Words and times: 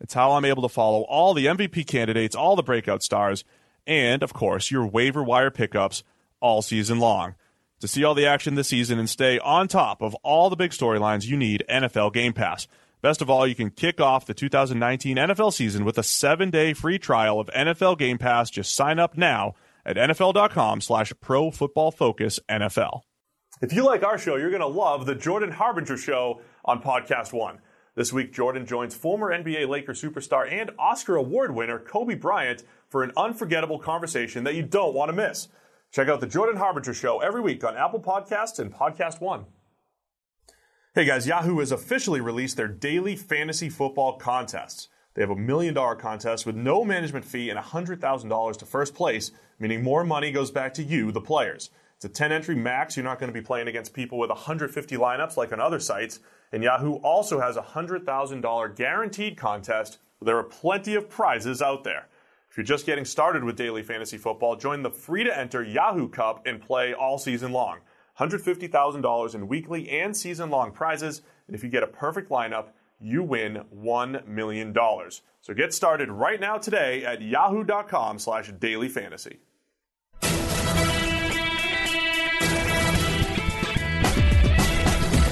It's 0.00 0.14
how 0.14 0.32
I'm 0.32 0.44
able 0.44 0.62
to 0.62 0.68
follow 0.68 1.02
all 1.02 1.34
the 1.34 1.46
MVP 1.46 1.86
candidates, 1.86 2.34
all 2.34 2.56
the 2.56 2.62
breakout 2.62 3.02
stars, 3.02 3.44
and, 3.86 4.22
of 4.22 4.32
course, 4.32 4.70
your 4.70 4.86
waiver 4.86 5.22
wire 5.22 5.50
pickups 5.50 6.02
all 6.40 6.62
season 6.62 6.98
long. 6.98 7.34
To 7.80 7.88
see 7.88 8.04
all 8.04 8.14
the 8.14 8.26
action 8.26 8.54
this 8.54 8.68
season 8.68 8.98
and 8.98 9.08
stay 9.08 9.38
on 9.38 9.68
top 9.68 10.02
of 10.02 10.14
all 10.16 10.50
the 10.50 10.56
big 10.56 10.70
storylines, 10.72 11.26
you 11.26 11.36
need 11.36 11.64
NFL 11.68 12.12
Game 12.12 12.32
Pass. 12.32 12.66
Best 13.02 13.22
of 13.22 13.30
all, 13.30 13.46
you 13.46 13.54
can 13.54 13.70
kick 13.70 14.00
off 14.00 14.26
the 14.26 14.34
2019 14.34 15.16
NFL 15.16 15.54
season 15.54 15.86
with 15.86 15.96
a 15.96 16.02
seven-day 16.02 16.74
free 16.74 16.98
trial 16.98 17.40
of 17.40 17.48
NFL 17.48 17.96
Game 17.98 18.18
Pass. 18.18 18.50
Just 18.50 18.74
sign 18.74 18.98
up 18.98 19.16
now 19.16 19.54
at 19.86 19.96
NFL.com 19.96 20.82
slash 20.82 21.12
Pro 21.20 21.50
Football 21.50 21.90
Focus 21.90 22.38
NFL. 22.50 23.00
If 23.62 23.72
you 23.72 23.84
like 23.84 24.02
our 24.02 24.18
show, 24.18 24.36
you're 24.36 24.50
going 24.50 24.60
to 24.60 24.66
love 24.66 25.06
the 25.06 25.14
Jordan 25.14 25.50
Harbinger 25.50 25.96
Show 25.96 26.40
on 26.64 26.82
Podcast 26.82 27.32
One. 27.32 27.60
This 27.96 28.12
week, 28.12 28.32
Jordan 28.32 28.66
joins 28.66 28.94
former 28.94 29.30
NBA 29.32 29.68
Laker 29.68 29.94
superstar 29.94 30.50
and 30.50 30.70
Oscar 30.78 31.16
Award 31.16 31.54
winner 31.54 31.80
Kobe 31.80 32.14
Bryant 32.14 32.62
for 32.88 33.02
an 33.02 33.10
unforgettable 33.16 33.80
conversation 33.80 34.44
that 34.44 34.54
you 34.54 34.62
don't 34.62 34.94
want 34.94 35.08
to 35.08 35.12
miss. 35.12 35.48
Check 35.90 36.08
out 36.08 36.20
the 36.20 36.28
Jordan 36.28 36.56
Harbinger 36.56 36.94
Show 36.94 37.18
every 37.18 37.40
week 37.40 37.64
on 37.64 37.76
Apple 37.76 38.00
Podcasts 38.00 38.60
and 38.60 38.72
Podcast 38.72 39.20
One. 39.20 39.46
Hey 40.94 41.04
guys, 41.04 41.26
Yahoo 41.26 41.58
has 41.58 41.72
officially 41.72 42.20
released 42.20 42.56
their 42.56 42.68
daily 42.68 43.16
fantasy 43.16 43.68
football 43.68 44.18
contests. 44.18 44.88
They 45.14 45.22
have 45.22 45.30
a 45.30 45.36
million 45.36 45.74
dollar 45.74 45.96
contest 45.96 46.46
with 46.46 46.54
no 46.54 46.84
management 46.84 47.24
fee 47.24 47.50
and 47.50 47.58
$100,000 47.58 48.56
to 48.56 48.66
first 48.66 48.94
place, 48.94 49.32
meaning 49.58 49.82
more 49.82 50.04
money 50.04 50.30
goes 50.30 50.52
back 50.52 50.74
to 50.74 50.84
you, 50.84 51.10
the 51.10 51.20
players. 51.20 51.70
It's 52.00 52.06
a 52.06 52.08
10 52.08 52.32
entry 52.32 52.54
max. 52.54 52.96
You're 52.96 53.04
not 53.04 53.18
going 53.18 53.30
to 53.30 53.38
be 53.38 53.44
playing 53.44 53.68
against 53.68 53.92
people 53.92 54.16
with 54.16 54.30
150 54.30 54.96
lineups 54.96 55.36
like 55.36 55.52
on 55.52 55.60
other 55.60 55.78
sites. 55.78 56.20
And 56.50 56.62
Yahoo 56.62 56.94
also 56.94 57.40
has 57.40 57.58
a 57.58 57.62
$100,000 57.62 58.74
guaranteed 58.74 59.36
contest. 59.36 59.98
There 60.22 60.38
are 60.38 60.44
plenty 60.44 60.94
of 60.94 61.10
prizes 61.10 61.60
out 61.60 61.84
there. 61.84 62.08
If 62.50 62.56
you're 62.56 62.64
just 62.64 62.86
getting 62.86 63.04
started 63.04 63.44
with 63.44 63.56
daily 63.56 63.82
fantasy 63.82 64.16
football, 64.16 64.56
join 64.56 64.82
the 64.82 64.90
free 64.90 65.24
to 65.24 65.38
enter 65.38 65.62
Yahoo 65.62 66.08
Cup 66.08 66.46
and 66.46 66.58
play 66.58 66.94
all 66.94 67.18
season 67.18 67.52
long. 67.52 67.80
$150,000 68.18 69.34
in 69.34 69.46
weekly 69.46 69.90
and 69.90 70.16
season 70.16 70.48
long 70.48 70.72
prizes. 70.72 71.20
And 71.48 71.54
if 71.54 71.62
you 71.62 71.68
get 71.68 71.82
a 71.82 71.86
perfect 71.86 72.30
lineup, 72.30 72.68
you 72.98 73.22
win 73.22 73.62
$1 73.76 74.26
million. 74.26 74.74
So 75.42 75.52
get 75.54 75.74
started 75.74 76.10
right 76.10 76.40
now 76.40 76.56
today 76.56 77.04
at 77.04 77.20
yahoo.com 77.20 78.18
slash 78.18 78.50
daily 78.58 78.88
fantasy. 78.88 79.40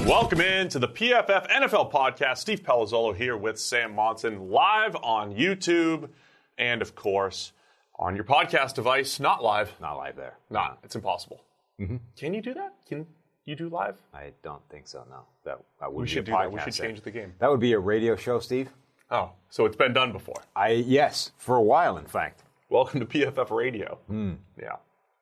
Welcome 0.08 0.40
in 0.40 0.70
to 0.70 0.78
the 0.78 0.88
PFF 0.88 1.50
NFL 1.50 1.92
podcast. 1.92 2.38
Steve 2.38 2.62
Palazzolo 2.62 3.14
here 3.14 3.36
with 3.36 3.58
Sam 3.60 3.94
Monson 3.94 4.48
live 4.48 4.96
on 4.96 5.34
YouTube 5.34 6.08
and, 6.56 6.80
of 6.80 6.94
course, 6.94 7.52
on 7.94 8.14
your 8.14 8.24
podcast 8.24 8.74
device. 8.74 9.20
Not 9.20 9.44
live. 9.44 9.70
Not 9.82 9.98
live 9.98 10.16
there. 10.16 10.38
Not. 10.48 10.78
It's 10.82 10.96
impossible. 10.96 11.42
Mm-hmm. 11.78 11.96
Can 12.16 12.32
you 12.32 12.40
do 12.40 12.54
that? 12.54 12.72
Can 12.88 13.06
you 13.44 13.54
do 13.54 13.68
live? 13.68 13.96
I 14.14 14.32
don't 14.42 14.66
think 14.70 14.88
so. 14.88 15.04
No, 15.10 15.26
that, 15.44 15.58
that 15.78 15.92
would 15.92 16.00
We 16.00 16.04
be 16.04 16.08
should 16.08 16.22
a 16.22 16.24
do 16.24 16.32
that. 16.32 16.52
We 16.52 16.60
should 16.62 16.72
change 16.72 17.02
the 17.02 17.10
game. 17.10 17.34
That 17.38 17.50
would 17.50 17.60
be 17.60 17.74
a 17.74 17.78
radio 17.78 18.16
show, 18.16 18.40
Steve. 18.40 18.70
Oh, 19.10 19.32
so 19.50 19.66
it's 19.66 19.76
been 19.76 19.92
done 19.92 20.12
before. 20.12 20.42
I 20.56 20.70
yes, 20.70 21.32
for 21.36 21.56
a 21.56 21.62
while, 21.62 21.98
in 21.98 22.06
fact. 22.06 22.44
Welcome 22.70 23.00
to 23.00 23.06
PFF 23.06 23.50
Radio. 23.50 23.98
Hmm. 24.06 24.36
Yeah. 24.58 24.76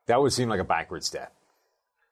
That 0.07 0.21
would 0.23 0.33
seem 0.33 0.49
like 0.49 0.61
a 0.61 0.65
backward 0.65 1.03
step. 1.03 1.33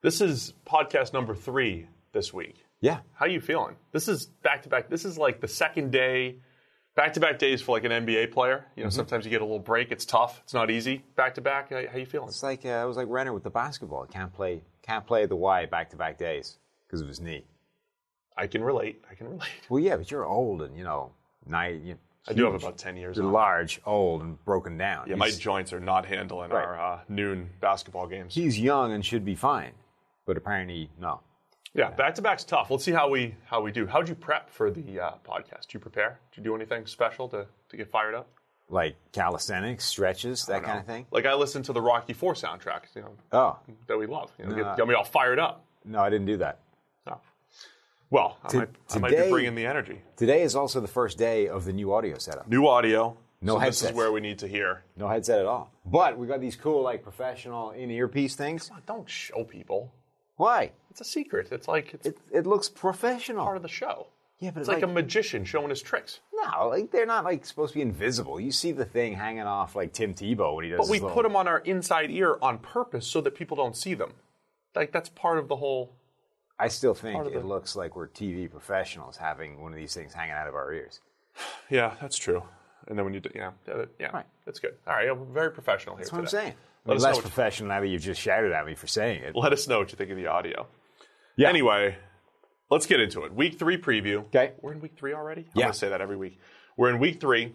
This 0.02 0.20
is 0.20 0.54
podcast 0.66 1.12
number 1.12 1.36
three 1.36 1.86
this 2.14 2.32
week. 2.32 2.64
Yeah, 2.80 3.00
How 3.14 3.26
are 3.26 3.28
you 3.28 3.40
feeling? 3.42 3.76
This 3.92 4.08
is 4.08 4.26
back 4.42 4.62
to 4.62 4.68
back. 4.70 4.88
This 4.88 5.04
is 5.04 5.18
like 5.18 5.40
the 5.42 5.48
second 5.48 5.90
day, 5.92 6.36
back 6.96 7.12
to 7.14 7.20
back 7.20 7.38
days 7.38 7.60
for 7.62 7.72
like 7.76 7.84
an 7.84 7.92
NBA 7.92 8.32
player. 8.32 8.64
You 8.76 8.84
know, 8.84 8.90
sometimes 8.90 9.24
you 9.26 9.30
get 9.30 9.40
a 9.42 9.44
little 9.44 9.58
break. 9.58 9.90
It's 9.92 10.04
tough. 10.06 10.40
It's 10.44 10.54
not 10.54 10.70
easy. 10.70 11.02
Back 11.16 11.34
to 11.34 11.40
back. 11.42 11.70
How 11.70 11.82
how 11.90 11.98
you 11.98 12.06
feeling? 12.06 12.28
it's 12.28 12.42
like 12.42 12.64
uh, 12.64 12.68
it 12.68 12.86
was 12.86 12.96
like 12.96 13.08
Renner 13.10 13.32
with 13.34 13.42
the 13.42 13.50
basketball. 13.50 14.06
Can't 14.06 14.32
play, 14.32 14.62
can't 14.82 15.06
play 15.06 15.26
the 15.26 15.36
Y 15.36 15.66
back 15.66 15.90
to 15.90 15.96
back 15.96 16.16
days 16.18 16.56
because 16.86 17.00
of 17.02 17.08
his 17.08 17.20
knee. 17.20 17.44
I 18.36 18.46
can 18.46 18.62
relate. 18.64 19.02
I 19.10 19.14
can 19.14 19.28
relate. 19.28 19.48
Well, 19.68 19.80
yeah, 19.80 19.96
but 19.96 20.10
you're 20.10 20.24
old 20.24 20.62
and 20.62 20.76
you 20.76 20.84
know, 20.84 21.12
night. 21.46 21.80
You, 21.82 21.96
I 22.28 22.32
do 22.32 22.44
have 22.44 22.54
about 22.54 22.76
ten 22.78 22.96
years. 22.96 23.16
You're 23.16 23.26
on. 23.26 23.32
large, 23.32 23.80
old, 23.86 24.22
and 24.22 24.42
broken 24.44 24.76
down. 24.76 25.08
Yeah, 25.08 25.14
my 25.16 25.30
joints 25.30 25.72
are 25.72 25.80
not 25.80 26.04
handling 26.06 26.50
Right. 26.50 26.64
our 26.64 26.78
uh, 26.94 27.00
noon 27.08 27.50
basketball 27.60 28.06
games. 28.08 28.34
he's 28.34 28.58
young 28.58 28.92
and 28.92 29.04
should 29.04 29.24
be 29.24 29.34
fine, 29.34 29.72
but 30.26 30.36
apparently 30.36 30.90
no. 30.98 31.20
Yeah, 31.74 31.90
back 31.90 32.14
to 32.16 32.22
back's 32.22 32.44
tough. 32.44 32.70
Let's 32.70 32.84
see 32.84 32.92
how 32.92 33.08
we 33.08 33.34
how 33.46 33.60
we 33.60 33.72
do. 33.72 33.86
How'd 33.86 34.08
you 34.08 34.14
prep 34.14 34.48
for 34.48 34.70
the 34.70 35.00
uh, 35.00 35.10
podcast? 35.28 35.62
Did 35.62 35.74
you 35.74 35.80
prepare? 35.80 36.20
Did 36.30 36.38
you 36.38 36.44
do 36.44 36.54
anything 36.54 36.86
special 36.86 37.28
to, 37.30 37.46
to 37.68 37.76
get 37.76 37.90
fired 37.90 38.14
up? 38.14 38.28
Like 38.68 38.96
calisthenics, 39.12 39.84
stretches, 39.84 40.46
that 40.46 40.62
kind 40.62 40.78
of 40.78 40.86
thing. 40.86 41.06
Like 41.10 41.26
I 41.26 41.34
listened 41.34 41.64
to 41.66 41.72
the 41.72 41.82
Rocky 41.82 42.12
Four 42.12 42.34
soundtrack, 42.34 42.82
you 42.94 43.02
know, 43.02 43.10
Oh 43.32 43.58
that 43.88 43.98
we 43.98 44.06
love. 44.06 44.30
You 44.38 44.44
know, 44.46 44.50
No. 44.56 44.64
get, 44.64 44.76
got 44.78 44.88
me 44.88 44.94
all 44.94 45.04
fired 45.04 45.38
up. 45.38 45.64
no, 45.84 45.98
I 46.00 46.10
didn't 46.10 46.26
do 46.26 46.36
that. 46.38 46.60
Oh. 47.08 47.18
Well, 48.10 48.38
I, 48.44 48.48
To- 48.48 48.58
might, 48.58 48.68
I 48.90 48.98
might 49.00 49.10
be 49.10 49.16
today- 49.16 49.30
bringing 49.30 49.54
the 49.56 49.66
energy. 49.66 50.00
Today 50.16 50.42
is 50.42 50.54
also 50.54 50.80
the 50.80 50.88
first 50.88 51.18
day 51.18 51.48
of 51.48 51.64
the 51.64 51.72
new 51.72 51.92
audio 51.92 52.16
setup. 52.18 52.48
New 52.48 52.66
audio. 52.68 53.16
No 53.42 53.58
so 53.58 53.64
This 53.66 53.82
is 53.82 53.92
where 53.92 54.10
we 54.12 54.20
need 54.20 54.38
to 54.38 54.48
hear. 54.48 54.84
No 54.96 55.08
headset 55.08 55.40
at 55.40 55.44
all. 55.46 55.70
But 55.84 56.16
we 56.16 56.26
got 56.26 56.40
these 56.40 56.56
cool, 56.56 56.82
like 56.82 57.02
professional 57.02 57.72
in 57.72 57.90
earpiece 57.90 58.36
things. 58.36 58.70
Don't 58.86 59.10
show 59.10 59.44
people. 59.44 59.92
Why? 60.36 60.72
It's 60.90 61.00
a 61.00 61.04
secret. 61.04 61.48
It's 61.52 61.68
like 61.68 61.94
it's 61.94 62.06
It, 62.06 62.18
it 62.32 62.46
looks 62.46 62.68
professional. 62.68 63.44
part 63.44 63.56
of 63.56 63.62
the 63.62 63.68
show. 63.68 64.08
yeah, 64.40 64.50
but 64.50 64.60
It's 64.60 64.68
like, 64.68 64.82
a 64.82 64.86
magician 64.86 65.44
showing 65.44 65.70
his 65.70 65.80
tricks. 65.82 66.20
no, 66.32 66.68
like 66.68 66.90
they're 66.90 67.06
not 67.06 67.24
like 67.24 67.44
supposed 67.46 67.72
to 67.72 67.78
be 67.78 67.82
invisible. 67.82 68.38
You 68.40 68.52
see 68.52 68.72
the 68.72 68.84
thing 68.84 69.14
hanging 69.14 69.42
off 69.44 69.74
like 69.76 69.92
Tim 69.92 70.14
Tebow 70.14 70.54
when 70.56 70.64
he 70.64 70.70
does. 70.70 70.78
But 70.78 70.88
we 70.88 70.98
little- 71.00 71.14
put 71.14 71.22
them 71.22 71.36
on 71.36 71.46
our 71.48 71.58
inside 71.60 72.10
ear 72.10 72.38
on 72.42 72.58
purpose 72.58 73.06
so 73.06 73.20
that 73.22 73.34
people 73.34 73.56
don't 73.56 73.76
see 73.76 73.94
them. 73.94 74.12
Like 74.74 74.92
that's 74.92 75.08
part 75.08 75.38
of 75.38 75.48
the 75.48 75.56
whole. 75.56 75.92
I 76.58 76.68
still 76.68 76.94
think 76.94 77.26
it 77.32 77.44
looks 77.44 77.74
like 77.74 77.96
we're 77.96 78.06
TV 78.08 78.48
professionals 78.50 79.16
having 79.16 79.60
one 79.60 79.72
of 79.72 79.76
these 79.78 79.92
things 79.94 80.14
hanging 80.14 80.34
out 80.34 80.46
of 80.48 80.54
our 80.54 80.72
ears. 80.72 81.00
Yeah, 81.70 81.94
that's 82.00 82.16
true. 82.16 82.42
And 82.86 82.96
then 82.98 83.04
when 83.06 83.14
you 83.14 83.20
do, 83.20 83.30
yeah, 83.34 83.52
yeah, 83.66 83.84
yeah, 83.98 84.10
Right. 84.12 84.26
that's 84.44 84.60
good. 84.60 84.74
All 84.86 84.92
right, 84.94 85.06
yeah, 85.06 85.12
we're 85.12 85.24
very 85.32 85.50
professional 85.50 85.96
here. 85.96 86.04
That's 86.04 86.12
what 86.12 86.18
I'm 86.20 86.26
today. 86.26 86.38
saying. 86.42 86.54
Let 86.86 86.92
I'm 86.92 86.96
us 86.98 87.02
know 87.02 87.08
less 87.10 87.20
professional 87.20 87.68
now 87.70 87.80
that 87.80 87.86
you've 87.88 88.02
just 88.02 88.20
shouted 88.20 88.52
at 88.52 88.66
me 88.66 88.74
for 88.74 88.86
saying 88.86 89.22
it. 89.22 89.34
Let 89.36 89.52
us 89.52 89.66
know 89.68 89.78
what 89.78 89.90
you 89.90 89.96
think 89.96 90.10
of 90.10 90.16
the 90.16 90.26
audio. 90.26 90.66
Yeah. 91.36 91.48
Anyway, 91.48 91.96
let's 92.70 92.86
get 92.86 93.00
into 93.00 93.24
it. 93.24 93.34
Week 93.34 93.58
three 93.58 93.78
preview. 93.78 94.18
Okay. 94.26 94.52
We're 94.60 94.72
in 94.72 94.80
week 94.80 94.92
three 94.96 95.14
already? 95.14 95.42
I'm 95.42 95.46
Yeah. 95.54 95.62
going 95.64 95.72
to 95.72 95.78
say 95.78 95.88
that 95.88 96.00
every 96.00 96.16
week. 96.16 96.38
We're 96.76 96.90
in 96.90 96.98
week 96.98 97.20
three. 97.20 97.54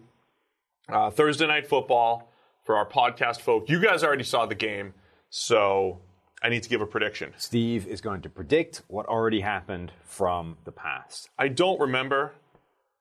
Uh, 0.87 1.11
Thursday 1.11 1.45
night 1.45 1.67
football 1.67 2.31
for 2.63 2.75
our 2.75 2.87
podcast 2.87 3.41
folk. 3.41 3.69
You 3.69 3.79
guys 3.79 4.03
already 4.03 4.23
saw 4.23 4.47
the 4.47 4.55
game, 4.55 4.93
so 5.29 5.99
I 6.41 6.49
need 6.49 6.63
to 6.63 6.69
give 6.69 6.81
a 6.81 6.87
prediction. 6.87 7.33
Steve 7.37 7.85
is 7.85 8.01
going 8.01 8.21
to 8.21 8.29
predict 8.29 8.81
what 8.87 9.05
already 9.05 9.41
happened 9.41 9.91
from 10.03 10.57
the 10.63 10.71
past. 10.71 11.29
I 11.37 11.49
don't 11.49 11.79
remember 11.79 12.33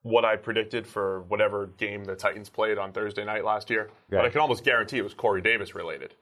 what 0.09 0.25
I 0.25 0.37
predicted 0.37 0.87
for 0.87 1.21
whatever 1.29 1.67
game 1.77 2.05
the 2.05 2.15
Titans 2.15 2.49
played 2.49 2.79
on 2.79 2.93
Thursday 2.93 3.25
night 3.25 3.45
last 3.45 3.69
year, 3.71 3.91
but 4.09 4.25
I 4.25 4.31
can 4.31 4.41
almost 4.41 4.65
guarantee 4.65 4.99
it 4.99 5.05
was 5.05 5.15
Corey 5.15 5.43
Davis 5.43 5.75
related. 5.75 6.15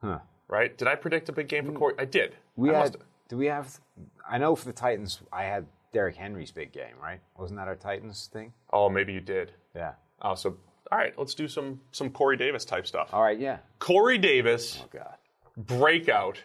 Huh. 0.00 0.18
Right? 0.48 0.76
Did 0.76 0.88
I 0.88 0.96
predict 0.96 1.28
a 1.28 1.32
big 1.32 1.48
game 1.48 1.64
for 1.64 1.72
mm. 1.72 1.76
Corey? 1.76 1.94
I 1.98 2.04
did. 2.04 2.36
We 2.56 2.70
I 2.70 2.82
had. 2.82 2.96
Do 3.28 3.38
we 3.38 3.46
have? 3.46 3.80
I 4.28 4.36
know 4.38 4.54
for 4.54 4.66
the 4.66 4.72
Titans, 4.72 5.20
I 5.32 5.44
had 5.44 5.66
Derrick 5.92 6.16
Henry's 6.16 6.50
big 6.50 6.72
game, 6.72 6.94
right? 7.02 7.20
Wasn't 7.38 7.58
that 7.58 7.68
our 7.68 7.76
Titans 7.76 8.28
thing? 8.30 8.52
Oh, 8.70 8.90
maybe 8.90 9.14
you 9.14 9.20
did. 9.20 9.52
Yeah. 9.74 9.92
Oh, 10.20 10.34
so 10.34 10.56
All 10.90 10.98
right, 10.98 11.14
let's 11.16 11.34
do 11.34 11.48
some 11.48 11.80
some 11.92 12.10
Corey 12.10 12.36
Davis 12.36 12.66
type 12.66 12.86
stuff. 12.86 13.08
All 13.14 13.22
right, 13.22 13.38
yeah. 13.38 13.58
Corey 13.78 14.18
Davis 14.18 14.80
Oh 14.82 14.88
God. 14.92 15.14
breakout. 15.56 16.38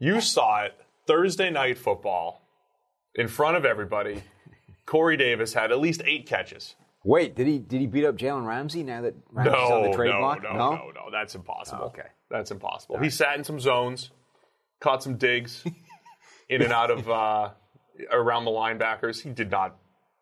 You 0.00 0.20
saw 0.20 0.64
it 0.64 0.74
Thursday 1.06 1.50
night 1.50 1.78
football 1.78 2.42
in 3.14 3.28
front 3.28 3.56
of 3.56 3.64
everybody. 3.64 4.22
Corey 4.88 5.18
Davis 5.18 5.52
had 5.52 5.70
at 5.70 5.78
least 5.80 6.00
eight 6.06 6.24
catches. 6.26 6.74
Wait, 7.04 7.34
did 7.36 7.46
he 7.46 7.58
did 7.58 7.80
he 7.80 7.86
beat 7.86 8.06
up 8.06 8.16
Jalen 8.16 8.46
Ramsey 8.46 8.82
now 8.82 9.02
that 9.02 9.14
Ramsey's 9.30 9.52
No, 9.52 9.76
on 9.76 9.90
the 9.90 9.94
trade 9.96 10.10
no, 10.12 10.18
block? 10.18 10.42
no, 10.42 10.52
no, 10.54 10.90
no, 10.94 11.10
That's 11.12 11.34
impossible. 11.34 11.82
Oh, 11.84 11.86
okay. 11.88 12.08
That's 12.30 12.50
impossible. 12.50 12.98
He 12.98 13.10
sat 13.10 13.36
in 13.36 13.44
some 13.44 13.60
zones, 13.60 14.10
caught 14.80 15.02
some 15.02 15.16
digs 15.16 15.62
in 16.48 16.62
and 16.62 16.72
out 16.72 16.90
of 16.90 17.08
uh, 17.08 17.50
around 18.10 18.46
the 18.46 18.50
linebackers. 18.50 19.20
He 19.20 19.28
did 19.30 19.50
not 19.50 19.76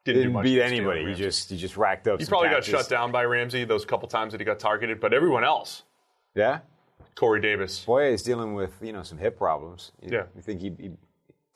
didn't, 0.05 0.17
do 0.17 0.21
Didn't 0.25 0.33
much 0.35 0.45
beat 0.45 0.61
anybody. 0.61 1.07
He 1.07 1.15
just 1.15 1.49
he 1.51 1.57
just 1.57 1.77
racked 1.77 2.09
up. 2.09 2.19
he 2.19 2.27
probably 2.27 2.49
catches. 2.49 2.73
got 2.73 2.81
shut 2.83 2.91
down 2.91 3.13
by 3.13 3.25
Ramsey 3.25 3.65
those 3.65 3.85
couple 3.85 4.09
times 4.09 4.33
that 4.33 4.41
he 4.41 4.45
got 4.45 4.59
targeted, 4.59 4.99
but 5.01 5.15
everyone 5.15 5.45
else, 5.45 5.85
Yeah. 6.35 6.59
Corey 7.15 7.41
Davis. 7.41 7.85
Boy 7.85 8.11
he's 8.11 8.23
dealing 8.23 8.55
with 8.55 8.73
you 8.83 8.93
know 8.93 9.03
some 9.05 9.19
hip 9.19 9.39
problems. 9.39 9.93
You, 10.03 10.11
Yeah. 10.13 10.23
You 10.35 10.43
think 10.43 10.61
he, 10.61 10.73
he 10.79 10.91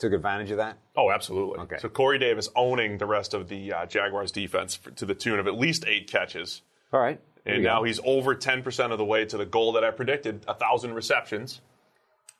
took 0.00 0.12
advantage 0.12 0.50
of 0.50 0.56
that? 0.56 0.78
Oh, 0.96 1.10
absolutely. 1.10 1.60
Okay. 1.60 1.76
So 1.78 1.88
Corey 1.88 2.18
Davis 2.18 2.48
owning 2.56 2.98
the 2.98 3.06
rest 3.06 3.34
of 3.34 3.48
the 3.48 3.72
uh, 3.72 3.86
Jaguars 3.86 4.32
defense 4.32 4.74
for, 4.74 4.90
to 4.90 5.06
the 5.06 5.14
tune 5.14 5.38
of 5.38 5.46
at 5.46 5.56
least 5.56 5.84
eight 5.86 6.10
catches. 6.10 6.62
All 6.92 7.00
right. 7.00 7.20
And 7.46 7.58
you 7.58 7.62
go. 7.62 7.68
now 7.68 7.82
he's 7.84 8.00
over 8.04 8.34
10% 8.34 8.90
of 8.90 8.98
the 8.98 9.04
way 9.04 9.24
to 9.24 9.36
the 9.36 9.46
goal 9.46 9.72
that 9.72 9.84
I 9.84 9.90
predicted, 9.92 10.44
1,000 10.46 10.92
receptions 10.94 11.60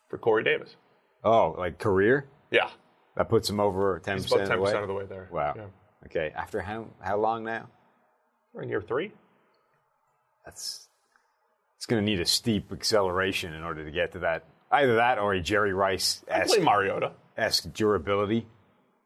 for 0.09 0.19
Corey 0.19 0.43
Davis. 0.43 0.75
Oh, 1.23 1.55
like 1.57 1.79
career? 1.79 2.27
Yeah. 2.51 2.71
That 3.17 3.29
puts 3.29 3.49
him 3.49 3.61
over 3.61 4.01
ten 4.03 4.17
He's 4.17 4.27
about 4.27 4.41
percent 4.41 4.53
10% 4.53 4.55
of 4.55 4.59
the 4.59 4.65
way. 4.65 4.83
of 4.83 4.89
the 4.89 4.95
way 4.95 5.05
there. 5.05 5.29
Wow. 5.31 5.55
Yeah. 5.57 5.65
Okay. 6.07 6.33
After 6.35 6.61
how 6.61 6.87
how 7.01 7.19
long 7.19 7.45
now? 7.45 7.69
We're 8.53 8.63
in 8.63 8.69
year 8.69 8.81
three. 8.81 9.13
That's 10.45 10.89
it's 11.77 11.87
going 11.87 12.05
to 12.05 12.11
need 12.11 12.21
a 12.21 12.25
steep 12.25 12.73
acceleration 12.73 13.55
in 13.55 13.63
order 13.63 13.85
to 13.85 13.91
get 13.91 14.13
to 14.13 14.21
that. 14.21 14.45
Either 14.71 14.97
that 14.97 15.19
or 15.19 15.35
a 15.35 15.41
Jerry 15.41 15.73
Rice 15.73 16.25
I 16.33 16.45
play 16.45 16.61
Mariota. 16.61 17.13
Esque 17.41 17.73
durability. 17.73 18.47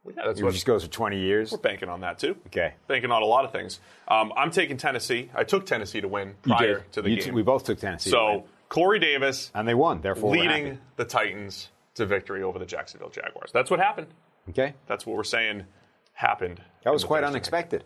Yeah, 0.06 0.12
that's 0.26 0.40
It 0.40 0.44
what 0.44 0.52
just 0.52 0.66
goes 0.66 0.84
for 0.84 0.90
twenty 0.90 1.19
years. 1.20 1.50
we're 1.52 1.58
banking 1.58 1.88
on 1.88 2.00
that 2.00 2.19
too. 2.19 2.36
Okay. 2.48 2.75
Banking 2.88 3.10
on 3.10 3.22
a 3.22 3.26
lot 3.26 3.44
of 3.46 3.52
things. 3.52 3.81
Um, 4.06 4.32
I'm 4.36 4.50
taking 4.50 4.76
Tennessee. 4.76 5.31
I 5.34 5.44
took 5.44 5.64
Tennessee 5.64 6.02
to 6.02 6.08
win 6.08 6.34
prior 6.42 6.84
to 6.92 7.00
the 7.02 7.08
You 7.08 7.16
game. 7.16 7.25
t- 7.25 7.31
we 7.31 7.42
both 7.42 7.64
took 7.64 7.78
Tennessee. 7.78 8.10
so 8.10 8.44
Corey 8.69 8.98
Davis 8.98 9.50
and 9.54 9.66
they 9.66 9.72
won. 9.75 10.02
Therefore, 10.02 10.32
leading 10.32 10.78
the 10.96 11.04
Titans 11.06 11.70
to 11.94 12.04
victory 12.04 12.42
over 12.42 12.58
the 12.58 12.66
Jacksonville 12.66 13.08
Jaguars. 13.08 13.50
That's 13.52 13.70
what 13.70 13.81
happened. 13.81 14.08
Okay. 14.50 14.75
That's 14.86 15.06
what 15.06 15.16
we're 15.16 15.25
saying 15.25 15.64
happened. 16.12 16.60
That 16.84 16.92
was 16.92 17.04
quite 17.04 17.25
unexpected. 17.25 17.84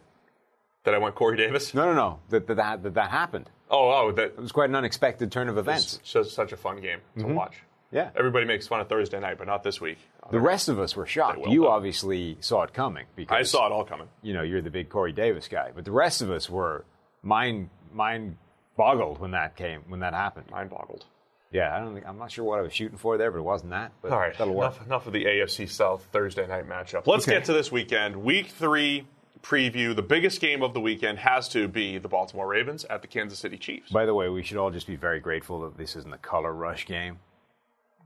That 0.85 0.95
I 0.95 0.99
went 0.99 1.15
Corey 1.15 1.37
Davis. 1.37 1.73
No, 1.75 1.85
no, 1.85 1.95
no. 1.95 2.19
That 2.31 2.47
that, 2.49 2.83
that, 2.83 2.95
that, 2.95 3.11
happened. 3.11 3.49
Oh, 3.71 3.91
oh, 3.91 4.13
that 4.13 4.25
It 4.29 4.39
was 4.39 4.51
quite 4.53 4.71
an 4.71 4.75
unexpected 4.77 5.31
turn 5.31 5.49
of 5.49 5.59
events. 5.59 6.01
It's 6.15 6.33
such 6.33 6.53
a 6.53 6.57
fun 6.57 6.81
game 6.81 7.01
to 7.19 7.27
watch. 7.27 7.59
Yeah. 7.91 8.11
Everybody 8.17 8.45
makes 8.47 8.67
fun 8.67 8.81
of 8.81 8.89
Thursday 8.89 9.19
night, 9.19 9.39
but 9.39 9.47
not 9.47 9.63
this 9.63 9.81
week. 9.81 9.99
The 10.31 10.41
rest 10.41 10.69
of 10.69 10.79
us 10.79 10.95
were 10.95 11.07
shocked. 11.07 11.39
Will, 11.39 11.49
You 11.53 11.63
though. 11.63 11.69
obviously 11.71 12.37
saw 12.41 12.63
it 12.65 12.75
coming 12.75 13.07
because 13.17 13.35
I 13.35 13.43
saw 13.45 13.67
it 13.67 13.73
all 13.73 13.85
coming. 13.85 14.09
you 14.23 14.35
know 14.35 14.43
you're 14.43 14.61
the 14.61 14.71
big 14.71 14.91
Corey 14.91 15.13
Davis 15.13 15.49
guy, 15.49 15.71
but 15.75 15.85
the 15.87 15.93
rest 15.93 16.21
of 16.21 16.31
us 16.31 16.51
were 16.51 16.85
mind 17.23 17.71
mind 17.93 18.37
boggled 18.77 19.19
when 19.19 19.31
that 19.33 19.57
came 19.57 19.83
when 19.89 20.01
that 20.01 20.13
happened. 20.15 20.51
Mind 20.51 20.69
boggled. 20.71 21.07
Yeah, 21.51 21.75
I 21.75 21.81
don't 21.81 21.95
think 21.95 22.07
I'm 22.07 22.19
not 22.19 22.31
sure 22.31 22.45
what 22.45 22.59
I 22.59 22.63
was 22.63 22.75
shooting 22.75 22.99
for 22.99 23.17
there, 23.17 23.31
but 23.31 23.39
it 23.39 23.43
wasn't 23.43 23.71
that. 23.71 23.93
But 24.03 24.13
All 24.13 24.19
right, 24.19 24.37
that'll 24.37 24.53
work. 24.53 24.75
enough, 24.75 24.87
enough 24.87 25.07
of 25.07 25.15
the 25.15 25.25
AFC 25.25 25.67
South 25.67 26.07
Thursday 26.13 26.47
night 26.47 26.69
matchup. 26.69 27.07
Let's 27.07 27.27
Okay. 27.27 27.37
get 27.39 27.47
to 27.47 27.55
this 27.55 27.73
weekend. 27.73 28.17
Week 28.17 28.49
three 28.49 29.07
preview. 29.43 29.97
The 29.97 30.03
biggest 30.03 30.43
game 30.43 30.63
of 30.63 30.75
the 30.75 30.81
weekend 30.81 31.21
has 31.21 31.49
to 31.51 31.69
be 31.69 31.97
the 31.97 32.09
Baltimore 32.09 32.47
Ravens 32.47 32.85
at 32.85 33.01
the 33.01 33.09
Kansas 33.09 33.39
City 33.39 33.57
Chiefs. 33.57 33.91
By 33.91 34.05
the 34.05 34.13
way, 34.15 34.29
we 34.29 34.43
should 34.43 34.59
all 34.59 34.71
just 34.71 34.87
be 34.87 34.97
very 34.97 35.21
grateful 35.21 35.61
that 35.63 35.79
this 35.79 35.97
isn't 35.97 36.13
a 36.13 36.19
color 36.19 36.53
rush 36.53 36.85
game, 36.85 37.19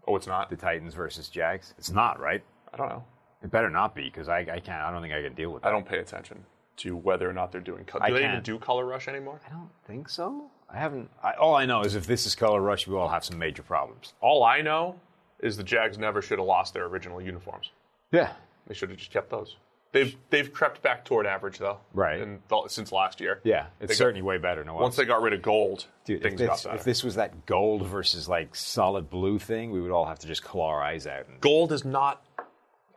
oh, 0.07 0.17
it's 0.17 0.27
not? 0.27 0.51
the 0.51 0.57
Titans 0.57 0.95
versus 0.95 1.29
Jags. 1.29 1.75
It's 1.79 1.91
not, 1.91 2.21
right? 2.21 2.43
I 2.73 2.77
don't 2.77 2.89
know. 2.89 3.05
It 3.43 3.51
better 3.51 3.71
not 3.71 3.95
be 3.95 4.05
because 4.05 4.29
I, 4.29 4.39
I 4.41 4.61
can't. 4.61 4.83
I 4.83 4.91
don't 4.91 5.03
think 5.03 5.13
I 5.15 5.23
can 5.23 5.35
deal 5.35 5.51
with 5.51 5.63
that. 5.63 5.69
I 5.69 5.73
don't 5.73 5.87
pay 5.87 5.99
attention 5.99 6.45
to 6.79 6.97
whether 6.97 7.29
or 7.29 7.33
not 7.33 7.53
they're 7.53 7.61
doing 7.61 7.85
color. 7.85 8.05
I 8.05 8.09
Do 8.09 8.15
they 8.15 8.21
even 8.21 8.33
can't. 8.33 8.45
do 8.45 8.59
color 8.59 8.87
rush 8.87 9.09
anymore? 9.09 9.41
I 9.47 9.51
don't 9.51 9.69
think 9.87 10.09
so. 10.09 10.51
I 10.71 10.79
haven't. 10.79 11.11
I, 11.23 11.33
all 11.33 11.55
I 11.55 11.67
know 11.67 11.83
is 11.83 11.95
if 11.95 12.07
this 12.07 12.25
is 12.25 12.35
color 12.35 12.61
rush, 12.61 12.87
we 12.87 12.95
all 12.97 13.09
have 13.09 13.25
some 13.25 13.39
major 13.39 13.63
problems. 13.63 14.15
All 14.21 14.43
I 14.45 14.61
know 14.63 14.99
is 15.41 15.57
the 15.57 15.65
Jags 15.65 15.99
never 15.99 16.23
should 16.23 16.39
have 16.39 16.47
lost 16.47 16.73
their 16.73 16.85
original 16.87 17.21
uniforms. 17.21 17.73
Yeah. 18.13 18.33
They 18.69 18.75
should 18.75 18.91
have 18.91 18.99
just 18.99 19.11
kept 19.11 19.29
those. 19.29 19.57
They've 19.93 20.17
they've 20.31 20.51
crept 20.53 20.81
back 20.83 21.05
toward 21.05 21.27
average 21.27 21.59
though, 21.59 21.79
Right. 21.93 22.19
In 22.21 22.41
the, 22.49 22.63
since 22.69 22.93
last 22.93 23.21
year, 23.21 23.41
Yeah. 23.45 23.67
It's 23.79 23.81
They 23.81 23.87
got- 23.89 23.97
certainly 23.97 24.23
way 24.23 24.39
better 24.39 24.65
than. 24.65 24.73
Once 24.73 24.97
they 24.97 25.05
got 25.05 25.21
rid 25.21 25.35
of 25.35 25.43
gold, 25.43 25.87
Dude, 26.07 26.23
things 26.23 26.41
got 26.41 26.63
better. 26.65 26.77
if 26.77 26.85
this 26.85 27.05
was 27.05 27.17
that 27.17 27.45
gold 27.47 27.87
versus 27.87 28.27
like 28.29 28.55
solid 28.55 29.11
blue 29.11 29.39
thing, 29.39 29.71
we 29.71 29.81
would 29.83 29.91
all 29.91 30.07
have 30.07 30.19
to 30.21 30.27
just 30.27 30.43
claw 30.43 30.69
our 30.71 30.83
eyes 30.83 31.07
out. 31.07 31.29
And, 31.29 31.41
gold 31.43 31.73
is 31.73 31.85
not. 31.85 32.25
All 32.39 32.47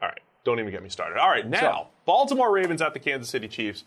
right, 0.10 0.20
don't 0.46 0.60
even 0.60 0.72
get 0.72 0.82
me 0.84 0.90
started. 0.90 1.18
All 1.20 1.30
right, 1.30 1.46
now 1.46 1.60
So- 1.60 1.88
Baltimore 2.06 2.52
Ravens 2.52 2.82
at 2.82 2.94
the 2.94 3.00
Kansas 3.00 3.30
City 3.30 3.48
Chiefs. 3.50 3.84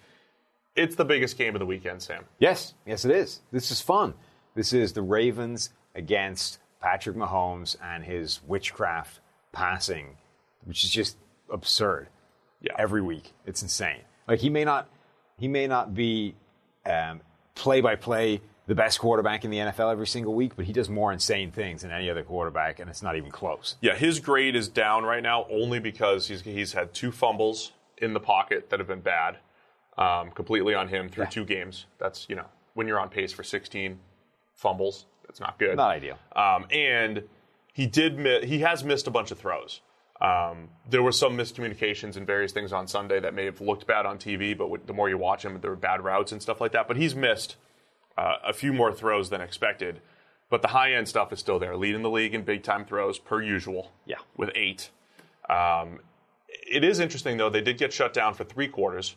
It's 0.76 0.94
the 0.94 1.05
biggest 1.05 1.38
game 1.38 1.55
of 1.55 1.60
the 1.60 1.66
weekend, 1.66 2.02
Sam. 2.02 2.25
yes, 2.38 2.75
yes, 2.87 3.05
it 3.06 3.10
is. 3.10 3.40
This 3.50 3.70
is 3.70 3.81
fun. 3.81 4.14
This 4.55 4.72
is 4.72 4.93
the 4.93 5.02
Ravens 5.02 5.70
against 5.94 6.58
Patrick 6.81 7.16
Mahomes 7.16 7.75
and 7.82 8.05
his 8.05 8.40
witchcraft 8.46 9.19
passing, 9.52 10.19
which 10.64 10.84
is 10.84 10.90
just 10.90 11.16
absurd. 11.50 12.08
Yeah. 12.60 12.72
every 12.78 13.02
week. 13.02 13.32
It's 13.46 13.62
insane. 13.62 14.00
Like 14.26 14.40
he 14.40 14.50
may 14.50 14.64
not, 14.64 14.88
he 15.38 15.49
may 15.49 15.66
not 15.66 15.94
be 15.94 16.34
play 17.55 17.81
by 17.81 17.96
play 17.96 18.40
the 18.66 18.75
best 18.75 18.99
quarterback 18.99 19.44
in 19.44 19.50
the 19.50 19.56
NFL 19.58 19.90
every 19.90 20.06
single 20.06 20.34
week, 20.34 20.52
but 20.56 20.66
he 20.66 20.72
does 20.72 20.88
more 20.90 21.12
insane 21.12 21.50
things 21.50 21.82
than 21.82 21.90
any 21.90 22.10
other 22.10 22.22
quarterback, 22.22 22.81
and 22.81 22.90
it's 22.90 23.02
not 23.02 23.16
even 23.16 23.31
close. 23.31 23.76
Yeah, 23.81 23.94
his 23.94 24.20
grade 24.20 24.55
is 24.56 24.69
down 24.69 25.05
right 25.05 25.22
now 25.22 25.46
only 25.50 25.78
because 25.78 26.28
he's 26.28 26.43
he's 26.43 26.72
had 26.75 26.93
two 26.93 27.10
fumbles 27.10 27.72
in 27.99 28.12
the 28.12 28.20
pocket 28.20 28.69
that 28.70 28.78
have 28.78 28.88
been 28.88 29.00
bad, 29.00 29.38
um, 29.96 30.31
completely 30.31 30.75
on 30.75 30.88
him 30.88 31.08
through 31.08 31.25
Yeah. 31.25 31.31
two 31.31 31.44
games. 31.44 31.87
That's 31.99 32.26
you 32.28 32.37
know 32.37 32.44
when 32.75 32.87
you're 32.87 33.00
on 33.00 33.08
pace 33.08 33.32
for 33.32 33.43
16 33.43 33.99
fumbles, 34.55 35.06
that's 35.26 35.40
not 35.40 35.58
good. 35.58 35.76
Not 35.76 35.90
ideal. 35.90 36.19
Um, 36.37 36.66
and 36.70 37.22
he 37.72 37.87
did 37.87 38.19
mi- 38.19 38.46
he 38.46 38.58
has 38.60 38.84
missed 38.84 39.06
a 39.06 39.10
bunch 39.10 39.31
of 39.31 39.38
throws. 39.38 39.81
Um, 40.20 40.70
there 40.88 41.03
were 41.03 41.12
some 41.12 41.37
miscommunications 41.37 42.17
and 42.17 42.26
various 42.26 42.50
things 42.53 42.73
on 42.73 42.88
Sunday 42.88 43.20
that 43.20 43.35
may 43.35 43.44
have 43.44 43.61
looked 43.61 43.87
bad 43.87 44.05
on 44.05 44.19
TV, 44.19 44.56
but 44.56 44.65
w- 44.65 44.82
the 44.85 44.93
more 44.93 45.09
you 45.09 45.17
watch 45.17 45.44
him, 45.44 45.61
there 45.61 45.70
were 45.70 45.76
bad 45.76 46.03
routes 46.03 46.32
and 46.32 46.43
stuff 46.43 46.61
like 46.61 46.73
that. 46.73 46.88
But 46.88 46.97
he's 46.97 47.15
missed 47.15 47.56
uh, 48.17 48.35
a 48.44 48.53
few 48.53 48.73
more 48.73 48.93
throws 48.93 49.31
than 49.31 49.41
expected. 49.41 50.00
But 50.50 50.62
the 50.62 50.69
high 50.69 50.93
end 50.94 51.09
stuff 51.09 51.32
is 51.32 51.38
still 51.38 51.58
there, 51.58 51.77
leading 51.77 52.03
the 52.03 52.10
league 52.10 52.34
in 52.34 52.43
big 52.43 52.63
time 52.63 52.84
throws 52.84 53.19
per 53.19 53.43
usual. 53.43 53.93
Yeah. 54.06 54.17
with 54.37 54.51
eight. 54.55 54.91
Um, 55.48 56.01
it 56.48 56.82
is 56.82 56.98
interesting 57.01 57.37
though; 57.37 57.51
they 57.51 57.60
did 57.60 57.79
get 57.79 57.93
shut 57.93 58.13
down 58.13 58.34
for 58.34 58.44
three 58.44 58.69
quarters 58.69 59.15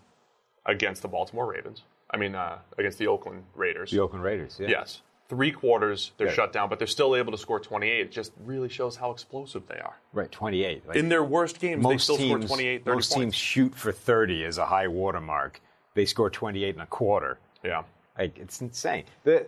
against 0.65 1.01
the 1.01 1.07
Baltimore 1.07 1.45
Ravens. 1.51 1.83
I 2.09 2.17
mean, 2.17 2.35
uh, 2.35 2.59
against 2.77 2.97
the 2.97 3.07
Oakland 3.07 3.45
Raiders. 3.55 3.91
The 3.91 3.99
Oakland 3.99 4.23
Raiders, 4.23 4.57
yeah. 4.59 4.67
Yes. 4.67 5.01
Three 5.31 5.53
quarters, 5.53 6.11
they're 6.17 6.27
Yeah. 6.27 6.33
shut 6.33 6.51
down, 6.51 6.67
but 6.67 6.77
they're 6.77 6.87
still 6.89 7.15
able 7.15 7.31
to 7.31 7.37
score 7.37 7.57
28. 7.57 8.01
It 8.01 8.11
just 8.11 8.33
really 8.43 8.67
shows 8.67 8.97
how 8.97 9.11
explosive 9.11 9.65
they 9.67 9.79
are. 9.79 9.95
Right, 10.11 10.29
28. 10.29 10.85
Like, 10.85 10.97
In 10.97 11.07
their 11.07 11.23
worst 11.23 11.61
games, 11.61 11.85
they 11.87 11.97
still 11.99 12.17
teams, 12.17 12.43
score 12.47 12.57
28, 12.57 12.83
30 12.83 12.95
most 12.97 13.13
points. 13.13 13.15
teams 13.15 13.35
shoot 13.35 13.73
for 13.73 13.93
30 13.93 14.43
as 14.43 14.57
a 14.57 14.65
high 14.65 14.89
watermark. 14.89 15.61
They 15.93 16.03
score 16.03 16.29
28 16.29 16.75
and 16.75 16.81
a 16.83 16.85
quarter. 16.85 17.39
Yeah. 17.63 17.83
Like 18.19 18.37
it's 18.37 18.59
insane. 18.59 19.05
The, 19.23 19.45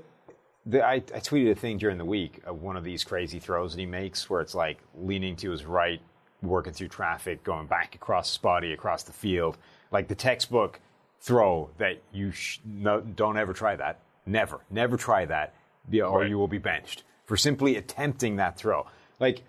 the 0.66 0.82
I, 0.86 0.94
I 0.94 1.00
tweeted 1.20 1.52
a 1.52 1.56
thing 1.56 1.78
during 1.80 1.98
the 1.98 2.06
week 2.06 2.40
of 2.46 2.62
one 2.62 2.78
of 2.78 2.86
these 2.86 3.04
crazy 3.04 3.40
throws 3.40 3.74
that 3.76 3.80
he 3.82 3.86
makes, 3.86 4.30
where 4.30 4.40
it's 4.40 4.56
like 4.56 4.78
leaning 4.98 5.36
to 5.36 5.52
his 5.52 5.66
right, 5.66 6.00
working 6.42 6.72
through 6.72 6.88
traffic, 6.88 7.44
going 7.44 7.68
back 7.68 7.94
across 7.94 8.30
his 8.30 8.38
body, 8.38 8.72
across 8.72 9.04
the 9.04 9.12
field, 9.12 9.58
like 9.92 10.08
the 10.08 10.16
textbook 10.16 10.80
throw 11.20 11.70
that 11.78 12.02
you 12.14 12.32
sh- 12.32 12.60
no, 12.66 13.02
don't 13.02 13.36
ever 13.36 13.52
try 13.52 13.76
that. 13.76 14.00
Never, 14.26 14.62
never 14.70 14.96
try 14.96 15.26
that, 15.26 15.54
or 15.92 16.20
Right. 16.22 16.30
you 16.30 16.38
will 16.38 16.48
be 16.48 16.58
benched 16.58 17.04
for 17.26 17.38
simply 17.38 17.76
attempting 17.76 18.38
that 18.38 18.58
throw. 18.58 18.86
Like 19.20 19.44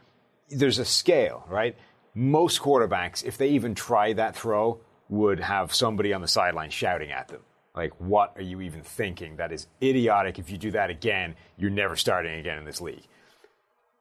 there's 0.49 0.79
a 0.79 0.85
scale, 0.85 1.45
right? 1.49 1.77
Most 2.15 2.61
quarterbacks, 2.61 3.25
if 3.25 3.39
they 3.39 3.49
even 3.51 3.75
try 3.75 4.13
that 4.13 4.37
throw, 4.37 4.81
would 5.09 5.41
have 5.41 5.75
somebody 5.75 6.13
on 6.13 6.21
the 6.21 6.29
sideline 6.29 6.71
shouting 6.71 7.11
at 7.11 7.29
them. 7.29 7.41
Like, 7.75 7.93
what 8.01 8.35
are 8.37 8.43
you 8.43 8.61
even 8.61 8.83
thinking? 8.83 9.37
That 9.37 9.51
is 9.51 9.67
idiotic. 9.83 10.39
If 10.39 10.49
you 10.49 10.57
do 10.57 10.71
that 10.73 10.91
again, 10.91 11.35
you're 11.57 11.71
never 11.71 11.97
starting 11.97 12.39
again 12.39 12.57
in 12.59 12.65
this 12.65 12.81
league. 12.81 13.03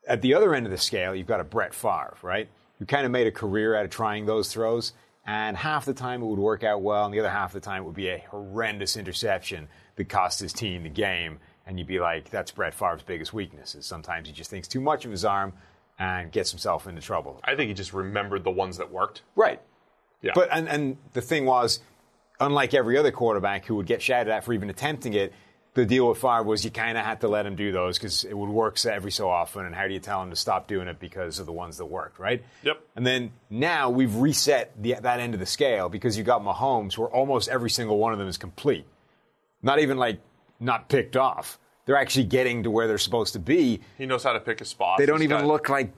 At 0.07 0.21
the 0.21 0.35
other 0.35 0.53
end 0.53 0.65
of 0.67 0.71
the 0.71 0.77
scale, 0.77 1.15
you've 1.15 1.27
got 1.27 1.39
a 1.39 1.43
Brett 1.43 1.73
Favre, 1.73 2.15
right? 2.21 2.49
Who 2.77 2.85
kind 2.85 3.05
of 3.05 3.11
made 3.11 3.25
a 3.25 3.31
career 3.31 3.75
out 3.75 3.85
of 3.85 3.91
trying 3.91 4.25
those 4.25 4.51
throws. 4.53 4.93
And 5.25 5.55
half 5.55 5.85
the 5.85 5.93
time 5.93 6.21
it 6.21 6.25
would 6.25 6.39
work 6.39 6.63
out 6.63 6.81
well, 6.81 7.05
and 7.05 7.13
the 7.13 7.19
other 7.19 7.29
half 7.29 7.55
of 7.55 7.61
the 7.61 7.65
time 7.65 7.83
it 7.83 7.85
would 7.85 7.95
be 7.95 8.09
a 8.09 8.23
horrendous 8.29 8.97
interception 8.97 9.69
that 9.95 10.09
cost 10.09 10.39
his 10.41 10.51
team 10.53 10.83
the 10.83 10.89
game. 10.89 11.39
And 11.65 11.77
you'd 11.77 11.88
be 11.88 12.00
like, 12.00 12.29
that's 12.29 12.51
Brett 12.51 12.74
Favre's 12.74 13.03
biggest 13.03 13.34
weakness. 13.34 13.75
Is 13.75 13.86
sometimes 13.86 14.27
he 14.27 14.34
just 14.34 14.50
thinks 14.50 14.67
too 14.67 14.82
much 14.82 15.05
of 15.05 15.12
his 15.12 15.24
arm 15.24 15.53
and 15.98 16.32
gets 16.32 16.51
himself 16.51 16.88
into 16.88 17.01
trouble. 17.01 17.39
I 17.43 17.55
think 17.55 17.70
he 17.70 17.74
just 17.74 17.93
remembered 17.93 18.43
the 18.43 18.51
ones 18.51 18.77
that 18.77 18.91
worked. 18.91 19.22
Right. 19.36 19.62
Yeah. 20.22 20.32
But 20.36 20.50
and, 20.51 20.67
and 20.67 20.98
the 21.13 21.22
thing 21.22 21.46
was, 21.46 21.79
unlike 22.39 22.74
every 22.74 22.98
other 22.98 23.12
quarterback 23.12 23.65
who 23.65 23.75
would 23.75 23.86
get 23.86 24.01
shouted 24.01 24.32
at 24.32 24.43
for 24.43 24.53
even 24.53 24.70
attempting 24.70 25.13
it, 25.13 25.34
the 25.74 25.86
deal 25.86 26.08
with 26.08 26.20
Favre 26.20 26.43
was 26.43 26.63
you 26.63 26.72
kind 26.72 26.98
of 26.98 27.05
had 27.05 27.22
to 27.22 27.27
let 27.27 27.46
him 27.46 27.55
do 27.55 27.72
those 27.72 27.98
because 27.98 28.24
it 28.25 28.38
would 28.38 28.50
work 28.50 28.77
every 28.86 29.12
so 29.12 29.29
often. 29.29 29.65
And 29.65 29.74
how 29.74 29.88
do 29.88 29.93
you 29.93 30.00
tell 30.00 30.22
him 30.22 30.29
to 30.29 30.36
stop 30.36 30.67
doing 30.67 30.88
it 30.88 31.00
because 31.00 31.39
of 31.39 31.46
the 31.46 31.51
ones 31.51 31.77
that 31.77 31.86
worked, 31.86 32.20
right? 32.20 32.43
Yep. 32.62 32.79
And 32.96 33.08
then 33.08 33.32
now 33.50 33.89
we've 33.89 34.15
reset 34.15 34.72
the, 34.79 34.98
that 35.01 35.20
end 35.20 35.34
of 35.34 35.39
the 35.39 35.48
scale 35.48 35.89
because 35.89 36.15
you 36.17 36.24
got 36.24 36.43
Mahomes, 36.43 36.98
where 36.98 37.08
almost 37.10 37.50
every 37.50 37.72
single 37.72 37.98
one 37.98 38.13
of 38.13 38.20
them 38.20 38.27
is 38.27 38.38
complete. 38.38 38.86
Not 39.63 39.79
even 39.79 39.98
like 39.98 40.20
not 40.63 40.89
picked 40.89 41.15
off. 41.17 41.60
They're 41.86 41.98
actually 41.98 42.25
getting 42.25 42.63
to 42.63 42.72
where 42.72 42.88
they're 42.88 42.98
supposed 42.98 43.34
to 43.34 43.39
be. 43.39 43.82
He 43.98 44.05
knows 44.05 44.24
how 44.24 44.34
to 44.34 44.39
pick 44.39 44.62
a 44.62 44.65
spot. 44.65 44.98
They 45.00 45.05
don't 45.05 45.17
He's 45.20 45.25
even 45.25 45.39
got- 45.39 45.48
look 45.48 45.70
like 45.70 45.91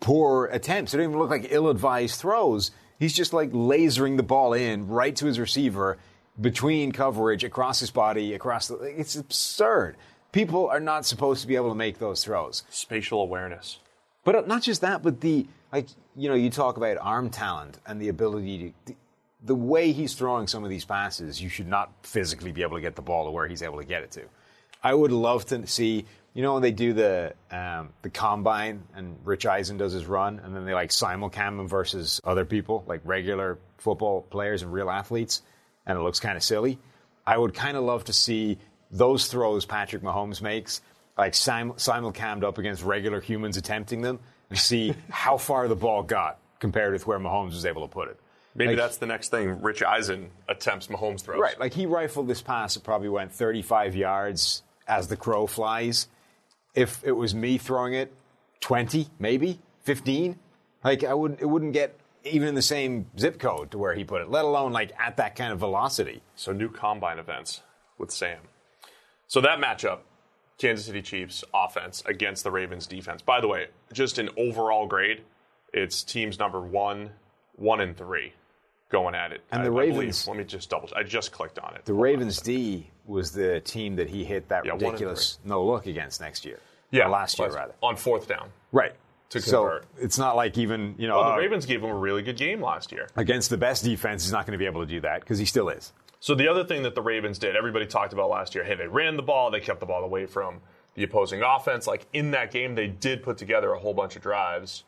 poor 0.00 0.46
attempts. 0.46 0.92
They 0.92 0.98
don't 0.98 1.08
even 1.10 1.18
look 1.18 1.30
like 1.30 1.48
ill-advised 1.50 2.20
throws. 2.20 2.70
He's 2.98 3.12
just 3.12 3.32
like 3.32 3.50
lasering 3.50 4.16
the 4.16 4.22
ball 4.22 4.52
in 4.52 4.86
right 4.86 5.14
to 5.16 5.26
his 5.26 5.38
receiver 5.40 5.98
between 6.40 6.92
coverage 6.92 7.44
across 7.44 7.80
his 7.80 7.90
body 7.90 8.34
across 8.34 8.68
the. 8.68 8.76
It's 8.76 9.16
absurd. 9.16 9.96
People 10.30 10.68
are 10.68 10.80
not 10.80 11.04
supposed 11.04 11.42
to 11.42 11.46
be 11.48 11.56
able 11.56 11.68
to 11.68 11.74
make 11.74 11.98
those 11.98 12.24
throws. 12.24 12.62
spatial 12.70 13.20
awareness. 13.20 13.78
But 14.24 14.36
uh, 14.36 14.42
not 14.46 14.62
just 14.62 14.80
that, 14.82 15.02
but 15.02 15.20
the 15.20 15.46
like 15.72 15.88
you 16.16 16.28
know 16.28 16.34
you 16.36 16.48
talk 16.48 16.76
about 16.76 16.96
arm 17.00 17.28
talent 17.28 17.78
and 17.86 18.00
the 18.00 18.08
ability 18.08 18.72
to. 18.86 18.94
The 19.44 19.54
way 19.54 19.92
he's 19.92 20.14
throwing 20.14 20.46
some 20.46 20.62
of 20.64 20.70
these 20.70 20.84
passes, 20.84 21.42
you 21.42 21.48
should 21.48 21.66
not 21.66 21.90
physically 22.02 22.52
be 22.52 22.62
able 22.62 22.76
to 22.76 22.80
get 22.80 22.94
the 22.94 23.02
ball 23.02 23.24
to 23.24 23.30
where 23.30 23.48
he's 23.48 23.62
able 23.62 23.78
to 23.78 23.84
get 23.84 24.02
it 24.02 24.12
to. 24.12 24.22
I 24.82 24.94
would 24.94 25.12
love 25.12 25.46
to 25.46 25.66
see, 25.66 26.04
you 26.34 26.42
know, 26.42 26.54
when 26.54 26.62
they 26.62 26.70
do 26.70 26.92
the 26.92 27.34
um, 27.50 27.90
the 28.02 28.10
combine 28.10 28.82
and 28.94 29.16
Rich 29.24 29.46
Eisen 29.46 29.76
does 29.76 29.92
his 29.92 30.06
run, 30.06 30.40
and 30.40 30.54
then 30.54 30.64
they 30.64 30.74
like 30.74 30.90
simulcam 30.90 31.60
him 31.60 31.68
versus 31.68 32.20
other 32.24 32.44
people, 32.44 32.84
like 32.86 33.00
regular 33.04 33.58
football 33.78 34.22
players 34.22 34.62
and 34.62 34.72
real 34.72 34.90
athletes, 34.90 35.42
and 35.86 35.98
it 35.98 36.02
looks 36.02 36.20
kind 36.20 36.36
of 36.36 36.42
silly. 36.42 36.78
I 37.26 37.38
would 37.38 37.54
kind 37.54 37.76
of 37.76 37.84
love 37.84 38.04
to 38.04 38.12
see 38.12 38.58
those 38.90 39.26
throws 39.26 39.64
Patrick 39.64 40.02
Mahomes 40.02 40.42
makes, 40.42 40.82
like 41.16 41.34
sim- 41.34 41.72
simulcammed 41.72 42.44
up 42.44 42.58
against 42.58 42.82
regular 42.82 43.20
humans 43.20 43.56
attempting 43.56 44.02
them, 44.02 44.20
and 44.50 44.58
see 44.58 44.94
how 45.10 45.36
far 45.36 45.68
the 45.68 45.76
ball 45.76 46.02
got 46.02 46.38
compared 46.58 46.92
with 46.92 47.06
where 47.06 47.18
Mahomes 47.18 47.52
was 47.52 47.66
able 47.66 47.82
to 47.82 47.92
put 47.92 48.08
it. 48.08 48.18
Maybe 48.54 48.68
Like- 48.70 48.78
that's 48.78 48.98
the 48.98 49.06
next 49.06 49.30
thing. 49.30 49.62
Rich 49.62 49.82
Eisen 49.82 50.30
attempts 50.48 50.88
Mahomes 50.88 51.22
throws. 51.22 51.40
Right, 51.40 51.58
like 51.58 51.72
he 51.74 51.86
rifled 51.86 52.28
this 52.28 52.42
pass, 52.42 52.76
it 52.76 52.84
probably 52.84 53.08
went 53.08 53.32
35 53.32 53.94
yards 53.96 54.62
as 54.86 55.08
the 55.08 55.16
crow 55.16 55.46
flies. 55.46 56.08
If 56.74 57.02
it 57.04 57.12
was 57.12 57.34
me 57.34 57.58
throwing 57.58 57.94
it, 57.94 58.12
20, 58.60 59.08
maybe 59.18 59.60
15. 59.84 60.38
Like 60.84 61.04
I 61.04 61.14
wouldn't, 61.14 61.40
it 61.40 61.46
wouldn't 61.46 61.72
get 61.72 61.98
even 62.24 62.48
in 62.48 62.54
the 62.54 62.62
same 62.62 63.06
zip 63.18 63.38
code 63.38 63.70
to 63.72 63.78
where 63.78 63.94
he 63.94 64.04
put 64.04 64.20
it, 64.22 64.30
let 64.30 64.44
alone 64.44 64.72
like 64.72 64.92
at 64.98 65.16
that 65.16 65.34
kind 65.34 65.52
of 65.52 65.58
velocity. 65.58 66.22
So 66.36 66.52
new 66.52 66.68
combine 66.68 67.18
events 67.18 67.62
with 67.98 68.10
Sam. 68.10 68.38
So 69.26 69.40
that 69.40 69.58
matchup, 69.58 70.00
Kansas 70.58 70.86
City 70.86 71.02
Chiefs 71.02 71.42
offense 71.54 72.02
against 72.06 72.44
the 72.44 72.50
Ravens 72.50 72.86
defense. 72.86 73.22
By 73.22 73.40
the 73.40 73.48
way, 73.48 73.68
just 73.92 74.18
an 74.18 74.28
overall 74.36 74.86
grade, 74.86 75.22
it's 75.72 76.02
teams 76.04 76.38
number 76.38 76.60
one, 76.60 77.10
one 77.56 77.80
and 77.80 77.96
three 77.96 78.34
going 78.92 79.14
at 79.16 79.32
it. 79.32 79.40
And 79.50 79.62
I- 79.62 79.64
the 79.64 79.70
Ravens- 79.72 80.28
let 80.28 80.36
me 80.36 80.44
just 80.44 80.70
double. 80.70 80.88
I 80.94 81.02
just 81.02 81.32
clicked 81.32 81.58
on 81.58 81.74
it. 81.74 81.84
The 81.84 81.94
Ravens 81.94 82.40
D 82.40 82.86
was 83.06 83.32
the 83.32 83.60
team 83.60 83.96
that 83.96 84.08
he 84.08 84.24
hit 84.24 84.48
that 84.50 84.64
Yeah, 84.64 84.72
ridiculous 84.72 85.38
no 85.44 85.64
look 85.64 85.86
against 85.86 86.20
next 86.20 86.44
year. 86.44 86.58
yeah, 86.90 87.06
Or 87.06 87.10
last 87.10 87.38
year 87.38 87.50
rather. 87.50 87.74
on 87.82 87.96
fourth 87.96 88.28
down. 88.28 88.52
Right. 88.70 88.92
To 89.30 89.40
so 89.40 89.80
it's 89.98 90.18
not 90.18 90.36
like 90.36 90.58
even 90.58 90.94
you 90.98 91.08
know 91.08 91.16
Well, 91.16 91.30
the 91.30 91.34
uh, 91.36 91.38
Ravens 91.38 91.64
gave 91.64 91.82
him 91.82 91.88
a 91.88 91.94
really 91.94 92.22
good 92.22 92.36
game 92.36 92.60
last 92.60 92.92
year. 92.92 93.08
against 93.16 93.48
the 93.48 93.56
best 93.56 93.82
defense, 93.82 94.22
he's 94.24 94.32
not 94.32 94.44
going 94.46 94.52
to 94.52 94.58
be 94.58 94.66
able 94.66 94.82
to 94.82 94.86
do 94.86 95.00
that 95.00 95.20
because 95.20 95.38
he 95.38 95.46
still 95.46 95.70
is. 95.70 95.92
So 96.20 96.34
the 96.34 96.46
other 96.48 96.62
thing 96.64 96.82
that 96.82 96.94
the 96.94 97.00
Ravens 97.02 97.38
did, 97.38 97.56
everybody 97.56 97.86
talked 97.86 98.12
about 98.12 98.28
last 98.28 98.54
year, 98.54 98.62
hey, 98.62 98.74
they 98.74 98.86
ran 98.86 99.16
the 99.16 99.22
ball, 99.22 99.50
they 99.50 99.58
kept 99.60 99.80
the 99.80 99.86
ball 99.86 100.04
away 100.04 100.26
from 100.26 100.60
the 100.94 101.02
opposing 101.02 101.42
offense. 101.42 101.86
Like 101.86 102.06
in 102.12 102.30
that 102.32 102.50
game, 102.52 102.74
they 102.74 102.86
did 102.88 103.22
put 103.22 103.38
together 103.38 103.72
a 103.72 103.78
whole 103.78 103.94
bunch 103.94 104.14
of 104.16 104.22
drives 104.22 104.84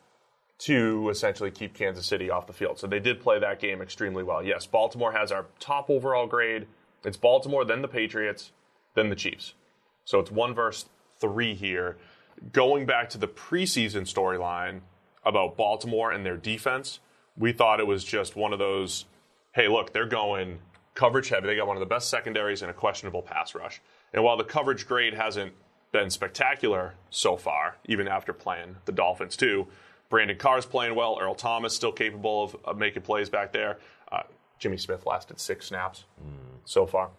to 0.65 1.11
essentially 1.11 1.51
keep 1.51 1.75
Kansas 1.75 2.07
City 2.07 2.31
off 2.31 2.47
the 2.47 2.53
field. 2.53 2.79
So 2.79 2.87
they 2.87 2.99
did 2.99 3.21
play 3.21 3.39
that 3.39 3.61
game 3.61 3.83
extremely 3.83 4.23
well. 4.23 4.43
Yes, 4.43 4.67
Baltimore 4.67 5.13
has 5.13 5.31
our 5.31 5.45
top 5.61 5.91
overall 5.91 6.27
grade. 6.27 6.67
It's 7.05 7.19
Baltimore, 7.19 7.67
then 7.67 7.83
the 7.83 7.89
Patriots, 7.89 8.51
then 8.95 9.11
the 9.11 9.17
Chiefs. 9.17 9.53
So 10.07 10.21
it's 10.21 10.31
one 10.31 10.55
verse 10.55 10.87
three 11.21 11.55
here. 11.55 11.99
Going 12.53 12.87
back 12.87 13.11
to 13.11 13.19
the 13.19 13.29
preseason 13.29 14.03
storyline 14.03 14.81
about 15.25 15.59
Baltimore 15.59 16.11
and 16.13 16.25
their 16.25 16.39
defense, 16.39 17.01
we 17.37 17.53
thought 17.53 17.79
it 17.79 17.87
was 17.87 18.03
just 18.03 18.35
one 18.35 18.53
of 18.55 18.59
those 18.59 19.05
hey, 19.53 19.69
look, 19.69 19.93
they're 19.93 20.07
going 20.07 20.59
coverage 20.95 21.29
heavy. 21.29 21.47
They 21.47 21.57
got 21.57 21.69
one 21.69 21.77
of 21.77 21.81
the 21.81 21.87
best 21.87 22.09
secondaries 22.09 22.63
and 22.63 22.71
a 22.71 22.75
questionable 22.75 23.23
pass 23.23 23.55
rush. 23.55 23.81
And 24.13 24.25
while 24.25 24.37
the 24.37 24.45
coverage 24.45 24.87
grade 24.87 25.15
hasn't 25.15 25.53
been 25.93 26.11
spectacular 26.11 26.95
so 27.11 27.37
far, 27.37 27.77
even 27.85 28.09
after 28.09 28.33
playing 28.33 28.77
the 28.87 28.93
Dolphins 28.93 29.37
too, 29.37 29.69
Brandon 30.15 30.39
Carr's 30.39 30.65
playing 30.65 30.95
well. 30.95 31.19
Earl 31.21 31.35
Thomas 31.35 31.75
still 31.75 31.91
capable 31.91 32.45
of, 32.45 32.57
of 32.65 32.79
making 32.79 33.03
plays 33.03 33.29
back 33.29 33.53
there. 33.53 33.79
Uh, 34.13 34.23
Jimmy 34.61 34.77
Smith 34.77 35.07
lasted 35.07 35.41
six 35.41 35.67
snaps 35.67 36.05
so 36.65 36.87
far 36.87 37.11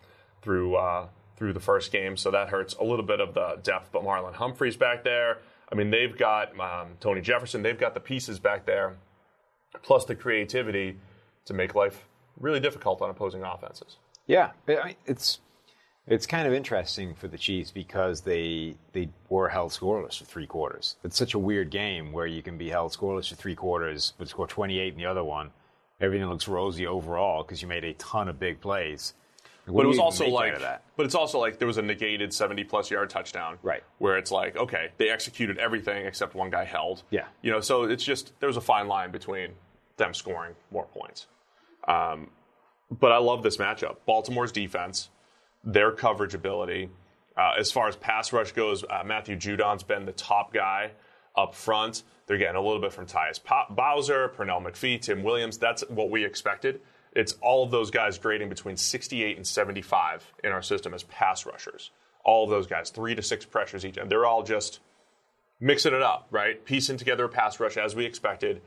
through 0.41 0.77
uh, 0.77 1.07
through 1.35 1.51
the 1.51 1.59
first 1.59 1.91
game, 1.91 2.15
so 2.15 2.31
that 2.31 2.47
hurts 2.47 2.73
a 2.75 2.85
little 2.85 3.03
bit 3.03 3.19
of 3.19 3.33
the 3.33 3.59
depth. 3.63 3.89
But 3.91 4.03
Marlon 4.03 4.33
Humphrey's 4.33 4.77
back 4.77 5.03
there. 5.03 5.39
I 5.69 5.75
mean, 5.75 5.89
they've 5.89 6.17
got 6.17 6.57
um, 6.57 6.91
Tony 7.01 7.19
Jefferson. 7.19 7.61
They've 7.61 7.77
got 7.77 7.95
the 7.95 7.99
pieces 7.99 8.39
back 8.39 8.65
there, 8.65 8.95
plus 9.83 10.05
the 10.05 10.15
creativity 10.15 10.95
to 11.43 11.53
make 11.53 11.75
life 11.75 12.05
really 12.39 12.61
difficult 12.61 13.01
on 13.01 13.09
opposing 13.09 13.43
offenses. 13.43 13.97
Yeah, 14.25 14.51
it's 15.05 15.39
it's 16.07 16.27
kind 16.27 16.47
of 16.47 16.53
interesting 16.53 17.15
for 17.15 17.27
the 17.27 17.37
Chiefs 17.37 17.71
because 17.71 18.21
they 18.21 18.75
they 18.93 19.09
were 19.29 19.49
held 19.49 19.71
scoreless 19.71 20.17
for 20.19 20.25
three 20.25 20.45
quarters. 20.47 20.97
It's 21.03 21.17
such 21.17 21.33
a 21.33 21.39
weird 21.39 21.69
game 21.69 22.11
where 22.11 22.27
you 22.27 22.41
can 22.41 22.57
be 22.57 22.69
held 22.69 22.91
scoreless 22.91 23.29
for 23.29 23.35
three 23.35 23.55
quarters, 23.55 24.13
but 24.17 24.27
score 24.27 24.47
28 24.47 24.93
in 24.93 24.97
the 24.97 25.05
other 25.05 25.23
one. 25.23 25.51
Everything 25.99 26.27
looks 26.27 26.47
rosy 26.47 26.85
overall 26.85 27.43
because 27.43 27.61
you 27.61 27.67
made 27.67 27.83
a 27.83 27.93
ton 27.93 28.27
of 28.27 28.39
big 28.39 28.59
plays. 28.59 29.13
What 29.65 29.77
But 29.77 29.85
it 29.85 29.87
was 29.87 29.99
also 29.99 30.27
like, 30.27 30.61
but 30.95 31.05
it's 31.07 31.15
also 31.15 31.39
like 31.39 31.57
there 31.57 31.67
was 31.67 31.79
a 31.79 31.81
negated 31.81 32.31
seventy-plus 32.31 32.91
yard 32.91 33.09
touchdown, 33.09 33.57
Right. 33.63 33.83
Where 33.97 34.17
it's 34.17 34.29
like, 34.29 34.55
okay, 34.57 34.91
they 34.97 35.09
executed 35.09 35.57
everything 35.57 36.05
except 36.05 36.35
one 36.35 36.51
guy 36.51 36.65
held, 36.65 37.01
Yeah. 37.09 37.25
You 37.41 37.51
know, 37.51 37.61
so 37.61 37.83
it's 37.83 38.03
just 38.03 38.39
there 38.39 38.47
was 38.47 38.57
a 38.57 38.61
fine 38.61 38.87
line 38.87 39.09
between 39.09 39.53
them 39.97 40.13
scoring 40.13 40.53
more 40.69 40.85
points. 40.85 41.25
Um, 41.87 42.29
but 42.91 43.11
I 43.11 43.17
love 43.17 43.41
this 43.41 43.57
matchup. 43.57 43.95
Baltimore's 44.05 44.51
defense, 44.51 45.09
their 45.65 45.91
coverage 45.91 46.33
ability, 46.33 46.89
uh, 47.37 47.53
as 47.59 47.71
far 47.71 47.87
as 47.87 47.95
pass 47.95 48.31
rush 48.31 48.51
goes, 48.53 48.83
uh, 48.83 49.03
Matthew 49.05 49.35
Judon's 49.35 49.83
been 49.83 50.05
the 50.05 50.13
top 50.13 50.53
guy 50.53 50.91
up 51.35 51.53
front. 51.53 52.03
They're 52.27 52.37
getting 52.37 52.55
a 52.55 52.61
little 52.61 52.79
bit 52.79 52.93
from 52.93 53.05
Tyus 53.05 53.39
Bowser, 53.69 54.29
Pernell 54.29 54.63
McPhee, 54.65 55.01
Tim 55.01 55.23
Williams. 55.23 55.57
That's 55.57 55.83
what 55.89 56.09
we 56.09 56.23
expected. 56.23 56.81
It's 57.13 57.33
all 57.41 57.63
of 57.63 57.71
those 57.71 57.91
guys 57.91 58.17
grading 58.17 58.49
between 58.49 58.77
68 58.77 59.37
and 59.37 59.45
75 59.45 60.33
in 60.43 60.51
our 60.51 60.61
system 60.61 60.93
as 60.93 61.03
pass 61.03 61.45
rushers. 61.45 61.91
All 62.23 62.43
of 62.43 62.49
those 62.49 62.67
guys, 62.67 62.89
three 62.89 63.15
to 63.15 63.21
six 63.21 63.45
pressures 63.45 63.85
each, 63.85 63.97
and 63.97 64.09
they're 64.09 64.25
all 64.25 64.43
just 64.43 64.79
mixing 65.59 65.93
it 65.93 66.01
up, 66.01 66.27
right? 66.31 66.63
Piecing 66.65 66.97
together 66.97 67.25
a 67.25 67.29
pass 67.29 67.59
rush 67.59 67.77
as 67.77 67.95
we 67.95 68.05
expected, 68.05 68.61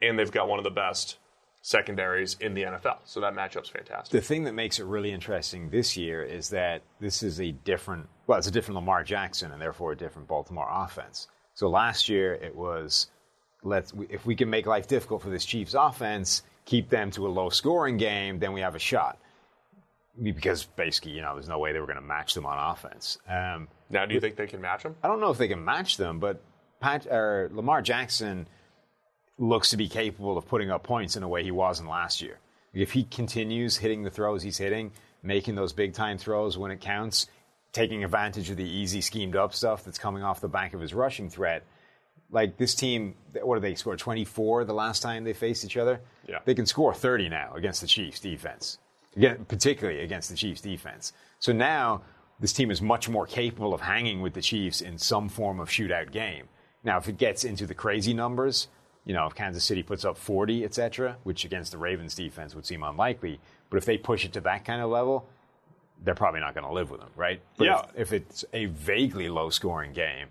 and 0.00 0.18
they've 0.18 0.30
got 0.30 0.48
one 0.48 0.58
of 0.58 0.64
the 0.64 0.70
best 0.70 1.18
secondaries 1.62 2.36
in 2.40 2.54
the 2.54 2.62
NFL. 2.64 2.98
So 3.04 3.20
that 3.20 3.34
matchup's 3.34 3.68
fantastic. 3.68 4.10
The 4.10 4.20
thing 4.26 4.44
that 4.44 4.52
makes 4.52 4.78
it 4.80 4.84
really 4.84 5.12
interesting 5.12 5.70
this 5.70 5.96
year 5.96 6.22
is 6.22 6.50
that 6.50 6.82
this 7.00 7.22
is 7.22 7.40
a 7.40 7.52
different, 7.52 8.08
well, 8.26 8.36
it's 8.38 8.48
a 8.48 8.50
different 8.50 8.74
Lamar 8.76 9.04
Jackson 9.04 9.52
and 9.52 9.62
therefore 9.62 9.92
a 9.92 9.96
different 9.96 10.26
Baltimore 10.28 10.68
offense. 10.70 11.28
So 11.54 11.68
last 11.68 12.08
year 12.08 12.34
it 12.34 12.54
was, 12.54 13.06
let's 13.62 13.92
if 14.10 14.26
we 14.26 14.34
can 14.34 14.50
make 14.50 14.66
life 14.66 14.88
difficult 14.88 15.22
for 15.22 15.30
this 15.30 15.44
Chiefs 15.44 15.74
offense, 15.78 16.42
keep 16.64 16.90
them 16.90 17.12
to 17.12 17.26
a 17.26 17.30
low 17.30 17.48
scoring 17.48 17.96
game, 17.96 18.40
then 18.40 18.52
we 18.52 18.60
have 18.60 18.74
a 18.74 18.80
shot. 18.80 19.18
Because 20.20 20.64
basically, 20.64 21.12
you 21.12 21.22
know, 21.22 21.34
there's 21.34 21.48
no 21.48 21.58
way 21.58 21.72
they 21.72 21.78
were 21.78 21.86
going 21.86 21.96
to 21.96 22.02
match 22.02 22.34
them 22.34 22.44
on 22.44 22.72
offense. 22.72 23.18
Um, 23.28 23.68
Now, 23.88 24.04
do 24.04 24.14
you 24.14 24.20
think 24.20 24.36
they 24.36 24.46
can 24.46 24.60
match 24.60 24.82
them? 24.82 24.96
I 25.02 25.08
don't 25.08 25.20
know 25.20 25.30
if 25.30 25.38
they 25.38 25.48
can 25.48 25.64
match 25.64 25.96
them, 25.96 26.18
but 26.18 26.42
Pat, 26.80 27.06
or 27.06 27.48
Lamar 27.52 27.80
Jackson 27.82 28.46
looks 29.42 29.70
to 29.70 29.76
be 29.76 29.88
capable 29.88 30.38
of 30.38 30.46
putting 30.46 30.70
up 30.70 30.84
points 30.84 31.16
in 31.16 31.24
a 31.24 31.28
way 31.28 31.42
he 31.42 31.50
wasn't 31.50 31.88
last 31.88 32.22
year. 32.22 32.38
If 32.72 32.92
he 32.92 33.02
continues 33.02 33.76
hitting 33.76 34.04
the 34.04 34.10
throws 34.10 34.42
he's 34.42 34.56
hitting, 34.56 34.92
making 35.20 35.56
those 35.56 35.72
big 35.72 35.94
time 35.94 36.16
throws 36.16 36.56
when 36.56 36.70
it 36.70 36.80
counts, 36.80 37.26
taking 37.72 38.04
advantage 38.04 38.50
of 38.50 38.56
the 38.56 38.68
easy 38.68 39.00
schemed 39.00 39.34
up 39.34 39.52
stuff 39.52 39.84
that's 39.84 39.98
coming 39.98 40.22
off 40.22 40.40
the 40.40 40.48
back 40.48 40.74
of 40.74 40.80
his 40.80 40.94
rushing 40.94 41.28
threat, 41.28 41.64
like 42.30 42.56
this 42.56 42.74
team, 42.74 43.14
what 43.42 43.56
did 43.56 43.64
they 43.64 43.74
score? 43.74 43.96
24 43.96 44.64
the 44.64 44.72
last 44.72 45.02
time 45.02 45.24
they 45.24 45.32
faced 45.32 45.64
each 45.64 45.76
other? 45.76 46.00
Yeah. 46.26 46.38
They 46.44 46.54
can 46.54 46.64
score 46.64 46.94
30 46.94 47.28
now 47.28 47.52
against 47.54 47.80
the 47.80 47.88
Chiefs 47.88 48.20
defense, 48.20 48.78
Again, 49.16 49.44
particularly 49.46 50.00
against 50.00 50.30
the 50.30 50.36
Chiefs 50.36 50.60
defense. 50.60 51.12
So 51.40 51.52
now 51.52 52.02
this 52.38 52.52
team 52.52 52.70
is 52.70 52.80
much 52.80 53.08
more 53.08 53.26
capable 53.26 53.74
of 53.74 53.80
hanging 53.80 54.22
with 54.22 54.34
the 54.34 54.40
Chiefs 54.40 54.80
in 54.80 54.98
some 54.98 55.28
form 55.28 55.58
of 55.58 55.68
shootout 55.68 56.12
game. 56.12 56.48
Now, 56.84 56.98
if 56.98 57.08
it 57.08 57.18
gets 57.18 57.44
into 57.44 57.66
the 57.66 57.74
crazy 57.74 58.14
numbers, 58.14 58.68
you 59.04 59.14
know, 59.14 59.26
if 59.26 59.34
Kansas 59.34 59.64
City 59.64 59.82
puts 59.82 60.04
up 60.04 60.16
40, 60.16 60.64
et 60.64 60.74
cetera, 60.74 61.16
which 61.24 61.44
against 61.44 61.72
the 61.72 61.78
Ravens 61.78 62.14
defense 62.14 62.54
would 62.54 62.66
seem 62.66 62.82
unlikely, 62.82 63.40
but 63.70 63.76
if 63.76 63.84
they 63.84 63.98
push 63.98 64.24
it 64.24 64.32
to 64.34 64.40
that 64.42 64.64
kind 64.64 64.80
of 64.80 64.90
level, 64.90 65.26
they're 66.04 66.14
probably 66.14 66.40
not 66.40 66.54
going 66.54 66.66
to 66.66 66.72
live 66.72 66.90
with 66.90 67.00
them, 67.00 67.10
right? 67.16 67.40
But 67.56 67.64
Yeah. 67.64 67.82
If, 67.94 68.12
if 68.12 68.12
it's 68.12 68.44
a 68.52 68.66
vaguely 68.66 69.28
low 69.28 69.50
scoring 69.50 69.92
game, 69.92 70.28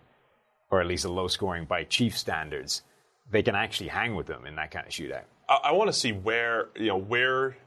or 0.69 0.79
at 0.79 0.87
least 0.87 1.05
a 1.05 1.11
low 1.11 1.27
scoring 1.27 1.65
by 1.65 1.83
Chief 1.83 2.17
standards, 2.17 2.81
they 3.29 3.43
can 3.43 3.55
actually 3.55 3.89
hang 3.89 4.15
with 4.15 4.27
them 4.27 4.45
in 4.45 4.55
that 4.55 4.71
kind 4.71 4.85
of 4.85 4.91
shootout. 4.91 5.23
I, 5.49 5.59
I 5.65 5.71
want 5.73 5.89
to 5.89 5.93
see 5.93 6.11
where 6.11 6.69
you 6.75 6.87
know 6.87 6.97
where 6.97 7.57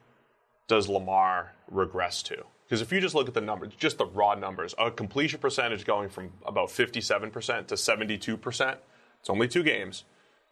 does 0.68 0.88
Lamar 0.88 1.52
regress 1.70 2.22
to? 2.24 2.44
Because 2.66 2.80
if 2.80 2.90
you 2.92 3.00
just 3.00 3.14
look 3.14 3.28
at 3.28 3.34
the 3.34 3.42
numbers, 3.42 3.74
just 3.76 3.98
the 3.98 4.06
raw 4.06 4.34
numbers, 4.34 4.74
a 4.78 4.90
completion 4.90 5.38
percentage 5.38 5.84
going 5.84 6.08
from 6.08 6.30
about 6.46 6.68
57% 6.70 7.66
to 7.66 7.74
72%, 7.74 8.76
it's 9.20 9.30
only 9.30 9.48
two 9.48 9.62
games, 9.62 10.04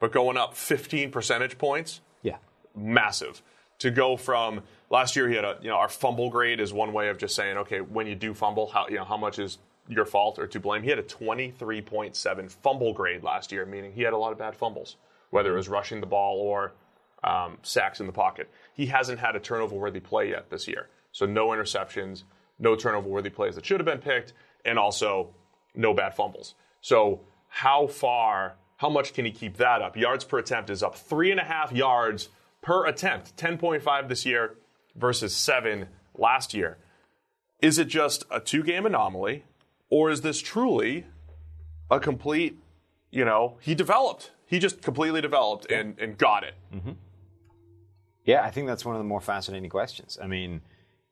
but 0.02 0.10
going 0.10 0.36
up 0.36 0.54
15 0.56 1.12
percentage 1.12 1.56
points, 1.58 2.00
Yeah. 2.22 2.38
massive. 2.74 3.40
To 3.78 3.90
go 3.92 4.16
from 4.16 4.62
last 4.90 5.14
year, 5.14 5.28
he 5.28 5.36
had 5.36 5.44
a 5.44 5.58
you 5.62 5.68
know 5.68 5.76
our 5.76 5.88
fumble 5.88 6.28
grade 6.28 6.58
is 6.60 6.72
one 6.72 6.92
way 6.92 7.08
of 7.08 7.18
just 7.18 7.34
saying 7.36 7.56
okay 7.58 7.80
when 7.80 8.06
you 8.08 8.16
do 8.16 8.34
fumble 8.34 8.66
how 8.66 8.88
you 8.88 8.96
know 8.96 9.04
how 9.04 9.16
much 9.16 9.38
is 9.38 9.58
your 9.88 10.04
fault 10.04 10.38
or 10.40 10.46
to 10.48 10.58
blame. 10.60 10.82
He 10.82 10.90
had 10.90 10.98
a 10.98 11.02
23.7 11.04 12.50
fumble 12.50 12.92
grade 12.92 13.22
last 13.22 13.52
year, 13.52 13.64
meaning 13.64 13.92
he 13.92 14.02
had 14.02 14.12
a 14.12 14.16
lot 14.18 14.32
of 14.32 14.38
bad 14.38 14.56
fumbles, 14.56 14.96
whether 15.30 15.52
it 15.52 15.56
was 15.56 15.68
rushing 15.68 16.00
the 16.00 16.06
ball 16.06 16.38
or 16.40 16.72
um, 17.24 17.58
sacks 17.62 18.00
in 18.00 18.06
the 18.06 18.12
pocket. 18.12 18.50
He 18.74 18.86
hasn't 18.86 19.20
had 19.20 19.36
a 19.36 19.40
turnover 19.40 19.76
worthy 19.76 20.00
play 20.00 20.30
yet 20.30 20.50
this 20.50 20.66
year, 20.66 20.88
so 21.12 21.26
no 21.26 21.48
interceptions, 21.48 22.24
no 22.58 22.74
turnover 22.74 23.08
worthy 23.08 23.30
plays 23.30 23.54
that 23.54 23.64
should 23.66 23.78
have 23.78 23.86
been 23.86 23.98
picked, 23.98 24.32
and 24.64 24.78
also 24.78 25.28
no 25.74 25.94
bad 25.94 26.14
fumbles. 26.14 26.54
So 26.80 27.20
how 27.48 27.86
far? 27.86 28.54
How 28.82 28.88
much 28.88 29.14
can 29.14 29.24
he 29.24 29.30
keep 29.30 29.58
that 29.58 29.80
up? 29.80 29.96
Yards 29.96 30.24
per 30.24 30.38
attempt 30.38 30.68
is 30.68 30.82
up 30.82 30.96
three 30.96 31.30
and 31.30 31.38
a 31.38 31.44
half 31.44 31.70
yards 31.70 32.30
per 32.62 32.84
attempt, 32.84 33.36
10.5 33.36 34.08
this 34.08 34.26
year 34.26 34.56
versus 34.96 35.36
7 35.36 35.86
last 36.16 36.52
year. 36.52 36.78
Is 37.60 37.78
it 37.78 37.84
just 37.86 38.24
a 38.28 38.40
two 38.40 38.64
game 38.64 38.84
anomaly, 38.84 39.44
or 39.88 40.10
is 40.10 40.22
this 40.22 40.40
truly 40.40 41.06
a 41.92 42.00
complete, 42.00 42.58
you 43.12 43.24
know, 43.24 43.56
he 43.60 43.76
developed? 43.76 44.32
He 44.46 44.58
just 44.58 44.82
completely 44.82 45.20
developed 45.20 45.70
and, 45.70 45.96
and 46.00 46.18
got 46.18 46.42
it. 46.42 46.54
Mm-hmm. 46.74 46.92
Yeah, 48.24 48.42
I 48.42 48.50
think 48.50 48.66
that's 48.66 48.84
one 48.84 48.96
of 48.96 49.00
the 49.00 49.08
more 49.08 49.20
fascinating 49.20 49.70
questions. 49.70 50.18
I 50.20 50.26
mean, 50.26 50.60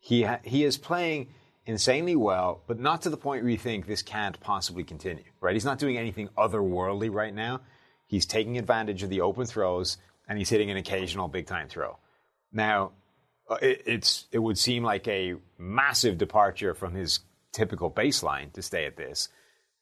he 0.00 0.24
ha- 0.24 0.40
he 0.42 0.64
is 0.64 0.76
playing 0.76 1.28
insanely 1.70 2.16
well, 2.16 2.62
but 2.66 2.78
not 2.78 3.02
to 3.02 3.10
the 3.10 3.16
point 3.16 3.42
where 3.42 3.50
you 3.50 3.58
think 3.58 3.86
this 3.86 4.02
can't 4.02 4.38
possibly 4.40 4.84
continue. 4.84 5.24
Right? 5.40 5.54
He's 5.54 5.64
not 5.64 5.78
doing 5.78 5.96
anything 5.96 6.28
otherworldly 6.36 7.12
right 7.12 7.34
now. 7.34 7.60
He's 8.06 8.26
taking 8.26 8.58
advantage 8.58 9.02
of 9.02 9.10
the 9.10 9.20
open 9.22 9.46
throws 9.46 9.96
and 10.28 10.38
he's 10.38 10.48
hitting 10.48 10.70
an 10.70 10.76
occasional 10.76 11.28
big 11.28 11.46
time 11.46 11.68
throw. 11.68 11.98
Now, 12.52 12.92
uh, 13.48 13.56
it, 13.62 13.82
it's 13.86 14.26
it 14.32 14.38
would 14.38 14.58
seem 14.58 14.84
like 14.84 15.06
a 15.08 15.34
massive 15.58 16.18
departure 16.18 16.74
from 16.74 16.94
his 16.94 17.20
typical 17.52 17.90
baseline 17.90 18.52
to 18.52 18.62
stay 18.62 18.86
at 18.86 18.96
this, 18.96 19.28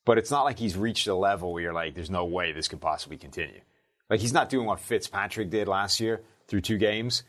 but 0.04 0.18
it's 0.18 0.30
not 0.30 0.44
like 0.44 0.58
he's 0.58 0.76
reached 0.76 1.06
a 1.06 1.14
level 1.14 1.52
where 1.52 1.62
you're 1.62 1.72
like, 1.74 1.94
there's 1.94 2.10
no 2.10 2.24
way 2.24 2.52
this 2.52 2.68
could 2.68 2.80
possibly 2.80 3.18
continue. 3.18 3.60
Like 4.08 4.20
he's 4.20 4.32
not 4.32 4.48
doing 4.48 4.66
what 4.66 4.80
Fitzpatrick 4.80 5.50
did 5.50 5.68
last 5.68 6.00
year 6.00 6.22
through 6.46 6.62
two 6.62 6.78
games, 6.78 7.24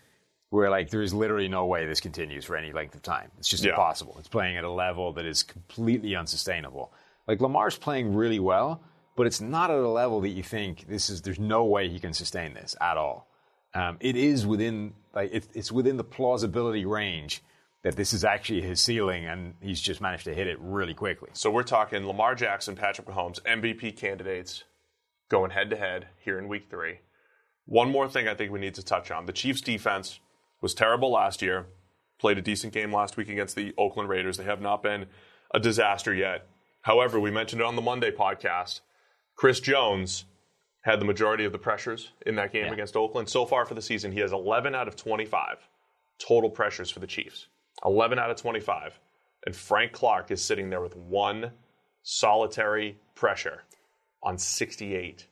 where 0.49 0.69
like 0.69 0.89
there 0.89 1.01
is 1.01 1.13
literally 1.13 1.47
no 1.47 1.65
way 1.65 1.85
this 1.85 1.99
continues 2.01 2.45
for 2.45 2.55
any 2.55 2.71
length 2.71 2.95
of 2.95 3.01
time. 3.03 3.31
It's 3.37 3.47
just 3.49 3.63
Yeah. 3.63 3.71
impossible. 3.71 4.15
It's 4.19 4.27
playing 4.27 4.57
at 4.57 4.63
a 4.63 4.71
level 4.71 5.13
that 5.13 5.25
is 5.25 5.43
completely 5.43 6.15
unsustainable. 6.15 6.91
Like 7.27 7.39
Lamar's 7.41 7.77
playing 7.77 8.15
really 8.15 8.39
well, 8.39 8.81
but 9.15 9.27
it's 9.27 9.39
not 9.41 9.69
at 9.69 9.77
a 9.77 9.87
level 9.87 10.21
that 10.21 10.29
you 10.29 10.41
think 10.43 10.87
this 10.87 11.09
is. 11.09 11.21
There's 11.21 11.39
no 11.39 11.65
way 11.65 11.87
he 11.89 11.99
can 11.99 12.13
sustain 12.13 12.53
this 12.53 12.75
at 12.81 12.97
all. 12.97 13.27
Um, 13.75 13.97
it 13.99 14.15
is 14.15 14.47
within 14.47 14.93
like 15.13 15.31
it, 15.31 15.47
it's 15.53 15.71
within 15.71 15.97
the 15.97 16.03
plausibility 16.03 16.85
range 16.85 17.43
that 17.83 17.95
this 17.95 18.11
is 18.11 18.25
actually 18.25 18.61
his 18.61 18.81
ceiling, 18.81 19.25
and 19.25 19.53
he's 19.61 19.79
just 19.79 20.01
managed 20.01 20.25
to 20.25 20.33
hit 20.33 20.47
it 20.47 20.57
really 20.59 20.93
quickly. 20.93 21.29
So 21.33 21.49
we're 21.51 21.63
talking 21.63 22.05
Lamar 22.05 22.35
Jackson, 22.35 22.75
Patrick 22.75 23.07
Mahomes, 23.07 23.39
MVP 23.43 23.95
candidates 23.95 24.63
going 25.29 25.51
head 25.51 25.69
to 25.69 25.77
head 25.77 26.07
here 26.17 26.39
in 26.39 26.47
week 26.47 26.65
three. 26.69 26.99
One 27.65 27.91
more 27.91 28.09
thing 28.09 28.27
I 28.27 28.33
think 28.33 28.51
we 28.51 28.59
need 28.59 28.73
to 28.75 28.83
touch 28.83 29.11
on. 29.11 29.27
The 29.27 29.31
Chiefs 29.31 29.61
defense 29.61 30.19
was 30.61 30.73
terrible 30.73 31.11
last 31.11 31.41
year, 31.41 31.67
played 32.19 32.37
a 32.37 32.41
decent 32.41 32.73
game 32.73 32.93
last 32.93 33.17
week 33.17 33.29
against 33.29 33.55
the 33.55 33.73
Oakland 33.77 34.09
Raiders. 34.09 34.37
They 34.37 34.43
have 34.43 34.61
not 34.61 34.83
been 34.83 35.05
a 35.53 35.59
disaster 35.59 36.13
yet. 36.13 36.47
However, 36.81 37.19
we 37.19 37.31
mentioned 37.31 37.61
it 37.61 37.65
on 37.65 37.75
the 37.75 37.81
Monday 37.81 38.11
podcast. 38.11 38.81
Chris 39.35 39.59
Jones 39.59 40.25
had 40.81 40.99
the 40.99 41.05
majority 41.05 41.43
of 41.45 41.51
the 41.51 41.57
pressures 41.57 42.09
in 42.25 42.35
that 42.35 42.51
game 42.53 42.65
Yeah. 42.67 42.73
against 42.73 42.95
Oakland. 42.95 43.29
So 43.29 43.45
far 43.45 43.65
for 43.65 43.73
the 43.73 43.81
season, 43.81 44.11
he 44.11 44.19
has 44.19 44.31
11 44.31 44.75
out 44.75 44.87
of 44.87 44.95
25 44.95 45.67
total 46.19 46.49
pressures 46.49 46.89
for 46.89 46.99
the 46.99 47.07
Chiefs. 47.07 47.47
11 47.85 48.19
out 48.19 48.29
of 48.29 48.37
25. 48.37 48.99
And 49.45 49.55
Frank 49.55 49.91
Clark 49.93 50.31
is 50.31 50.43
sitting 50.43 50.69
there 50.69 50.81
with 50.81 50.95
one 50.95 51.51
solitary 52.03 52.97
pressure 53.15 53.63
on 54.23 54.37
68 54.37 55.27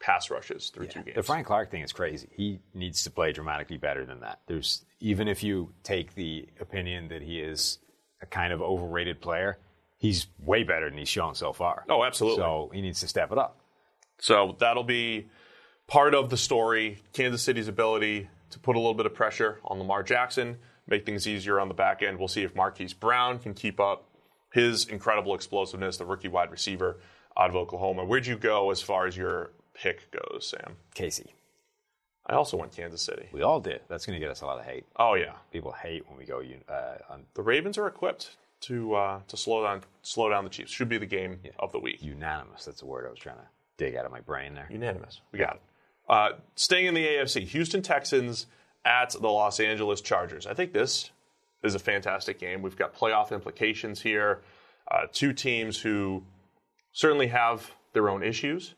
pass 0.00 0.30
rushes 0.30 0.70
through 0.70 0.86
two 0.88 1.02
games. 1.02 1.14
The 1.14 1.22
Frank 1.22 1.46
Clark 1.46 1.70
thing 1.70 1.82
is 1.82 1.92
crazy. 1.92 2.28
He 2.32 2.60
needs 2.74 3.04
to 3.04 3.10
play 3.10 3.32
dramatically 3.32 3.78
better 3.78 4.04
than 4.04 4.20
that. 4.20 4.40
There's 4.46 4.84
even 5.00 5.28
if 5.28 5.42
you 5.42 5.72
take 5.82 6.14
the 6.14 6.48
opinion 6.60 7.08
that 7.08 7.22
he 7.22 7.40
is 7.40 7.78
a 8.22 8.26
kind 8.26 8.52
of 8.52 8.60
overrated 8.62 9.20
player, 9.20 9.58
he's 9.98 10.26
way 10.38 10.62
better 10.62 10.88
than 10.88 10.98
he's 10.98 11.08
shown 11.08 11.34
so 11.34 11.52
far. 11.52 11.84
Oh, 11.88 12.04
absolutely. 12.04 12.42
So 12.42 12.70
he 12.72 12.80
needs 12.80 13.00
to 13.00 13.08
step 13.08 13.32
it 13.32 13.38
up. 13.38 13.60
So 14.18 14.56
that'll 14.58 14.84
be 14.84 15.28
part 15.86 16.14
of 16.14 16.30
the 16.30 16.36
story. 16.36 17.02
Kansas 17.12 17.42
City's 17.42 17.68
ability 17.68 18.28
to 18.50 18.58
put 18.58 18.76
a 18.76 18.78
little 18.78 18.94
bit 18.94 19.06
of 19.06 19.14
pressure 19.14 19.60
on 19.64 19.78
Lamar 19.78 20.02
Jackson, 20.02 20.58
make 20.86 21.04
things 21.04 21.26
easier 21.26 21.60
on 21.60 21.68
the 21.68 21.74
back 21.74 22.02
end. 22.02 22.18
We'll 22.18 22.28
see 22.28 22.42
if 22.42 22.54
Marquise 22.54 22.94
Brown 22.94 23.38
can 23.38 23.54
keep 23.54 23.80
up 23.80 24.08
his 24.52 24.86
incredible 24.86 25.34
explosiveness, 25.34 25.96
the 25.96 26.06
rookie 26.06 26.28
wide 26.28 26.50
receiver 26.50 26.98
out 27.36 27.50
of 27.50 27.56
Oklahoma. 27.56 28.04
Where'd 28.04 28.26
you 28.26 28.36
go 28.36 28.70
as 28.70 28.80
far 28.80 29.06
as 29.06 29.16
your 29.16 29.50
pick 29.76 30.10
goes, 30.10 30.48
Sam? 30.48 30.76
Casey, 30.94 31.34
I 32.26 32.34
also 32.34 32.56
went 32.56 32.72
Kansas 32.74 33.02
City. 33.02 33.28
we 33.32 33.42
all 33.42 33.60
did. 33.60 33.80
That's 33.88 34.04
going 34.06 34.18
to 34.18 34.20
get 34.20 34.30
us 34.30 34.40
a 34.40 34.46
lot 34.46 34.58
of 34.58 34.64
hate. 34.64 34.84
Oh 34.96 35.14
yeah, 35.14 35.34
People 35.52 35.72
hate 35.72 36.08
when 36.08 36.18
we 36.18 36.24
go 36.24 36.42
uh, 36.68 36.94
on 37.08 37.24
the 37.34 37.42
Ravens 37.42 37.78
are 37.78 37.86
equipped 37.86 38.36
to 38.62 38.94
uh, 38.94 39.20
to 39.28 39.36
slow 39.36 39.62
down 39.62 39.82
slow 40.02 40.28
down 40.30 40.44
the 40.44 40.50
Chiefs. 40.50 40.72
Should 40.72 40.88
be 40.88 40.98
the 40.98 41.06
game 41.06 41.38
of 41.58 41.72
the 41.72 41.78
week. 41.78 42.02
unanimous. 42.02 42.64
That's 42.64 42.80
the 42.80 42.86
word 42.86 43.06
I 43.06 43.10
was 43.10 43.18
trying 43.18 43.36
to 43.36 43.46
dig 43.76 43.94
out 43.96 44.06
of 44.06 44.12
my 44.12 44.20
brain 44.20 44.54
there. 44.54 44.66
Unanimous. 44.70 45.20
We 45.32 45.38
got 45.38 45.56
it. 45.56 45.62
Uh, 46.08 46.28
staying 46.54 46.86
in 46.86 46.94
the 46.94 47.04
AFC, 47.04 47.42
Houston 47.48 47.82
Texans 47.82 48.46
at 48.84 49.10
the 49.10 49.28
Los 49.28 49.58
Angeles 49.60 50.00
Chargers. 50.00 50.46
I 50.46 50.54
think 50.54 50.72
this 50.72 51.10
is 51.62 51.74
a 51.74 51.78
fantastic 51.80 52.38
game. 52.38 52.62
We've 52.62 52.76
got 52.76 52.94
playoff 52.94 53.32
implications 53.32 54.00
here. 54.00 54.40
Uh, 54.88 55.06
two 55.12 55.32
teams 55.32 55.80
who 55.80 56.22
certainly 56.92 57.26
have 57.26 57.72
their 57.92 58.08
own 58.08 58.22
issues. 58.22 58.74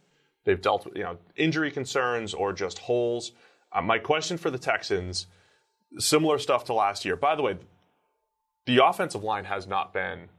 They've 0.48 0.58
dealt 0.62 0.86
with 0.86 0.96
you 0.96 1.02
know 1.02 1.18
injury 1.36 1.70
concerns 1.70 2.32
or 2.32 2.54
just 2.54 2.78
holes. 2.78 3.32
Uh, 3.70 3.82
my 3.82 3.98
question 3.98 4.38
for 4.38 4.50
the 4.50 4.56
Texans, 4.56 5.26
similar 5.98 6.38
stuff 6.38 6.64
to 6.64 6.72
last 6.72 7.04
year. 7.04 7.16
By 7.16 7.34
the 7.36 7.42
way, 7.42 7.58
the 8.64 8.82
offensive 8.82 9.22
line 9.22 9.44
has 9.44 9.66
not 9.66 9.92
been 9.92 10.30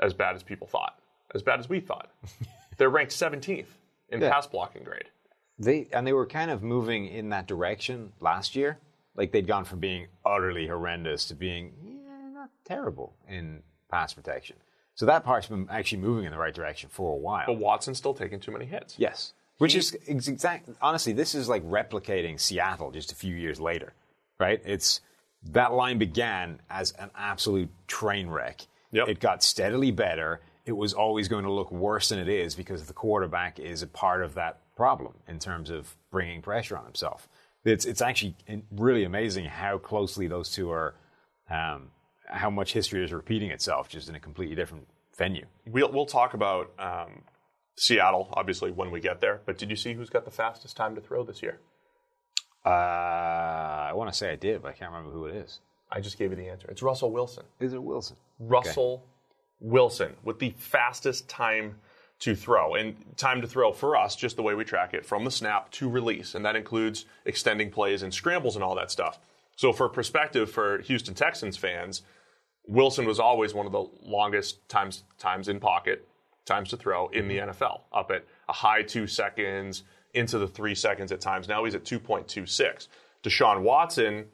as 0.00 0.14
bad 0.14 0.36
as 0.36 0.42
people 0.42 0.66
thought, 0.66 0.98
as 1.34 1.42
bad 1.42 1.60
as 1.60 1.68
we 1.68 1.80
thought. 1.80 2.10
They're 2.78 2.88
ranked 2.88 3.12
17th 3.12 3.66
in 4.08 4.22
Yeah. 4.22 4.30
pass 4.30 4.46
blocking 4.46 4.84
grade. 4.84 5.10
They 5.58 5.86
and 5.92 6.06
they 6.06 6.14
were 6.14 6.24
kind 6.24 6.50
of 6.50 6.62
moving 6.62 7.06
in 7.06 7.28
that 7.28 7.46
direction 7.46 8.14
last 8.20 8.56
year. 8.56 8.78
Like 9.16 9.32
they'd 9.32 9.46
gone 9.46 9.66
from 9.66 9.80
being 9.80 10.06
utterly 10.24 10.66
horrendous 10.66 11.26
to 11.26 11.34
being 11.34 11.74
yeah, 11.84 12.30
not 12.32 12.48
terrible 12.64 13.12
in 13.28 13.62
pass 13.90 14.14
protection. 14.14 14.56
So 14.96 15.06
that 15.06 15.24
part's 15.24 15.46
been 15.46 15.68
actually 15.70 15.98
moving 15.98 16.24
in 16.24 16.32
the 16.32 16.38
right 16.38 16.54
direction 16.54 16.88
for 16.90 17.12
a 17.12 17.16
while. 17.16 17.46
But 17.46 17.58
Watson's 17.58 17.98
still 17.98 18.14
taking 18.14 18.40
too 18.40 18.50
many 18.50 18.64
hits. 18.64 18.94
yes, 18.98 19.32
which 19.58 19.74
is 19.74 19.96
exactly. 20.06 20.74
Honestly, 20.82 21.12
this 21.12 21.34
is 21.34 21.48
like 21.48 21.62
replicating 21.64 22.40
Seattle 22.40 22.90
just 22.90 23.12
a 23.12 23.14
few 23.14 23.34
years 23.34 23.60
later, 23.60 23.92
right? 24.40 24.60
It's 24.64 25.00
that 25.52 25.72
line 25.72 25.98
began 25.98 26.60
as 26.68 26.92
an 26.92 27.10
absolute 27.16 27.70
train 27.86 28.28
wreck. 28.28 28.62
Yep. 28.92 29.08
It 29.08 29.20
got 29.20 29.42
steadily 29.42 29.90
better. 29.90 30.40
It 30.64 30.72
was 30.72 30.92
always 30.92 31.28
going 31.28 31.44
to 31.44 31.52
look 31.52 31.70
worse 31.70 32.08
than 32.08 32.18
it 32.18 32.28
is 32.28 32.54
because 32.54 32.86
the 32.86 32.92
quarterback 32.92 33.58
is 33.60 33.82
a 33.82 33.86
part 33.86 34.24
of 34.24 34.34
that 34.34 34.58
problem 34.76 35.14
in 35.28 35.38
terms 35.38 35.70
of 35.70 35.94
bringing 36.10 36.42
pressure 36.42 36.76
on 36.76 36.84
himself. 36.84 37.28
It's 37.64 37.84
it's 37.84 38.00
actually 38.00 38.34
really 38.70 39.04
amazing 39.04 39.44
how 39.46 39.78
closely 39.78 40.26
those 40.26 40.50
two 40.50 40.70
are, 40.70 40.94
um, 41.50 41.90
how 42.26 42.50
much 42.50 42.72
history 42.72 43.04
is 43.04 43.12
repeating 43.12 43.50
itself 43.50 43.88
just 43.88 44.08
in 44.08 44.14
a 44.14 44.20
completely 44.20 44.54
different 44.54 44.86
venue. 45.16 45.46
We'll, 45.66 45.90
we'll 45.92 46.06
talk 46.06 46.34
about 46.34 46.72
um, 46.78 47.22
Seattle, 47.76 48.28
obviously, 48.32 48.70
when 48.70 48.90
we 48.90 49.00
get 49.00 49.20
there. 49.20 49.40
But 49.44 49.58
did 49.58 49.70
you 49.70 49.76
see 49.76 49.94
who's 49.94 50.10
got 50.10 50.24
the 50.24 50.30
fastest 50.30 50.76
time 50.76 50.94
to 50.94 51.00
throw 51.00 51.24
this 51.24 51.42
year? 51.42 51.60
Uh, 52.64 52.68
I 52.68 53.92
want 53.94 54.10
to 54.10 54.16
say 54.16 54.32
I 54.32 54.36
did, 54.36 54.62
but 54.62 54.68
I 54.68 54.72
can't 54.72 54.90
remember 54.90 55.12
who 55.12 55.26
it 55.26 55.36
is. 55.36 55.60
I 55.90 56.00
just 56.00 56.18
gave 56.18 56.30
you 56.30 56.36
the 56.36 56.48
answer. 56.48 56.68
It's 56.68 56.82
Russell 56.82 57.12
Wilson. 57.12 57.44
Is 57.60 57.72
it 57.72 57.82
Wilson? 57.82 58.16
Russell 58.40 59.04
Wilson 59.60 60.14
with 60.24 60.40
the 60.40 60.50
fastest 60.58 61.28
time 61.28 61.76
to 62.20 62.34
throw. 62.34 62.74
And 62.74 62.96
time 63.16 63.40
to 63.42 63.46
throw 63.46 63.72
for 63.72 63.96
us, 63.96 64.16
just 64.16 64.36
the 64.36 64.42
way 64.42 64.54
we 64.54 64.64
track 64.64 64.94
it, 64.94 65.04
from 65.04 65.24
the 65.24 65.30
snap 65.30 65.70
to 65.72 65.88
release. 65.88 66.34
And 66.34 66.44
that 66.44 66.56
includes 66.56 67.04
extending 67.24 67.70
plays 67.70 68.02
and 68.02 68.12
scrambles 68.12 68.56
and 68.56 68.64
all 68.64 68.74
that 68.76 68.90
stuff. 68.90 69.18
So, 69.56 69.72
for 69.72 69.88
perspective 69.88 70.50
for 70.50 70.80
Houston 70.82 71.14
Texans 71.14 71.56
fans, 71.56 72.02
Wilson 72.66 73.06
was 73.06 73.20
always 73.20 73.54
one 73.54 73.66
of 73.66 73.72
the 73.72 73.86
longest 74.02 74.68
times 74.68 75.04
times 75.18 75.48
in 75.48 75.60
pocket, 75.60 76.06
times 76.44 76.70
to 76.70 76.76
throw 76.76 77.08
in 77.08 77.28
the 77.28 77.38
mm-hmm. 77.38 77.50
NFL, 77.50 77.82
up 77.92 78.10
at 78.10 78.24
a 78.48 78.52
high 78.52 78.82
two 78.82 79.06
seconds, 79.06 79.84
into 80.14 80.38
the 80.38 80.48
three 80.48 80.74
seconds 80.74 81.12
at 81.12 81.20
times. 81.20 81.48
Now 81.48 81.64
he's 81.64 81.74
at 81.74 81.84
2.26. 81.84 82.88
Deshaun 83.22 83.62
Watson 83.62 84.26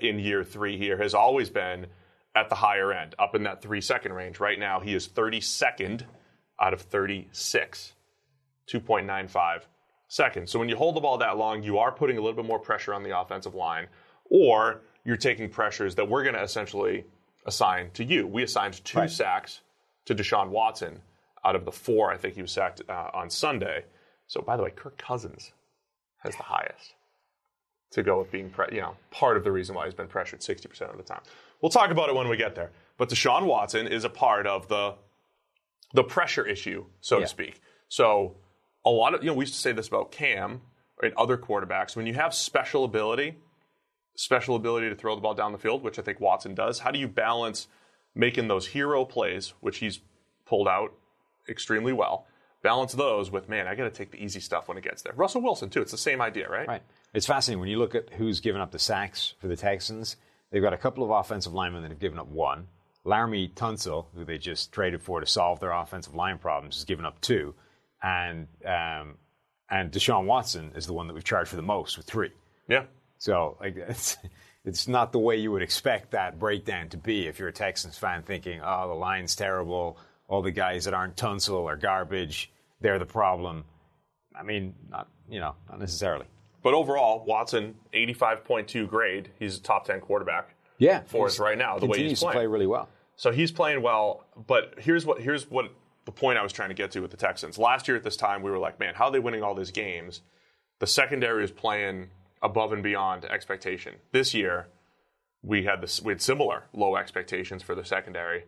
in 0.00 0.18
year 0.18 0.44
three 0.44 0.76
here 0.76 0.98
has 0.98 1.14
always 1.14 1.48
been 1.48 1.86
at 2.34 2.48
the 2.48 2.54
higher 2.54 2.92
end, 2.92 3.14
up 3.18 3.34
in 3.34 3.44
that 3.44 3.62
three 3.62 3.80
second 3.80 4.12
range. 4.12 4.40
Right 4.40 4.58
now, 4.58 4.80
he 4.80 4.94
is 4.94 5.08
32nd 5.08 6.02
out 6.60 6.72
of 6.72 6.82
36, 6.82 7.92
2.95 8.68 9.62
seconds. 10.08 10.50
So 10.50 10.58
when 10.58 10.68
you 10.68 10.76
hold 10.76 10.96
the 10.96 11.00
ball 11.00 11.18
that 11.18 11.36
long, 11.38 11.62
you 11.62 11.78
are 11.78 11.90
putting 11.90 12.18
a 12.18 12.20
little 12.20 12.36
bit 12.36 12.44
more 12.44 12.58
pressure 12.58 12.94
on 12.94 13.02
the 13.02 13.18
offensive 13.18 13.54
line, 13.54 13.88
or 14.24 14.82
you're 15.04 15.16
taking 15.16 15.48
pressures 15.48 15.94
that 15.96 16.08
we're 16.08 16.22
going 16.22 16.34
to 16.34 16.42
essentially 16.42 17.04
assign 17.46 17.90
to 17.92 18.04
you. 18.04 18.26
We 18.26 18.42
assigned 18.42 18.84
two 18.84 18.98
Right. 18.98 19.10
sacks 19.10 19.60
to 20.06 20.14
Deshaun 20.14 20.48
Watson 20.48 21.02
out 21.44 21.56
of 21.56 21.64
the 21.64 21.72
four 21.72 22.12
I 22.12 22.16
think 22.16 22.34
he 22.34 22.42
was 22.42 22.52
sacked 22.52 22.82
uh, 22.88 23.10
on 23.14 23.30
Sunday. 23.30 23.84
So 24.26 24.40
by 24.42 24.56
the 24.56 24.62
way, 24.62 24.70
Kirk 24.70 24.98
Cousins 24.98 25.52
has 26.18 26.36
the 26.36 26.42
highest 26.42 26.94
to 27.92 28.02
go 28.02 28.18
with 28.20 28.30
being, 28.30 28.50
pre- 28.50 28.68
you 28.72 28.80
know, 28.80 28.96
part 29.10 29.36
of 29.36 29.42
the 29.44 29.50
reason 29.50 29.74
why 29.74 29.84
he's 29.86 29.94
been 29.94 30.06
pressured 30.06 30.40
60% 30.40 30.90
of 30.90 30.96
the 30.96 31.02
time. 31.02 31.22
We'll 31.60 31.70
talk 31.70 31.90
about 31.90 32.08
it 32.08 32.14
when 32.14 32.28
we 32.28 32.36
get 32.36 32.54
there. 32.54 32.70
But 32.98 33.08
Deshaun 33.08 33.46
Watson 33.46 33.86
is 33.88 34.04
a 34.04 34.10
part 34.10 34.46
of 34.46 34.68
the 34.68 34.94
the 35.92 36.04
pressure 36.04 36.46
issue, 36.46 36.84
so 37.00 37.16
Yeah. 37.16 37.22
to 37.22 37.26
speak. 37.28 37.60
So 37.88 38.36
a 38.84 38.90
lot 38.90 39.14
of 39.14 39.24
you 39.24 39.30
know 39.30 39.34
we 39.34 39.42
used 39.42 39.54
to 39.54 39.60
say 39.60 39.72
this 39.72 39.88
about 39.88 40.12
Cam 40.12 40.60
and 41.02 41.12
other 41.14 41.36
quarterbacks. 41.36 41.96
When 41.96 42.06
you 42.06 42.14
have 42.14 42.32
special 42.32 42.84
ability, 42.84 43.38
special 44.20 44.54
ability 44.54 44.90
to 44.90 44.94
throw 44.94 45.14
the 45.14 45.20
ball 45.20 45.32
down 45.32 45.50
the 45.50 45.58
field, 45.58 45.82
which 45.82 45.98
I 45.98 46.02
think 46.02 46.20
Watson 46.20 46.54
does, 46.54 46.80
how 46.80 46.90
do 46.90 46.98
you 46.98 47.08
balance 47.08 47.68
making 48.14 48.48
those 48.48 48.66
hero 48.66 49.06
plays, 49.06 49.54
which 49.60 49.78
he's 49.78 50.00
pulled 50.44 50.68
out 50.68 50.92
extremely 51.48 51.94
well? 51.94 52.26
Balance 52.62 52.92
those 52.92 53.30
with, 53.30 53.48
man, 53.48 53.66
I 53.66 53.74
got 53.74 53.84
to 53.84 53.90
take 53.90 54.10
the 54.10 54.22
easy 54.22 54.40
stuff 54.40 54.68
when 54.68 54.76
it 54.76 54.84
gets 54.84 55.00
there. 55.00 55.14
Russell 55.14 55.40
Wilson, 55.40 55.70
too. 55.70 55.80
It's 55.80 55.90
the 55.90 55.96
same 55.96 56.20
idea, 56.20 56.50
right? 56.50 56.68
Right. 56.68 56.82
It's 57.14 57.24
fascinating 57.24 57.60
when 57.60 57.70
you 57.70 57.78
look 57.78 57.94
at 57.94 58.10
who's 58.10 58.40
given 58.40 58.60
up 58.60 58.72
the 58.72 58.78
sacks 58.78 59.32
for 59.40 59.48
the 59.48 59.56
Texans. 59.56 60.16
They've 60.50 60.62
got 60.62 60.74
a 60.74 60.78
couple 60.78 61.02
of 61.02 61.10
offensive 61.10 61.54
linemen 61.54 61.80
that 61.82 61.90
have 61.90 61.98
given 61.98 62.18
up 62.18 62.28
one. 62.28 62.66
Laremy 63.06 63.54
Tunsil, 63.54 64.04
who 64.14 64.26
they 64.26 64.36
just 64.36 64.70
traded 64.70 65.00
for 65.00 65.20
to 65.20 65.26
solve 65.26 65.60
their 65.60 65.72
offensive 65.72 66.14
line 66.14 66.36
problems, 66.36 66.76
has 66.76 66.84
given 66.84 67.06
up 67.06 67.18
two, 67.22 67.54
and 68.02 68.46
um, 68.66 69.16
and 69.70 69.90
Deshaun 69.90 70.26
Watson 70.26 70.72
is 70.76 70.86
the 70.86 70.92
one 70.92 71.06
that 71.06 71.14
we've 71.14 71.24
charged 71.24 71.48
for 71.48 71.56
the 71.56 71.62
most 71.62 71.96
with 71.96 72.04
three. 72.04 72.32
Yeah. 72.68 72.84
So 73.20 73.56
like 73.60 73.76
it's 73.88 74.16
it's 74.64 74.88
not 74.88 75.12
the 75.12 75.20
way 75.20 75.36
you 75.36 75.52
would 75.52 75.62
expect 75.62 76.10
that 76.10 76.38
breakdown 76.38 76.88
to 76.88 76.96
be 76.96 77.28
if 77.28 77.38
you're 77.38 77.48
a 77.48 77.52
Texans 77.52 77.96
fan 77.96 78.22
thinking, 78.22 78.60
oh, 78.62 78.88
the 78.88 78.94
line's 78.94 79.36
terrible, 79.36 79.96
all 80.26 80.42
the 80.42 80.50
guys 80.50 80.86
that 80.86 80.94
aren't 80.94 81.16
Tunsil 81.16 81.66
are 81.66 81.76
garbage, 81.76 82.50
they're 82.80 82.98
the 82.98 83.06
problem. 83.06 83.64
I 84.34 84.42
mean, 84.42 84.74
not 84.88 85.08
you 85.28 85.38
know, 85.38 85.54
not 85.68 85.78
necessarily. 85.78 86.26
But 86.62 86.74
overall, 86.74 87.24
Watson, 87.24 87.76
85.2 87.94 88.86
grade. 88.88 89.30
He's 89.38 89.56
a 89.56 89.62
top 89.62 89.86
10 89.86 90.00
quarterback. 90.00 90.54
Yeah, 90.76 91.02
For 91.06 91.26
us 91.26 91.38
right 91.38 91.56
now, 91.56 91.78
the 91.78 91.86
way 91.86 92.06
he's 92.06 92.20
playing. 92.20 92.34
play 92.34 92.46
really 92.46 92.66
well. 92.66 92.88
So 93.16 93.32
he's 93.32 93.52
playing 93.52 93.82
well, 93.82 94.24
but 94.46 94.74
here's 94.78 95.04
what 95.04 95.20
here's 95.20 95.50
what 95.50 95.70
the 96.06 96.12
point 96.12 96.38
I 96.38 96.42
was 96.42 96.52
trying 96.52 96.70
to 96.70 96.74
get 96.74 96.90
to 96.92 97.00
with 97.00 97.10
the 97.10 97.18
Texans. 97.18 97.58
Last 97.58 97.86
year 97.86 97.96
at 97.98 98.02
this 98.02 98.16
time, 98.16 98.42
we 98.42 98.50
were 98.50 98.58
like, 98.58 98.80
man, 98.80 98.94
how 98.94 99.06
are 99.06 99.10
they 99.10 99.18
winning 99.18 99.42
all 99.42 99.54
these 99.54 99.70
games? 99.70 100.22
The 100.78 100.86
secondary 100.86 101.44
is 101.44 101.50
playing 101.50 102.08
above 102.42 102.72
and 102.72 102.82
beyond 102.82 103.24
expectation. 103.24 103.94
This 104.12 104.34
year, 104.34 104.68
we 105.42 105.64
had 105.64 105.80
this 105.80 106.02
we 106.02 106.12
had 106.12 106.20
similar 106.20 106.64
low 106.72 106.96
expectations 106.96 107.62
for 107.62 107.74
the 107.74 107.84
secondary, 107.84 108.44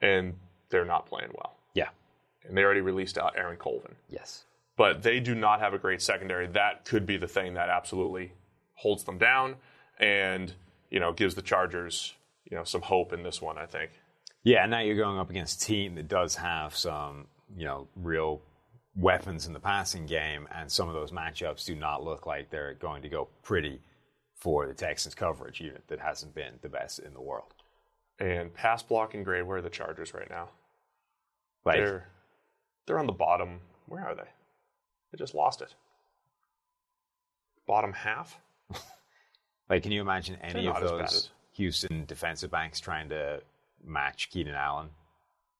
and 0.00 0.34
they're 0.70 0.84
not 0.84 1.06
playing 1.06 1.30
well. 1.34 1.56
Yeah. 1.74 1.88
And 2.46 2.56
they 2.56 2.62
already 2.62 2.80
released 2.80 3.18
out 3.18 3.34
Aaron 3.36 3.56
Colvin. 3.56 3.94
Yes. 4.08 4.44
But 4.76 5.02
they 5.02 5.18
do 5.20 5.34
not 5.34 5.60
have 5.60 5.74
a 5.74 5.78
great 5.78 6.00
secondary. 6.02 6.46
That 6.46 6.84
could 6.84 7.04
be 7.04 7.16
the 7.16 7.26
thing 7.26 7.54
that 7.54 7.68
absolutely 7.68 8.32
holds 8.74 9.02
them 9.04 9.18
down 9.18 9.56
and, 9.98 10.52
you 10.88 11.00
know, 11.00 11.12
gives 11.12 11.34
the 11.34 11.42
Chargers, 11.42 12.14
you 12.48 12.56
know, 12.56 12.62
some 12.62 12.82
hope 12.82 13.12
in 13.12 13.24
this 13.24 13.42
one, 13.42 13.58
I 13.58 13.66
think. 13.66 13.90
Yeah, 14.44 14.62
and 14.62 14.70
now 14.70 14.80
you're 14.80 14.96
going 14.96 15.18
up 15.18 15.30
against 15.30 15.62
a 15.62 15.66
team 15.66 15.96
that 15.96 16.06
does 16.06 16.36
have 16.36 16.76
some, 16.76 17.26
you 17.56 17.64
know, 17.64 17.88
real 17.96 18.40
weapons 18.98 19.46
in 19.46 19.52
the 19.52 19.60
passing 19.60 20.06
game, 20.06 20.48
and 20.54 20.70
some 20.70 20.88
of 20.88 20.94
those 20.94 21.12
matchups 21.12 21.64
do 21.64 21.74
not 21.74 22.02
look 22.02 22.26
like 22.26 22.50
they're 22.50 22.74
going 22.74 23.02
to 23.02 23.08
go 23.08 23.28
pretty 23.42 23.80
for 24.34 24.66
the 24.66 24.74
Texans 24.74 25.14
coverage 25.14 25.60
unit 25.60 25.84
that 25.88 26.00
hasn't 26.00 26.34
been 26.34 26.54
the 26.62 26.68
best 26.68 26.98
in 26.98 27.12
the 27.14 27.20
world. 27.20 27.54
And 28.18 28.52
pass 28.52 28.82
blocking 28.82 29.22
grade, 29.22 29.44
where 29.46 29.58
are 29.58 29.62
the 29.62 29.70
Chargers 29.70 30.12
right 30.14 30.28
now? 30.28 30.48
Like, 31.64 31.76
They're 31.76 32.08
they're 32.86 32.98
on 32.98 33.06
the 33.06 33.12
bottom. 33.12 33.60
Where 33.86 34.04
are 34.06 34.14
they? 34.14 34.22
They 35.12 35.18
just 35.18 35.34
lost 35.34 35.60
it. 35.60 35.74
Bottom 37.66 37.92
half? 37.92 38.38
like, 39.68 39.82
can 39.82 39.92
you 39.92 40.00
imagine 40.00 40.38
any 40.42 40.66
of 40.66 40.74
not 40.74 40.82
as 40.82 40.90
bad 40.90 41.00
those 41.00 41.30
Houston 41.52 42.04
defensive 42.06 42.50
backs 42.50 42.80
trying 42.80 43.10
to 43.10 43.40
match 43.84 44.30
Keenan 44.30 44.54
Allen, 44.54 44.88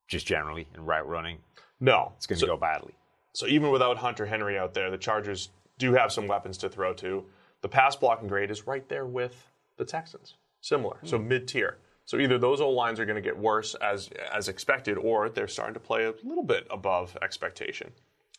just 0.09 0.27
generally 0.27 0.67
in 0.75 0.85
route 0.85 1.07
running? 1.09 1.39
No. 1.81 2.13
It's 2.17 2.27
going 2.27 2.39
to 2.39 2.47
So- 2.47 2.53
go 2.55 2.57
badly. 2.57 2.95
So 3.33 3.47
even 3.47 3.71
without 3.71 3.99
Hunter 3.99 4.27
Henry 4.27 4.59
out 4.59 4.75
there, 4.75 4.91
the 4.91 4.99
Chargers 4.99 5.51
do 5.79 5.93
have 5.95 6.13
some 6.13 6.27
weapons 6.27 6.59
to 6.59 6.69
throw 6.69 6.93
to. 6.95 7.25
The 7.61 7.69
pass 7.69 7.97
blocking 7.97 8.29
grade 8.29 8.51
is 8.51 8.67
right 8.67 8.89
there 8.89 9.07
with 9.07 9.49
the 9.77 9.85
Texans, 9.85 10.35
similar, 10.61 10.99
so 11.05 11.19
mid 11.19 11.49
tier. 11.49 11.79
So 12.05 12.19
either 12.19 12.39
those 12.39 12.61
old 12.61 12.75
lines 12.75 12.99
are 12.99 13.05
going 13.05 13.17
to 13.17 13.23
get 13.23 13.37
worse 13.37 13.75
as 13.77 14.11
as 14.33 14.49
expected, 14.49 14.97
or 14.97 15.29
they're 15.29 15.49
starting 15.49 15.75
to 15.75 15.81
play 15.81 16.05
a 16.05 16.15
little 16.23 16.43
bit 16.43 16.67
above 16.71 17.17
expectation. 17.23 17.93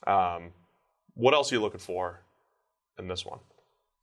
Um, 0.07 0.51
what 1.13 1.33
else 1.33 1.51
are 1.51 1.55
you 1.55 1.61
looking 1.61 1.79
for 1.79 2.21
in 2.97 3.07
this 3.07 3.25
one? 3.25 3.39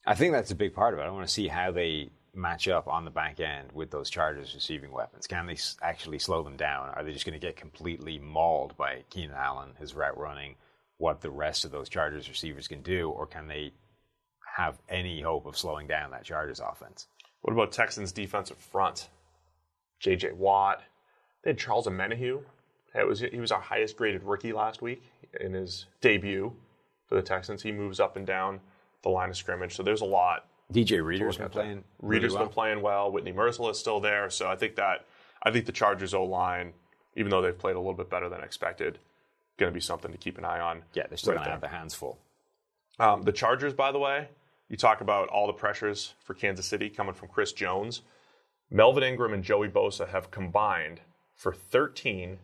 I 0.06 0.14
think 0.14 0.32
that's 0.32 0.50
a 0.50 0.54
big 0.54 0.74
part 0.74 0.94
of 0.94 1.00
it. 1.00 1.02
I 1.02 1.10
want 1.10 1.26
to 1.26 1.32
see 1.32 1.48
how 1.48 1.72
they 1.72 2.10
match 2.32 2.68
up 2.68 2.86
on 2.86 3.04
the 3.04 3.10
back 3.10 3.40
end 3.40 3.72
with 3.72 3.90
those 3.90 4.10
Chargers 4.10 4.54
receiving 4.54 4.92
weapons. 4.92 5.26
Can 5.26 5.46
they 5.46 5.56
actually 5.82 6.18
slow 6.18 6.42
them 6.42 6.56
down? 6.56 6.90
Are 6.90 7.02
they 7.02 7.12
just 7.12 7.24
going 7.24 7.38
to 7.38 7.44
get 7.44 7.56
completely 7.56 8.18
mauled 8.18 8.76
by 8.76 9.02
Keenan 9.10 9.34
Allen, 9.34 9.70
his 9.80 9.94
route 9.94 10.18
running, 10.18 10.54
what 10.98 11.20
the 11.20 11.30
rest 11.30 11.64
of 11.64 11.70
those 11.70 11.88
Chargers 11.88 12.28
receivers 12.28 12.68
can 12.68 12.82
do, 12.82 13.10
or 13.10 13.26
can 13.26 13.48
they 13.48 13.72
have 14.56 14.78
any 14.88 15.20
hope 15.20 15.46
of 15.46 15.56
slowing 15.56 15.86
down 15.86 16.10
that 16.10 16.24
Chargers 16.24 16.60
offense? 16.60 17.06
What 17.42 17.52
about 17.52 17.72
Texans 17.72 18.12
defensive 18.12 18.56
front? 18.56 19.08
J.J. 20.00 20.32
Watt. 20.32 20.82
They 21.44 21.50
had 21.50 21.58
Charles 21.58 21.86
Omenihu. 21.86 22.42
It 22.94 23.06
was 23.06 23.20
he 23.20 23.38
was 23.38 23.52
our 23.52 23.60
highest 23.60 23.96
graded 23.96 24.22
rookie 24.24 24.52
last 24.52 24.80
week 24.82 25.02
in 25.40 25.52
his 25.52 25.86
debut 26.00 26.52
for 27.06 27.14
the 27.14 27.22
Texans. 27.22 27.62
He 27.62 27.72
moves 27.72 28.00
up 28.00 28.16
and 28.16 28.26
down 28.26 28.60
the 29.02 29.10
line 29.10 29.30
of 29.30 29.36
scrimmage, 29.36 29.76
so 29.76 29.82
there's 29.82 30.00
a 30.00 30.06
lot. 30.06 30.46
DJ 30.72 31.04
Reader's 31.04 31.36
been 31.36 31.48
playing. 31.48 31.84
really 32.00 32.16
Reader's 32.18 32.34
well. 32.34 32.44
been 32.44 32.52
playing 32.52 32.82
well. 32.82 33.12
Whitney 33.12 33.32
Mercilus 33.32 33.72
is 33.72 33.78
still 33.78 34.00
there, 34.00 34.30
so 34.30 34.48
I 34.48 34.56
think 34.56 34.76
that 34.76 35.06
I 35.42 35.50
think 35.50 35.66
the 35.66 35.72
Chargers 35.72 36.14
O 36.14 36.24
line, 36.24 36.72
even 37.16 37.30
though 37.30 37.42
they've 37.42 37.56
played 37.56 37.76
a 37.76 37.78
little 37.78 37.94
bit 37.94 38.10
better 38.10 38.28
than 38.28 38.40
expected, 38.40 38.98
going 39.58 39.70
to 39.70 39.74
be 39.74 39.80
something 39.80 40.12
to 40.12 40.18
keep 40.18 40.38
an 40.38 40.44
eye 40.44 40.60
on. 40.60 40.82
Yeah, 40.94 41.06
they're 41.08 41.16
still 41.16 41.32
right 41.32 41.38
going 41.38 41.46
to 41.46 41.52
have 41.52 41.60
their 41.60 41.70
hands 41.70 41.94
full. 41.94 42.18
Um, 42.98 43.22
the 43.22 43.32
Chargers, 43.32 43.74
by 43.74 43.92
the 43.92 43.98
way, 43.98 44.28
you 44.68 44.76
talk 44.76 45.00
about 45.00 45.28
all 45.28 45.46
the 45.46 45.52
pressures 45.52 46.14
for 46.24 46.34
Kansas 46.34 46.66
City 46.66 46.88
coming 46.88 47.14
from 47.14 47.28
Chris 47.28 47.52
Jones. 47.52 48.02
Melvin 48.70 49.02
Ingram 49.02 49.32
and 49.32 49.44
Joey 49.44 49.68
Bosa 49.68 50.08
have 50.08 50.30
combined 50.30 51.00
for 51.34 51.52
13 51.52 52.38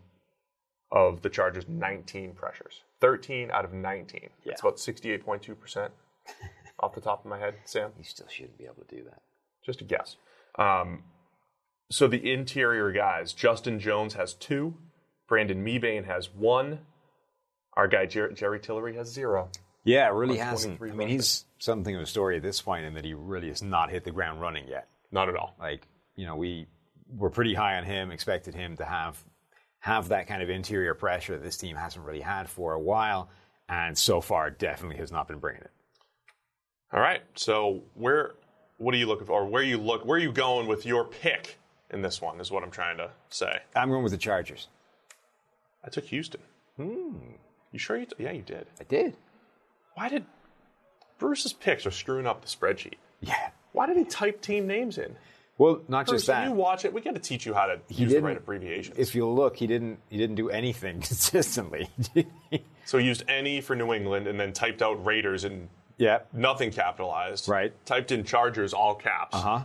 of 0.91 1.23
the 1.23 1.31
Chargers' 1.31 1.67
19 1.69 2.33
pressures. 2.35 2.83
13 3.01 3.51
out 3.51 3.65
of 3.65 3.73
19. 3.73 4.21
Yeah. 4.23 4.29
That's 4.47 4.61
about 4.61 4.77
68.2% 4.77 5.89
off 6.81 6.95
the 6.95 7.01
top 7.01 7.25
of 7.25 7.31
my 7.31 7.39
head, 7.39 7.55
Sam. 7.65 7.91
You 7.99 8.05
still 8.05 8.29
shouldn't 8.29 8.59
be 8.59 8.65
able 8.65 8.85
to 8.87 8.97
do 8.97 9.03
that. 9.05 9.23
Just 9.65 9.81
a 9.81 9.85
guess. 9.85 10.17
Um, 10.57 11.05
so 11.91 12.07
the 12.07 12.33
interior 12.33 12.93
guys, 12.93 13.33
Justin 13.33 13.81
Jones 13.81 14.15
has 14.15 14.35
two, 14.35 14.75
Brandon 15.27 15.65
Mebane 15.65 16.07
has 16.07 16.33
one, 16.33 16.81
our 17.75 17.89
guy 17.89 18.07
Jer- 18.07 18.33
Jerry 18.33 18.61
Tillery 18.61 18.95
has 18.97 19.09
zero. 19.13 19.49
Yeah, 19.85 20.09
really 20.11 20.39
hasn't. 20.39 20.81
I 20.81 20.87
mean, 20.93 21.09
he's 21.09 21.45
something 21.59 21.95
of 21.97 22.03
a 22.03 22.07
story 22.07 22.37
at 22.37 22.43
this 22.43 22.61
point 22.61 22.85
in 22.85 22.95
that 22.95 23.05
he 23.05 23.15
really 23.15 23.49
has 23.49 23.63
not 23.63 23.91
hit 23.91 24.05
the 24.05 24.13
ground 24.13 24.41
running 24.41 24.69
yet. 24.69 24.89
Not 25.11 25.29
at 25.29 25.37
all. 25.37 25.55
Like, 25.59 25.87
you 26.15 26.27
know, 26.27 26.37
we 26.37 26.67
were 27.17 27.31
pretty 27.31 27.55
high 27.55 27.77
on 27.77 27.85
him, 27.85 28.11
expected 28.11 28.55
him 28.55 28.77
to 28.77 28.85
have 28.85 29.23
have 29.81 30.11
that 30.11 30.29
kind 30.29 30.43
of 30.43 30.49
interior 30.49 30.95
pressure 30.95 31.37
that 31.37 31.43
this 31.43 31.57
team 31.57 31.75
hasn't 31.75 32.05
really 32.05 32.21
had 32.21 32.49
for 32.49 32.73
a 32.73 32.81
while, 32.81 33.29
and 33.69 33.99
so 33.99 34.21
far 34.21 34.49
definitely 34.49 34.99
has 34.99 35.11
not 35.11 35.27
been 35.27 35.39
bringing 35.39 35.63
it. 35.63 35.71
All 36.93 37.01
right. 37.01 37.23
So 37.35 37.83
where 37.95 38.35
what 38.79 38.95
are 38.95 38.99
you 38.99 39.07
looking 39.07 39.27
for? 39.27 39.41
Or 39.41 39.47
where 39.47 39.63
you 39.63 39.79
look 39.79 40.05
where 40.05 40.19
are 40.19 40.23
you 40.23 40.33
going 40.33 40.69
with 40.69 40.87
your 40.87 41.05
pick 41.05 41.59
in 41.91 42.03
this 42.03 42.21
one 42.23 42.41
is 42.41 42.51
what 42.51 42.63
I'm 42.63 42.71
trying 42.71 42.99
to 42.99 43.11
say. 43.31 43.59
I'm 43.75 43.89
going 43.89 44.03
with 44.03 44.13
the 44.13 44.19
Chargers. 44.19 44.69
I 45.85 45.89
took 45.89 46.05
Houston. 46.05 46.41
Hmm. 46.77 47.17
You 47.73 47.79
sure 47.79 47.97
you 47.97 48.07
t- 48.07 48.17
yeah, 48.19 48.33
you 48.33 48.43
did. 48.43 48.67
I 48.81 48.85
did. 48.85 49.17
Why 49.95 50.09
did 50.09 50.25
Bruce's 51.19 51.53
picks 51.53 51.87
are 51.87 51.91
screwing 51.91 52.27
up 52.27 52.43
the 52.43 52.49
spreadsheet? 52.49 52.95
Yeah. 53.21 53.51
Why 53.73 53.87
did 53.87 53.97
he 53.97 54.05
type 54.05 54.41
team 54.41 54.67
names 54.67 54.99
in? 54.99 55.17
Well, 55.59 55.81
not 55.87 56.09
just 56.09 56.27
that. 56.27 56.47
You 56.47 56.53
watch 56.53 56.85
it. 56.85 56.93
We 56.93 57.01
got 57.01 57.15
to 57.15 57.21
teach 57.21 57.47
you 57.47 57.55
how 57.55 57.67
to 57.67 57.81
use 57.89 58.13
the 58.13 58.21
right 58.21 58.37
abbreviations. 58.37 58.99
if 58.99 59.15
you 59.15 59.27
look, 59.29 59.57
he 59.57 59.67
didn't 59.67 59.99
he 60.09 60.17
didn't 60.17 60.37
do 60.37 60.51
anything 60.51 61.01
consistently. 61.01 61.89
so 62.85 62.99
he 62.99 63.07
used 63.07 63.25
any 63.29 63.61
for 63.61 63.77
New 63.77 63.93
England 63.93 64.27
and 64.27 64.41
then 64.41 64.53
typed 64.53 64.83
out 64.83 65.05
Raiders 65.05 65.45
and 65.45 65.69
yeah. 65.99 66.21
nothing 66.33 66.73
capitalized. 66.73 67.49
Right. 67.49 67.73
Typed 67.87 68.13
in 68.13 68.25
Chargers 68.25 68.73
all 68.73 68.95
caps. 68.95 69.37
Uh-huh. 69.37 69.65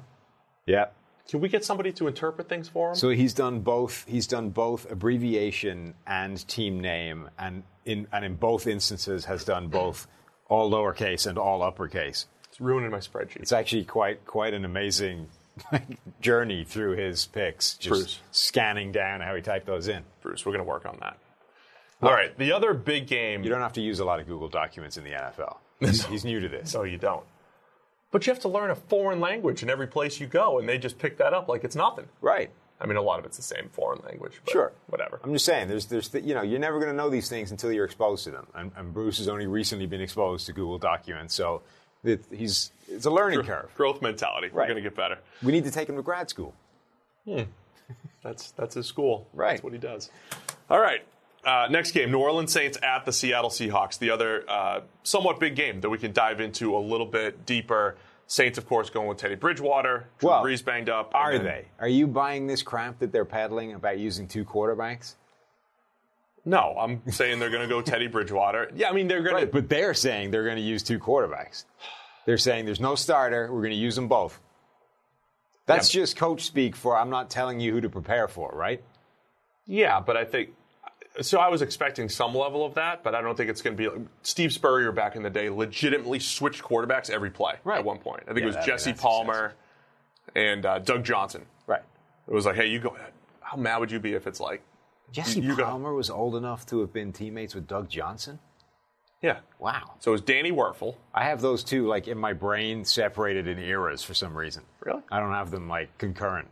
Yeah. 0.66 0.88
Can 1.30 1.42
we 1.42 1.50
get 1.50 1.66
somebody 1.66 1.92
to 1.94 2.08
interpret 2.08 2.48
things 2.48 2.70
for 2.70 2.90
him? 2.90 2.96
So 2.96 3.10
he's 3.10 3.34
done 3.34 3.60
both. 3.60 4.06
He's 4.08 4.28
done 4.28 4.50
both 4.50 4.90
abbreviation 4.90 5.94
and 6.06 6.48
team 6.48 6.80
name, 6.80 7.30
and 7.38 7.64
in 7.86 8.08
and 8.12 8.24
in 8.24 8.36
both 8.36 8.68
instances 8.68 9.26
has 9.26 9.44
done 9.44 9.68
both 9.68 10.08
all 10.48 10.72
lowercase 10.72 11.28
and 11.28 11.38
all 11.38 11.62
uppercase. 11.62 12.28
it's 12.50 12.62
ruining 12.62 12.92
my 12.92 13.00
spreadsheet. 13.00 13.38
It's 13.38 13.52
actually 13.52 13.84
quite 13.84 14.26
quite 14.26 14.54
an 14.54 14.64
amazing 14.64 15.28
journey 16.22 16.64
through 16.64 16.96
his 16.96 17.26
picks, 17.26 17.74
just 17.76 17.90
Bruce. 17.90 18.20
scanning 18.32 18.92
down 18.92 19.22
how 19.22 19.36
he 19.36 19.42
typed 19.42 19.66
those 19.66 19.88
in. 19.88 20.04
Bruce, 20.22 20.46
we're 20.46 20.54
going 20.54 20.64
to 20.64 20.70
work 20.70 20.86
on 20.86 20.98
that. 21.02 21.18
All 22.02 22.12
right. 22.12 22.38
The 22.38 22.52
other 22.52 22.74
big 22.74 23.08
game. 23.08 23.44
You 23.44 23.50
don't 23.50 23.62
have 23.62 23.74
to 23.74 23.82
use 23.82 24.00
a 24.00 24.06
lot 24.06 24.20
of 24.20 24.28
Google 24.28 24.50
documents 24.50 24.98
in 24.98 25.04
the 25.04 25.12
NFL. 25.12 25.58
He's, 25.80 26.06
he's 26.06 26.26
new 26.26 26.40
to 26.40 26.48
this. 26.48 26.74
No, 26.74 26.84
you 26.84 26.98
don't. 26.98 27.24
But 28.18 28.26
you 28.26 28.34
have 28.34 28.42
to 28.42 28.50
learn 28.50 28.72
a 28.72 28.76
foreign 28.76 29.20
language 29.20 29.62
in 29.62 29.70
every 29.70 29.86
place 29.86 30.20
you 30.20 30.26
go, 30.26 30.58
and 30.58 30.68
they 30.68 30.80
just 30.80 30.98
pick 30.98 31.20
that 31.20 31.36
up 31.36 31.48
like 31.48 31.64
it's 31.64 31.76
nothing. 31.76 32.06
Right. 32.20 32.50
I 32.82 32.88
mean, 32.88 32.98
a 32.98 33.02
lot 33.04 33.20
of 33.20 33.26
it's 33.26 33.38
the 33.38 33.44
same 33.44 33.70
foreign 33.70 34.02
language. 34.04 34.42
But 34.44 34.52
Sure. 34.52 34.72
Whatever. 34.88 35.20
I'm 35.24 35.34
just 35.34 35.46
saying, 35.46 35.68
there's, 35.68 35.86
there's, 35.86 36.12
you 36.16 36.34
know, 36.34 36.42
you're 36.42 36.58
never 36.58 36.80
going 36.80 36.90
to 36.90 36.98
know 36.98 37.12
these 37.12 37.30
things 37.30 37.52
until 37.52 37.72
you're 37.72 37.86
exposed 37.86 38.24
to 38.24 38.32
them. 38.32 38.48
And, 38.56 38.72
and 38.76 38.92
Bruce 38.92 39.20
has 39.20 39.28
only 39.28 39.46
recently 39.46 39.86
been 39.86 40.02
exposed 40.02 40.48
to 40.48 40.54
Google 40.54 40.80
Documents, 40.80 41.36
so 41.36 41.62
it, 42.04 42.26
he's 42.32 42.72
it's 42.88 43.06
a 43.06 43.12
learning 43.12 43.44
curve. 43.44 43.70
Growth 43.76 44.02
mentality. 44.02 44.50
We're 44.52 44.64
going 44.64 44.78
to 44.78 44.82
get 44.82 44.96
better. 44.96 45.20
We 45.44 45.52
need 45.52 45.66
to 45.66 45.72
take 45.72 45.88
him 45.88 45.96
to 45.96 46.02
grad 46.02 46.28
school. 46.28 46.56
Hmm. 47.26 47.42
That's 48.24 48.50
that's 48.54 48.74
his 48.74 48.88
school. 48.88 49.28
Right. 49.32 49.52
That's 49.52 49.64
what 49.64 49.74
he 49.74 49.80
does. 49.80 50.10
All 50.72 50.80
right. 50.80 51.06
Uh, 51.46 51.68
next 51.70 51.92
game, 51.92 52.12
New 52.12 52.18
Orleans 52.20 52.52
Saints 52.52 52.78
at 52.84 53.06
the 53.06 53.14
Seattle 53.14 53.50
Seahawks. 53.50 54.00
The 54.00 54.10
other 54.10 54.44
uh, 54.50 54.82
somewhat 55.04 55.40
big 55.40 55.56
game 55.56 55.80
that 55.82 55.90
we 55.90 55.98
can 55.98 56.12
dive 56.12 56.42
into 56.42 56.76
a 56.76 56.80
little 56.80 57.06
bit 57.06 57.46
deeper. 57.46 57.96
Saints, 58.30 58.58
of 58.58 58.68
course, 58.68 58.90
going 58.90 59.08
with 59.08 59.18
Teddy 59.18 59.36
Bridgewater. 59.36 60.08
Drew 60.20 60.30
Well, 60.30 60.44
Brees 60.44 60.64
banged 60.64 60.90
up. 60.90 61.12
Are 61.16 61.34
then- 61.34 61.44
they? 61.46 61.66
Are 61.80 61.88
you 61.88 62.08
buying 62.08 62.46
this 62.46 62.62
crap 62.62 63.00
that 63.00 63.12
they're 63.12 63.26
peddling 63.26 63.74
about 63.74 63.98
using 64.00 64.28
two 64.28 64.44
quarterbacks? 64.44 65.16
No, 66.46 66.76
I'm 66.80 67.02
saying 67.12 67.40
they're 67.40 67.50
going 67.50 67.68
to 67.68 67.74
go 67.74 67.82
Teddy 67.82 68.08
Bridgewater. 68.16 68.70
Yeah, 68.76 68.90
I 68.90 68.94
mean 68.94 69.08
they're 69.08 69.22
going 69.24 69.36
Right, 69.36 69.46
to. 69.52 69.52
but 69.52 69.70
they're 69.70 69.94
saying 69.94 70.32
they're 70.32 70.44
going 70.46 70.56
to 70.58 70.62
use 70.62 70.84
two 70.84 71.00
quarterbacks. 71.00 71.66
They're 72.26 72.38
saying 72.38 72.66
there's 72.66 72.80
no 72.82 72.96
starter. 72.96 73.52
We're 73.52 73.62
going 73.62 73.72
to 73.72 73.78
use 73.78 73.96
them 73.96 74.08
both. 74.08 74.40
That's 75.66 75.94
Yeah. 75.94 76.02
just 76.02 76.16
coach 76.18 76.44
speak 76.46 76.76
for 76.76 76.98
I'm 76.98 77.10
not 77.10 77.30
telling 77.30 77.60
you 77.60 77.74
who 77.74 77.82
to 77.82 77.90
prepare 77.90 78.28
for, 78.28 78.50
right? 78.54 78.82
Yeah, 79.66 80.00
but 80.00 80.16
I 80.16 80.24
think 80.26 80.50
so. 81.22 81.40
I 81.40 81.50
was 81.50 81.62
expecting 81.62 82.10
some 82.10 82.34
level 82.36 82.66
of 82.66 82.74
that, 82.76 83.04
but 83.04 83.16
I 83.16 83.22
don't 83.22 83.36
think 83.36 83.50
it's 83.50 83.62
going 83.62 83.76
to 83.76 83.82
be. 83.82 83.90
Like, 83.90 84.08
Steve 84.24 84.52
Spurrier 84.54 84.92
back 84.92 85.16
in 85.16 85.24
the 85.24 85.30
day 85.30 85.50
legitimately 85.50 86.20
switched 86.20 86.62
quarterbacks 86.64 87.10
every 87.10 87.30
play 87.32 87.54
Right. 87.64 87.80
at 87.80 87.86
one 87.86 88.00
point. 88.00 88.24
I 88.24 88.28
think 88.28 88.38
Yeah, 88.40 88.44
it 88.44 88.48
was 88.48 88.56
that- 88.56 88.66
Jesse 88.66 88.94
Palmer 88.94 89.54
and 90.36 90.66
uh, 90.66 90.80
Doug 90.80 91.04
Johnson. 91.04 91.46
Right. 91.68 91.82
It 92.28 92.34
was 92.34 92.46
like, 92.46 92.56
hey, 92.56 92.68
you 92.68 92.80
go. 92.80 92.96
How 93.42 93.58
mad 93.58 93.78
would 93.78 93.92
you 93.92 94.00
be 94.00 94.14
if 94.14 94.28
it's 94.28 94.40
like, 94.40 94.62
Jesse 95.12 95.40
You- 95.40 95.52
you 95.52 95.56
go- 95.56 95.64
Palmer 95.66 95.94
was 95.94 96.10
old 96.10 96.36
enough 96.36 96.66
to 96.68 96.82
have 96.82 96.92
been 96.94 97.14
teammates 97.14 97.56
with 97.56 97.68
Doug 97.68 97.88
Johnson. 97.90 98.40
yeah? 99.22 99.40
Wow. 99.60 99.94
So 100.00 100.12
it 100.12 100.14
was 100.14 100.22
Danny 100.22 100.52
Wuerffel. 100.52 100.96
I 101.14 101.24
have 101.26 101.42
those 101.42 101.64
two 101.64 101.88
like 101.88 102.08
in 102.08 102.18
my 102.18 102.34
brain 102.34 102.84
separated 102.86 103.48
in 103.48 103.58
eras 103.60 104.04
for 104.04 104.14
some 104.14 104.36
reason. 104.38 104.64
Really? 104.82 105.02
I 105.12 105.20
don't 105.20 105.32
have 105.34 105.50
them 105.52 105.68
like 105.70 105.98
concurrent. 105.98 106.48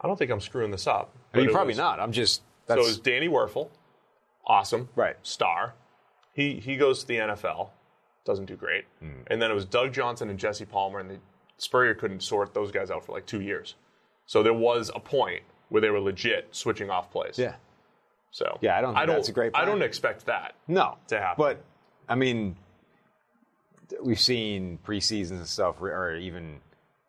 I 0.00 0.06
don't 0.08 0.16
think 0.18 0.30
I'm 0.30 0.40
screwing 0.40 0.70
this 0.70 0.86
up. 0.86 1.14
I 1.32 1.38
mean, 1.38 1.50
probably 1.50 1.70
was- 1.72 1.78
not. 1.78 2.00
I'm 2.00 2.10
just 2.12 2.42
That's... 2.66 2.80
So 2.80 2.84
it 2.84 2.88
was 2.88 2.98
Danny 2.98 3.28
Wuerffel, 3.28 3.68
awesome, 4.46 4.88
Right. 4.96 5.16
Star. 5.22 5.74
He 6.32 6.60
he 6.60 6.76
goes 6.76 7.00
to 7.00 7.06
the 7.06 7.16
NFL, 7.18 7.70
doesn't 8.24 8.46
do 8.46 8.56
great, 8.56 8.84
Hmm. 9.00 9.22
and 9.26 9.40
then 9.42 9.50
it 9.50 9.54
was 9.54 9.64
Doug 9.64 9.92
Johnson 9.92 10.30
and 10.30 10.38
Jesse 10.38 10.64
Palmer, 10.64 10.98
and 11.00 11.10
the 11.10 11.18
Spurrier 11.58 11.94
couldn't 11.94 12.22
sort 12.22 12.54
those 12.54 12.70
guys 12.70 12.90
out 12.90 13.04
for 13.04 13.12
like 13.12 13.26
two 13.26 13.40
years. 13.40 13.74
So 14.26 14.42
there 14.42 14.54
was 14.54 14.90
a 14.94 15.00
point 15.00 15.42
where 15.68 15.80
they 15.82 15.90
were 15.90 16.00
legit 16.00 16.48
switching 16.54 16.88
off 16.90 17.10
plays. 17.10 17.38
yeah. 17.38 17.54
So 18.30 18.58
Yeah, 18.60 18.78
I 18.78 18.80
don't 18.80 18.94
think 18.94 19.06
that's 19.08 19.28
a 19.28 19.32
great 19.32 19.50
I 19.54 19.64
don't 19.64 19.82
expect 19.82 20.26
that. 20.26 20.54
No, 20.68 20.96
to 21.08 21.18
happen. 21.18 21.34
But 21.36 21.62
I 22.08 22.14
mean, 22.14 22.56
we've 24.02 24.20
seen 24.20 24.78
preseasons 24.86 25.30
and 25.38 25.46
stuff, 25.46 25.80
or 25.82 26.14
even 26.16 26.60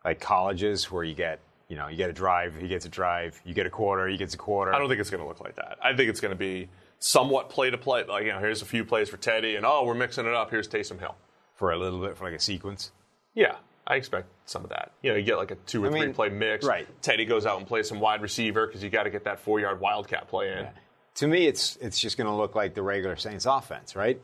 like 0.04 0.20
colleges 0.20 0.90
where 0.90 1.04
you 1.04 1.14
get, 1.14 1.38
you 1.68 1.76
know, 1.76 1.86
you 1.88 1.96
get 1.96 2.10
a 2.10 2.12
drive, 2.12 2.56
he 2.56 2.66
gets 2.68 2.84
a 2.86 2.88
drive, 2.88 3.40
you 3.44 3.54
get 3.54 3.66
a 3.66 3.70
quarter, 3.70 4.08
he 4.08 4.16
gets 4.16 4.34
a 4.34 4.38
quarter. 4.38 4.74
I 4.74 4.78
don't 4.78 4.88
think 4.88 5.00
it's 5.00 5.10
going 5.10 5.22
to 5.22 5.28
look 5.28 5.40
like 5.40 5.54
that. 5.56 5.78
I 5.82 5.94
think 5.94 6.10
it's 6.10 6.20
going 6.20 6.32
to 6.32 6.38
be 6.38 6.68
somewhat 7.02 7.50
play 7.50 7.68
to 7.70 7.78
play. 7.78 8.04
Like 8.04 8.24
you 8.24 8.32
know, 8.32 8.38
here's 8.38 8.62
a 8.62 8.66
few 8.66 8.84
plays 8.84 9.08
for 9.08 9.16
Teddy, 9.16 9.56
and 9.56 9.66
oh, 9.66 9.84
we're 9.84 9.94
mixing 9.94 10.26
it 10.26 10.34
up. 10.34 10.50
Here's 10.50 10.68
Taysom 10.68 10.98
Hill. 10.98 11.16
for 11.54 11.72
a 11.72 11.76
little 11.76 12.00
bit 12.00 12.16
for 12.16 12.24
like 12.24 12.34
a 12.34 12.38
sequence. 12.40 12.92
Yeah, 13.34 13.56
I 13.86 13.96
expect 13.96 14.28
some 14.46 14.62
of 14.64 14.70
that. 14.70 14.92
You 15.02 15.10
know, 15.10 15.16
you 15.16 15.22
get 15.24 15.36
like 15.36 15.50
a 15.50 15.56
two 15.56 15.84
or 15.84 15.88
I 15.88 15.90
three 15.90 16.00
mean, 16.00 16.14
play 16.14 16.28
mix. 16.28 16.64
right. 16.64 16.86
Teddy 17.02 17.24
goes 17.24 17.44
out 17.44 17.58
and 17.58 17.66
plays 17.66 17.88
some 17.88 18.00
wide 18.00 18.22
receiver 18.22 18.66
because 18.66 18.82
you 18.82 18.90
got 18.90 19.02
to 19.04 19.10
get 19.10 19.24
that 19.24 19.40
four 19.40 19.60
yard 19.60 19.80
wildcat 19.80 20.28
play 20.28 20.52
in. 20.52 20.68
To 21.16 21.26
me, 21.26 21.46
it's 21.46 21.76
it's 21.76 21.98
just 21.98 22.16
going 22.16 22.28
to 22.28 22.34
look 22.34 22.54
like 22.54 22.74
the 22.74 22.82
regular 22.82 23.16
Saints 23.16 23.46
offense, 23.46 23.94
right? 23.96 24.20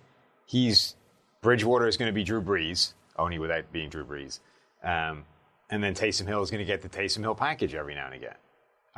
He's 0.47 0.95
Bridgewater 1.43 1.87
is 1.87 1.97
going 1.97 2.09
to 2.09 2.15
be 2.15 2.25
Drew 2.25 2.41
Brees, 2.43 2.95
only 3.19 3.39
without 3.39 3.71
being 3.73 3.91
Drew 3.91 4.05
Brees, 4.05 4.41
um, 4.83 5.25
and 5.71 5.83
then 5.85 5.95
Taysom 5.95 6.27
Hill 6.27 6.43
is 6.43 6.51
going 6.51 6.61
to 6.61 6.65
get 6.65 6.83
the 6.83 6.89
Taysom 6.89 7.21
Hill 7.21 7.35
package 7.35 7.75
every 7.75 7.95
now 7.95 8.07
and 8.07 8.15
again. 8.15 8.35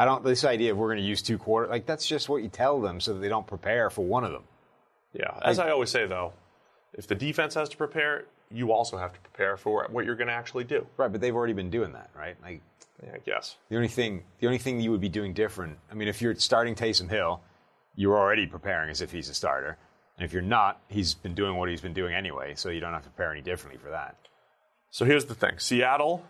I 0.01 0.07
don't. 0.07 0.25
This 0.25 0.47
idea 0.47 0.73
of 0.73 0.79
we're 0.79 0.87
going 0.87 0.97
to 0.97 1.05
use 1.05 1.21
two 1.21 1.37
quarter 1.37 1.69
like 1.69 1.85
that's 1.85 2.07
just 2.07 2.31
what 2.31 2.43
you 2.43 2.49
tell 2.49 2.81
them 2.81 3.01
so 3.01 3.13
that 3.13 3.21
they 3.21 3.29
don't 3.29 3.47
prepare 3.47 3.91
for 3.91 4.03
one 4.03 4.25
of 4.25 4.33
them. 4.33 4.45
Yeah. 5.13 5.39
As 5.43 5.59
I 5.59 5.69
always 5.71 5.91
say, 5.91 6.07
though, 6.07 6.33
if 6.95 7.07
the 7.07 7.15
defense 7.15 7.53
has 7.53 7.69
to 7.69 7.77
prepare, 7.77 8.25
you 8.51 8.73
also 8.73 8.97
have 8.97 9.13
to 9.13 9.21
prepare 9.21 9.59
for 9.59 9.87
what 9.91 10.07
you're 10.07 10.15
going 10.15 10.29
to 10.29 10.33
actually 10.33 10.65
do. 10.65 10.87
Right, 10.97 11.13
but 11.13 11.21
they've 11.21 11.35
already 11.35 11.53
been 11.53 11.69
doing 11.69 11.93
that, 11.93 12.09
right? 12.17 12.35
Like 12.43 12.63
Yeah, 13.05 13.13
I 13.17 13.19
guess. 13.19 13.57
the 13.69 13.77
only 13.77 13.89
thing, 13.89 14.23
the 14.39 14.47
only 14.47 14.57
thing 14.57 14.81
you 14.81 14.91
would 14.91 15.03
be 15.03 15.11
doing 15.11 15.35
different. 15.35 15.77
I 15.91 15.95
mean, 15.95 16.09
if 16.09 16.23
you're 16.23 16.35
starting 16.37 16.75
Taysom 16.75 17.11
Hill, 17.11 17.43
you're 17.95 18.19
already 18.19 18.47
preparing 18.47 18.89
as 18.89 19.03
if 19.03 19.13
he's 19.13 19.29
a 19.29 19.35
starter, 19.35 19.77
and 20.17 20.25
if 20.25 20.33
you're 20.33 20.41
not, 20.41 20.81
he's 20.89 21.13
been 21.13 21.35
doing 21.35 21.57
what 21.57 21.69
he's 21.69 21.83
been 21.83 21.93
doing 21.93 22.15
anyway, 22.15 22.55
so 22.55 22.71
you 22.71 22.81
don't 22.81 22.95
have 22.95 23.03
to 23.03 23.11
prepare 23.11 23.33
any 23.33 23.43
differently 23.43 23.79
for 23.79 23.91
that. 23.91 24.17
So 24.91 25.05
here's 25.05 25.27
the 25.27 25.35
thing 25.35 25.59
Seattle, 25.59 26.25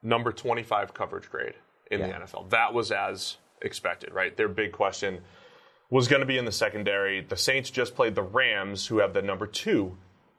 number 0.00 0.30
25 0.30 0.94
coverage 0.94 1.28
grade 1.28 1.54
in 1.90 2.00
the 2.00 2.08
NFL. 2.08 2.50
That 2.50 2.74
was 2.74 2.90
as 2.90 3.36
expected, 3.60 4.12
right? 4.12 4.36
Their 4.36 4.48
big 4.48 4.72
question 4.72 5.20
was 5.90 6.08
going 6.08 6.20
to 6.20 6.26
be 6.26 6.38
in 6.38 6.44
the 6.44 6.52
secondary. 6.52 7.20
The 7.20 7.36
Saints 7.36 7.70
just 7.70 7.94
played 7.94 8.14
the 8.14 8.22
Rams, 8.22 8.86
who 8.86 8.98
have 8.98 9.14
the 9.14 9.22
number 9.22 9.46
two 9.46 9.96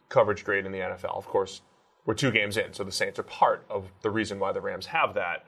coverage 0.10 0.44
grade 0.44 0.66
in 0.66 0.72
the 0.72 0.80
NFL. 0.80 1.16
Of 1.16 1.28
course, 1.28 1.62
we're 2.06 2.14
two 2.14 2.32
games 2.32 2.58
in, 2.58 2.74
so 2.74 2.84
the 2.84 2.92
Saints 2.92 3.20
are 3.20 3.24
part 3.24 3.66
of 3.70 3.92
the 4.02 4.10
reason 4.10 4.40
why 4.40 4.52
the 4.52 4.62
Rams 4.62 4.88
have 4.88 5.14
that. 5.14 5.46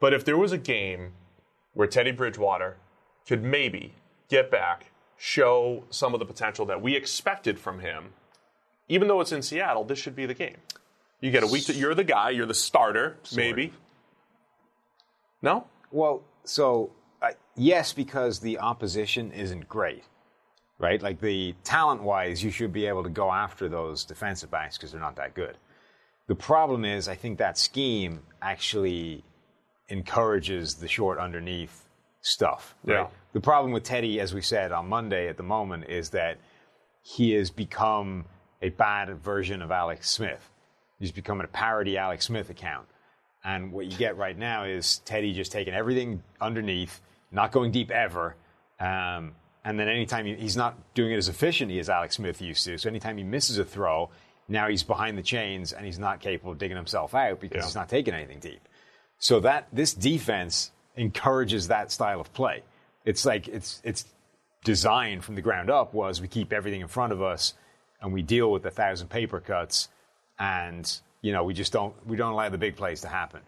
But 0.00 0.12
if 0.12 0.24
there 0.24 0.38
was 0.38 0.52
a 0.52 0.58
game 0.58 1.12
where 1.74 1.86
Teddy 1.86 2.10
Bridgewater 2.12 2.76
could 3.26 3.42
maybe 3.42 3.94
get 4.28 4.50
back, 4.50 4.90
show 5.16 5.84
some 5.90 6.14
of 6.14 6.18
the 6.18 6.26
potential 6.26 6.66
that 6.66 6.82
we 6.82 6.96
expected 6.96 7.58
from 7.58 7.78
him, 7.80 8.14
even 8.88 9.06
though 9.06 9.20
it's 9.20 9.32
in 9.32 9.42
Seattle, 9.42 9.84
this 9.84 9.98
should 9.98 10.16
be 10.16 10.26
the 10.26 10.34
game. 10.34 10.56
You 11.20 11.30
get 11.30 11.44
a 11.44 11.46
week 11.46 11.66
that 11.66 11.76
you're 11.76 11.94
the 11.94 12.02
guy, 12.04 12.30
you're 12.30 12.46
the 12.46 12.54
starter, 12.54 13.16
maybe. 13.36 13.72
No? 15.42 15.66
Well, 15.90 16.22
so 16.44 16.92
uh, 17.20 17.32
yes, 17.56 17.92
because 17.92 18.40
the 18.40 18.58
opposition 18.58 19.32
isn't 19.32 19.68
great, 19.68 20.04
right? 20.78 21.02
Like 21.02 21.20
the 21.20 21.54
talent-wise, 21.64 22.42
you 22.42 22.50
should 22.50 22.72
be 22.72 22.86
able 22.86 23.02
to 23.02 23.10
go 23.10 23.30
after 23.30 23.68
those 23.68 24.04
defensive 24.04 24.50
backs 24.50 24.76
because 24.76 24.92
they're 24.92 25.00
not 25.00 25.16
that 25.16 25.34
good. 25.34 25.58
The 26.28 26.34
problem 26.36 26.84
is, 26.84 27.08
I 27.08 27.16
think 27.16 27.38
that 27.38 27.58
scheme 27.58 28.20
actually 28.40 29.24
encourages 29.88 30.76
the 30.76 30.88
short 30.88 31.18
underneath 31.18 31.88
stuff. 32.22 32.74
Right? 32.84 32.94
Yeah. 32.94 33.06
The 33.32 33.40
problem 33.40 33.72
with 33.72 33.82
Teddy, 33.82 34.20
as 34.20 34.32
we 34.32 34.40
said 34.40 34.72
on 34.72 34.88
Monday 34.88 35.28
at 35.28 35.36
the 35.36 35.42
moment, 35.42 35.84
is 35.88 36.10
that 36.10 36.38
he 37.02 37.32
has 37.32 37.50
become 37.50 38.24
a 38.62 38.68
bad 38.68 39.18
version 39.18 39.60
of 39.60 39.70
Alex 39.70 40.08
Smith. 40.08 40.50
He's 40.98 41.12
becoming 41.12 41.44
a 41.44 41.48
parody 41.48 41.98
Alex 41.98 42.26
Smith 42.26 42.48
account. 42.48 42.86
And 43.44 43.72
what 43.72 43.86
you 43.86 43.96
get 43.96 44.16
right 44.16 44.36
now 44.38 44.64
is 44.64 44.98
Teddy 45.04 45.32
just 45.32 45.50
taking 45.52 45.74
everything 45.74 46.22
underneath, 46.40 47.00
not 47.30 47.50
going 47.52 47.72
deep 47.72 47.90
ever. 47.90 48.36
Um, 48.78 49.32
and 49.64 49.78
then 49.78 49.88
anytime 49.88 50.26
he, 50.26 50.34
he's 50.34 50.56
not 50.56 50.76
doing 50.94 51.12
it 51.12 51.16
as 51.16 51.28
efficiently 51.28 51.78
as 51.78 51.88
Alex 51.88 52.16
Smith 52.16 52.40
used 52.40 52.64
to. 52.66 52.78
So 52.78 52.88
anytime 52.88 53.16
he 53.18 53.24
misses 53.24 53.58
a 53.58 53.64
throw, 53.64 54.10
now 54.48 54.68
he's 54.68 54.82
behind 54.82 55.16
the 55.18 55.22
chains 55.22 55.72
and 55.72 55.84
he's 55.86 55.98
not 55.98 56.20
capable 56.20 56.52
of 56.52 56.58
digging 56.58 56.76
himself 56.76 57.14
out 57.14 57.40
because 57.40 57.56
Yeah. 57.56 57.64
he's 57.64 57.74
not 57.74 57.88
taking 57.88 58.14
anything 58.14 58.38
deep. 58.38 58.60
So 59.18 59.40
that 59.40 59.68
this 59.72 59.94
defense 59.94 60.70
encourages 60.96 61.68
that 61.68 61.90
style 61.90 62.20
of 62.20 62.32
play. 62.32 62.62
It's 63.04 63.24
like 63.24 63.48
it's 63.48 63.80
it's 63.84 64.04
designed 64.64 65.24
from 65.24 65.34
the 65.34 65.42
ground 65.42 65.70
up 65.70 65.92
was 65.94 66.20
we 66.20 66.28
keep 66.28 66.52
everything 66.52 66.80
in 66.80 66.88
front 66.88 67.12
of 67.12 67.20
us 67.22 67.54
and 68.00 68.12
we 68.12 68.22
deal 68.22 68.50
with 68.52 68.64
a 68.66 68.70
thousand 68.70 69.08
paper 69.08 69.40
cuts 69.40 69.88
and 70.38 71.00
you 71.22 71.32
know 71.32 71.44
we 71.44 71.54
just 71.54 71.72
don't 71.72 71.94
we 72.06 72.16
don't 72.16 72.32
allow 72.32 72.50
the 72.50 72.58
big 72.58 72.76
plays 72.76 73.00
to 73.00 73.08
happen. 73.08 73.40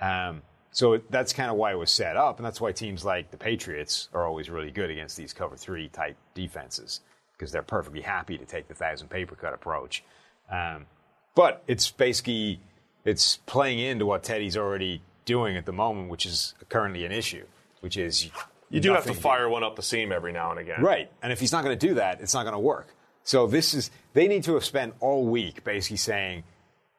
Um, 0.00 0.42
So 0.70 1.00
that's 1.10 1.32
kind 1.32 1.50
of 1.50 1.56
why 1.56 1.72
it 1.72 1.76
was 1.76 1.90
set 1.90 2.16
up, 2.16 2.38
and 2.38 2.46
that's 2.46 2.60
why 2.60 2.72
teams 2.72 3.04
like 3.04 3.30
the 3.30 3.36
Patriots 3.36 4.08
are 4.12 4.26
always 4.26 4.48
really 4.48 4.70
good 4.70 4.90
against 4.90 5.16
these 5.16 5.32
cover 5.32 5.56
three 5.56 5.88
type 5.88 6.16
defenses 6.34 7.00
because 7.32 7.52
they're 7.52 7.62
perfectly 7.62 8.00
happy 8.02 8.36
to 8.38 8.44
take 8.44 8.68
the 8.68 8.74
thousand 8.74 9.08
paper 9.08 9.34
cut 9.34 9.54
approach. 9.54 10.04
Um, 10.50 10.86
but 11.34 11.62
it's 11.66 11.90
basically 11.90 12.60
it's 13.04 13.38
playing 13.46 13.78
into 13.78 14.06
what 14.06 14.22
Teddy's 14.22 14.56
already 14.56 15.02
doing 15.24 15.56
at 15.56 15.66
the 15.66 15.72
moment, 15.72 16.10
which 16.10 16.26
is 16.26 16.54
currently 16.68 17.04
an 17.04 17.12
issue, 17.12 17.46
which 17.80 17.96
is 17.96 18.30
You 18.70 18.80
do 18.80 18.92
have 18.92 19.06
to 19.06 19.14
fire 19.14 19.48
one 19.48 19.64
up 19.64 19.76
the 19.76 19.82
seam 19.82 20.12
every 20.12 20.32
now 20.32 20.50
and 20.50 20.60
again. 20.60 20.82
Right. 20.82 21.10
And 21.22 21.32
if 21.32 21.40
he's 21.40 21.52
not 21.52 21.64
going 21.64 21.78
to 21.78 21.86
do 21.88 21.94
that, 21.94 22.20
it's 22.20 22.34
not 22.34 22.42
going 22.42 22.54
to 22.54 22.58
work. 22.58 22.88
So 23.24 23.46
this 23.46 23.72
is 23.74 23.90
they 24.12 24.28
need 24.28 24.44
to 24.44 24.54
have 24.54 24.64
spent 24.64 24.94
all 25.00 25.24
week 25.26 25.64
basically 25.64 25.96
saying, 25.96 26.44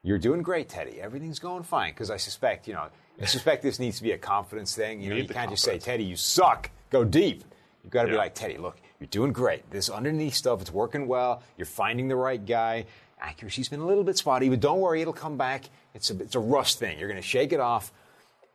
"You're 0.04 0.18
doing 0.18 0.42
great, 0.42 0.70
Teddy. 0.70 1.02
Everything's 1.02 1.40
going 1.40 1.64
fine." 1.64 1.92
Because 1.92 2.10
I 2.12 2.18
suspect, 2.18 2.68
you 2.68 2.74
know, 2.74 2.88
I 3.22 3.26
suspect 3.26 3.64
this 3.64 3.80
needs 3.80 3.98
to 3.98 4.04
be 4.04 4.12
a 4.12 4.18
confidence 4.18 4.76
thing. 4.76 5.02
You 5.02 5.10
know, 5.10 5.16
you 5.16 5.28
can't 5.28 5.50
just 5.50 5.64
say, 5.64 5.78
"Teddy, 5.80 6.04
you 6.04 6.16
suck. 6.16 6.70
Go 6.90 7.04
deep." 7.04 7.44
You've 7.84 7.92
got 7.92 8.04
to 8.04 8.10
be 8.10 8.18
like, 8.18 8.34
"Teddy, 8.36 8.58
look, 8.58 8.78
you're 9.00 9.08
doing 9.08 9.32
great. 9.32 9.70
This 9.72 9.90
underneath 9.90 10.34
stuff, 10.34 10.62
it's 10.62 10.72
working 10.72 11.08
well. 11.08 11.42
You're 11.58 11.66
finding 11.66 12.08
the 12.08 12.16
right 12.16 12.44
guy. 12.46 12.86
Accuracy's 13.22 13.68
been 13.70 13.80
a 13.82 13.86
little 13.86 14.04
bit 14.04 14.18
spotty, 14.18 14.50
but 14.50 14.60
don't 14.60 14.80
worry, 14.80 15.02
it'll 15.02 15.14
come 15.14 15.38
back. 15.38 15.66
It's 15.94 16.10
a 16.12 16.20
it's 16.22 16.36
a 16.36 16.40
rust 16.40 16.80
thing. 16.80 17.00
You're 17.00 17.10
going 17.10 17.22
to 17.22 17.28
shake 17.28 17.52
it 17.54 17.60
off." 17.60 17.92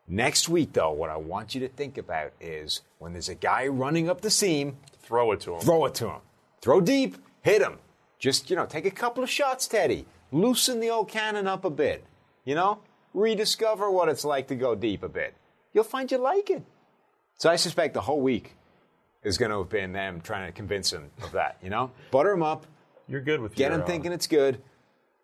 Next 0.06 0.50
week, 0.50 0.74
though, 0.74 0.92
what 0.92 1.08
I 1.08 1.16
want 1.16 1.54
you 1.54 1.62
to 1.62 1.68
think 1.68 1.96
about 1.96 2.32
is 2.38 2.82
when 2.98 3.12
there's 3.12 3.30
a 3.30 3.34
guy 3.34 3.66
running 3.66 4.10
up 4.10 4.20
the 4.20 4.30
seam, 4.30 4.76
Throw 5.02 5.32
it 5.32 5.40
to 5.42 5.54
him. 5.54 5.60
throw 5.60 5.86
it 5.86 5.94
to 5.96 6.08
him. 6.08 6.20
Throw 6.60 6.80
deep, 6.80 7.16
hit 7.42 7.62
him. 7.62 7.78
Just, 8.18 8.50
you 8.50 8.56
know, 8.56 8.66
take 8.66 8.84
a 8.84 8.90
couple 8.90 9.22
of 9.24 9.30
shots, 9.30 9.66
Teddy. 9.66 10.06
Loosen 10.34 10.80
the 10.80 10.90
old 10.90 11.08
cannon 11.08 11.46
up 11.46 11.64
a 11.64 11.70
bit. 11.70 12.04
You 12.44 12.56
know? 12.56 12.80
Rediscover 13.14 13.88
what 13.88 14.08
it's 14.08 14.24
like 14.24 14.48
to 14.48 14.56
go 14.56 14.74
deep 14.74 15.04
a 15.04 15.08
bit. 15.08 15.34
You'll 15.72 15.84
find 15.84 16.10
you 16.10 16.18
like 16.18 16.50
it. 16.50 16.64
So 17.38 17.48
I 17.48 17.54
suspect 17.54 17.94
the 17.94 18.00
whole 18.00 18.20
week 18.20 18.56
is 19.22 19.38
going 19.38 19.52
to 19.52 19.58
have 19.58 19.68
been 19.68 19.92
them 19.92 20.20
trying 20.20 20.48
to 20.48 20.52
convince 20.52 20.92
him 20.92 21.10
of 21.22 21.30
that, 21.32 21.58
you 21.62 21.70
know? 21.70 21.92
Butter 22.10 22.32
him 22.32 22.42
up, 22.42 22.66
You're 23.06 23.20
good 23.20 23.40
with 23.40 23.54
get 23.54 23.70
him 23.70 23.82
uh, 23.82 23.84
thinking 23.84 24.10
it's 24.10 24.26
good, 24.26 24.60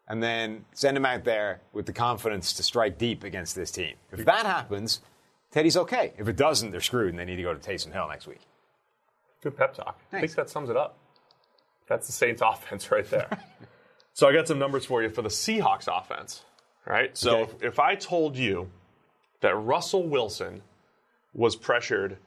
and 0.07 0.23
then 0.23 0.65
send 0.75 0.97
him 0.97 1.05
out 1.05 1.25
there 1.25 1.61
with 1.73 1.87
the 1.87 1.93
confidence 1.93 2.53
to 2.55 2.63
strike 2.63 2.97
deep 2.97 3.25
against 3.25 3.57
this 3.57 3.73
team. 3.73 3.95
If 4.13 4.25
that 4.27 4.47
happens, 4.47 5.01
Teddy's 5.51 5.77
okay. 5.77 6.13
If 6.19 6.29
it 6.29 6.37
doesn't, 6.37 6.71
they're 6.71 6.81
screwed 6.81 7.11
and 7.11 7.19
they 7.19 7.25
need 7.25 7.37
to 7.37 7.43
go 7.43 7.53
to 7.53 7.59
Taysom 7.59 7.93
Hill 7.93 8.07
next 8.09 8.29
week. 8.29 8.41
Good 9.43 9.57
pep 9.57 9.75
talk. 9.75 9.99
I 9.99 10.21
Thanks. 10.21 10.35
think 10.35 10.47
that 10.47 10.51
sums 10.51 10.71
it 10.71 10.77
up. 10.77 10.97
That's 11.89 12.07
the 12.07 12.13
Saints 12.13 12.43
offense 12.45 12.93
right 12.93 13.09
there. 13.11 13.29
so 14.21 14.29
I 14.29 14.35
got 14.35 14.47
some 14.47 14.59
numbers 14.59 14.85
for 14.85 15.03
you 15.03 15.09
for 15.09 15.23
the 15.23 15.31
Seahawks 15.31 15.89
offense. 15.89 16.45
Right? 16.85 17.17
So 17.17 17.39
Okay. 17.39 17.53
if, 17.57 17.63
if 17.63 17.79
I 17.79 17.95
told 17.95 18.37
you 18.37 18.71
that 19.41 19.55
Russell 19.57 20.03
Wilson 20.07 20.61
was 21.33 21.57
pressured 21.57 22.19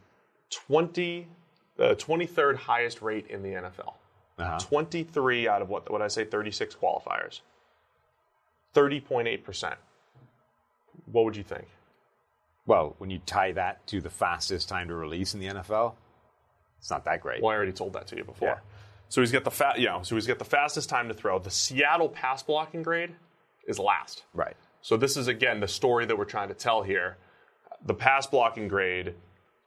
20, 0.49 1.27
the 1.75 1.95
23rd 1.95 2.55
highest 2.55 3.03
rate 3.03 3.27
in 3.27 3.43
the 3.43 3.49
NFL, 3.49 3.93
Uh-huh. 4.39 4.57
23 4.59 5.47
out 5.47 5.61
of 5.61 5.69
what, 5.69 5.91
what 5.91 6.01
I 6.01 6.07
say, 6.07 6.25
36 6.25 6.73
qualifiers, 6.73 7.41
30.8%, 8.73 9.75
what 11.11 11.25
would 11.25 11.35
you 11.35 11.43
think? 11.43 11.67
Well, 12.65 12.95
when 12.97 13.11
you 13.11 13.19
tie 13.23 13.51
that 13.51 13.85
to 13.87 14.01
the 14.01 14.09
fastest 14.09 14.67
time 14.67 14.87
to 14.87 14.95
release 14.95 15.35
in 15.35 15.39
the 15.41 15.47
NFL, 15.47 15.93
it's 16.79 16.89
not 16.89 17.05
that 17.05 17.21
great. 17.21 17.43
Well, 17.43 17.51
I 17.51 17.55
already 17.55 17.71
told 17.71 17.93
that 17.93 18.07
to 18.07 18.15
you 18.15 18.23
before. 18.23 18.63
So 19.13 19.21
he's 19.21 19.31
got 19.31 19.43
the 19.43 19.51
fa- 19.51 19.75
you 19.77 19.85
know, 19.85 19.99
so 20.01 20.15
he's 20.15 20.25
got 20.25 20.39
the 20.39 20.45
fastest 20.45 20.89
time 20.89 21.07
to 21.07 21.13
throw. 21.13 21.37
The 21.37 21.51
Seattle 21.51 22.09
pass 22.09 22.41
blocking 22.41 22.81
grade 22.81 23.11
is 23.67 23.77
last. 23.77 24.23
Right. 24.33 24.55
So 24.81 24.97
this 24.97 25.17
is 25.17 25.27
again 25.27 25.59
the 25.59 25.67
story 25.67 26.07
that 26.07 26.17
we're 26.17 26.25
trying 26.25 26.47
to 26.47 26.55
tell 26.55 26.81
here. 26.81 27.17
The 27.85 27.93
pass 27.93 28.25
blocking 28.25 28.67
grade 28.67 29.13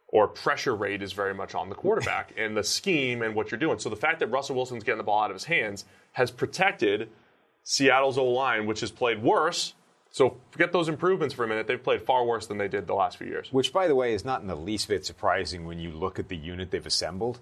or 0.08 0.26
pressure 0.26 0.74
rate 0.74 1.00
is 1.00 1.12
very 1.12 1.32
much 1.32 1.54
on 1.54 1.68
the 1.68 1.76
quarterback 1.76 2.32
and 2.36 2.56
the 2.56 2.64
scheme 2.64 3.22
and 3.22 3.36
what 3.36 3.52
you're 3.52 3.60
doing. 3.60 3.78
So 3.78 3.88
the 3.88 3.94
fact 3.94 4.18
that 4.18 4.26
Russell 4.32 4.56
Wilson's 4.56 4.82
getting 4.82 4.98
the 4.98 5.04
ball 5.04 5.22
out 5.22 5.30
of 5.30 5.36
his 5.36 5.44
hands 5.44 5.84
has 6.14 6.32
protected 6.32 7.08
Seattle's 7.62 8.18
O 8.18 8.24
line, 8.24 8.66
which 8.66 8.80
has 8.80 8.90
played 8.90 9.22
worse. 9.22 9.74
So 10.10 10.38
forget 10.50 10.72
those 10.72 10.88
improvements 10.88 11.36
for 11.36 11.44
a 11.44 11.46
minute. 11.46 11.68
They've 11.68 11.80
played 11.80 12.02
far 12.02 12.24
worse 12.24 12.48
than 12.48 12.58
they 12.58 12.66
did 12.66 12.88
the 12.88 12.94
last 12.94 13.16
few 13.16 13.28
years. 13.28 13.52
Which, 13.52 13.72
by 13.72 13.86
the 13.86 13.94
way, 13.94 14.12
is 14.12 14.24
not 14.24 14.40
in 14.40 14.48
the 14.48 14.56
least 14.56 14.88
bit 14.88 15.06
surprising 15.06 15.66
when 15.66 15.78
you 15.78 15.92
look 15.92 16.18
at 16.18 16.26
the 16.26 16.36
unit 16.36 16.72
they've 16.72 16.84
assembled. 16.84 17.38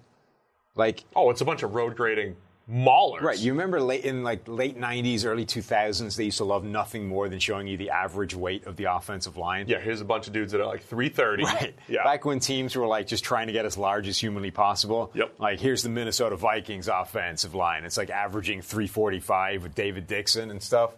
Like, 0.74 1.04
Oh, 1.14 1.30
it's 1.30 1.40
a 1.40 1.44
bunch 1.44 1.62
of 1.62 1.74
road 1.74 1.96
grading 1.96 2.36
maulers. 2.70 3.20
right, 3.20 3.38
you 3.38 3.52
remember 3.52 3.78
late 3.78 4.04
in 4.06 4.22
like 4.22 4.48
late 4.48 4.78
'90s, 4.80 5.26
early 5.26 5.44
2000s, 5.44 6.16
they 6.16 6.24
used 6.24 6.38
to 6.38 6.44
love 6.44 6.64
nothing 6.64 7.06
more 7.06 7.28
than 7.28 7.38
showing 7.38 7.66
you 7.66 7.76
the 7.76 7.90
average 7.90 8.34
weight 8.34 8.66
of 8.66 8.76
the 8.76 8.84
offensive 8.84 9.36
line. 9.36 9.66
Yeah, 9.68 9.80
here's 9.80 10.00
a 10.00 10.04
bunch 10.04 10.26
of 10.26 10.32
dudes 10.32 10.52
that 10.52 10.60
are 10.62 10.66
like 10.66 10.82
330. 10.82 11.44
Right. 11.44 11.74
Yeah. 11.88 12.04
Back 12.04 12.24
when 12.24 12.40
teams 12.40 12.74
were 12.74 12.86
like 12.86 13.06
just 13.06 13.22
trying 13.22 13.48
to 13.48 13.52
get 13.52 13.66
as 13.66 13.76
large 13.76 14.08
as 14.08 14.18
humanly 14.18 14.50
possible. 14.50 15.10
Yep. 15.14 15.34
Like 15.38 15.60
here's 15.60 15.82
the 15.82 15.90
Minnesota 15.90 16.36
Vikings 16.36 16.88
offensive 16.88 17.54
line. 17.54 17.84
It's 17.84 17.98
like 17.98 18.08
averaging 18.10 18.62
345 18.62 19.62
with 19.62 19.74
David 19.74 20.06
Dixon 20.06 20.50
and 20.50 20.62
stuff. 20.62 20.92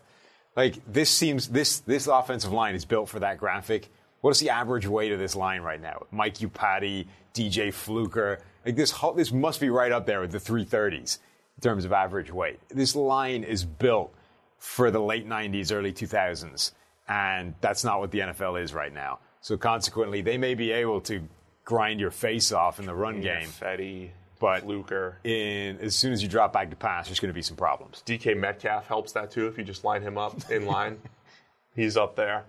Like 0.54 0.76
this 0.90 1.10
seems 1.10 1.48
this 1.48 1.80
this 1.80 2.06
offensive 2.06 2.52
line 2.52 2.74
is 2.76 2.84
built 2.84 3.08
for 3.08 3.18
that 3.20 3.38
graphic. 3.38 3.88
What 4.20 4.30
is 4.30 4.38
the 4.40 4.50
average 4.50 4.86
weight 4.86 5.12
of 5.12 5.18
this 5.18 5.34
line 5.36 5.60
right 5.62 5.80
now? 5.80 6.06
Mike 6.10 6.34
Iupati, 6.38 7.06
DJ 7.37 7.72
Fluker. 7.72 8.40
Like 8.64 8.77
this 8.77 8.94
this 9.14 9.33
must 9.33 9.61
be 9.61 9.70
right 9.70 9.92
up 9.92 10.07
there 10.07 10.20
with 10.20 10.33
the 10.33 10.38
330s 10.38 11.18
in 11.57 11.61
terms 11.62 11.85
of 11.85 11.92
average 11.92 12.31
weight. 12.33 12.59
This 12.68 12.96
line 12.96 13.44
is 13.44 13.64
built 13.64 14.12
for 14.59 14.90
the 14.90 14.99
late 15.01 15.29
90s, 15.29 15.72
early 15.72 15.92
2000s. 15.92 16.72
And 17.09 17.55
that's 17.61 17.85
not 17.85 18.01
what 18.01 18.11
the 18.11 18.18
NFL 18.20 18.61
is 18.62 18.75
right 18.75 18.92
now. 18.92 19.20
So 19.40 19.57
consequently, 19.57 20.22
they 20.22 20.38
may 20.38 20.55
be 20.55 20.72
able 20.72 21.01
to 21.03 21.22
grind 21.64 22.01
your 22.01 22.11
face 22.11 22.51
off 22.53 22.81
in 22.81 22.87
the 22.87 22.94
run 22.94 23.20
game. 23.20 23.46
Fetty, 23.49 24.11
But- 24.40 24.62
Fluker. 24.62 25.18
In, 25.22 25.79
as 25.81 25.94
soon 25.94 26.12
as 26.12 26.22
you 26.22 26.29
drop 26.29 26.53
back 26.53 26.70
to 26.70 26.77
pass, 26.77 27.07
there's 27.07 27.20
going 27.20 27.31
to 27.31 27.35
be 27.35 27.42
some 27.42 27.57
problems. 27.57 28.03
DK 28.07 28.37
Metcalf 28.37 28.87
helps 28.88 29.12
that 29.12 29.31
too 29.31 29.46
if 29.46 29.57
you 29.57 29.62
just 29.64 29.85
line 29.85 30.03
him 30.03 30.18
up 30.18 30.51
in 30.51 30.66
line. 30.66 30.99
He's 31.77 31.96
up 31.96 32.16
there. 32.16 32.44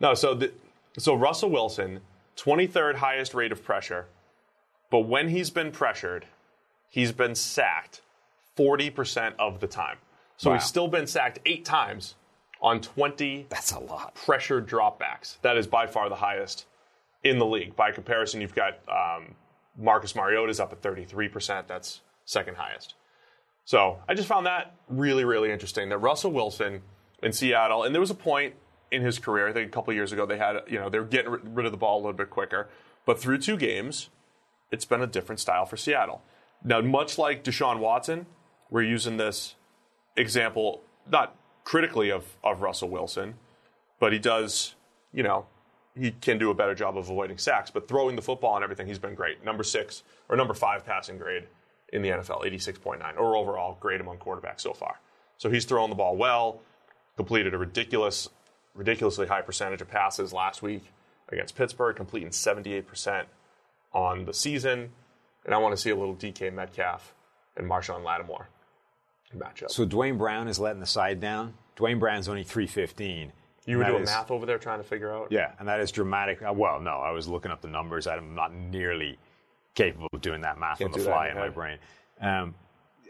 No, 0.00 0.14
so 0.14 0.34
the, 0.34 0.50
so 0.98 1.14
Russell 1.14 1.50
Wilson, 1.50 2.00
23rd 2.36 2.96
highest 2.96 3.34
rate 3.34 3.52
of 3.52 3.62
pressure, 3.62 4.06
but 4.90 5.00
when 5.00 5.28
he's 5.28 5.50
been 5.50 5.70
pressured, 5.72 6.26
he's 6.88 7.12
been 7.12 7.34
sacked 7.34 8.02
40% 8.56 9.34
of 9.38 9.60
the 9.60 9.66
time. 9.66 9.98
So 10.36 10.50
Wow. 10.50 10.56
he's 10.56 10.64
still 10.64 10.88
been 10.88 11.06
sacked 11.06 11.38
eight 11.46 11.64
times 11.64 12.14
on 12.60 12.80
20 12.80 13.46
That's 13.48 13.72
a 13.72 13.78
lot. 13.78 14.14
pressure 14.14 14.60
dropbacks. 14.60 15.40
That 15.42 15.56
is 15.56 15.66
by 15.66 15.86
far 15.86 16.08
the 16.08 16.16
highest 16.16 16.66
in 17.22 17.38
the 17.38 17.46
league. 17.46 17.76
By 17.76 17.92
comparison, 17.92 18.40
you've 18.40 18.54
got 18.54 18.78
um, 18.88 19.34
Marcus 19.78 20.14
Mariota's 20.14 20.60
up 20.60 20.72
at 20.72 20.82
33%. 20.82 21.66
That's 21.66 22.00
second 22.24 22.56
highest. 22.56 22.94
So 23.64 23.98
I 24.08 24.14
just 24.14 24.28
found 24.28 24.46
that 24.46 24.74
really, 24.88 25.24
really 25.24 25.52
interesting 25.52 25.88
that 25.90 25.98
Russell 25.98 26.32
Wilson 26.32 26.82
in 27.22 27.32
Seattle, 27.32 27.84
and 27.84 27.94
there 27.94 28.00
was 28.00 28.10
a 28.10 28.14
point 28.14 28.54
in 28.90 29.02
his 29.02 29.18
career, 29.18 29.46
I 29.48 29.52
think 29.52 29.68
a 29.68 29.70
couple 29.70 29.92
years 29.94 30.10
ago, 30.12 30.26
they 30.26 30.38
had, 30.38 30.56
you 30.66 30.78
know, 30.78 30.88
they 30.88 30.98
were 30.98 31.04
getting 31.04 31.30
rid 31.54 31.66
of 31.66 31.72
the 31.72 31.78
ball 31.78 31.96
a 31.96 32.00
little 32.00 32.12
bit 32.14 32.30
quicker. 32.30 32.68
But 33.06 33.20
through 33.20 33.38
two 33.38 33.56
games, 33.56 34.08
it's 34.70 34.84
been 34.84 35.02
a 35.02 35.06
different 35.06 35.40
style 35.40 35.66
for 35.66 35.76
Seattle. 35.76 36.22
Now, 36.62 36.80
much 36.80 37.18
like 37.18 37.42
Deshaun 37.44 37.78
Watson, 37.78 38.26
we're 38.70 38.82
using 38.82 39.16
this 39.16 39.54
example 40.16 40.82
not 41.10 41.36
critically 41.64 42.10
of, 42.10 42.36
of 42.44 42.62
Russell 42.62 42.90
Wilson, 42.90 43.34
but 43.98 44.12
he 44.12 44.18
does, 44.18 44.74
you 45.12 45.22
know, 45.22 45.46
he 45.96 46.12
can 46.12 46.38
do 46.38 46.50
a 46.50 46.54
better 46.54 46.74
job 46.74 46.96
of 46.96 47.08
avoiding 47.10 47.38
sacks. 47.38 47.70
But 47.70 47.88
throwing 47.88 48.16
the 48.16 48.22
football 48.22 48.54
and 48.54 48.62
everything, 48.62 48.86
he's 48.86 48.98
been 48.98 49.14
great. 49.14 49.44
Number 49.44 49.62
six 49.62 50.02
or 50.28 50.36
number 50.36 50.54
five 50.54 50.84
passing 50.84 51.18
grade 51.18 51.44
in 51.92 52.02
the 52.02 52.10
NFL, 52.10 52.44
86.9, 52.44 53.16
or 53.18 53.36
overall 53.36 53.76
grade 53.80 54.00
among 54.00 54.18
quarterbacks 54.18 54.60
so 54.60 54.72
far. 54.72 55.00
So 55.38 55.50
he's 55.50 55.64
throwing 55.64 55.90
the 55.90 55.96
ball 55.96 56.16
well, 56.16 56.60
completed 57.16 57.54
a 57.54 57.58
ridiculous, 57.58 58.28
ridiculously 58.74 59.26
high 59.26 59.42
percentage 59.42 59.80
of 59.80 59.88
passes 59.88 60.32
last 60.32 60.62
week 60.62 60.84
against 61.28 61.56
Pittsburgh, 61.56 61.96
completing 61.96 62.30
78% 62.30 63.24
on 63.92 64.24
the 64.24 64.34
season. 64.34 64.90
And 65.44 65.54
I 65.54 65.58
want 65.58 65.74
to 65.74 65.80
see 65.80 65.90
a 65.90 65.96
little 65.96 66.14
DK 66.14 66.52
Metcalf 66.52 67.14
and 67.56 67.68
Marshon 67.68 68.04
Lattimore 68.04 68.48
matchup. 69.36 69.70
So 69.70 69.84
Duane 69.84 70.18
Brown 70.18 70.48
is 70.48 70.58
letting 70.58 70.80
the 70.80 70.86
side 70.86 71.20
down. 71.20 71.54
Duane 71.76 71.98
Brown's 71.98 72.28
only 72.28 72.42
315. 72.42 73.32
you 73.66 73.78
were 73.78 73.84
doing 73.84 74.02
is- 74.02 74.08
math 74.08 74.30
over 74.30 74.44
there 74.46 74.58
trying 74.58 74.78
to 74.80 74.84
figure 74.84 75.12
out? 75.14 75.28
Yeah, 75.30 75.52
and 75.58 75.68
that 75.68 75.80
is 75.80 75.92
dramatic. 75.92 76.42
uh, 76.42 76.52
Well, 76.52 76.80
no, 76.80 76.96
I 76.98 77.12
was 77.12 77.28
looking 77.28 77.50
up 77.52 77.60
the 77.62 77.68
numbers. 77.68 78.06
I'm 78.06 78.34
not 78.34 78.52
nearly 78.52 79.18
capable 79.74 80.08
of 80.12 80.20
doing 80.20 80.40
that 80.42 80.58
math 80.58 80.78
Can't 80.78 80.92
on 80.92 80.98
the 80.98 81.04
fly 81.04 81.26
in 81.26 81.32
in 81.32 81.36
my 81.38 81.44
head. 81.44 81.54
brain. 81.54 81.78
Um, 82.20 82.54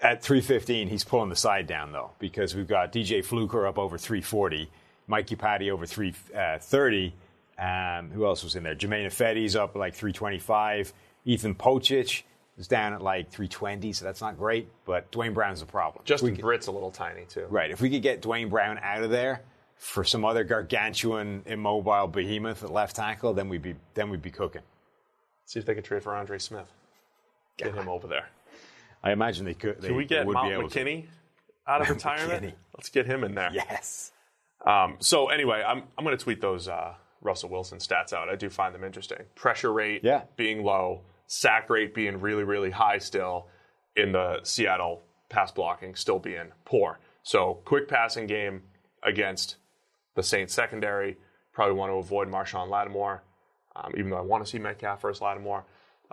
at 0.03 0.23
315, 0.23 0.89
he's 0.89 1.05
pulling 1.05 1.31
the 1.31 1.37
side 1.37 1.67
down 1.67 1.93
though 1.93 2.11
because 2.19 2.55
we've 2.55 2.69
got 2.69 2.93
DJ 2.93 3.25
Fluker 3.25 3.67
up 3.67 3.79
over 3.79 3.97
340, 3.99 4.71
Mike 5.07 5.27
Iupati 5.29 5.71
over 5.71 5.87
330. 5.87 7.15
Um, 7.61 8.11
who 8.11 8.25
else 8.25 8.43
was 8.43 8.57
in 8.57 8.63
there? 8.63 8.75
Germain 8.75 9.07
Ifedi's 9.07 9.55
up 9.55 9.77
like 9.77 9.95
325. 9.95 10.93
Ethan 11.27 11.55
Pocic 11.55 12.23
is 12.57 12.67
down 12.67 12.95
at 12.95 13.03
like 13.03 13.31
320, 13.31 13.93
so 13.93 14.05
that's 14.05 14.21
not 14.23 14.39
great. 14.39 14.69
But 14.87 15.11
Duane 15.13 15.35
Brown's 15.35 15.61
a 15.61 15.67
problem. 15.67 16.03
Justin 16.07 16.35
could- 16.37 16.43
Britt's 16.43 16.69
a 16.69 16.73
little 16.73 16.91
tiny 16.91 17.25
too. 17.27 17.47
Right. 17.51 17.71
If 17.71 17.81
we 17.81 17.91
could 17.91 18.03
get 18.03 18.23
Duane 18.23 18.49
Brown 18.49 18.79
out 18.83 19.03
of 19.03 19.11
there 19.11 19.43
for 19.77 20.05
some 20.05 20.25
other 20.25 20.43
gargantuan, 20.45 21.43
immobile 21.47 22.07
behemoth 22.07 22.65
at 22.65 22.73
left 22.73 22.97
tackle, 22.97 23.35
then 23.35 23.49
we'd 23.49 23.63
be 23.63 23.75
then 23.95 24.09
we'd 24.11 24.23
be 24.23 24.31
cooking. 24.31 24.63
See 25.45 25.59
if 25.59 25.67
they 25.67 25.75
can 25.75 25.83
trade 25.83 26.03
for 26.03 26.15
Andre 26.15 26.39
Smith. 26.39 26.71
Get 27.59 27.75
him 27.75 27.89
over 27.89 28.07
there. 28.07 28.29
I 29.03 29.13
imagine 29.13 29.45
they 29.45 29.55
could. 29.55 29.81
They, 29.81 29.89
Can 29.89 29.97
we 29.97 30.05
get 30.05 30.27
would 30.27 30.35
Mount 30.35 30.49
be 30.49 30.69
to. 30.69 30.85
McKinney 30.85 31.07
out 31.67 31.81
of 31.83 31.91
retirement? 31.91 32.43
McKinney. 32.45 32.53
Let's 32.77 32.89
get 32.89 33.07
him 33.07 33.25
in 33.25 33.35
there. 33.35 33.51
Yes. 33.53 34.13
Um, 34.65 34.97
so 35.01 35.29
anyway, 35.29 35.63
I'm 35.67 35.83
I'm 35.99 36.05
going 36.05 36.17
to 36.17 36.23
tweet 36.23 36.41
those 36.41 36.69
uh, 36.69 36.95
Russell 37.21 37.51
Wilson 37.51 37.79
stats 37.79 38.13
out. 38.13 38.29
I 38.29 38.37
do 38.37 38.49
find 38.51 38.75
them 38.75 38.85
interesting. 38.85 39.19
Pressure 39.35 39.73
rate 39.73 40.03
Yeah. 40.05 40.23
being 40.37 40.65
low, 40.65 41.03
sack 41.27 41.69
rate 41.71 41.95
being 41.95 42.21
really 42.21 42.45
really 42.45 42.71
high 42.71 42.99
still, 42.99 43.49
in 43.97 44.13
the 44.13 44.41
Seattle 44.45 45.03
pass 45.29 45.51
blocking 45.53 45.95
still 45.95 46.19
being 46.19 46.53
poor. 46.65 46.99
So 47.23 47.55
quick 47.65 47.89
passing 47.89 48.27
game 48.27 48.63
against 49.03 49.57
the 50.15 50.23
Saints 50.23 50.53
secondary. 50.55 51.17
Probably 51.53 51.75
want 51.75 51.91
to 51.93 51.97
avoid 51.97 52.29
Marshon 52.29 52.69
Lattimore, 52.69 53.23
um, 53.77 53.93
even 53.97 54.11
though 54.11 54.17
I 54.17 54.23
want 54.23 54.45
to 54.45 54.51
see 54.51 54.59
Metcalf 54.59 55.03
versus 55.03 55.21
Lattimore. 55.21 55.65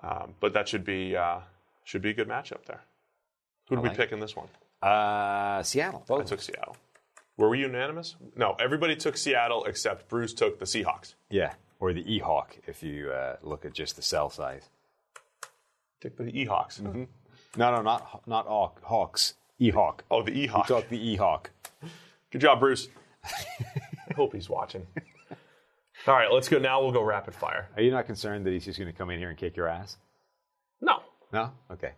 Um, 0.04 0.36
but 0.40 0.54
that 0.54 0.68
should 0.68 0.84
be 0.84 1.16
uh, 1.16 1.40
should 1.84 2.02
be 2.02 2.10
a 2.10 2.14
good 2.14 2.28
matchup 2.28 2.66
there. 2.66 2.82
Who 3.70 3.78
we 3.82 3.90
like 3.90 3.98
pick 3.98 4.12
in 4.12 4.20
this 4.20 4.36
one? 4.36 4.48
Uh, 4.82 5.64
Seattle. 5.64 6.04
I 6.10 6.24
took 6.24 6.42
Seattle. 6.42 6.76
Were 7.38 7.50
we 7.50 7.60
unanimous? 7.60 8.16
No, 8.36 8.56
everybody 8.60 8.96
took 8.96 9.16
Seattle 9.16 9.64
except 9.66 10.10
Bruce 10.10 10.34
took 10.34 10.60
the 10.60 10.66
Seahawks. 10.66 11.14
Yeah. 11.30 11.54
Or 11.80 11.94
the 11.94 12.12
E-Hawk, 12.12 12.58
if 12.66 12.82
you 12.82 13.12
uh, 13.12 13.36
look 13.44 13.64
at 13.64 13.74
just 13.74 13.96
the 13.96 14.02
cell 14.02 14.32
size. 14.32 14.70
Took 16.02 16.18
the 16.18 16.24
Ehawks. 16.32 16.82
No, 16.82 17.06
no, 17.72 17.82
not 17.82 18.28
not 18.28 18.48
Hawk, 18.48 18.82
Hawks. 18.84 19.36
E-Hawk. 19.60 20.04
Oh, 20.10 20.24
the 20.24 20.32
Ehawk. 20.32 20.68
Talk 20.68 20.90
the 20.90 21.00
E-Hawk. 21.00 21.52
Good 22.32 22.42
job, 22.42 22.60
Bruce. 22.60 22.90
I 23.24 24.14
hope 24.16 24.34
he's 24.34 24.50
watching. 24.50 24.86
All 26.08 26.14
right, 26.16 26.32
let's 26.32 26.48
go. 26.50 26.58
Now 26.58 26.82
we'll 26.82 26.92
go 26.92 27.04
rapid 27.04 27.36
fire. 27.36 27.70
Are 27.76 27.82
you 27.82 27.92
not 27.92 28.06
concerned 28.06 28.46
that 28.46 28.52
he's 28.52 28.66
just 28.66 28.80
going 28.80 28.92
to 28.92 28.98
come 28.98 29.10
in 29.10 29.20
here 29.20 29.30
and 29.30 29.38
kick 29.38 29.56
your 29.58 29.68
ass? 29.68 29.98
No, 30.82 31.02
No? 31.34 31.52
Okay. 31.72 31.92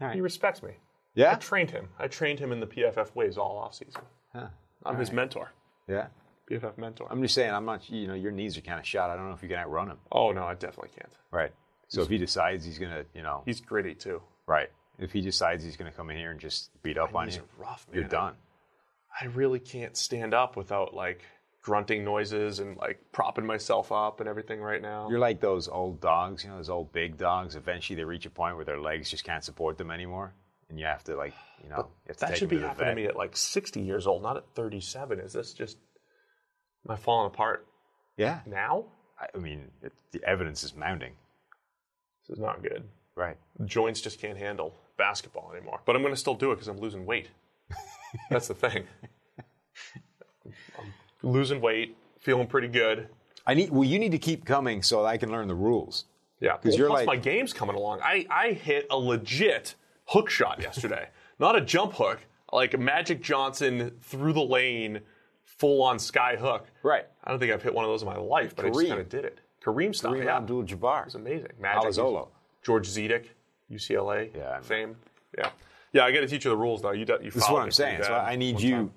All 0.00 0.10
he 0.10 0.20
respects 0.20 0.62
me. 0.62 0.72
Yeah? 1.14 1.32
I 1.32 1.34
trained 1.36 1.70
him. 1.70 1.88
I 1.98 2.06
trained 2.08 2.38
him 2.38 2.52
in 2.52 2.60
the 2.60 2.66
PFF 2.66 3.14
ways 3.14 3.36
all 3.38 3.56
off 3.58 3.74
season. 3.74 4.02
Huh. 4.38 4.46
I'm 4.84 4.96
his 4.98 5.12
mentor. 5.12 5.50
Yeah. 5.86 6.06
PFF 6.50 6.78
mentor. 6.78 7.08
I'm 7.10 7.20
just 7.22 7.34
saying, 7.34 7.52
I'm 7.52 7.64
not, 7.66 7.88
you 7.90 8.06
know, 8.06 8.14
your 8.14 8.30
knees 8.32 8.56
are 8.56 8.62
kind 8.62 8.78
of 8.78 8.86
shot. 8.86 9.10
I 9.10 9.16
don't 9.16 9.28
know 9.28 9.34
if 9.34 9.42
you 9.42 9.48
can 9.48 9.58
outrun 9.58 9.88
him. 9.88 9.98
oh 10.12 10.32
no, 10.32 10.44
I 10.44 10.54
definitely 10.54 10.90
can't. 10.96 11.12
Right. 11.30 11.52
So 11.88 12.02
if 12.02 12.08
he 12.08 12.18
decides 12.18 12.64
he's 12.64 12.78
going 12.78 12.90
to, 12.92 13.04
you 13.14 13.22
know, 13.22 13.42
He's 13.46 13.60
gritty 13.60 13.94
too. 13.94 14.22
right. 14.46 14.68
If 14.98 15.12
he 15.12 15.20
decides 15.20 15.62
he's 15.62 15.76
going 15.76 15.90
to 15.90 15.96
come 15.96 16.10
in 16.10 16.16
here 16.16 16.32
and 16.32 16.40
just 16.40 16.70
beat 16.82 16.98
up 16.98 17.14
on 17.14 17.26
knees 17.26 17.36
you, 17.36 17.42
rough, 17.56 17.86
you're 17.92 18.02
man. 18.02 18.10
done. 18.10 18.34
I 19.20 19.26
really 19.26 19.60
can't 19.60 19.96
stand 19.96 20.34
up 20.34 20.56
without 20.56 20.92
like 20.94 21.22
grunting 21.62 22.04
noises 22.04 22.58
and 22.60 22.76
like 22.76 22.98
propping 23.12 23.46
myself 23.46 23.92
up 23.92 24.20
and 24.20 24.28
everything 24.28 24.60
right 24.60 24.82
now. 24.82 25.08
You're 25.10 25.18
like 25.20 25.40
those 25.40 25.68
old 25.68 26.00
dogs, 26.00 26.42
you 26.44 26.50
know, 26.50 26.56
those 26.56 26.68
old 26.70 26.92
big 26.92 27.16
dogs. 27.16 27.54
Eventually, 27.56 27.96
they 27.96 28.04
reach 28.04 28.26
a 28.26 28.30
point 28.30 28.56
where 28.56 28.64
their 28.64 28.80
legs 28.80 29.10
just 29.10 29.22
can't 29.24 29.44
support 29.44 29.78
them 29.78 29.90
anymore, 29.90 30.32
and 30.68 30.78
you 30.78 30.86
have 30.86 31.04
to 31.04 31.16
like, 31.16 31.34
you 31.62 31.70
know, 31.70 31.88
you 32.08 32.14
That 32.18 32.36
should 32.36 32.48
be 32.48 32.58
to 32.58 32.68
happening 32.68 32.90
to 32.90 32.94
me 32.94 33.04
at 33.06 33.16
like 33.16 33.36
60 33.36 33.80
years 33.80 34.06
old, 34.06 34.22
not 34.22 34.36
at 34.36 34.44
37. 34.54 35.20
Is 35.20 35.32
this 35.32 35.52
just 35.52 35.78
am 36.86 36.92
I 36.92 36.96
falling 36.96 37.26
apart 37.26 37.66
Yeah, 38.16 38.40
now? 38.46 38.84
I 39.20 39.26
I 39.34 39.38
mean, 39.38 39.70
it, 39.82 39.92
the 40.12 40.22
evidence 40.24 40.62
is 40.64 40.74
mounting. 40.76 41.12
This 42.28 42.36
is 42.36 42.40
not 42.42 42.62
good. 42.62 42.84
Right. 43.14 43.36
Joints 43.64 44.00
just 44.00 44.20
can't 44.20 44.38
handle 44.38 44.74
basketball 44.96 45.50
anymore. 45.52 45.80
But 45.84 45.96
I'm 45.96 46.02
going 46.02 46.14
to 46.14 46.20
still 46.20 46.34
do 46.34 46.52
it 46.52 46.56
because 46.56 46.68
I'm 46.68 46.78
losing 46.78 47.04
weight. 47.06 47.28
That's 48.30 48.48
the 48.48 48.54
thing. 48.54 48.84
I'm 50.46 50.92
losing 51.32 51.60
weight, 51.60 51.96
feeling 52.20 52.46
pretty 52.46 52.68
good. 52.68 53.08
I 53.46 53.54
need. 53.54 53.70
Well, 53.70 53.84
you 53.84 53.98
need 53.98 54.12
to 54.12 54.18
keep 54.18 54.44
coming 54.44 54.82
so 54.82 55.04
I 55.04 55.16
can 55.16 55.30
learn 55.32 55.48
the 55.48 55.54
rules. 55.54 56.04
Yeah, 56.40 56.52
'Cause 56.52 56.64
well, 56.66 56.74
you're 56.76 56.88
plus 56.88 56.98
like- 57.00 57.06
my 57.06 57.16
game's 57.16 57.52
coming 57.52 57.74
along. 57.74 58.00
I, 58.02 58.24
I 58.30 58.52
hit 58.52 58.86
a 58.90 58.96
legit 58.96 59.74
hook 60.08 60.28
shot 60.30 60.60
yesterday, 60.60 61.08
not 61.38 61.56
a 61.56 61.60
jump 61.60 61.94
hook, 61.94 62.20
like 62.52 62.78
Magic 62.78 63.22
Johnson 63.22 63.92
through 64.00 64.32
the 64.32 64.42
lane, 64.42 65.00
full 65.44 65.82
on 65.82 65.98
sky 65.98 66.36
hook. 66.36 66.66
Right. 66.82 67.06
I 67.24 67.30
don't 67.30 67.38
think 67.38 67.52
I've 67.52 67.62
hit 67.62 67.74
one 67.74 67.84
of 67.84 67.90
those 67.90 68.02
in 68.02 68.08
my 68.08 68.16
life, 68.16 68.54
but 68.56 68.66
I 68.66 68.68
just 68.70 68.88
kind 68.88 69.00
of 69.00 69.08
did 69.08 69.24
it. 69.24 69.40
Kareem 69.64 69.94
stuff. 69.94 70.14
Kareem 70.14 70.24
yeah. 70.24 70.36
Abdul-Jabbar. 70.36 71.00
It 71.02 71.04
was 71.06 71.14
amazing. 71.14 71.50
Magic. 71.60 71.90
Palazzolo. 71.90 72.28
George 72.62 72.88
Zedek, 72.88 73.26
UCLA 73.70 74.34
Yeah, 74.34 74.56
I 74.56 74.60
fame. 74.60 74.96
Yeah. 75.36 75.50
Yeah, 75.92 76.04
I 76.04 76.12
got 76.12 76.20
to 76.20 76.26
teach 76.26 76.44
you 76.44 76.50
the 76.50 76.56
rules 76.56 76.82
though. 76.82 76.92
You, 76.92 77.04
do, 77.04 77.18
you 77.22 77.30
This 77.30 77.44
is 77.44 77.50
what 77.50 77.62
I'm 77.62 77.70
saying. 77.70 78.02
So 78.02 78.14
I 78.14 78.36
need 78.36 78.60
you. 78.60 78.90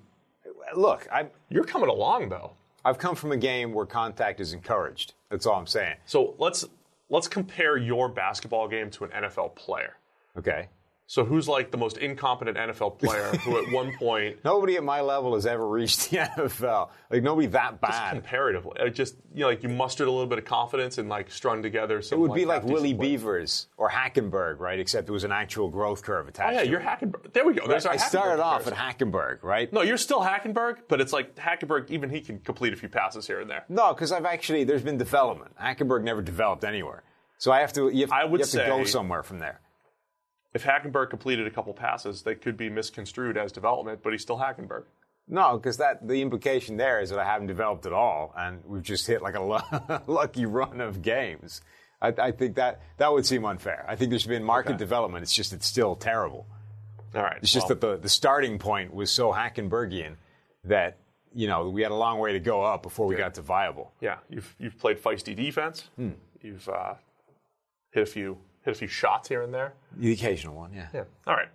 Look, 0.74 1.08
I, 1.12 1.26
You're 1.48 1.64
coming 1.64 1.88
along 1.88 2.28
though. 2.28 2.52
I've 2.84 2.98
come 2.98 3.14
from 3.14 3.32
a 3.32 3.36
game 3.36 3.72
where 3.72 3.86
contact 3.86 4.40
is 4.40 4.52
encouraged. 4.52 5.14
That's 5.30 5.46
all 5.46 5.56
I'm 5.56 5.66
saying. 5.66 5.96
So 6.04 6.34
let's 6.38 6.64
let's 7.10 7.28
compare 7.28 7.76
your 7.76 8.08
basketball 8.08 8.68
game 8.68 8.90
to 8.90 9.04
an 9.04 9.10
NFL 9.10 9.54
player. 9.54 9.96
Okay. 10.36 10.68
So 11.06 11.24
who's 11.24 11.46
like 11.46 11.70
the 11.70 11.76
most 11.76 11.98
incompetent 11.98 12.56
NFL 12.56 12.98
player 12.98 13.24
who 13.44 13.58
at 13.58 13.70
one 13.72 13.92
point 13.98 14.38
Nobody 14.44 14.76
at 14.76 14.84
my 14.84 15.00
level 15.02 15.34
has 15.34 15.44
ever 15.44 15.68
reached 15.68 16.10
the 16.10 16.16
NFL. 16.36 16.88
Like 17.10 17.22
nobody 17.22 17.48
that 17.48 17.80
bad. 17.80 18.12
comparatively, 18.12 18.90
just 18.90 19.16
you 19.34 19.40
know, 19.40 19.48
like 19.48 19.62
you 19.62 19.68
mustered 19.68 20.08
a 20.08 20.10
little 20.10 20.26
bit 20.26 20.38
of 20.38 20.44
confidence 20.44 20.98
and 20.98 21.08
like 21.08 21.30
strung 21.30 21.62
together. 21.62 22.00
Some, 22.00 22.18
It 22.18 22.22
would 22.22 22.34
be 22.34 22.44
like 22.44 22.64
Willie. 22.64 22.94
Beavers 22.94 23.66
or 23.76 23.90
Hackenberg, 23.90 24.58
right? 24.60 24.78
Except 24.78 25.08
it 25.08 25.12
was 25.12 25.24
an 25.24 25.32
actual 25.32 25.68
growth 25.68 26.02
curve 26.02 26.28
attached. 26.28 26.50
Oh 26.50 26.52
yeah, 26.52 26.62
to 26.64 26.70
you're. 26.70 26.80
Hackenberg. 26.80 27.32
There 27.32 27.44
we 27.44 27.54
go. 27.54 27.66
There's 27.66 27.84
our 27.86 27.94
I 27.94 27.96
started 27.96 28.42
off 28.42 28.66
at. 28.66 28.74
Hackenberg, 28.74 29.42
right? 29.42 29.72
No, 29.72 29.82
you're 29.82 29.96
still 29.98 30.20
Hackenberg, 30.20 30.76
but 30.88 31.00
it's 31.00 31.12
like 31.12 31.34
Hackenberg. 31.36 31.90
Even 31.90 32.10
he 32.10 32.20
can 32.20 32.38
complete 32.38 32.72
a 32.72 32.76
few 32.76 32.88
passes 32.88 33.26
here 33.26 33.40
and 33.40 33.50
there. 33.50 33.64
No, 33.68 33.92
because 33.92 34.12
I've 34.12 34.24
actually 34.26 34.64
there's 34.64 34.82
been 34.82 34.98
development. 34.98 35.56
Hackenberg 35.58 36.04
never 36.04 36.22
developed 36.22 36.64
anywhere, 36.64 37.02
so 37.38 37.50
I 37.50 37.60
have 37.60 37.72
to. 37.74 37.88
You 37.88 38.02
have, 38.02 38.12
I 38.12 38.24
would 38.24 38.40
you 38.40 38.44
have 38.44 38.50
to 38.52 38.66
go 38.66 38.84
somewhere 38.84 39.22
from 39.22 39.38
there. 39.38 39.60
If 40.54 40.64
Hackenberg 40.64 41.10
completed 41.10 41.46
a 41.46 41.50
couple 41.50 41.72
passes, 41.72 42.22
they 42.22 42.34
could 42.34 42.56
be 42.56 42.68
misconstrued 42.68 43.36
as 43.38 43.52
development, 43.52 44.00
but 44.02 44.12
he's 44.12 44.22
still 44.22 44.38
Hackenberg. 44.38 44.84
No, 45.28 45.56
because 45.56 45.78
that 45.78 46.06
the 46.06 46.20
implication 46.20 46.76
there 46.76 47.00
is 47.00 47.10
that 47.10 47.18
I 47.18 47.24
haven't 47.24 47.46
developed 47.46 47.86
at 47.86 47.92
all, 47.92 48.34
and 48.36 48.62
we've 48.66 48.82
just 48.82 49.06
hit 49.06 49.22
like 49.22 49.34
a 49.36 50.02
lucky 50.06 50.44
run 50.46 50.80
of 50.80 51.00
games. 51.00 51.62
I, 52.02 52.08
I 52.18 52.32
think 52.32 52.56
that 52.56 52.80
that 52.98 53.12
would 53.12 53.24
seem 53.24 53.44
unfair. 53.44 53.86
I 53.88 53.94
think 53.96 54.10
there's 54.10 54.26
been 54.26 54.42
market 54.44 54.70
Okay. 54.72 54.78
development. 54.78 55.22
It's 55.22 55.32
just 55.34 55.52
it's 55.52 55.66
still 55.66 55.94
terrible. 55.94 56.46
All 57.14 57.22
right. 57.22 57.38
It's 57.40 57.52
just 57.52 57.68
well, 57.68 57.76
that 57.76 57.80
the, 57.80 57.96
the 57.98 58.08
starting 58.08 58.58
point 58.58 58.92
was 58.92 59.10
so 59.10 59.32
Hackenbergian 59.32 60.16
that 60.64 60.98
you 61.32 61.46
know 61.46 61.68
we 61.70 61.82
had 61.82 61.92
a 61.92 61.96
long 61.96 62.18
way 62.18 62.32
to 62.32 62.40
go 62.40 62.62
up 62.62 62.82
before 62.82 63.06
we 63.06 63.14
got 63.14 63.34
to 63.34 63.42
viable. 63.42 63.92
yeah, 64.00 64.16
you've 64.28 64.54
you've 64.58 64.76
played 64.78 64.98
feisty 65.02 65.34
defense. 65.36 65.88
Hmm. 65.96 66.10
You've 66.42 66.68
uh, 66.68 66.94
hit 67.92 68.02
a 68.02 68.06
few 68.06 68.36
hit 68.64 68.72
a 68.72 68.78
few 68.78 68.88
shots 68.88 69.28
here 69.28 69.42
and 69.42 69.52
there. 69.52 69.74
The 69.96 70.12
occasional 70.12 70.54
one, 70.54 70.72
yeah. 70.72 70.88
Yeah. 70.92 71.04
All 71.26 71.34
right. 71.34 71.48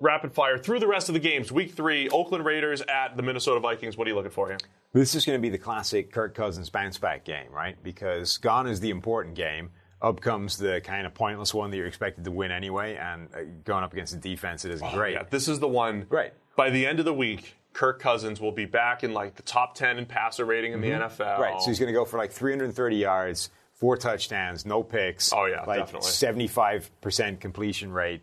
Rapid 0.00 0.32
fire 0.32 0.58
through 0.58 0.80
the 0.80 0.88
rest 0.88 1.08
of 1.08 1.12
the 1.12 1.20
games. 1.20 1.52
Week 1.52 1.72
three, 1.72 2.08
Oakland 2.08 2.44
Raiders 2.44 2.80
at 2.82 3.16
the 3.16 3.22
Minnesota 3.22 3.60
Vikings. 3.60 3.96
What 3.96 4.06
are 4.06 4.10
you 4.10 4.16
looking 4.16 4.32
for 4.32 4.48
here? 4.48 4.58
This 4.92 5.14
is 5.14 5.24
going 5.24 5.38
to 5.38 5.42
be 5.42 5.48
the 5.48 5.58
classic 5.58 6.12
Kirk 6.12 6.34
Cousins 6.34 6.70
bounce 6.70 6.98
back 6.98 7.24
game, 7.24 7.50
right? 7.52 7.80
Because 7.82 8.36
gone 8.38 8.66
is 8.66 8.80
the 8.80 8.90
important 8.90 9.36
game. 9.36 9.70
Up 10.00 10.20
comes 10.20 10.56
the 10.56 10.80
kind 10.82 11.06
of 11.06 11.14
pointless 11.14 11.54
one 11.54 11.70
that 11.70 11.76
you're 11.76 11.86
expected 11.86 12.24
to 12.24 12.32
win 12.32 12.50
anyway, 12.50 12.96
and 12.96 13.28
uh, 13.34 13.38
going 13.64 13.84
up 13.84 13.92
against 13.92 14.12
a 14.12 14.16
defense 14.16 14.62
that 14.62 14.72
isn't 14.72 14.92
great. 14.92 15.16
Oh, 15.16 15.20
Yeah, 15.20 15.26
this 15.30 15.46
is 15.46 15.60
the 15.60 15.68
one. 15.68 16.06
Right. 16.10 16.32
By 16.56 16.70
the 16.70 16.84
end 16.84 16.98
of 16.98 17.04
the 17.04 17.14
week, 17.14 17.54
Kirk 17.72 18.00
Cousins 18.00 18.40
will 18.40 18.50
be 18.50 18.64
back 18.64 19.04
in 19.04 19.14
like 19.14 19.36
the 19.36 19.42
top 19.42 19.76
ten 19.76 19.98
in 19.98 20.06
passer 20.06 20.44
rating 20.44 20.72
in 20.72 20.80
the 20.80 20.88
NFL. 20.90 21.16
Mm-hmm. 21.18 21.42
Right. 21.42 21.60
So 21.62 21.68
he's 21.70 21.78
going 21.78 21.86
to 21.86 21.98
go 21.98 22.04
for 22.04 22.18
like 22.18 22.32
330 22.32 22.96
yards, 22.96 23.50
four 23.82 23.96
touchdowns, 23.96 24.64
no 24.64 24.84
picks. 24.84 25.32
Oh, 25.32 25.46
yeah, 25.46 25.64
like 25.64 25.80
definitely. 25.80 26.08
75% 26.08 27.40
completion 27.40 27.92
rate. 27.92 28.22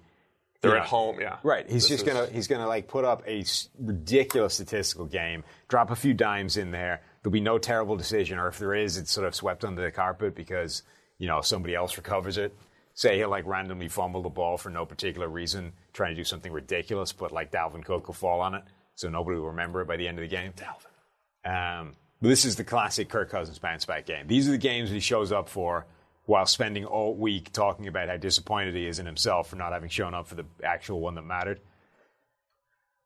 They're 0.61 0.75
Yeah. 0.75 0.81
at 0.83 0.87
home. 0.87 1.19
Yeah. 1.19 1.37
Right. 1.43 1.65
He's 1.69 1.83
This 1.83 1.99
just 1.99 2.07
is- 2.07 2.13
gonna 2.13 2.27
he's 2.27 2.47
gonna 2.47 2.65
like 2.67 2.87
put 2.87 3.03
up 3.03 3.21
a 3.27 3.43
ridiculous 3.77 4.53
statistical 4.53 5.05
game, 5.05 5.43
drop 5.67 5.91
a 5.91 5.95
few 5.97 6.13
dimes 6.13 6.55
in 6.57 6.71
there. 6.71 7.01
There'll 7.21 7.33
be 7.33 7.41
no 7.41 7.57
terrible 7.57 7.97
decision, 7.97 8.39
or 8.39 8.47
if 8.47 8.57
there 8.57 8.73
is, 8.73 8.97
it's 8.97 9.11
sort 9.11 9.27
of 9.27 9.35
swept 9.35 9.65
under 9.65 9.81
the 9.83 9.91
carpet 9.91 10.33
because 10.35 10.83
you 11.17 11.27
know 11.27 11.41
somebody 11.41 11.75
else 11.75 11.97
recovers 11.97 12.37
it. 12.37 12.55
Say 12.93 13.17
he'll 13.17 13.29
like 13.29 13.45
randomly 13.45 13.89
fumble 13.89 14.21
the 14.21 14.29
ball 14.29 14.57
for 14.57 14.69
no 14.69 14.85
particular 14.85 15.27
reason, 15.27 15.73
trying 15.93 16.11
to 16.11 16.15
do 16.15 16.23
something 16.25 16.51
ridiculous, 16.53 17.11
but 17.13 17.31
like 17.33 17.51
Dalvin 17.51 17.83
Cook 17.83 18.07
will 18.07 18.13
fall 18.13 18.39
on 18.41 18.55
it, 18.55 18.63
so 18.95 19.09
nobody 19.09 19.37
will 19.37 19.47
remember 19.47 19.81
it 19.81 19.87
by 19.87 19.97
the 19.97 20.07
end 20.07 20.19
of 20.19 20.23
the 20.23 20.33
game. 20.33 20.53
Dalvin. 20.53 21.79
Um, 21.81 21.95
this 22.21 22.45
is 22.45 22.55
the 22.55 22.63
classic 22.63 23.09
Kirk 23.09 23.29
Cousins 23.29 23.59
bounce 23.59 23.85
back 23.85 24.05
game. 24.05 24.27
These 24.27 24.47
are 24.47 24.51
the 24.51 24.57
games 24.57 24.89
that 24.89 24.95
he 24.95 24.99
shows 25.01 25.31
up 25.31 25.49
for 25.49 25.85
while 26.25 26.45
spending 26.45 26.85
all 26.85 27.15
week 27.15 27.51
talking 27.51 27.87
about 27.87 28.09
how 28.09 28.17
disappointed 28.17 28.75
he 28.75 28.85
is 28.87 28.99
in 28.99 29.05
himself 29.05 29.49
for 29.49 29.55
not 29.55 29.71
having 29.73 29.89
shown 29.89 30.13
up 30.13 30.27
for 30.27 30.35
the 30.35 30.45
actual 30.63 30.99
one 30.99 31.15
that 31.15 31.23
mattered. 31.23 31.59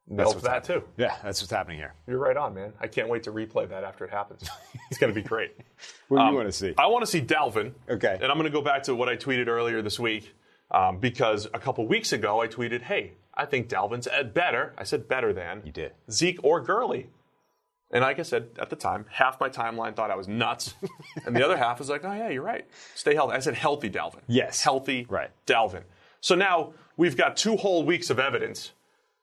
What's 0.06 0.34
that 0.42 0.66
happening. 0.68 0.82
too. 0.82 0.88
Yeah, 0.98 1.16
that's 1.24 1.42
what's 1.42 1.52
happening 1.52 1.78
here. 1.78 1.94
You're 2.08 2.18
right 2.20 2.36
on, 2.36 2.54
man. 2.54 2.74
I 2.82 2.88
can't 2.88 3.08
wait 3.08 3.24
to 3.24 3.32
replay 3.32 3.70
that 3.70 3.86
after 3.86 4.04
it 4.06 4.12
happens. 4.12 4.50
It's 4.92 5.00
going 5.00 5.12
to 5.12 5.20
be 5.20 5.28
great. 5.28 5.58
What 6.10 6.18
do 6.18 6.24
Um, 6.24 6.30
you 6.30 6.36
want 6.36 6.50
to 6.50 6.52
see? 6.52 6.74
I 6.78 6.86
want 6.86 7.04
to 7.04 7.10
see 7.10 7.22
Dalvin. 7.22 7.72
Okay. 7.90 8.14
And 8.22 8.26
I'm 8.26 8.38
going 8.38 8.44
to 8.44 8.52
go 8.52 8.62
back 8.62 8.84
to 8.84 8.94
what 8.94 9.10
I 9.10 9.16
tweeted 9.16 9.48
earlier 9.48 9.82
this 9.82 10.00
week 10.00 10.32
um, 10.70 11.00
because 11.00 11.48
a 11.52 11.58
couple 11.58 11.88
weeks 11.88 12.14
ago 12.14 12.40
I 12.42 12.48
tweeted, 12.48 12.82
"Hey, 12.84 13.14
I 13.34 13.46
think 13.48 13.70
Dalvin's 13.70 14.08
better." 14.36 14.74
I 14.78 14.84
said 14.84 15.08
better 15.08 15.34
than 15.34 15.64
You 15.66 15.72
did. 15.72 15.94
Zeke 16.12 16.44
or 16.44 16.62
Gurley. 16.62 17.08
And 17.94 18.02
like 18.02 18.18
I 18.20 18.24
said 18.24 18.50
at 18.60 18.72
the 18.72 18.76
time, 18.76 19.06
half 19.10 19.40
my 19.40 19.50
timeline 19.50 19.96
thought 19.96 20.10
I 20.10 20.16
was 20.16 20.28
nuts, 20.28 20.74
and 21.26 21.36
the 21.36 21.46
other 21.46 21.56
half 21.56 21.78
was 21.78 21.90
like, 21.90 22.04
"Oh 22.04 22.12
yeah, 22.12 22.30
you're 22.30 22.44
right. 22.44 22.66
Stay 22.96 23.14
healthy." 23.14 23.36
I 23.36 23.40
said 23.40 23.54
healthy 23.54 23.90
Dalvin. 23.90 24.22
Yes. 24.28 24.62
healthy 24.62 25.06
Right. 25.08 25.30
Dalvin. 25.46 25.84
So 26.20 26.34
now 26.34 26.74
we've 26.98 27.16
got 27.16 27.38
two 27.38 27.56
whole 27.56 27.86
weeks 27.86 28.10
of 28.10 28.20
evidence, 28.20 28.72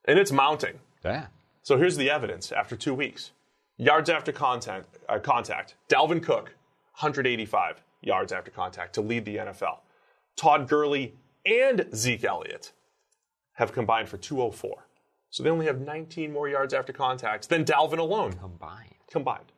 and 0.05 0.19
it's 0.19 0.31
mounting. 0.31 0.79
Yeah. 1.05 1.27
So 1.63 1.77
here's 1.77 1.97
the 1.97 2.11
evidence 2.11 2.53
after 2.53 2.77
two 2.77 2.95
weeks. 2.95 3.33
Yards 3.77 4.09
after 4.09 4.31
contact, 4.31 4.99
uh, 5.09 5.19
contact. 5.19 5.75
Dalvin 5.89 6.23
Cook, 6.23 6.55
185 6.93 7.83
yards 8.03 8.33
after 8.33 8.51
contact 8.51 8.95
to 8.95 9.01
lead 9.01 9.25
the 9.25 9.37
NFL. 9.37 9.79
Todd 10.37 10.69
Gurley 10.69 11.15
and 11.45 11.87
Zeke 11.95 12.25
Elliott 12.25 12.73
have 13.55 13.73
combined 13.73 14.09
for 14.09 14.17
204. 14.17 14.87
So 15.31 15.43
they 15.43 15.51
only 15.51 15.67
have 15.67 15.81
19 15.81 16.33
more 16.33 16.49
yards 16.49 16.75
after 16.75 16.93
contact 16.93 17.49
than 17.49 17.65
Dalvin 17.65 17.99
alone 17.99 18.33
Combined. 18.35 18.95
combined. 19.11 19.53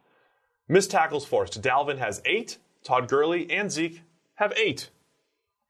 Missed 0.68 0.90
tackles 0.90 1.24
forced. 1.24 1.60
Dalvin 1.62 1.98
has 1.98 2.22
eight. 2.24 2.58
Todd 2.84 3.08
Gurley 3.08 3.50
and 3.50 3.70
Zeke 3.70 4.02
have 4.34 4.52
eight 4.56 4.90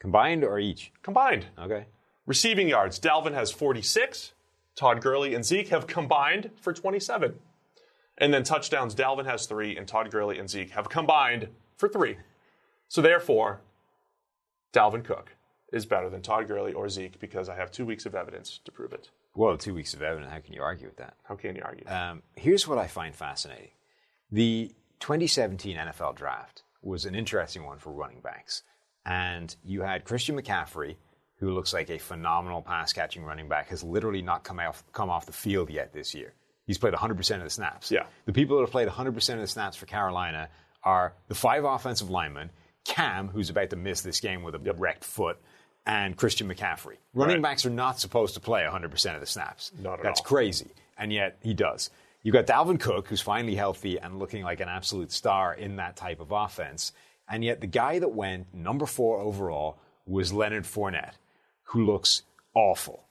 Combined 0.01 0.43
or 0.45 0.59
each? 0.59 0.91
combined. 1.03 1.47
Okay. 1.59 1.87
Receiving 2.27 2.69
yards, 2.69 2.99
Dalvin 2.99 3.35
has 3.35 3.53
46. 3.53 4.33
Todd 4.75 5.01
Gurley 5.01 5.35
and 5.35 5.45
Zeke 5.45 5.69
have 5.69 5.87
combined 5.87 6.51
for 6.61 6.73
27. 6.73 7.35
And 8.19 8.33
then 8.35 8.43
touchdowns, 8.43 8.95
Dalvin 8.95 9.27
has 9.27 9.47
three, 9.47 9.77
and 9.77 9.87
Todd 9.87 10.11
Gurley 10.11 10.39
and 10.39 10.49
Zeke 10.51 10.71
have 10.71 10.89
combined 10.89 11.49
for 11.77 11.89
three. 11.89 12.17
So 12.89 13.01
therefore, 13.03 13.61
Dalvin 14.73 15.05
Cook 15.05 15.35
is 15.73 15.87
better 15.87 16.09
than 16.11 16.23
Todd 16.23 16.49
Gurley 16.49 16.73
or 16.73 16.89
Zeke 16.89 17.19
because 17.19 17.49
I 17.49 17.57
have 17.57 17.71
two 17.71 17.85
weeks 17.87 18.07
of 18.07 18.15
evidence 18.15 18.61
to 18.65 18.73
prove 18.73 18.93
it. 18.93 19.11
Well, 19.35 19.57
two 19.57 19.75
weeks 19.75 19.95
of 19.95 20.03
evidence. 20.03 20.31
How 20.31 20.41
can 20.41 20.53
you 20.55 20.63
argue 20.63 20.87
with 20.87 20.99
that? 20.99 21.15
How 21.25 21.37
can 21.37 21.57
you 21.57 21.63
argue? 21.65 21.87
Um, 21.89 22.23
here's 22.37 22.69
what 22.69 22.79
I 22.79 22.87
find 22.87 23.15
fascinating. 23.15 23.71
The 24.31 24.73
2017 25.01 25.77
NFL 25.77 26.17
draft 26.17 26.63
was 26.83 27.05
an 27.07 27.15
interesting 27.15 27.65
one 27.65 27.79
for 27.79 27.93
running 27.93 28.21
backs. 28.21 28.63
And 29.07 29.55
you 29.65 29.83
had 29.83 30.05
Christian 30.05 30.41
McCaffrey, 30.41 30.97
who 31.37 31.53
looks 31.53 31.73
like 31.73 31.91
a 31.91 31.99
phenomenal 31.99 32.63
pass 32.63 32.93
catching 32.93 33.25
running 33.25 33.49
back, 33.49 33.69
has 33.69 33.83
literally 33.83 34.23
not 34.23 34.45
come 34.45 34.61
off, 34.61 34.85
come 34.93 35.11
off 35.11 35.27
the 35.27 35.33
field 35.33 35.71
yet 35.71 35.93
this 35.93 36.15
year. 36.15 36.35
He's 36.67 36.79
played 36.79 36.95
100% 36.95 37.37
of 37.37 37.43
the 37.43 37.51
snaps. 37.51 37.91
Yeah. 37.91 38.05
The 38.27 38.33
people 38.33 38.57
that 38.57 38.63
have 38.63 38.71
played 38.71 38.89
100% 38.89 39.35
of 39.35 39.41
the 39.41 39.47
snaps 39.47 39.77
for 39.77 39.87
Carolina 39.87 40.49
are 40.85 41.15
the 41.29 41.35
five 41.35 41.65
offensive 41.65 42.11
linemen, 42.11 42.51
Cam, 42.85 43.29
who's 43.29 43.51
about 43.51 43.71
to 43.71 43.77
miss 43.77 44.03
this 44.03 44.21
game 44.21 44.43
with 44.43 44.55
a 44.55 44.73
wrecked 44.73 45.05
foot, 45.05 45.39
and 45.87 46.17
Christian 46.17 46.49
McCaffrey. 46.49 46.97
Running 47.15 47.37
Right. 47.37 47.43
backs 47.43 47.67
are 47.67 47.71
not 47.71 47.99
supposed 47.99 48.35
to 48.35 48.41
play 48.41 48.63
100% 48.65 49.15
of 49.15 49.21
the 49.21 49.27
snaps. 49.27 49.73
Not 49.79 49.99
at 49.99 50.03
That's 50.05 50.21
all. 50.21 50.27
crazy. 50.27 50.71
And 50.97 51.13
yet 51.13 51.39
he 51.43 51.55
does. 51.55 51.91
You 52.23 52.31
got 52.31 52.47
Dalvin 52.47 52.79
Cook, 52.79 53.09
who's 53.09 53.21
finally 53.21 53.57
healthy 53.57 53.99
and 53.99 54.19
looking 54.19 54.45
like 54.45 54.61
an 54.61 54.69
absolute 54.69 55.11
star 55.11 55.53
in 55.55 55.77
that 55.77 55.97
type 55.97 56.21
of 56.21 56.31
offense. 56.31 56.93
And 57.29 57.43
yet 57.43 57.61
the 57.61 57.67
guy 57.67 57.99
that 57.99 58.11
went 58.13 58.55
number 58.55 58.87
four 58.87 59.19
overall 59.19 59.79
was 60.07 60.33
Leonard 60.33 60.65
Fournette, 60.65 61.15
who 61.65 61.85
looks 61.85 62.23
awful. 62.55 63.05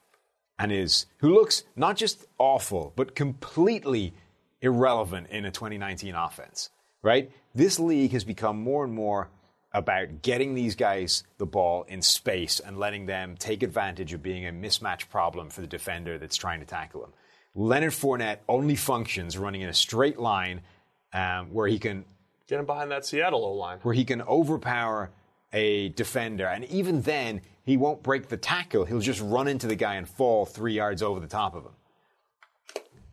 And 0.57 0.71
is 0.71 1.07
who 1.17 1.33
looks 1.33 1.63
not 1.75 1.97
just 1.97 2.25
awful, 2.37 2.93
but 2.95 3.15
completely 3.15 4.13
irrelevant 4.61 5.27
in 5.29 5.43
a 5.43 5.51
2019 5.51 6.13
offense. 6.15 6.69
Right? 7.01 7.31
This 7.55 7.79
league 7.79 8.11
has 8.11 8.23
become 8.23 8.61
more 8.61 8.83
and 8.85 8.93
more 8.93 9.29
about 9.73 10.21
getting 10.21 10.53
these 10.53 10.75
guys 10.75 11.23
the 11.37 11.45
ball 11.45 11.83
in 11.87 12.01
space 12.01 12.59
and 12.59 12.77
letting 12.77 13.05
them 13.05 13.35
take 13.37 13.63
advantage 13.63 14.13
of 14.13 14.21
being 14.21 14.45
a 14.45 14.51
mismatch 14.51 15.07
problem 15.09 15.49
for 15.49 15.61
the 15.61 15.67
defender 15.67 16.17
that's 16.17 16.35
trying 16.35 16.59
to 16.59 16.65
tackle 16.65 17.03
him. 17.03 17.11
Leonard 17.55 17.91
Fournette 17.91 18.37
only 18.47 18.75
functions 18.75 19.37
running 19.37 19.61
in 19.61 19.69
a 19.69 19.73
straight 19.73 20.19
line 20.19 20.61
um, 21.13 21.53
where 21.53 21.67
he 21.67 21.79
can 21.79 22.05
Get 22.47 22.59
him 22.59 22.65
behind 22.65 22.91
that 22.91 23.05
Seattle 23.05 23.45
O 23.45 23.53
line. 23.53 23.79
where 23.81 23.93
he 23.93 24.03
can 24.03 24.21
overpower 24.21 25.11
a 25.53 25.89
defender, 25.89 26.45
and 26.45 26.65
even 26.65 27.01
then 27.01 27.41
he 27.63 27.77
won't 27.77 28.03
break 28.03 28.27
the 28.27 28.37
tackle. 28.37 28.83
He'll 28.83 28.99
just 28.99 29.21
run 29.21 29.47
into 29.47 29.67
the 29.67 29.75
guy 29.75 29.95
and 29.95 30.07
fall 30.07 30.45
three 30.45 30.73
yards 30.73 31.01
over 31.01 31.21
the 31.21 31.27
top 31.27 31.55
of 31.55 31.63
him. 31.63 31.71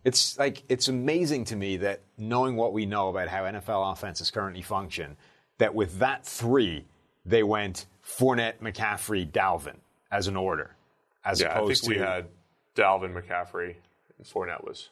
It's 0.04 0.38
like 0.38 0.62
it's 0.68 0.88
amazing 0.88 1.44
to 1.46 1.56
me 1.56 1.76
that 1.78 2.00
knowing 2.16 2.56
what 2.56 2.72
we 2.72 2.86
know 2.86 3.08
about 3.08 3.28
how 3.28 3.44
NFL 3.44 3.92
offenses 3.92 4.30
currently 4.30 4.62
function, 4.62 5.16
that 5.58 5.74
with 5.74 5.98
that 5.98 6.26
three, 6.26 6.86
they 7.24 7.42
went 7.42 7.86
Fournette, 8.04 8.58
McCaffrey, 8.60 9.30
Dalvin 9.30 9.76
as 10.10 10.28
an 10.28 10.36
order, 10.36 10.76
as 11.24 11.40
Yeah, 11.40 11.48
I 11.48 11.50
think 11.50 11.64
opposed 11.64 11.88
we 11.88 11.98
had 11.98 12.26
Dalvin, 12.74 13.12
McCaffrey, 13.12 13.74
and 14.16 14.26
Fournette 14.26 14.64
was 14.64 14.88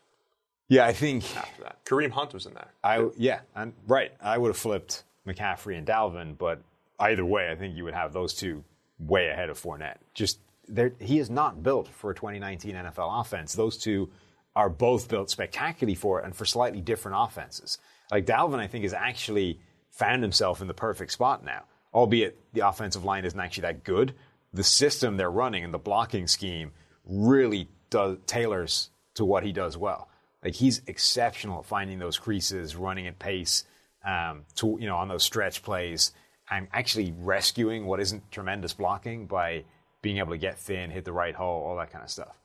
yeah. 0.69 0.87
I 0.87 0.93
think 0.93 1.37
after 1.37 1.63
that. 1.63 1.85
Kareem 1.85 2.11
Hunt 2.11 2.35
was 2.35 2.47
in 2.47 2.55
there. 2.55 2.73
I 2.85 3.09
yeah, 3.17 3.41
and 3.55 3.73
right. 3.87 4.13
I 4.21 4.37
would 4.37 4.49
have 4.49 4.57
flipped 4.57 5.05
McCaffrey 5.27 5.79
and 5.79 5.87
Dalvin, 5.87 6.37
but 6.37 6.61
either 6.99 7.25
way, 7.25 7.51
I 7.51 7.57
think 7.57 7.77
you 7.77 7.85
would 7.85 7.95
have 7.95 8.13
those 8.13 8.35
two 8.35 8.65
way 8.99 9.29
ahead 9.29 9.51
of 9.51 9.61
Fournette. 9.61 9.99
Just 10.15 10.39
there, 10.69 10.93
he 10.99 11.19
is 11.19 11.31
not 11.31 11.63
built 11.63 11.89
for 11.89 12.11
a 12.11 12.15
2019 12.15 12.75
NFL 12.75 13.21
offense. 13.21 13.55
Those 13.55 13.77
two 13.77 14.11
are 14.55 14.71
both 14.71 15.09
built 15.09 15.31
spectacularly 15.31 15.95
for 15.95 16.21
it 16.21 16.25
and 16.25 16.35
for 16.35 16.45
slightly 16.45 16.81
different 16.81 17.17
offenses. 17.21 17.79
Like 18.11 18.27
Dalvin, 18.27 18.59
I 18.59 18.67
think 18.67 18.85
is 18.85 18.95
actually 18.95 19.61
found 19.97 20.23
himself 20.23 20.61
in 20.61 20.69
the 20.69 20.75
perfect 20.75 21.13
spot 21.13 21.45
now. 21.45 21.65
Albeit 21.95 22.39
the 22.53 22.67
offensive 22.67 23.05
line 23.05 23.25
isn't 23.25 23.39
actually 23.39 23.63
that 23.63 23.83
good, 23.85 24.15
the 24.53 24.65
system 24.65 25.17
they're 25.17 25.31
running 25.31 25.65
and 25.65 25.73
the 25.73 25.79
blocking 25.79 26.27
scheme 26.27 26.73
really 27.05 27.69
does 27.91 28.19
tailors 28.27 28.91
to 29.15 29.25
what 29.25 29.43
he 29.43 29.53
does 29.53 29.77
well. 29.77 30.09
Like 30.45 30.55
he's 30.55 30.83
exceptional 30.87 31.61
at 31.61 31.65
finding 31.65 31.99
those 31.99 32.19
creases, 32.19 32.77
running 32.77 33.07
at 33.07 33.19
pace, 33.19 33.65
um, 34.05 34.45
to 34.57 34.77
you 34.79 34.87
know 34.87 34.97
on 34.97 35.09
those 35.09 35.25
stretch 35.25 35.63
plays, 35.63 36.13
and 36.51 36.69
actually 36.73 37.15
rescuing 37.19 37.87
what 37.87 37.99
isn't 38.01 38.31
tremendous 38.31 38.75
blocking 38.75 39.27
by 39.27 39.65
being 40.03 40.19
able 40.19 40.31
to 40.31 40.39
get 40.39 40.59
thin, 40.59 40.91
hit 40.91 41.05
the 41.05 41.13
right 41.13 41.35
hole, 41.35 41.65
all 41.65 41.77
that 41.77 41.91
kind 41.91 42.05
of 42.05 42.11
stuff. 42.11 42.37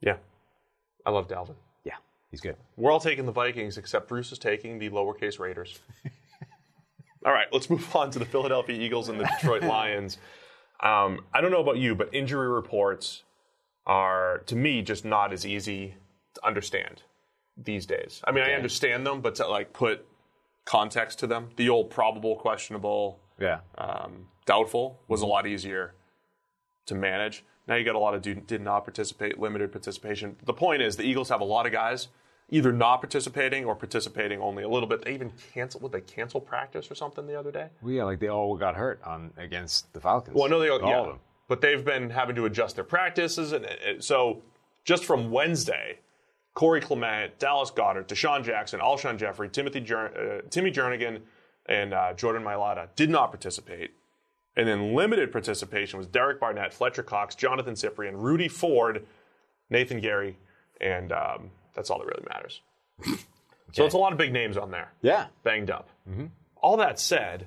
Yeah. 0.00 0.16
I 1.04 1.10
love 1.10 1.28
Dalvin. 1.28 1.54
Yeah, 1.84 1.94
he's 2.30 2.40
good. 2.40 2.56
We're 2.76 2.90
all 2.90 2.98
taking 2.98 3.26
the 3.26 3.32
Vikings, 3.32 3.78
except 3.78 4.08
Bruce 4.08 4.32
is 4.32 4.38
taking 4.38 4.78
the 4.78 4.90
lowercase 4.90 5.38
Raiders. 5.38 5.78
all 7.26 7.32
right, 7.32 7.48
let's 7.52 7.68
move 7.70 7.94
on 7.94 8.10
to 8.12 8.18
the 8.18 8.24
Philadelphia 8.24 8.80
Eagles 8.80 9.08
and 9.08 9.20
the 9.20 9.24
Detroit 9.24 9.62
Lions. 9.64 10.18
Um, 10.80 11.20
I 11.34 11.40
don't 11.40 11.50
know 11.50 11.60
about 11.60 11.78
you, 11.78 11.94
but 11.94 12.14
injury 12.14 12.48
reports 12.48 13.24
are, 13.86 14.38
to 14.46 14.56
me, 14.56 14.82
just 14.82 15.04
not 15.04 15.32
as 15.32 15.44
easy 15.44 15.94
to 16.34 16.46
understand 16.46 17.02
these 17.56 17.86
days. 17.86 18.20
I 18.24 18.32
mean, 18.32 18.44
I 18.44 18.52
understand 18.52 19.06
them, 19.06 19.20
but 19.20 19.34
to 19.36 19.46
like 19.46 19.72
put 19.72 20.06
context 20.64 21.18
to 21.20 21.26
them, 21.26 21.48
the 21.56 21.68
old 21.68 21.90
probable, 21.90 22.36
questionable, 22.36 23.18
Yeah, 23.38 23.60
um, 23.78 24.28
doubtful 24.44 25.00
was 25.08 25.22
a 25.22 25.26
lot 25.26 25.46
easier 25.46 25.94
to 26.86 26.94
manage. 26.94 27.44
Now 27.66 27.74
you 27.74 27.84
got 27.84 27.94
a 27.94 27.98
lot 27.98 28.14
of 28.14 28.22
did 28.46 28.60
not 28.60 28.84
participate, 28.84 29.40
limited 29.40 29.72
participation. 29.72 30.36
The 30.44 30.52
point 30.52 30.82
is, 30.82 30.96
the 30.96 31.02
Eagles 31.02 31.28
have 31.30 31.40
a 31.40 31.44
lot 31.44 31.66
of 31.66 31.72
guys 31.72 32.08
either 32.48 32.72
not 32.72 32.98
participating 32.98 33.64
or 33.64 33.74
participating 33.74 34.40
only 34.40 34.62
a 34.62 34.68
little 34.68 34.88
bit. 34.88 35.04
They 35.04 35.14
even 35.14 35.32
canceled. 35.52 35.82
Would 35.82 35.92
they 35.92 36.00
cancel 36.00 36.40
practice 36.40 36.90
or 36.90 36.94
something 36.94 37.26
the 37.26 37.38
other 37.38 37.50
day? 37.50 37.68
well, 37.82 37.92
yeah, 37.92 38.04
like 38.04 38.20
they 38.20 38.28
all 38.28 38.56
got 38.56 38.76
hurt 38.76 39.00
on 39.04 39.32
against 39.36 39.92
the 39.92 40.00
Falcons. 40.00 40.36
Well, 40.36 40.48
know 40.48 40.60
they 40.60 40.68
all, 40.68 40.80
all 40.80 40.88
yeah, 40.88 40.98
of 40.98 41.06
them. 41.06 41.18
but 41.48 41.60
they've 41.60 41.84
been 41.84 42.10
having 42.10 42.36
to 42.36 42.44
adjust 42.44 42.76
their 42.76 42.84
practices, 42.84 43.52
and 43.52 43.64
and 43.64 44.02
so 44.02 44.42
just 44.84 45.04
from 45.04 45.30
Wednesday, 45.30 45.98
Corey 46.54 46.80
Clement, 46.80 47.38
Dallas 47.38 47.70
Goedert, 47.70 48.06
DeSean 48.06 48.44
Jackson, 48.44 48.80
Alshon 48.80 49.18
Jeffery, 49.18 49.48
Timothy 49.48 49.80
Jer- 49.80 50.42
uh, 50.44 50.48
Timmy 50.48 50.70
Jernigan, 50.70 51.20
and 51.66 51.92
uh, 51.92 52.14
Jordan 52.14 52.42
Mailata 52.42 52.88
did 52.94 53.10
not 53.10 53.30
participate. 53.30 53.90
And 54.56 54.66
then 54.66 54.94
limited 54.94 55.32
participation 55.32 55.98
was 55.98 56.06
Derek 56.06 56.40
Barnett, 56.40 56.72
Fletcher 56.72 57.02
Cox, 57.02 57.34
Johnathan 57.34 57.72
Cyprien, 57.74 58.14
Rudy 58.14 58.48
Ford, 58.48 59.04
Nathan 59.68 60.00
Gerry, 60.00 60.38
and 60.80 61.12
um, 61.12 61.50
that's 61.76 61.90
all 61.90 61.98
that 61.98 62.06
really 62.06 62.24
matters. 62.28 62.60
So 63.72 63.84
it's 63.84 63.94
a 63.94 63.98
lot 63.98 64.12
of 64.12 64.16
big 64.18 64.32
names 64.32 64.56
on 64.56 64.70
there 64.70 64.92
Yeah, 65.02 65.26
banged 65.42 65.70
up. 65.70 65.90
All 66.62 66.76
that 66.78 66.98
said, 66.98 67.46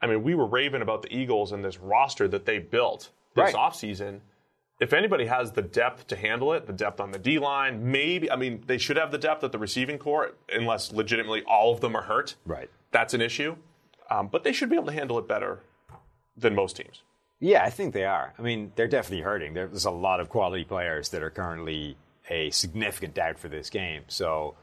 I 0.00 0.06
mean, 0.06 0.22
we 0.22 0.34
were 0.34 0.46
raving 0.46 0.80
about 0.82 1.02
the 1.02 1.14
Eagles 1.14 1.52
and 1.52 1.62
this 1.64 1.78
roster 1.78 2.26
that 2.28 2.46
they 2.46 2.58
built 2.58 3.10
this 3.34 3.52
Right. 3.52 3.54
offseason. 3.54 4.20
If 4.80 4.92
anybody 4.94 5.26
has 5.26 5.52
the 5.52 5.60
depth 5.62 6.06
to 6.06 6.16
handle 6.16 6.52
it, 6.54 6.66
the 6.66 6.72
depth 6.72 7.00
on 7.00 7.10
the 7.10 7.18
D 7.18 7.38
line, 7.40 7.90
maybe, 7.90 8.30
I 8.30 8.36
mean, 8.36 8.62
they 8.66 8.78
should 8.78 8.96
have 8.96 9.10
the 9.10 9.18
depth 9.18 9.42
at 9.44 9.50
the 9.52 9.58
receiving 9.58 9.98
core, 9.98 10.30
unless 10.50 10.92
legitimately 10.92 11.42
all 11.42 11.72
of 11.74 11.80
them 11.80 11.94
are 11.96 12.02
hurt. 12.02 12.36
right. 12.46 12.70
That's 12.92 13.12
an 13.12 13.20
issue. 13.20 13.56
Um, 14.10 14.28
but 14.28 14.44
they 14.44 14.52
should 14.52 14.70
be 14.70 14.76
able 14.76 14.86
to 14.86 14.92
handle 14.92 15.18
it 15.18 15.28
better 15.28 15.60
than 16.36 16.54
most 16.54 16.76
teams. 16.76 17.02
Yeah, 17.40 17.62
I 17.64 17.68
think 17.70 17.92
they 17.92 18.04
are. 18.06 18.32
I 18.38 18.42
mean, 18.42 18.72
they're 18.76 18.88
definitely 18.88 19.22
hurting. 19.24 19.52
There's 19.54 19.84
a 19.84 19.90
lot 19.90 20.20
of 20.20 20.28
quality 20.30 20.64
players 20.64 21.10
that 21.10 21.22
are 21.22 21.30
currently 21.30 21.96
a 22.28 22.50
significant 22.50 23.14
doubt 23.14 23.38
for 23.38 23.48
this 23.48 23.70
game. 23.70 24.02
So 24.08 24.56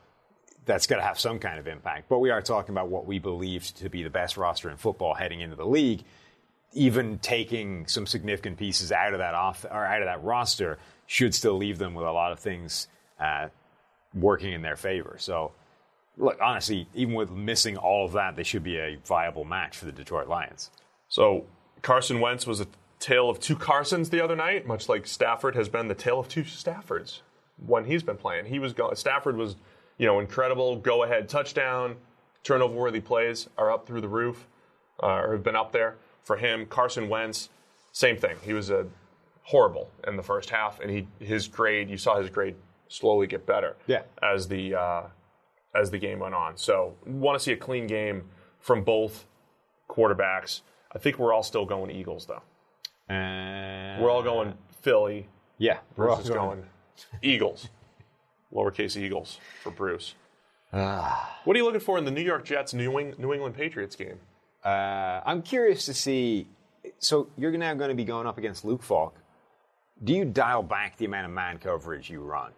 that's 0.66 0.88
going 0.88 1.00
to 1.00 1.06
have 1.06 1.20
some 1.20 1.40
kind 1.40 1.60
of 1.60 1.68
impact. 1.68 2.10
But 2.10 2.20
we 2.20 2.32
are 2.32 2.42
talking 2.42 2.74
about 2.74 2.90
what 2.90 3.06
we 3.06 3.20
believe 3.20 3.74
to 3.76 3.90
be 3.90 4.04
the 4.04 4.10
best 4.10 4.38
roster 4.38 4.70
in 4.70 4.78
football 4.78 5.14
heading 5.14 5.42
into 5.42 5.56
the 5.56 5.66
league. 5.66 6.04
Even 6.74 7.20
taking 7.20 7.88
some 7.88 8.06
significant 8.06 8.58
pieces 8.58 8.92
out 8.92 9.14
of 9.14 9.20
that 9.20 9.34
off 9.34 9.66
or 9.70 9.86
out 9.86 10.02
of 10.02 10.08
that 10.08 10.24
roster 10.24 10.78
should 11.08 11.34
still 11.34 11.56
leave 11.56 11.78
them 11.78 11.94
with 11.94 12.06
a 12.06 12.12
lot 12.12 12.32
of 12.32 12.40
things 12.40 12.88
uh, 13.20 13.48
working 14.14 14.52
in 14.52 14.62
their 14.62 14.76
favor. 14.76 15.16
So 15.20 15.52
look, 16.18 16.38
honestly, 16.42 16.88
even 16.94 17.14
with 17.14 17.32
missing 17.32 17.78
all 17.78 18.06
of 18.06 18.14
that, 18.14 18.36
they 18.36 18.44
should 18.44 18.64
be 18.64 18.78
a 18.78 18.98
viable 19.06 19.46
match 19.46 19.78
for 19.78 19.86
the 19.86 19.92
Detroit 19.92 20.28
Lions. 20.28 20.72
So 21.08 21.46
Carson 21.82 22.20
Wentz 22.20 22.48
was 22.48 22.60
a 22.60 22.68
tale 23.00 23.30
of 23.30 23.40
two 23.40 23.56
Carsons 23.56 24.10
the 24.10 24.22
other 24.22 24.36
night, 24.36 24.66
much 24.66 24.90
like 24.90 25.06
Stafford 25.06 25.56
has 25.56 25.70
been 25.70 25.88
the 25.88 25.96
tale 25.96 26.20
of 26.20 26.28
two 26.28 26.44
Staffords 26.44 27.22
when 27.58 27.86
he's 27.86 28.04
been 28.04 28.18
playing. 28.18 28.46
He 28.46 28.60
was 28.60 28.74
go- 28.74 28.94
Stafford 28.94 29.38
was, 29.38 29.56
you 29.98 30.06
know, 30.06 30.20
incredible 30.20 30.76
go 30.78 31.04
ahead 31.04 31.30
touchdown, 31.30 31.96
turnover 32.44 32.76
worthy 32.76 33.02
plays 33.02 33.48
are 33.58 33.72
up 33.72 33.86
through 33.88 34.02
the 34.02 34.08
roof, 34.10 34.48
uh, 35.02 35.08
or 35.08 35.32
have 35.34 35.44
been 35.44 35.56
up 35.56 35.72
there 35.72 35.96
for 36.24 36.38
him. 36.38 36.66
Carson 36.66 37.08
Wentz, 37.10 37.50
same 37.92 38.18
thing. 38.18 38.36
He 38.44 38.54
was 38.54 38.70
a 38.70 38.88
horrible 39.44 39.90
in 40.08 40.18
the 40.18 40.24
first 40.24 40.50
half, 40.50 40.80
and 40.80 40.90
he 40.92 41.08
his 41.24 41.48
grade 41.48 41.90
you 41.90 41.98
saw 41.98 42.20
his 42.20 42.30
grade 42.30 42.56
slowly 42.88 43.28
get 43.28 43.46
better. 43.46 43.76
Yeah. 43.88 44.02
as 44.22 44.48
the 44.48 44.76
uh, 44.76 45.04
as 45.74 45.92
the 45.92 45.98
game 45.98 46.20
went 46.20 46.34
on. 46.36 46.58
So 46.58 46.96
want 47.06 47.38
to 47.38 47.44
see 47.44 47.52
a 47.52 47.58
clean 47.58 47.88
game 47.88 48.24
from 48.60 48.84
both 48.84 49.26
quarterbacks. 49.90 50.62
I 50.94 50.98
think 50.98 51.20
we're 51.20 51.34
all 51.34 51.44
still 51.44 51.66
going 51.66 51.92
Eagles 51.92 52.26
though. 52.26 52.42
And 53.08 54.02
We're 54.02 54.10
all 54.10 54.24
going 54.24 54.54
Philly. 54.82 55.28
yeah, 55.58 55.80
we're 55.96 56.10
all 56.10 56.20
is 56.20 56.30
going 56.30 56.66
Eagles. 57.22 57.70
Lowercase 58.54 58.96
Eagles 58.98 59.40
for 59.64 59.72
Bruce. 59.72 60.16
Ah. 60.74 61.40
what 61.46 61.56
are 61.56 61.60
you 61.60 61.64
looking 61.66 61.80
for 61.80 61.98
in 61.98 62.06
the 62.06 62.12
New 62.12 62.22
York 62.22 62.44
Jets 62.44 62.74
New, 62.74 62.98
Eng- 62.98 63.16
New 63.18 63.34
England 63.34 63.56
Patriots 63.56 63.96
game? 63.96 64.20
Uh, 64.64 65.22
I'm 65.26 65.42
curious 65.42 65.86
to 65.86 65.94
see. 65.94 66.48
So 67.00 67.28
you're 67.38 67.52
now 67.52 67.74
going 67.76 67.90
to 67.90 67.96
be 67.96 68.04
going 68.04 68.28
up 68.28 68.38
against 68.38 68.66
Luke 68.66 68.84
Falk. 68.84 69.16
Do 70.04 70.14
you 70.14 70.26
dial 70.26 70.64
back 70.64 70.98
the 70.98 71.06
amount 71.06 71.26
of 71.28 71.32
man 71.32 71.58
coverage 71.60 72.10
you 72.10 72.22
run? 72.22 72.52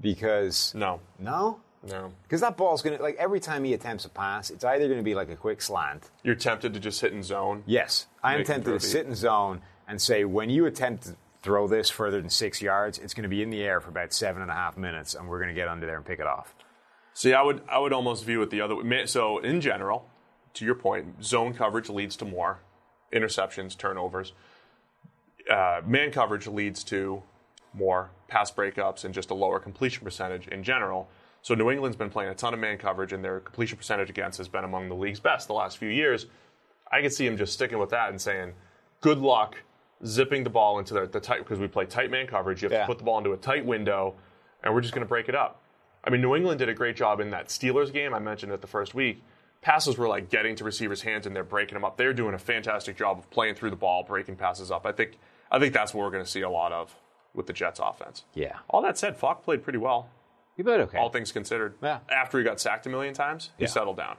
Because 0.00 0.74
No, 0.74 1.00
no, 1.18 1.60
no. 1.88 2.12
because 2.24 2.42
that 2.42 2.56
ball's 2.56 2.82
going 2.82 2.96
to 2.98 3.02
like 3.02 3.16
every 3.16 3.40
time 3.40 3.64
he 3.64 3.72
attempts 3.72 4.04
a 4.04 4.10
pass, 4.10 4.50
it's 4.50 4.64
either 4.64 4.86
going 4.86 4.98
to 4.98 5.04
be 5.04 5.14
like 5.14 5.30
a 5.30 5.36
quick 5.36 5.62
slant. 5.62 6.10
You're 6.22 6.34
tempted 6.34 6.74
to 6.74 6.80
just 6.80 7.00
hit 7.00 7.12
in 7.12 7.22
zone. 7.22 7.62
Yes, 7.66 8.06
I 8.22 8.34
am 8.34 8.44
tempted 8.44 8.72
to 8.72 8.80
sit 8.80 9.06
in 9.06 9.14
zone 9.14 9.62
and 9.88 10.00
say 10.02 10.24
when 10.24 10.50
you 10.50 10.66
attempt 10.66 11.12
throw 11.46 11.68
this 11.68 11.88
further 11.88 12.20
than 12.20 12.28
six 12.28 12.60
yards, 12.60 12.98
it's 12.98 13.14
going 13.14 13.22
to 13.22 13.28
be 13.28 13.40
in 13.40 13.50
the 13.50 13.62
air 13.62 13.80
for 13.80 13.88
about 13.88 14.12
seven 14.12 14.42
and 14.42 14.50
a 14.50 14.54
half 14.54 14.76
minutes, 14.76 15.14
and 15.14 15.28
we're 15.28 15.38
going 15.38 15.48
to 15.48 15.54
get 15.54 15.68
under 15.68 15.86
there 15.86 15.96
and 15.96 16.04
pick 16.04 16.18
it 16.18 16.26
off. 16.26 16.52
See, 17.14 17.32
I 17.32 17.40
would 17.40 17.62
I 17.68 17.78
would 17.78 17.92
almost 17.92 18.24
view 18.24 18.42
it 18.42 18.50
the 18.50 18.60
other 18.60 18.74
way. 18.74 19.06
So 19.06 19.38
in 19.38 19.60
general, 19.60 20.10
to 20.54 20.64
your 20.64 20.74
point, 20.74 21.24
zone 21.24 21.54
coverage 21.54 21.88
leads 21.88 22.16
to 22.16 22.24
more 22.24 22.58
interceptions, 23.14 23.78
turnovers. 23.78 24.32
Uh, 25.48 25.82
man 25.86 26.10
coverage 26.10 26.48
leads 26.48 26.82
to 26.82 27.22
more 27.72 28.10
pass 28.26 28.50
breakups 28.50 29.04
and 29.04 29.14
just 29.14 29.30
a 29.30 29.34
lower 29.34 29.60
completion 29.60 30.02
percentage 30.02 30.48
in 30.48 30.64
general. 30.64 31.08
So 31.42 31.54
New 31.54 31.70
England's 31.70 31.96
been 31.96 32.10
playing 32.10 32.30
a 32.30 32.34
ton 32.34 32.54
of 32.54 32.58
man 32.58 32.76
coverage, 32.76 33.12
and 33.12 33.24
their 33.24 33.38
completion 33.38 33.78
percentage 33.78 34.10
against 34.10 34.38
has 34.38 34.48
been 34.48 34.64
among 34.64 34.88
the 34.88 34.96
league's 34.96 35.20
best 35.20 35.46
the 35.46 35.54
last 35.54 35.78
few 35.78 35.88
years. 35.88 36.26
I 36.90 37.02
could 37.02 37.12
see 37.12 37.24
him 37.24 37.36
just 37.36 37.52
sticking 37.52 37.78
with 37.78 37.90
that 37.90 38.10
and 38.10 38.20
saying, 38.20 38.54
"Good 39.00 39.18
luck 39.18 39.58
zipping 40.04 40.44
the 40.44 40.50
ball 40.50 40.78
into 40.78 40.94
the, 40.94 41.06
the 41.06 41.20
tight 41.20 41.38
because 41.38 41.58
we 41.58 41.68
play 41.68 41.86
tight 41.86 42.10
man 42.10 42.26
coverage. 42.26 42.62
You 42.62 42.66
have 42.68 42.72
Yeah. 42.72 42.80
to 42.82 42.86
put 42.86 42.98
the 42.98 43.04
ball 43.04 43.18
into 43.18 43.32
a 43.32 43.36
tight 43.36 43.64
window, 43.64 44.14
and 44.62 44.74
we're 44.74 44.80
just 44.80 44.94
going 44.94 45.04
to 45.04 45.08
break 45.08 45.28
it 45.28 45.34
up." 45.34 45.62
I 46.04 46.10
mean, 46.10 46.20
New 46.20 46.36
England 46.36 46.58
did 46.58 46.68
a 46.68 46.74
great 46.74 46.96
job 46.96 47.20
in 47.20 47.30
that 47.30 47.48
Steelers 47.48 47.92
game. 47.92 48.14
I 48.14 48.18
mentioned 48.18 48.52
it 48.52 48.60
the 48.60 48.66
first 48.66 48.94
week. 48.94 49.22
Passes 49.62 49.98
were 49.98 50.06
like 50.06 50.28
getting 50.28 50.54
to 50.56 50.64
receivers' 50.64 51.02
hands 51.02 51.26
and 51.26 51.34
they're 51.34 51.42
breaking 51.42 51.74
them 51.74 51.84
up. 51.84 51.96
They're 51.96 52.12
doing 52.12 52.34
a 52.34 52.38
fantastic 52.38 52.96
job 52.96 53.18
of 53.18 53.28
playing 53.30 53.56
through 53.56 53.70
the 53.70 53.76
ball, 53.76 54.04
breaking 54.04 54.36
passes 54.36 54.70
up. 54.70 54.86
I 54.86 54.92
think 54.92 55.18
I 55.50 55.58
think 55.58 55.72
that's 55.74 55.92
what 55.94 56.04
we're 56.04 56.10
going 56.10 56.24
to 56.24 56.30
see 56.30 56.42
a 56.42 56.50
lot 56.50 56.72
of 56.72 56.94
with 57.34 57.46
the 57.46 57.52
Jets 57.52 57.80
offense. 57.82 58.24
Yeah, 58.34 58.58
All 58.70 58.80
that 58.82 58.96
said, 58.96 59.16
Falk 59.16 59.42
played 59.44 59.62
pretty 59.62 59.78
well, 59.78 60.08
you 60.56 60.64
bet. 60.64 60.80
Okay, 60.80 60.96
all 60.98 61.10
things 61.10 61.32
considered. 61.32 61.74
Yeah. 61.82 61.98
After 62.10 62.38
he 62.38 62.44
got 62.44 62.60
sacked 62.60 62.86
a 62.86 62.88
million 62.88 63.12
times, 63.14 63.50
he 63.58 63.64
Yeah. 63.64 63.68
settled 63.70 63.96
down. 63.96 64.16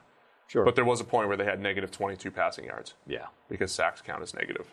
sure, 0.47 0.63
But 0.65 0.75
there 0.75 0.85
was 0.85 0.99
a 1.01 1.03
point 1.05 1.27
where 1.29 1.35
they 1.37 1.45
had 1.45 1.59
negative 1.59 1.89
22 1.91 2.29
passing 2.31 2.65
yards 2.65 2.93
yeah. 3.07 3.27
because 3.49 3.71
sacks 3.71 4.01
count 4.01 4.21
as 4.21 4.33
negative 4.33 4.67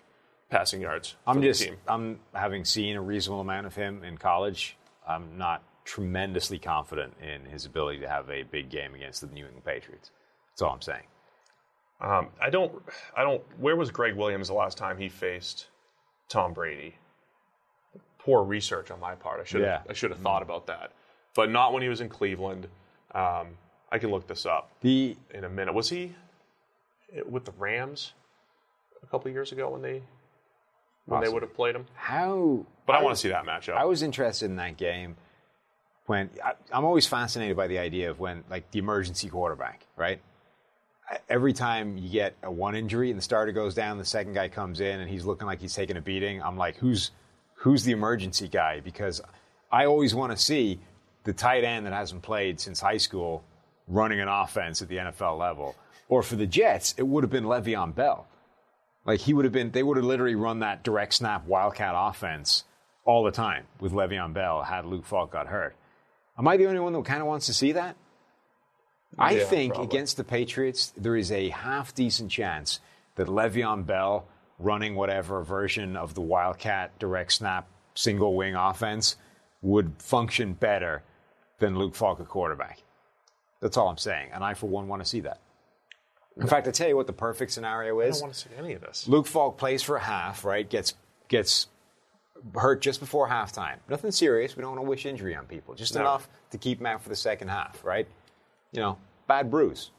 passing 0.54 0.80
yards. 0.80 1.16
I'm 1.26 1.36
for 1.36 1.40
the 1.40 1.46
just 1.48 1.62
team. 1.62 1.76
I'm 1.88 2.20
having 2.32 2.64
seen 2.64 2.94
a 2.94 3.02
reasonable 3.02 3.40
amount 3.40 3.66
of 3.66 3.74
him 3.74 4.04
in 4.04 4.18
college. 4.18 4.76
I'm 5.06 5.36
not 5.36 5.62
tremendously 5.84 6.60
confident 6.60 7.14
in 7.20 7.50
his 7.50 7.66
ability 7.66 7.98
to 8.00 8.08
have 8.08 8.30
a 8.30 8.44
big 8.44 8.70
game 8.70 8.94
against 8.94 9.20
the 9.20 9.26
New 9.26 9.44
England 9.44 9.64
Patriots. 9.64 10.12
That's 10.50 10.62
all 10.62 10.72
I'm 10.72 10.80
saying. 10.80 11.02
Um, 12.00 12.28
I 12.40 12.50
don't. 12.50 12.72
I 13.16 13.22
don't. 13.22 13.42
Where 13.58 13.74
was 13.74 13.90
Gregg 13.90 14.14
Williams 14.14 14.46
the 14.46 14.54
last 14.54 14.78
time 14.78 14.96
he 14.96 15.08
faced 15.08 15.66
Tom 16.28 16.52
Brady? 16.52 16.94
Poor 18.18 18.44
research 18.44 18.90
on 18.92 19.00
my 19.00 19.16
part. 19.16 19.40
I 19.40 19.44
should. 19.44 19.60
Yeah. 19.60 19.78
have 19.78 19.86
I 19.90 19.92
should 19.92 20.10
have 20.10 20.20
thought 20.20 20.42
about 20.42 20.68
that, 20.68 20.92
but 21.34 21.50
not 21.50 21.72
when 21.72 21.82
he 21.82 21.88
was 21.88 22.00
in 22.00 22.08
Cleveland. 22.08 22.68
Um, 23.12 23.48
I 23.90 23.98
can 23.98 24.10
look 24.10 24.26
this 24.26 24.46
up 24.46 24.70
The 24.80 25.16
in 25.32 25.44
a 25.44 25.48
minute. 25.48 25.74
Was 25.74 25.88
he 25.88 26.14
with 27.26 27.44
the 27.44 27.52
Rams 27.58 28.12
a 29.02 29.06
couple 29.06 29.28
of 29.28 29.34
years 29.34 29.52
ago 29.52 29.68
when 29.70 29.82
they 29.82 30.02
when 31.06 31.20
they 31.20 31.28
would 31.28 31.42
have 31.42 31.54
played 31.54 31.74
him? 31.74 31.86
how, 31.94 32.64
But 32.86 32.96
I, 32.96 33.02
want 33.02 33.16
to 33.16 33.20
see 33.20 33.28
that 33.28 33.44
matchup. 33.44 33.76
I 33.76 33.84
was 33.84 34.02
interested 34.02 34.46
in 34.46 34.56
that 34.56 34.76
game 34.76 35.16
when 36.06 36.30
I, 36.44 36.52
I'm 36.72 36.84
always 36.84 37.06
fascinated 37.06 37.56
by 37.56 37.66
the 37.66 37.78
idea 37.78 38.10
of 38.10 38.20
when 38.20 38.44
like 38.50 38.70
the 38.70 38.78
emergency 38.78 39.28
quarterback, 39.28 39.86
right? 39.96 40.20
Every 41.28 41.52
time 41.52 41.98
you 41.98 42.08
get 42.08 42.34
a 42.42 42.50
one 42.50 42.74
injury 42.74 43.10
and 43.10 43.18
the 43.18 43.22
starter 43.22 43.52
goes 43.52 43.74
down, 43.74 43.98
the 43.98 44.04
second 44.04 44.32
guy 44.32 44.48
comes 44.48 44.80
in 44.80 45.00
and 45.00 45.10
he's 45.10 45.24
looking 45.24 45.46
like 45.46 45.60
he's 45.60 45.74
taking 45.74 45.96
a 45.96 46.00
beating. 46.00 46.42
I'm 46.42 46.56
like, 46.56 46.76
who's 46.76 47.10
who's 47.54 47.84
the 47.84 47.92
emergency 47.92 48.48
guy? 48.48 48.80
Because 48.80 49.20
I 49.70 49.86
always 49.86 50.14
want 50.14 50.32
to 50.32 50.38
see 50.38 50.80
the 51.24 51.32
tight 51.32 51.64
end 51.64 51.86
that 51.86 51.92
hasn't 51.92 52.22
played 52.22 52.60
since 52.60 52.80
high 52.80 52.96
school 52.96 53.44
running 53.88 54.20
an 54.20 54.28
offense 54.28 54.80
at 54.82 54.88
the 54.88 54.96
NFL 54.96 55.38
level. 55.38 55.74
Or 56.08 56.22
for 56.22 56.36
the 56.36 56.46
Jets, 56.46 56.94
it 56.96 57.02
would 57.02 57.24
have 57.24 57.30
been 57.30 57.44
Le'Veon 57.44 57.94
Bell. 57.94 58.26
Like 59.04 59.20
he 59.20 59.34
would 59.34 59.44
have 59.44 59.52
been, 59.52 59.70
they 59.70 59.82
would 59.82 59.96
have 59.96 60.06
literally 60.06 60.34
run 60.34 60.60
that 60.60 60.82
direct 60.82 61.14
snap 61.14 61.46
wildcat 61.46 61.94
offense 61.96 62.64
all 63.04 63.22
the 63.22 63.30
time 63.30 63.66
with 63.80 63.92
Le'Veon 63.92 64.32
Bell 64.32 64.62
had 64.62 64.86
Luke 64.86 65.04
Falk 65.04 65.30
got 65.32 65.48
hurt. 65.48 65.76
Am 66.38 66.48
I 66.48 66.56
the 66.56 66.66
only 66.66 66.80
one 66.80 66.92
that 66.94 67.04
kind 67.04 67.20
of 67.20 67.26
wants 67.26 67.46
to 67.46 67.54
see 67.54 67.72
that? 67.72 67.96
I 69.18 69.32
Yeah, 69.32 69.44
think 69.44 69.74
probably. 69.74 69.88
against 69.88 70.16
the 70.16 70.24
Patriots, 70.24 70.92
there 70.96 71.16
is 71.16 71.30
a 71.30 71.50
half 71.50 71.94
decent 71.94 72.30
chance 72.30 72.80
that 73.16 73.28
Le'Veon 73.28 73.86
Bell 73.86 74.26
running 74.58 74.94
whatever 74.94 75.42
version 75.42 75.96
of 75.96 76.14
the 76.14 76.20
wildcat 76.20 76.98
direct 76.98 77.32
snap 77.32 77.68
single 77.94 78.34
wing 78.34 78.54
offense 78.54 79.16
would 79.62 79.92
function 79.98 80.54
better 80.54 81.02
than 81.58 81.78
Luke 81.78 81.94
Falk 81.94 82.20
at 82.20 82.28
quarterback. 82.28 82.82
That's 83.60 83.76
all 83.76 83.88
I'm 83.88 83.98
saying. 83.98 84.30
And 84.32 84.42
I, 84.42 84.54
for 84.54 84.68
one, 84.68 84.88
want 84.88 85.02
to 85.02 85.08
see 85.08 85.20
that. 85.20 85.40
In 86.36 86.46
fact, 86.46 86.66
I 86.66 86.72
tell 86.72 86.88
you 86.88 86.96
what 86.96 87.06
the 87.06 87.12
perfect 87.12 87.52
scenario 87.52 88.00
is. 88.00 88.16
I 88.16 88.20
don't 88.20 88.22
want 88.28 88.34
to 88.34 88.40
see 88.40 88.54
any 88.58 88.72
of 88.72 88.80
this. 88.80 89.06
Luke 89.06 89.26
Falk 89.26 89.56
plays 89.56 89.82
for 89.82 89.96
a 89.96 90.00
half, 90.00 90.44
right? 90.44 90.68
Gets 90.68 90.94
gets 91.28 91.68
hurt 92.56 92.82
just 92.82 93.00
before 93.00 93.28
halftime. 93.28 93.76
Nothing 93.88 94.10
serious. 94.10 94.56
We 94.56 94.62
don't 94.62 94.72
want 94.72 94.84
to 94.84 94.88
wish 94.88 95.06
injury 95.06 95.34
on 95.36 95.46
people. 95.46 95.74
Just 95.74 95.94
No. 95.94 96.00
enough 96.02 96.28
to 96.50 96.58
keep 96.58 96.80
him 96.80 96.86
out 96.86 97.02
for 97.02 97.08
the 97.08 97.16
second 97.16 97.48
half, 97.48 97.84
right? 97.84 98.06
You 98.72 98.80
know, 98.80 98.98
bad 99.28 99.50
bruise. 99.50 99.90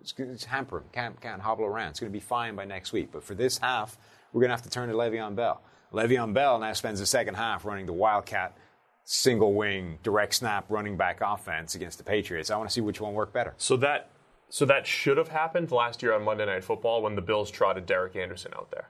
It's, 0.00 0.14
it's 0.18 0.44
hampering. 0.44 0.84
Can't 0.92 1.20
can't 1.20 1.42
hobble 1.42 1.64
around. 1.64 1.90
It's 1.90 2.00
going 2.00 2.10
to 2.10 2.16
be 2.16 2.20
fine 2.24 2.56
by 2.56 2.64
next 2.64 2.92
week. 2.92 3.10
But 3.12 3.22
for 3.22 3.34
this 3.34 3.58
half, 3.58 3.98
we're 4.32 4.40
going 4.40 4.48
to 4.48 4.54
have 4.56 4.62
to 4.62 4.70
turn 4.70 4.88
to 4.88 4.94
Le'Veon 4.94 5.36
Bell. 5.36 5.60
Le'Veon 5.92 6.32
Bell 6.32 6.58
now 6.58 6.72
spends 6.72 7.00
the 7.00 7.06
second 7.06 7.34
half 7.34 7.64
running 7.66 7.84
the 7.86 7.92
Wildcat 7.92 8.56
single 9.04 9.52
wing 9.52 9.98
direct 10.02 10.34
snap 10.34 10.64
running 10.70 10.96
back 10.96 11.20
offense 11.20 11.74
against 11.74 11.98
the 11.98 12.04
Patriots. 12.04 12.50
I 12.50 12.56
want 12.56 12.70
to 12.70 12.72
see 12.72 12.80
which 12.80 13.00
one 13.00 13.12
worked 13.14 13.34
better. 13.34 13.52
So 13.58 13.76
that 13.78 14.08
so 14.54 14.66
that 14.66 14.86
should 14.86 15.16
have 15.16 15.28
happened 15.28 15.72
last 15.72 16.02
year 16.02 16.12
on 16.12 16.22
Monday 16.24 16.44
Night 16.44 16.62
Football 16.62 17.00
when 17.00 17.14
the 17.16 17.22
Bills 17.22 17.50
trotted 17.50 17.86
Derek 17.86 18.14
Anderson 18.16 18.52
out 18.54 18.70
there, 18.70 18.86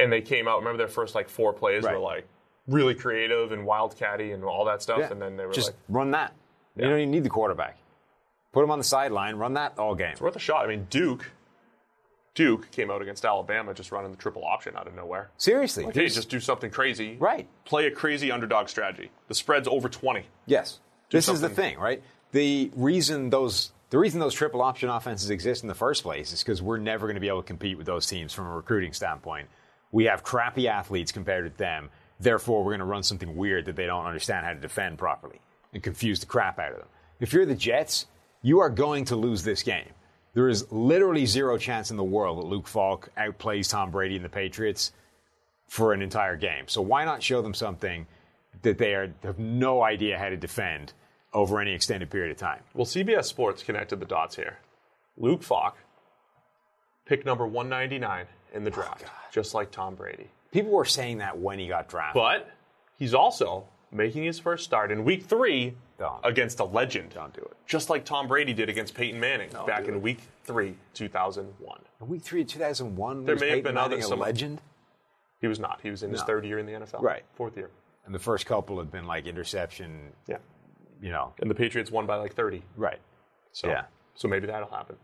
and 0.00 0.10
they 0.10 0.22
came 0.22 0.48
out. 0.48 0.58
Remember 0.60 0.78
their 0.78 0.88
first 0.88 1.14
like 1.14 1.28
four 1.28 1.52
plays 1.52 1.84
Right. 1.84 1.92
were 1.92 2.00
like 2.00 2.26
really 2.66 2.94
creative 2.94 3.52
and 3.52 3.66
wildcatty 3.68 4.32
and 4.32 4.42
all 4.42 4.64
that 4.64 4.80
stuff, 4.80 5.10
and 5.10 5.20
then 5.20 5.36
they 5.36 5.44
were 5.44 5.52
just 5.52 5.68
like, 5.68 5.76
run 5.90 6.12
that. 6.12 6.32
Yeah. 6.76 6.84
You 6.84 6.90
don't 6.92 6.98
even 7.00 7.10
need 7.10 7.24
the 7.24 7.28
quarterback. 7.28 7.76
Put 8.52 8.64
him 8.64 8.70
on 8.70 8.78
the 8.78 8.84
sideline, 8.84 9.36
run 9.36 9.52
that 9.54 9.78
all 9.78 9.94
game. 9.94 10.12
"It's 10.12 10.20
worth 10.22 10.34
a 10.34 10.38
shot." 10.38 10.64
I 10.64 10.68
mean, 10.68 10.86
Duke, 10.88 11.30
Duke 12.34 12.70
came 12.70 12.90
out 12.90 13.02
against 13.02 13.24
Alabama 13.26 13.74
just 13.74 13.92
running 13.92 14.10
the 14.12 14.16
triple 14.16 14.44
option 14.46 14.76
out 14.76 14.86
of 14.86 14.94
nowhere. 14.94 15.30
Seriously. 15.36 15.84
Like, 15.84 15.94
hey, 15.94 16.08
just 16.08 16.30
do 16.30 16.40
something 16.40 16.70
crazy. 16.70 17.16
Right. 17.18 17.46
Play 17.66 17.86
a 17.86 17.90
crazy 17.90 18.30
underdog 18.30 18.68
strategy. 18.70 19.10
The 19.28 19.34
spread's 19.34 19.68
over 19.68 19.90
twenty. 19.90 20.24
Yes. 20.46 20.80
This 21.10 21.28
is 21.28 21.42
the 21.42 21.50
thing, 21.50 21.78
right? 21.78 22.02
The 22.32 22.70
reason 22.74 23.28
those 23.30 23.72
the 23.96 24.00
reason 24.00 24.20
those 24.20 24.34
triple 24.34 24.60
option 24.60 24.90
offenses 24.90 25.30
exist 25.30 25.62
in 25.62 25.68
the 25.68 25.74
first 25.74 26.02
place 26.02 26.30
is 26.30 26.44
because 26.44 26.60
we're 26.60 26.76
never 26.76 27.06
going 27.06 27.14
to 27.14 27.20
be 27.20 27.28
able 27.28 27.40
to 27.40 27.46
compete 27.46 27.78
with 27.78 27.86
those 27.86 28.06
teams 28.06 28.30
from 28.30 28.44
a 28.46 28.54
recruiting 28.54 28.92
standpoint. 28.92 29.48
We 29.90 30.04
have 30.04 30.22
crappy 30.22 30.68
athletes 30.68 31.12
compared 31.12 31.50
to 31.50 31.56
them. 31.56 31.88
Therefore, 32.20 32.62
we're 32.62 32.72
going 32.72 32.80
to 32.80 32.84
run 32.84 33.02
something 33.02 33.34
weird 33.34 33.64
that 33.64 33.74
they 33.74 33.86
don't 33.86 34.04
understand 34.04 34.44
how 34.44 34.52
to 34.52 34.60
defend 34.60 34.98
properly 34.98 35.40
and 35.72 35.82
confuse 35.82 36.20
the 36.20 36.26
crap 36.26 36.58
out 36.58 36.72
of 36.72 36.78
them. 36.80 36.88
If 37.20 37.32
you're 37.32 37.46
the 37.46 37.54
Jets, 37.54 38.04
you 38.42 38.58
are 38.58 38.68
going 38.68 39.06
to 39.06 39.16
lose 39.16 39.44
this 39.44 39.62
game. 39.62 39.88
There 40.34 40.50
is 40.50 40.70
literally 40.70 41.24
zero 41.24 41.56
chance 41.56 41.90
in 41.90 41.96
the 41.96 42.04
world 42.04 42.36
that 42.36 42.46
Luke 42.48 42.68
Falk 42.68 43.08
outplays 43.16 43.70
Tom 43.70 43.90
Brady 43.90 44.16
and 44.16 44.24
the 44.26 44.28
Patriots 44.28 44.92
for 45.68 45.94
an 45.94 46.02
entire 46.02 46.36
game. 46.36 46.68
So 46.68 46.82
why 46.82 47.06
not 47.06 47.22
show 47.22 47.40
them 47.40 47.54
something 47.54 48.06
that 48.60 48.76
they 48.76 48.92
are, 48.92 49.10
have 49.22 49.38
no 49.38 49.82
idea 49.82 50.18
how 50.18 50.28
to 50.28 50.36
defend 50.36 50.92
over 51.36 51.60
any 51.60 51.72
extended 51.74 52.08
period 52.10 52.30
of 52.32 52.38
time. 52.38 52.60
Well, 52.74 52.86
CBS 52.86 53.26
Sports 53.26 53.62
connected 53.62 54.00
the 54.00 54.06
dots 54.06 54.34
here. 54.36 54.56
Luke 55.18 55.42
Falk, 55.42 55.76
pick 57.04 57.26
number 57.26 57.46
199 57.46 58.26
in 58.54 58.64
the 58.64 58.70
draft, 58.70 59.04
oh, 59.06 59.10
just 59.30 59.52
like 59.54 59.70
Tom 59.70 59.94
Brady. 59.94 60.28
People 60.50 60.72
were 60.72 60.86
saying 60.86 61.18
that 61.18 61.38
when 61.38 61.58
he 61.58 61.68
got 61.68 61.88
drafted. 61.88 62.14
But 62.20 62.50
he's 62.98 63.12
also 63.12 63.66
making 63.92 64.24
his 64.24 64.38
first 64.38 64.64
start 64.64 64.90
in 64.90 65.04
week 65.04 65.24
three 65.24 65.74
Don't. 65.98 66.24
against 66.24 66.58
a 66.60 66.64
legend. 66.64 67.10
Don't 67.10 67.34
do 67.34 67.42
it. 67.42 67.54
Just 67.66 67.90
like 67.90 68.04
Tom 68.06 68.28
Brady 68.28 68.54
did 68.54 68.70
against 68.70 68.94
Peyton 68.94 69.20
Manning 69.20 69.50
back 69.66 69.88
in 69.88 70.00
week 70.00 70.20
three, 70.44 70.74
2001. 70.94 71.78
In 72.00 72.08
week 72.08 72.22
three 72.22 72.42
of 72.42 72.48
2001, 72.48 73.24
There 73.26 73.34
was 73.34 73.40
may 73.42 73.48
have 73.48 73.54
Peyton 73.56 73.62
been 73.64 73.76
other- 73.76 73.90
Manning 73.90 74.04
a 74.04 74.08
some- 74.08 74.18
legend? 74.20 74.62
He 75.42 75.48
was 75.48 75.60
not. 75.60 75.80
He 75.82 75.90
was 75.90 76.02
in 76.02 76.10
his 76.10 76.22
third 76.22 76.46
year 76.46 76.58
in 76.58 76.64
the 76.64 76.72
NFL. 76.72 77.02
Right. 77.02 77.24
Fourth 77.34 77.58
year. 77.58 77.68
And 78.06 78.14
the 78.14 78.18
first 78.18 78.46
couple 78.46 78.78
had 78.78 78.90
been 78.90 79.06
like 79.06 79.26
interception, 79.26 80.12
Yeah. 80.26 80.38
You 81.00 81.10
know. 81.10 81.32
And 81.40 81.50
the 81.50 81.54
Patriots 81.54 81.90
won 81.90 82.06
by 82.06 82.16
like 82.16 82.34
30. 82.34 82.62
Right. 82.76 82.98
So, 83.52 83.68
Yeah. 83.68 83.84
so 84.14 84.28
maybe 84.28 84.46
that'll 84.46 84.70
happen. 84.70 84.96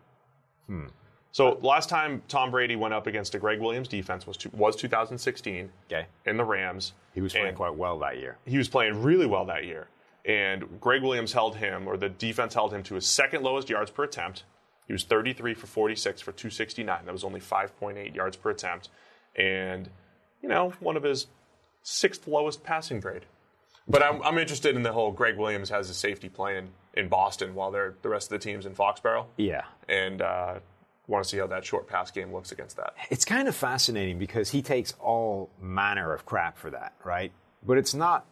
Hmm. 0.67 0.87
So 1.33 1.59
last 1.63 1.89
time 1.89 2.23
Tom 2.29 2.51
Brady 2.51 2.77
went 2.77 2.93
up 2.93 3.07
against 3.07 3.35
a 3.35 3.39
Gregg 3.39 3.61
Williams 3.61 3.89
defense 3.89 4.27
was 4.27 4.37
two, 4.37 4.51
was 4.53 4.77
2016 4.77 5.71
Okay. 5.87 6.07
in 6.27 6.37
the 6.37 6.45
Rams. 6.45 6.93
He 7.15 7.21
was 7.23 7.33
playing 7.33 7.55
quite 7.55 7.75
well 7.75 7.99
that 8.01 8.19
year. 8.19 8.37
He 8.45 8.59
was 8.59 8.69
playing 8.69 9.03
really 9.03 9.27
well 9.27 9.45
that 9.47 9.65
year, 9.65 9.89
and 10.27 10.81
Gregg 10.81 11.03
Williams 11.03 11.33
held 11.33 11.57
him, 11.57 11.87
or 11.89 11.97
the 11.97 12.09
defense 12.11 12.53
held 12.55 12.73
him 12.75 12.83
to 12.85 12.95
his 12.97 13.07
second 13.07 13.43
lowest 13.43 13.71
yards 13.71 13.91
per 13.91 14.05
attempt. 14.05 14.45
He 14.87 14.93
was 14.93 15.05
33 15.05 15.55
for 15.55 15.67
46 15.67 16.21
for 16.21 16.33
269. 16.33 17.05
That 17.07 17.13
was 17.13 17.25
only 17.25 17.41
5.8 17.41 18.15
yards 18.15 18.37
per 18.37 18.51
attempt, 18.51 18.91
and 19.35 19.89
you 20.43 20.49
know 20.51 20.71
one 20.81 20.97
of 20.99 21.03
his 21.03 21.29
sixth 21.83 22.27
lowest 22.29 22.63
passing 22.63 23.01
grade. 23.01 23.25
But 23.89 24.03
I'm, 24.03 24.23
I'm 24.23 24.39
interested 24.39 24.77
in 24.77 24.83
the 24.83 24.93
whole 24.93 25.11
Gregg 25.11 25.37
Williams 25.37 25.69
has 25.71 25.91
a 25.91 25.95
safety 25.95 26.29
playing 26.29 26.69
in 26.95 27.09
Boston 27.09 27.55
while 27.55 27.71
they're 27.71 27.95
the 28.03 28.09
rest 28.09 28.33
of 28.33 28.39
the 28.41 28.45
teams 28.45 28.65
in 28.67 28.75
Foxborough, 28.75 29.27
Yeah. 29.37 29.63
and 29.89 30.23
uh, 30.23 30.55
want 31.09 31.25
to 31.25 31.29
see 31.29 31.39
how 31.39 31.47
that 31.49 31.65
short 31.65 31.89
pass 31.89 32.11
game 32.11 32.33
looks 32.33 32.53
against 32.53 32.77
that. 32.77 32.95
It's 33.11 33.25
kind 33.25 33.49
of 33.49 33.57
fascinating 33.57 34.19
because 34.19 34.51
he 34.51 34.63
takes 34.63 34.95
all 35.01 35.51
manner 35.61 36.13
of 36.15 36.25
crap 36.25 36.57
for 36.59 36.71
that, 36.71 36.95
right? 37.05 37.33
But 37.67 37.79
it's 37.79 37.95
not 37.95 38.27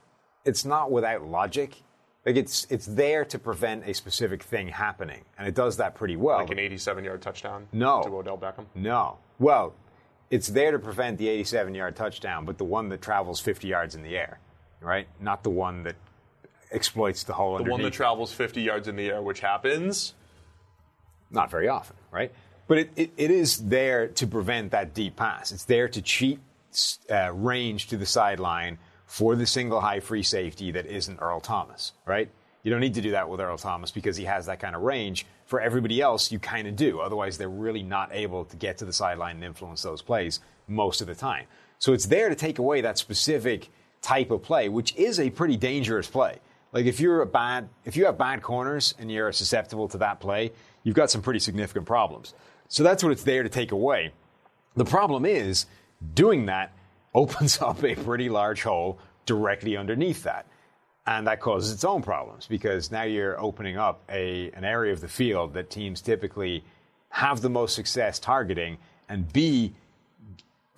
it's 0.45 0.65
not 0.65 0.91
without 0.91 1.25
logic. 1.27 1.83
Like 2.25 2.37
it's 2.37 2.67
it's 2.71 2.87
there 2.87 3.25
to 3.25 3.39
prevent 3.39 3.87
a 3.89 3.95
specific 3.95 4.43
thing 4.43 4.69
happening, 4.69 5.25
and 5.39 5.49
it 5.49 5.55
does 5.55 5.79
that 5.79 5.95
pretty 5.95 6.17
well. 6.17 6.39
Like 6.39 6.51
an 6.51 6.59
87 6.59 7.05
yard 7.05 7.23
touchdown 7.23 7.67
No. 7.73 8.03
to 8.03 8.09
Odell 8.17 8.39
Beckham. 8.39 8.67
No. 8.75 9.19
Well, 9.39 9.75
it's 10.31 10.49
there 10.49 10.71
to 10.71 10.79
prevent 10.79 11.19
the 11.19 11.29
87 11.29 11.75
yard 11.75 11.97
touchdown, 11.97 12.45
but 12.45 12.57
the 12.59 12.65
one 12.65 12.89
that 12.91 13.03
travels 13.03 13.41
50 13.41 13.67
yards 13.69 13.95
in 13.95 14.03
the 14.03 14.17
air, 14.17 14.39
right? 14.81 15.07
Not 15.21 15.43
the 15.43 15.51
one 15.51 15.83
that 15.85 15.97
exploits 16.71 17.25
the 17.25 17.33
hole 17.33 17.59
The 17.59 17.65
one 17.65 17.83
that 17.83 17.93
travels 17.93 18.33
50 18.33 18.63
yards 18.63 18.89
in 18.89 18.97
the 18.97 19.09
air, 19.09 19.23
which 19.23 19.41
happens. 19.41 20.15
Not 21.31 21.51
very 21.51 21.69
often, 21.69 21.97
right? 22.11 22.33
But 22.67 22.79
it, 22.79 22.91
it, 22.97 23.11
it 23.17 23.31
is 23.31 23.69
there 23.69 24.09
to 24.09 24.27
prevent 24.27 24.71
that 24.73 24.95
deep 24.95 25.17
pass. 25.17 25.53
It's 25.53 25.65
there 25.65 25.89
to 25.89 26.03
cheat 26.03 26.39
uh, 27.11 27.33
range 27.33 27.89
to 27.89 27.97
the 27.97 28.07
sideline 28.07 28.79
for 29.07 29.35
the 29.35 29.47
single 29.47 29.81
high 29.81 30.01
free 30.01 30.23
safety 30.23 30.71
that 30.71 30.87
isn't 30.87 31.19
Earl 31.19 31.41
Thomas, 31.41 31.93
right? 32.07 32.31
You 32.63 32.71
don't 32.71 32.81
need 32.81 32.95
to 32.95 33.01
do 33.01 33.13
that 33.13 33.29
with 33.29 33.41
Earl 33.41 33.59
Thomas 33.59 33.91
because 33.91 34.17
he 34.17 34.25
has 34.25 34.47
that 34.47 34.61
kind 34.61 34.77
of 34.77 34.83
range. 34.83 35.27
For 35.47 35.61
everybody 35.61 36.01
else, 36.01 36.31
you 36.31 36.39
kind 36.39 36.69
of 36.69 36.77
do. 36.77 37.01
Otherwise, 37.01 37.39
they're 37.39 37.49
really 37.49 37.83
not 37.83 38.11
able 38.13 38.45
to 38.45 38.57
get 38.57 38.79
to 38.79 38.85
the 38.85 38.93
sideline 38.93 39.37
and 39.37 39.45
influence 39.45 39.83
those 39.83 40.03
plays 40.03 40.41
most 40.69 41.01
of 41.01 41.07
the 41.07 41.15
time. 41.15 41.47
So 41.79 41.93
it's 41.93 42.07
there 42.07 42.29
to 42.29 42.35
take 42.35 42.59
away 42.59 42.83
that 42.83 42.99
specific 42.99 43.69
type 44.03 44.31
of 44.31 44.43
play, 44.43 44.69
which 44.69 44.95
is 44.97 45.21
a 45.21 45.31
pretty 45.31 45.57
dangerous 45.57 46.09
play. 46.09 46.39
Like 46.73 46.87
if 46.87 47.01
you're 47.01 47.23
a 47.23 47.27
bad, 47.27 47.69
if 47.85 47.97
you 47.97 48.07
have 48.07 48.17
bad 48.17 48.43
corners 48.43 48.95
and 48.99 49.11
you're 49.11 49.33
susceptible 49.33 49.89
to 49.89 49.99
that 49.99 50.21
play, 50.21 50.53
you've 50.83 50.97
got 50.97 51.11
some 51.11 51.23
pretty 51.23 51.41
significant 51.41 51.87
problems. 51.87 52.35
So 52.69 52.83
that's 52.83 53.03
what 53.03 53.13
it's 53.13 53.25
there 53.25 53.43
to 53.43 53.49
take 53.49 53.73
away. 53.73 54.13
The 54.77 54.85
problem 54.85 55.25
is 55.27 55.67
doing 56.15 56.47
that 56.47 56.73
opens 57.15 57.61
up 57.63 57.83
a 57.85 57.95
pretty 57.95 58.29
large 58.29 58.63
hole 58.63 58.99
directly 59.27 59.77
underneath 59.77 60.23
that. 60.23 60.47
And 61.07 61.27
that 61.27 61.41
causes 61.41 61.73
its 61.73 61.85
own 61.85 62.03
problems 62.03 62.47
because 62.47 62.91
now 62.91 63.03
you're 63.03 63.41
opening 63.41 63.77
up 63.77 64.03
a, 64.09 64.51
an 64.53 64.65
area 64.65 64.93
of 64.93 65.01
the 65.01 65.09
field 65.09 65.55
that 65.55 65.71
teams 65.71 66.01
typically 66.01 66.63
have 67.09 67.41
the 67.41 67.51
most 67.51 67.75
success 67.75 68.19
targeting 68.19 68.79
and 69.09 69.31
B, 69.33 69.75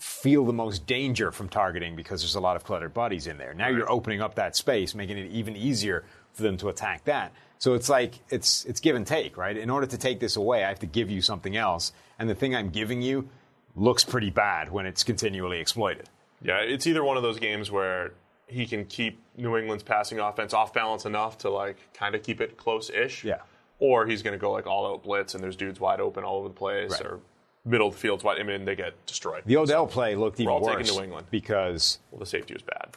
feel 0.03 0.45
the 0.45 0.53
most 0.53 0.85
danger 0.85 1.31
from 1.31 1.49
targeting 1.49 1.95
because 1.95 2.23
there's 2.23 2.35
a 2.35 2.41
lot 2.41 2.57
of 2.57 2.65
cluttered 2.65 2.93
bodies 2.93 3.29
in 3.29 3.39
there. 3.39 3.55
Now 3.55 3.69
you're 3.69 3.91
opening 3.91 4.21
up 4.21 4.35
that 4.35 4.57
space, 4.57 4.97
making 4.97 5.17
it 5.17 5.31
even 5.31 5.57
easier 5.57 6.05
for 6.33 6.43
them 6.43 6.57
to 6.57 6.69
attack 6.69 7.05
that. 7.05 7.33
So 7.59 7.75
it's 7.75 7.89
like 7.89 8.19
it's 8.29 8.65
it's 8.65 8.81
give 8.81 8.97
and 8.97 9.07
take, 9.07 9.37
right? 9.37 9.57
In 9.57 9.71
order 9.71 9.87
to 9.87 9.97
take 9.97 10.19
this 10.19 10.35
away, 10.35 10.65
I 10.65 10.69
have 10.69 10.81
to 10.81 10.87
give 10.87 11.09
you 11.09 11.23
something 11.23 11.57
else, 11.57 11.93
and 12.19 12.29
the 12.29 12.35
thing 12.35 12.57
I'm 12.57 12.71
giving 12.71 13.01
you 13.01 13.29
looks 13.77 14.03
pretty 14.03 14.31
bad 14.31 14.73
when 14.73 14.87
it's 14.87 15.05
continually 15.05 15.61
exploited. 15.61 16.09
Yeah, 16.43 16.59
it's 16.59 16.89
either 16.89 17.05
one 17.05 17.17
of 17.17 17.23
those 17.23 17.39
games 17.39 17.71
where 17.71 18.15
he 18.49 18.67
can 18.67 18.85
keep 18.87 19.23
New 19.37 19.57
England's 19.57 19.85
passing 19.85 20.19
offense 20.19 20.53
off 20.53 20.75
balance 20.75 21.05
enough 21.07 21.39
to 21.39 21.51
like 21.51 21.77
kind 21.95 22.17
of 22.17 22.25
keep 22.25 22.41
it 22.41 22.57
close-ish. 22.57 23.23
Yeah. 23.23 23.39
Or 23.79 24.07
he's 24.07 24.23
going 24.23 24.33
to 24.35 24.39
go 24.39 24.51
like 24.51 24.67
all 24.67 24.93
out 24.93 25.05
blitz 25.05 25.35
and 25.35 25.43
there's 25.43 25.57
dudes 25.57 25.79
wide 25.79 26.01
open 26.01 26.25
all 26.25 26.39
over 26.39 26.49
the 26.49 26.55
place 26.55 26.91
Right. 26.91 27.03
or 27.07 27.21
middle 27.65 27.89
of 27.89 27.95
the 27.95 28.01
field's 28.01 28.25
wide. 28.25 28.41
I 28.41 28.43
mean, 28.43 28.65
they 28.65 28.75
get 28.77 29.07
destroyed. 29.07 29.43
The 29.47 29.57
Odell 29.57 29.87
play 29.87 30.15
looked 30.17 30.41
even 30.41 30.53
all 30.53 30.61
taking 30.61 30.79
worse 30.79 30.97
New 30.97 31.03
England. 31.03 31.27
because 31.31 31.99
well, 32.11 32.19
the 32.19 32.27
safety 32.27 32.55
was 32.55 32.63
bad. 32.63 32.97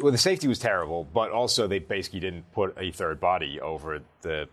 well, 0.00 0.12
the 0.12 0.18
safety 0.18 0.48
was 0.48 0.58
terrible, 0.58 1.04
but 1.12 1.30
also 1.30 1.66
they 1.66 1.78
basically 1.78 2.20
didn't 2.20 2.50
put 2.52 2.76
a 2.78 2.92
third 2.92 3.20
body 3.20 3.60
over 3.60 4.00
the 4.22 4.48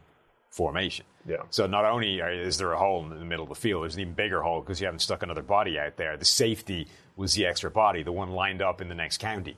formation. 0.50 1.06
Yeah. 1.28 1.38
So 1.50 1.68
not 1.68 1.86
only 1.86 2.20
is 2.20 2.58
there 2.58 2.72
a 2.72 2.78
hole 2.78 3.04
in 3.04 3.10
the 3.10 3.26
middle 3.26 3.44
of 3.44 3.50
the 3.50 3.56
field, 3.56 3.84
there's 3.84 3.96
an 3.96 4.02
even 4.02 4.14
bigger 4.14 4.42
hole 4.42 4.62
because 4.62 4.80
you 4.80 4.86
haven't 4.86 5.00
stuck 5.00 5.24
another 5.24 5.42
body 5.42 5.78
out 5.80 5.98
there. 5.98 6.18
The 6.18 6.26
safety 6.26 6.88
was 7.16 7.34
the 7.34 7.46
extra 7.46 7.72
body, 7.72 8.04
the 8.04 8.12
one 8.12 8.32
lined 8.32 8.62
up 8.62 8.80
in 8.82 8.88
the 8.90 8.96
next 8.96 9.18
county. 9.18 9.58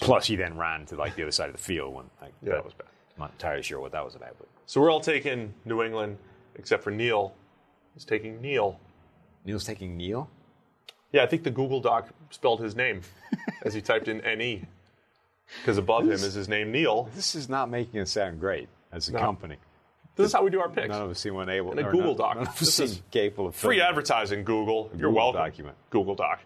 Plus, 0.00 0.26
he 0.26 0.36
then 0.36 0.56
ran 0.58 0.86
to 0.86 0.96
like 0.96 1.14
the 1.14 1.22
other 1.22 1.30
side 1.30 1.48
of 1.48 1.56
the 1.56 1.62
field. 1.62 1.94
When 1.94 2.06
like, 2.20 2.32
Yeah, 2.42 2.54
that 2.54 2.64
was 2.64 2.74
bad. 2.74 2.88
I'm 3.16 3.20
not 3.22 3.32
entirely 3.32 3.62
sure 3.62 3.80
what 3.80 3.92
that 3.92 4.04
was 4.04 4.14
about, 4.14 4.36
but 4.38 4.48
So 4.66 4.80
we're 4.80 4.90
all 4.90 5.00
taking 5.00 5.54
New 5.64 5.82
England 5.82 6.18
except 6.56 6.82
for 6.82 6.90
Neil. 6.90 7.34
He's 7.96 8.04
taking 8.04 8.42
Neil. 8.42 8.78
Neil's 9.46 9.64
taking 9.64 9.96
Neil. 9.96 10.28
Yeah, 11.12 11.22
I 11.22 11.26
think 11.26 11.44
the 11.44 11.50
Google 11.50 11.80
Doc 11.80 12.10
spelled 12.30 12.60
his 12.60 12.76
name 12.76 13.00
as 13.64 13.72
he 13.72 13.80
typed 13.80 14.06
in 14.06 14.18
NE. 14.18 14.64
Because 15.60 15.78
above 15.78 16.02
him 16.04 16.10
is 16.12 16.34
his 16.34 16.46
name, 16.48 16.70
Neil. 16.70 17.08
This 17.14 17.34
is 17.34 17.48
not 17.48 17.70
making 17.70 17.98
it 18.00 18.08
sound 18.08 18.38
great 18.38 18.68
as 18.92 19.08
a 19.08 19.12
No. 19.12 19.20
company. 19.20 19.56
This 20.16 20.26
is 20.26 20.32
how 20.34 20.42
we 20.44 20.50
do 20.50 20.60
our 20.60 20.68
picks. 20.68 20.88
None 20.88 21.02
of 21.02 21.10
us 21.10 21.20
seem 21.20 21.36
able. 21.48 21.72
In 21.72 21.78
a 21.78 21.84
Google 21.84 22.08
none- 22.08 22.16
Doc. 22.16 22.34
None 22.36 22.42
of 22.48 22.52
us 22.52 22.58
This 22.60 22.74
seem 22.74 22.84
is 22.86 23.02
capable 23.10 23.46
of 23.48 23.54
Free 23.54 23.80
advertising, 23.80 24.44
Google. 24.44 24.90
You're 24.96 25.10
welcome. 25.10 25.40
document. 25.40 25.76
Google 25.90 26.14
Doc. 26.16 26.40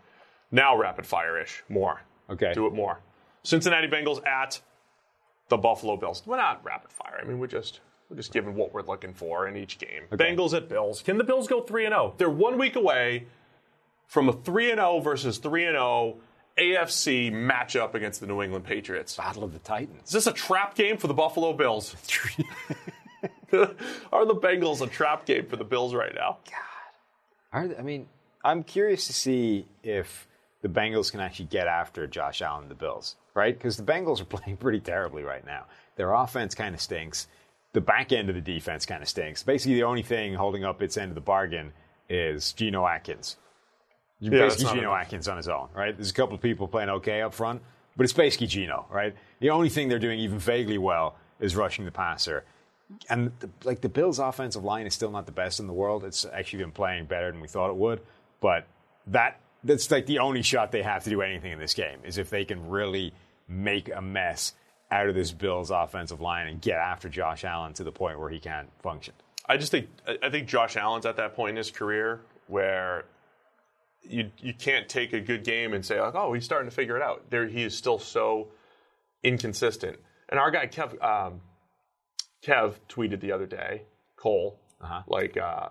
Now 0.53 0.76
rapid 0.76 1.05
fire 1.07 1.40
ish. 1.40 1.64
More. 1.68 2.03
Okay. 2.28 2.53
Do 2.55 2.66
it 2.66 2.74
more. 2.74 3.01
Cincinnati 3.42 3.88
Bengals 3.88 4.24
at 4.26 4.61
the 5.48 5.57
Buffalo 5.57 5.96
Bills. 5.96 6.22
We're 6.26 6.36
not 6.36 6.62
rapid 6.64 6.92
fire. 6.92 7.18
I 7.20 7.24
mean, 7.24 7.38
we're 7.40 7.46
just 7.48 7.80
we're 8.11 8.16
just 8.16 8.32
giving 8.32 8.56
what 8.56 8.74
we're 8.74 8.82
looking 8.82 9.14
for 9.14 9.46
in 9.46 9.56
each 9.56 9.78
game. 9.78 10.02
Bengals 10.12 10.52
at 10.52 10.68
Bills. 10.68 11.00
Can 11.00 11.16
the 11.16 11.24
Bills 11.24 11.46
go 11.46 11.61
three 11.62 11.84
and 11.86 11.92
zero? 11.92 12.12
They're 12.18 12.28
one 12.28 12.58
week 12.58 12.74
away 12.76 13.26
from 14.08 14.28
a 14.28 14.32
three 14.32 14.70
and 14.70 14.78
zero 14.78 14.98
versus 15.00 15.38
three 15.38 15.64
and 15.64 15.76
oh 15.76 16.16
zero 16.58 16.82
AFC 16.82 17.32
matchup 17.32 17.94
against 17.94 18.20
the 18.20 18.26
New 18.26 18.42
England 18.42 18.64
Patriots. 18.64 19.16
Battle 19.16 19.44
of 19.44 19.52
the 19.52 19.61
Titans. 19.61 20.08
Is 20.08 20.12
this 20.12 20.26
a 20.26 20.32
trap 20.32 20.74
game 20.74 20.96
for 20.98 21.06
the 21.06 21.14
Buffalo 21.14 21.52
Bills? 21.52 21.94
Are 24.12 24.24
the 24.26 24.34
Bengals 24.34 24.80
a 24.80 24.86
trap 24.86 25.26
game 25.26 25.46
for 25.46 25.56
the 25.56 25.64
Bills 25.64 25.94
right 25.94 26.14
now? 26.14 26.38
Are 27.52 27.66
they- 27.68 27.76
I 27.76 27.82
mean, 27.82 28.08
I'm 28.44 28.62
curious 28.62 29.06
to 29.06 29.12
see 29.12 29.66
if 29.82 30.26
the 30.62 30.68
Bengals 30.68 31.11
can 31.11 31.20
actually 31.20 31.46
get 31.46 31.66
after 31.66 32.06
Josh 32.06 32.42
Allen 32.42 32.62
and 32.64 32.70
the 32.70 32.74
Bills, 32.76 33.16
right? 33.34 33.56
Because 33.56 33.76
the 33.76 33.82
Bengals 33.82 34.20
are 34.20 34.24
playing 34.36 34.56
pretty 34.58 34.80
terribly 34.80 35.22
right 35.22 35.44
now. 35.44 35.66
Their 35.96 36.12
offense 36.12 36.54
kind 36.54 36.74
of 36.74 36.80
stinks. 36.80 37.26
The 37.73 37.81
back 37.81 38.12
end 38.12 38.29
of 38.29 38.35
the 38.35 38.41
defense 38.41 38.85
kind 38.85 39.03
of 39.03 39.09
stinks. 39.09 39.43
Basically, 39.43 39.75
the 39.75 39.85
only 39.85 40.03
thing 40.03 40.35
holding 40.35 40.64
up 40.64 40.83
its 40.83 40.97
end 40.97 41.11
of 41.11 41.14
the 41.14 41.21
bargain 41.21 41.73
is 42.09 42.53
Geno 42.53 42.87
Atkins. 42.87 43.37
Yeah, 44.18 44.31
that's 44.31 44.57
basically 44.57 44.81
Geno 44.81 44.91
enough. 44.91 45.07
Atkins 45.07 45.29
on 45.29 45.37
his 45.37 45.49
own, 45.49 45.68
right? 45.75 45.97
There's 45.97 46.11
a 46.11 46.14
couple 46.14 46.35
of 46.35 46.43
people 46.43 46.68
playing 46.68 46.91
okay 46.91 47.23
up 47.23 47.33
front, 47.33 47.62
but 47.97 48.05
it's 48.05 48.12
basically 48.12 48.49
Geno, 48.49 48.87
right? 48.91 49.14
The 49.39 49.51
only 49.51 49.68
thing 49.68 49.89
they're 49.89 49.99
doing 49.99 50.18
even 50.21 50.39
vaguely 50.39 50.79
well 50.79 51.16
is 51.39 51.57
rushing 51.57 51.85
the 51.85 51.91
passer. 51.91 52.45
And 53.09 53.31
the, 53.39 53.49
like 53.64 53.81
the 53.81 53.89
Bills' 53.89 54.18
offensive 54.18 54.64
line 54.64 54.87
is 54.87 54.95
still 54.95 55.11
not 55.11 55.27
the 55.27 55.33
best 55.33 55.61
in 55.61 55.66
the 55.66 55.73
world. 55.73 56.05
It's 56.05 56.25
actually 56.25 56.64
been 56.64 56.73
playing 56.73 57.07
better 57.07 57.31
than 57.31 57.41
we 57.41 57.49
thought 57.49 57.71
it 57.71 57.77
would, 57.77 58.01
but 58.41 58.66
that 59.07 59.41
that's 59.62 59.91
like 59.91 60.07
the 60.07 60.18
only 60.18 60.43
shot 60.43 60.73
they 60.73 60.83
have 60.83 61.05
to 61.05 61.11
do 61.11 61.23
anything 61.23 61.53
in 61.53 61.59
this 61.59 61.75
game 61.75 62.01
is 62.05 62.18
if 62.18 62.31
they 62.31 62.45
can 62.45 62.68
really 62.68 63.12
make 63.47 63.91
a 63.95 64.01
mess 64.01 64.55
out 64.91 65.09
of 65.09 65.14
this 65.14 65.32
Bills' 65.32 65.70
offensive 65.70 66.20
line 66.20 66.49
and 66.49 66.61
get 66.61 66.78
after 66.78 67.09
Josh 67.09 67.45
Allen 67.45 67.72
to 67.74 67.84
the 67.84 67.93
point 67.93 68.18
where 68.18 68.28
he 68.30 68.38
can't 68.41 68.68
function. 68.82 69.14
I 69.47 69.57
just 69.57 69.70
think 69.72 69.88
I 70.22 70.30
think 70.30 70.49
Josh 70.49 70.76
Allen's 70.76 71.07
at 71.07 71.16
that 71.16 71.34
point 71.34 71.51
in 71.51 71.57
his 71.57 71.70
career 71.70 72.20
where 72.49 73.05
you 74.03 74.30
you 74.38 74.55
can't 74.55 74.88
take 74.88 75.12
a 75.12 75.20
good 75.20 75.45
game 75.45 75.72
and 75.74 75.84
say 75.84 76.01
like, 76.01 76.14
oh, 76.14 76.32
he's 76.32 76.45
starting 76.45 76.68
to 76.68 76.74
figure 76.74 76.97
it 76.97 77.03
out. 77.03 77.30
There, 77.30 77.47
he 77.47 77.62
is 77.62 77.76
still 77.76 77.99
so 77.99 78.49
inconsistent. 79.22 79.99
And 80.28 80.38
our 80.38 80.51
guy 80.51 80.66
Kev, 80.66 81.03
um, 81.05 81.41
Kev 82.45 82.74
tweeted 82.88 83.20
the 83.20 83.32
other 83.32 83.47
day, 83.47 83.82
Cole, 84.16 84.59
Uh-huh. 84.80 85.03
like 85.07 85.36
uh, 85.36 85.68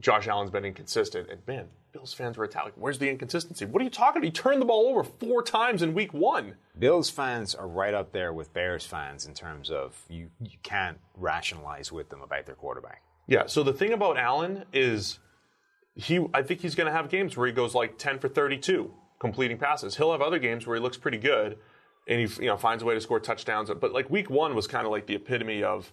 Josh 0.00 0.28
Allen's 0.28 0.50
been 0.50 0.64
inconsistent, 0.64 1.30
and 1.30 1.40
man, 1.46 1.68
Bills 1.92 2.12
fans 2.12 2.36
were 2.36 2.44
attacking. 2.44 2.74
Where's 2.76 2.98
the 2.98 3.08
inconsistency? 3.08 3.64
What 3.64 3.80
are 3.80 3.84
you 3.84 3.90
talking? 3.90 4.18
about? 4.20 4.26
He 4.26 4.30
turned 4.30 4.60
the 4.60 4.66
ball 4.66 4.88
over 4.88 5.02
four 5.02 5.42
times 5.42 5.80
in 5.80 5.94
Week 5.94 6.12
One. 6.12 6.56
Bills 6.78 7.08
fans 7.08 7.54
are 7.54 7.66
right 7.66 7.94
up 7.94 8.12
there 8.12 8.34
with 8.34 8.52
Bears 8.52 8.84
fans 8.84 9.24
in 9.24 9.32
terms 9.32 9.70
of 9.70 9.98
you, 10.10 10.28
you 10.42 10.58
can't 10.62 10.98
rationalize 11.14 11.90
with 11.90 12.10
them 12.10 12.20
about 12.20 12.44
their 12.44 12.54
quarterback. 12.54 13.02
Yeah. 13.26 13.46
So 13.46 13.62
the 13.62 13.72
thing 13.72 13.94
about 13.94 14.18
Allen 14.18 14.64
is 14.74 15.18
he. 15.94 16.24
I 16.34 16.42
think 16.42 16.60
he's 16.60 16.74
going 16.74 16.88
to 16.88 16.92
have 16.92 17.08
games 17.08 17.34
where 17.36 17.46
he 17.46 17.52
goes 17.52 17.74
like 17.74 17.96
ten 17.96 18.18
for 18.18 18.28
thirty-two 18.28 18.92
completing 19.18 19.56
passes. 19.56 19.96
He'll 19.96 20.12
have 20.12 20.20
other 20.20 20.38
games 20.38 20.66
where 20.66 20.76
he 20.76 20.82
looks 20.82 20.98
pretty 20.98 21.18
good 21.18 21.56
and 22.06 22.20
he 22.20 22.42
you 22.42 22.48
know 22.48 22.58
finds 22.58 22.82
a 22.82 22.86
way 22.86 22.92
to 22.94 23.00
score 23.00 23.18
touchdowns. 23.18 23.70
But 23.80 23.92
like 23.92 24.10
Week 24.10 24.28
One 24.28 24.54
was 24.54 24.66
kind 24.66 24.84
of 24.84 24.92
like 24.92 25.06
the 25.06 25.14
epitome 25.14 25.62
of. 25.62 25.90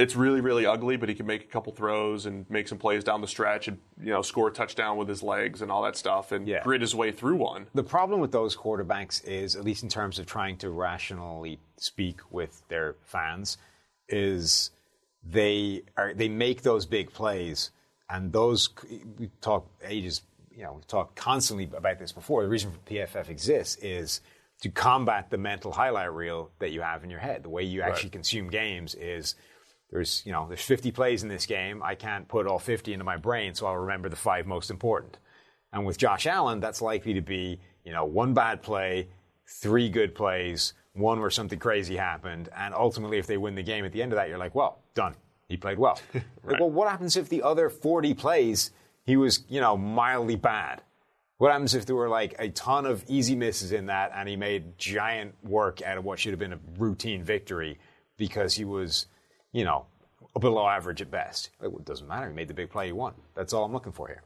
It's 0.00 0.16
really, 0.16 0.40
really 0.40 0.64
ugly, 0.64 0.96
but 0.96 1.08
he 1.10 1.14
can 1.14 1.26
make 1.26 1.42
a 1.44 1.46
couple 1.46 1.72
throws 1.74 2.24
and 2.24 2.48
make 2.48 2.68
some 2.68 2.78
plays 2.78 3.04
down 3.04 3.20
the 3.20 3.28
stretch 3.28 3.68
and 3.68 3.78
you 4.02 4.10
know 4.10 4.22
score 4.22 4.48
a 4.48 4.52
touchdown 4.52 4.96
with 4.96 5.08
his 5.08 5.22
legs 5.22 5.60
and 5.60 5.70
all 5.70 5.82
that 5.82 5.96
stuff 5.96 6.32
and 6.32 6.48
Yeah. 6.48 6.62
grit 6.62 6.80
his 6.80 6.94
way 6.94 7.12
through 7.12 7.36
one. 7.36 7.66
The 7.74 7.82
problem 7.82 8.18
with 8.20 8.32
those 8.32 8.56
quarterbacks 8.56 9.22
is, 9.26 9.56
at 9.56 9.64
least 9.64 9.82
in 9.82 9.88
terms 9.90 10.18
of 10.18 10.24
trying 10.26 10.56
to 10.58 10.70
rationally 10.70 11.58
speak 11.76 12.20
with 12.30 12.62
their 12.68 12.96
fans, 13.02 13.58
is 14.08 14.70
they 15.22 15.82
are 15.96 16.14
they 16.14 16.28
make 16.28 16.62
those 16.62 16.86
big 16.86 17.12
plays, 17.12 17.70
and 18.08 18.32
those 18.32 18.70
we 19.18 19.28
talk 19.42 19.66
ages, 19.84 20.22
you 20.50 20.62
know, 20.62 20.72
we've 20.74 20.86
talked 20.86 21.14
constantly 21.16 21.68
about 21.76 21.98
this 21.98 22.12
before. 22.12 22.42
The 22.42 22.48
reason 22.48 22.72
for 22.72 22.78
PFF 22.90 23.28
exists 23.28 23.76
is 23.82 24.22
to 24.62 24.70
combat 24.70 25.30
the 25.30 25.38
mental 25.38 25.72
highlight 25.72 26.12
reel 26.12 26.50
that 26.58 26.70
you 26.70 26.80
have 26.82 27.04
in 27.04 27.10
your 27.10 27.20
head. 27.20 27.42
The 27.42 27.48
way 27.50 27.62
you 27.64 27.82
actually 27.82 28.10
consume 28.10 28.48
games 28.48 28.94
is 28.94 29.34
there's 29.90 30.22
you 30.24 30.32
know 30.32 30.46
there's 30.48 30.62
50 30.62 30.92
plays 30.92 31.22
in 31.22 31.28
this 31.28 31.46
game. 31.46 31.82
I 31.82 31.94
can't 31.94 32.28
put 32.28 32.46
all 32.46 32.58
50 32.58 32.92
into 32.92 33.04
my 33.04 33.16
brain, 33.16 33.54
so 33.54 33.66
I'll 33.66 33.76
remember 33.76 34.08
the 34.08 34.16
five 34.16 34.46
most 34.46 34.70
important. 34.70 35.18
And 35.72 35.86
with 35.86 35.98
Josh 35.98 36.26
Allen, 36.26 36.60
that's 36.60 36.82
likely 36.82 37.14
to 37.14 37.20
be, 37.20 37.60
you 37.84 37.92
know, 37.92 38.04
one 38.04 38.34
bad 38.34 38.60
play, 38.62 39.08
three 39.46 39.88
good 39.88 40.14
plays, 40.14 40.74
one 40.94 41.20
where 41.20 41.30
something 41.30 41.58
crazy 41.58 41.96
happened, 41.96 42.48
and 42.56 42.74
ultimately, 42.74 43.18
if 43.18 43.26
they 43.26 43.36
win 43.36 43.54
the 43.54 43.62
game 43.62 43.84
at 43.84 43.92
the 43.92 44.02
end 44.02 44.12
of 44.12 44.16
that, 44.16 44.28
you're 44.28 44.38
like, 44.38 44.54
well, 44.54 44.80
done. 44.94 45.14
He 45.48 45.56
played 45.56 45.78
well. 45.78 46.00
Like, 46.44 46.58
well, 46.58 46.70
what 46.70 46.88
happens 46.88 47.16
if 47.16 47.28
the 47.28 47.42
other 47.42 47.68
40 47.68 48.14
plays 48.14 48.70
he 49.04 49.16
was, 49.16 49.44
you 49.48 49.60
know, 49.60 49.76
mildly 49.76 50.36
bad? 50.36 50.82
What 51.38 51.52
happens 51.52 51.74
if 51.74 51.86
there 51.86 51.96
were 51.96 52.08
like 52.08 52.34
a 52.38 52.48
ton 52.48 52.86
of 52.86 53.04
easy 53.08 53.36
misses 53.36 53.72
in 53.72 53.86
that, 53.86 54.12
and 54.14 54.28
he 54.28 54.36
made 54.36 54.78
giant 54.78 55.34
work 55.42 55.82
out 55.82 55.98
of 55.98 56.04
what 56.04 56.18
should 56.18 56.32
have 56.32 56.38
been 56.38 56.52
a 56.52 56.58
routine 56.78 57.22
victory 57.22 57.78
because 58.16 58.54
he 58.54 58.64
was, 58.64 59.06
you 59.52 59.64
know, 59.64 59.86
a 60.34 60.40
below 60.40 60.66
average 60.66 61.00
at 61.00 61.10
best? 61.10 61.50
Like, 61.60 61.70
well, 61.70 61.80
it 61.80 61.84
doesn't 61.84 62.06
matter. 62.06 62.28
He 62.28 62.34
made 62.34 62.48
the 62.48 62.54
big 62.54 62.70
play. 62.70 62.86
He 62.86 62.92
won. 62.92 63.14
That's 63.34 63.52
all 63.52 63.64
I'm 63.64 63.72
looking 63.72 63.92
for 63.92 64.08
here. 64.08 64.22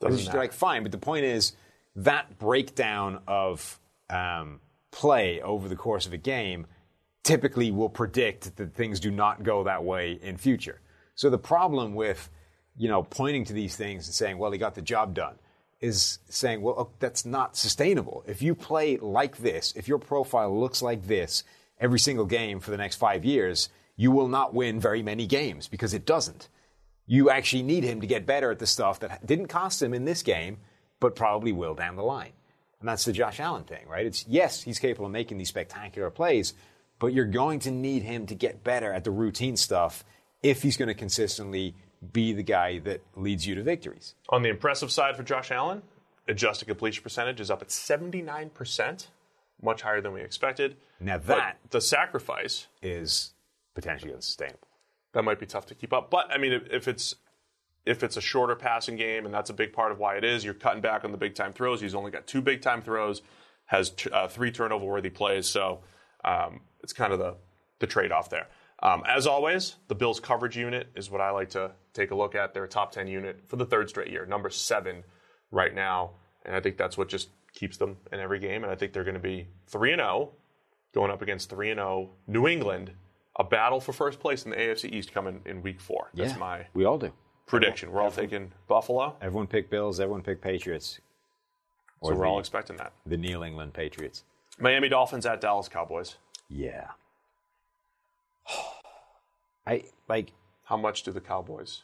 Doesn't 0.00 0.26
matter. 0.26 0.38
like 0.38 0.52
fine, 0.52 0.82
but 0.82 0.92
the 0.92 0.98
point 0.98 1.24
is 1.24 1.52
that 1.96 2.38
breakdown 2.38 3.20
of 3.26 3.78
um, 4.08 4.60
play 4.90 5.40
over 5.42 5.68
the 5.68 5.76
course 5.76 6.06
of 6.06 6.12
a 6.12 6.18
game 6.18 6.66
typically 7.22 7.70
will 7.70 7.88
predict 7.88 8.56
that 8.56 8.74
things 8.74 8.98
do 8.98 9.10
not 9.10 9.42
go 9.42 9.64
that 9.64 9.84
way 9.84 10.18
in 10.22 10.36
future. 10.36 10.80
So 11.14 11.28
the 11.28 11.38
problem 11.38 11.94
with 11.94 12.30
you 12.76 12.88
know 12.88 13.02
pointing 13.02 13.44
to 13.46 13.52
these 13.52 13.76
things 13.76 14.06
and 14.06 14.14
saying, 14.14 14.38
"Well, 14.38 14.50
he 14.50 14.58
got 14.58 14.74
the 14.74 14.82
job 14.82 15.14
done," 15.14 15.34
is 15.80 16.18
saying, 16.28 16.62
"Well, 16.62 16.74
oh, 16.78 16.90
that's 16.98 17.26
not 17.26 17.56
sustainable. 17.56 18.24
If 18.26 18.40
you 18.40 18.54
play 18.54 18.96
like 18.96 19.36
this, 19.36 19.74
if 19.76 19.86
your 19.86 19.98
profile 19.98 20.58
looks 20.58 20.80
like 20.80 21.06
this 21.06 21.44
every 21.78 21.98
single 21.98 22.26
game 22.26 22.60
for 22.60 22.70
the 22.70 22.76
next 22.76 22.96
five 22.96 23.24
years, 23.24 23.68
you 24.00 24.10
will 24.10 24.28
not 24.28 24.54
win 24.54 24.80
very 24.80 25.02
many 25.02 25.26
games 25.26 25.68
because 25.68 25.94
it 25.94 26.04
doesn't." 26.04 26.48
you 27.10 27.28
actually 27.28 27.64
need 27.64 27.82
him 27.82 28.00
to 28.00 28.06
get 28.06 28.24
better 28.24 28.52
at 28.52 28.60
the 28.60 28.66
stuff 28.68 29.00
that 29.00 29.26
didn't 29.26 29.48
cost 29.48 29.82
him 29.82 29.92
in 29.92 30.04
this 30.04 30.22
game, 30.22 30.58
but 31.00 31.16
probably 31.16 31.50
will 31.50 31.74
down 31.74 31.96
the 31.96 32.04
line. 32.04 32.30
And 32.78 32.88
that's 32.88 33.04
the 33.04 33.12
Josh 33.12 33.40
Allen 33.40 33.64
thing, 33.64 33.84
right? 33.88 34.06
It's 34.06 34.24
yes, 34.28 34.62
he's 34.62 34.78
capable 34.78 35.06
of 35.06 35.12
making 35.12 35.36
these 35.36 35.48
spectacular 35.48 36.08
plays, 36.10 36.54
but 37.00 37.08
you're 37.08 37.24
going 37.24 37.58
to 37.60 37.72
need 37.72 38.04
him 38.04 38.26
to 38.26 38.36
get 38.36 38.62
better 38.62 38.92
at 38.92 39.02
the 39.02 39.10
routine 39.10 39.56
stuff 39.56 40.04
if 40.40 40.62
he's 40.62 40.76
going 40.76 40.86
to 40.86 40.94
consistently 40.94 41.74
be 42.12 42.32
the 42.32 42.44
guy 42.44 42.78
that 42.78 43.00
leads 43.16 43.44
you 43.44 43.56
to 43.56 43.64
victories. 43.64 44.14
On 44.28 44.42
the 44.42 44.48
impressive 44.48 44.92
side 44.92 45.16
for 45.16 45.24
Josh 45.24 45.50
Allen, 45.50 45.82
adjusted 46.28 46.66
completion 46.66 47.02
percentage 47.02 47.40
is 47.40 47.50
up 47.50 47.60
at 47.60 47.70
79%, 47.70 49.08
much 49.60 49.82
higher 49.82 50.00
than 50.00 50.12
we 50.12 50.20
expected. 50.20 50.76
Now 51.00 51.18
But 51.18 51.26
that 51.26 51.58
the 51.70 51.80
sacrifice 51.80 52.68
is 52.80 53.32
potentially 53.74 54.12
unsustainable. 54.12 54.68
that 55.12 55.22
might 55.22 55.38
be 55.38 55.46
tough 55.46 55.66
to 55.66 55.74
keep 55.74 55.92
up. 55.92 56.10
But 56.10 56.30
I 56.32 56.38
mean, 56.38 56.52
if, 56.52 56.62
if 56.70 56.88
it's 56.88 57.14
if 57.86 58.02
it's 58.02 58.16
a 58.16 58.20
shorter 58.20 58.54
passing 58.54 58.96
game, 58.96 59.24
and 59.24 59.34
that's 59.34 59.50
a 59.50 59.54
big 59.54 59.72
part 59.72 59.90
of 59.90 59.98
why 59.98 60.16
it 60.16 60.24
is, 60.24 60.44
you're 60.44 60.54
cutting 60.54 60.82
back 60.82 61.04
on 61.04 61.12
the 61.12 61.18
big 61.18 61.34
time 61.34 61.52
throws. 61.52 61.80
He's 61.80 61.94
only 61.94 62.10
got 62.10 62.26
two 62.26 62.42
big 62.42 62.62
time 62.62 62.82
throws, 62.82 63.22
has 63.66 63.90
t- 63.90 64.10
uh, 64.10 64.28
three 64.28 64.50
turnover 64.50 64.84
worthy 64.84 65.10
plays, 65.10 65.46
so 65.46 65.80
um, 66.24 66.60
it's 66.82 66.92
kind 66.92 67.12
of 67.12 67.18
the 67.18 67.36
the 67.78 67.86
trade 67.86 68.12
off 68.12 68.30
there. 68.30 68.46
Um, 68.82 69.02
as 69.06 69.26
always, 69.26 69.76
the 69.88 69.94
Bills 69.94 70.20
coverage 70.20 70.56
unit 70.56 70.88
is 70.94 71.10
what 71.10 71.20
I 71.20 71.30
like 71.30 71.50
to 71.50 71.72
take 71.92 72.10
a 72.12 72.14
look 72.14 72.34
at. 72.34 72.54
They're 72.54 72.64
a 72.64 72.68
top 72.68 72.92
ten 72.92 73.06
unit 73.08 73.42
for 73.48 73.56
the 73.56 73.66
third 73.66 73.88
straight 73.88 74.10
year, 74.10 74.26
number 74.26 74.50
seven 74.50 75.04
right 75.50 75.74
now, 75.74 76.12
and 76.44 76.54
I 76.54 76.60
think 76.60 76.76
that's 76.76 76.96
what 76.96 77.08
just 77.08 77.30
keeps 77.54 77.78
them 77.78 77.96
in 78.12 78.20
every 78.20 78.38
game. 78.38 78.62
And 78.62 78.70
I 78.72 78.76
think 78.76 78.92
they're 78.92 79.04
going 79.04 79.14
to 79.14 79.20
be 79.20 79.48
three 79.66 79.92
and 79.92 80.00
zero 80.00 80.32
going 80.92 81.10
up 81.10 81.22
against 81.22 81.50
3 81.50 81.70
and 81.70 81.78
0 81.78 82.10
New 82.26 82.46
England, 82.48 82.92
a 83.38 83.44
battle 83.44 83.80
for 83.80 83.92
first 83.92 84.20
place 84.20 84.44
in 84.44 84.50
the 84.50 84.56
AFC 84.56 84.92
East 84.92 85.12
coming 85.12 85.40
in 85.46 85.62
week 85.62 85.80
4. 85.80 86.10
That's 86.14 86.32
Yeah, 86.32 86.38
my 86.38 86.66
we 86.74 86.84
all 86.84 86.98
do. 86.98 87.12
prediction. 87.46 87.90
We're 87.92 88.02
all 88.02 88.10
thinking 88.10 88.52
Buffalo, 88.68 89.16
Everyone 89.20 89.46
picked 89.46 89.70
Bills. 89.70 90.00
Everyone 90.00 90.22
picked 90.22 90.42
Patriots. 90.42 91.00
so 92.02 92.14
we're 92.14 92.26
all 92.26 92.38
expecting 92.38 92.76
that. 92.78 92.92
the 93.06 93.16
New 93.16 93.42
England 93.44 93.72
Patriots. 93.74 94.24
Miami 94.58 94.88
Dolphins 94.88 95.24
at 95.26 95.40
Dallas 95.40 95.68
Cowboys. 95.68 96.16
Yeah. 96.48 96.88
I 99.66 99.84
like. 100.08 100.32
How 100.64 100.76
much 100.76 101.02
do 101.02 101.10
the 101.12 101.20
Cowboys 101.20 101.82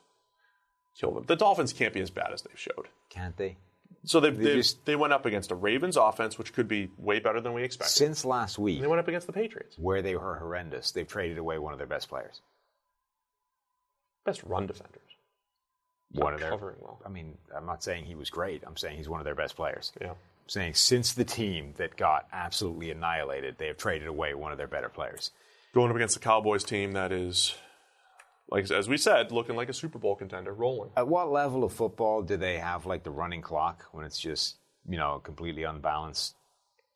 kill 0.99 1.11
them? 1.13 1.25
The 1.27 1.37
Dolphins 1.37 1.73
can't 1.73 1.93
be 1.93 2.01
as 2.01 2.11
bad 2.11 2.33
as 2.33 2.43
they've 2.43 2.59
showed. 2.59 2.89
Can't 3.11 3.37
they? 3.37 3.57
So 4.05 4.21
they 4.21 4.31
they, 4.31 4.55
just- 4.55 4.85
they 4.87 4.97
went 4.97 5.13
up 5.13 5.27
against 5.27 5.51
a 5.51 5.55
Ravens 5.55 5.97
offense, 5.97 6.39
which 6.39 6.53
could 6.53 6.69
be 6.69 6.91
way 6.97 7.19
better 7.19 7.41
than 7.41 7.53
we 7.55 7.63
expected. 7.65 7.93
Since 7.95 8.25
last 8.25 8.59
week, 8.59 8.81
they 8.81 8.87
went 8.87 9.01
up 9.01 9.09
against 9.09 9.27
the 9.27 9.33
Patriots. 9.33 9.77
where 9.79 10.03
they 10.03 10.15
were 10.17 10.37
horrendous, 10.37 10.93
they've 10.93 11.09
traded 11.09 11.39
away 11.39 11.59
one 11.59 11.73
of 11.73 11.79
their 11.79 11.87
best 11.87 12.09
players. 12.09 12.41
Best 14.25 14.43
run 14.45 14.67
defenders. 14.67 15.03
One 16.13 16.35
of 16.35 16.41
their. 16.41 16.51
covering 16.51 16.77
well. 16.81 17.01
I 17.05 17.09
mean, 17.09 17.37
I'm 17.55 17.67
not 17.67 17.83
saying 17.83 18.05
he 18.05 18.15
was 18.15 18.31
great. 18.31 18.63
I'm 18.67 18.77
saying 18.77 18.97
he's 18.97 19.09
one 19.09 19.21
of 19.21 19.25
their 19.25 19.35
best 19.35 19.57
players. 19.57 19.93
Yeah. 20.01 20.11
I'm 20.11 20.17
saying 20.49 20.75
since 20.75 21.13
the 21.15 21.25
team 21.25 21.75
that 21.79 21.97
got 21.97 22.27
absolutely 22.33 22.91
annihilated, 22.91 23.57
they 23.59 23.67
have 23.67 23.77
traded 23.77 24.09
away 24.09 24.35
one 24.35 24.53
of 24.53 24.59
their 24.59 24.69
better 24.69 24.89
players. 24.89 25.31
Going 25.75 25.91
up 25.91 25.97
against 25.97 26.15
the 26.15 26.21
Cowboys 26.21 26.65
team 26.65 26.93
that 26.93 27.13
is, 27.13 27.55
like 28.49 28.71
as 28.71 28.89
we 28.89 28.97
said, 28.97 29.33
looking 29.33 29.57
like 29.57 29.69
a 29.69 29.73
Super 29.73 29.99
Bowl 29.99 30.15
contender, 30.15 30.53
rolling. 30.53 30.91
At 30.97 31.09
what 31.09 31.31
level 31.31 31.65
of 31.65 31.73
football 31.73 32.23
do 32.23 32.37
they 32.37 32.59
have 32.59 32.87
like 32.87 33.03
the 33.03 33.11
running 33.11 33.43
clock 33.43 33.85
when 33.93 34.05
it's 34.05 34.19
just 34.19 34.57
you 34.89 34.97
know 34.97 35.21
completely 35.23 35.65
unbalanced? 35.65 36.35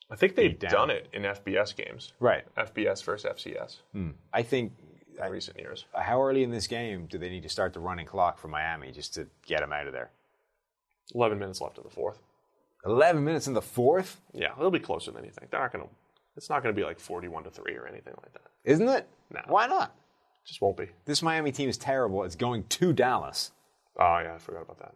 I 0.09 0.15
think 0.15 0.35
they've 0.35 0.57
done 0.57 0.89
it 0.89 1.07
in 1.13 1.23
FBS 1.23 1.73
games. 1.75 2.11
Right. 2.19 2.43
FBS 2.57 3.01
versus 3.03 3.31
FCS 3.31 3.77
hmm. 3.93 4.09
I 4.33 4.43
think. 4.43 4.73
in 5.17 5.31
recent 5.31 5.57
years. 5.57 5.85
How 5.95 6.21
early 6.21 6.43
in 6.43 6.51
this 6.51 6.67
game 6.67 7.05
do 7.05 7.17
they 7.17 7.29
need 7.29 7.43
to 7.43 7.49
start 7.49 7.73
the 7.73 7.79
running 7.79 8.05
clock 8.05 8.37
for 8.37 8.49
Miami 8.49 8.91
just 8.91 9.13
to 9.13 9.27
get 9.45 9.61
them 9.61 9.71
out 9.71 9.87
of 9.87 9.93
there? 9.93 10.11
11 11.15 11.39
minutes 11.39 11.61
left 11.61 11.77
in 11.77 11.83
the 11.83 11.89
fourth. 11.89 12.19
11 12.85 13.23
minutes 13.23 13.47
in 13.47 13.53
the 13.53 13.61
fourth? 13.61 14.19
Yeah, 14.33 14.51
it'll 14.57 14.71
be 14.71 14.79
closer 14.79 15.11
than 15.11 15.23
you 15.23 15.31
think. 15.31 15.51
They're 15.51 15.59
not 15.59 15.71
going 15.71 15.85
to, 15.85 15.89
it's 16.35 16.49
not 16.49 16.61
going 16.63 16.73
to 16.75 16.79
be 16.79 16.85
like 16.85 16.99
41 16.99 17.43
to 17.45 17.49
3 17.49 17.75
or 17.75 17.87
anything 17.87 18.13
like 18.21 18.33
that. 18.33 18.47
Isn't 18.65 18.89
it? 18.89 19.07
No. 19.33 19.41
Why 19.47 19.67
not? 19.67 19.95
Just 20.45 20.61
won't 20.61 20.77
be. 20.77 20.87
This 21.05 21.21
Miami 21.21 21.51
team 21.51 21.69
is 21.69 21.77
terrible. 21.77 22.23
It's 22.23 22.35
going 22.35 22.63
to 22.63 22.93
Dallas. 22.93 23.51
Oh, 23.97 24.19
yeah, 24.19 24.33
I 24.35 24.37
forgot 24.37 24.63
about 24.63 24.79
that. 24.79 24.95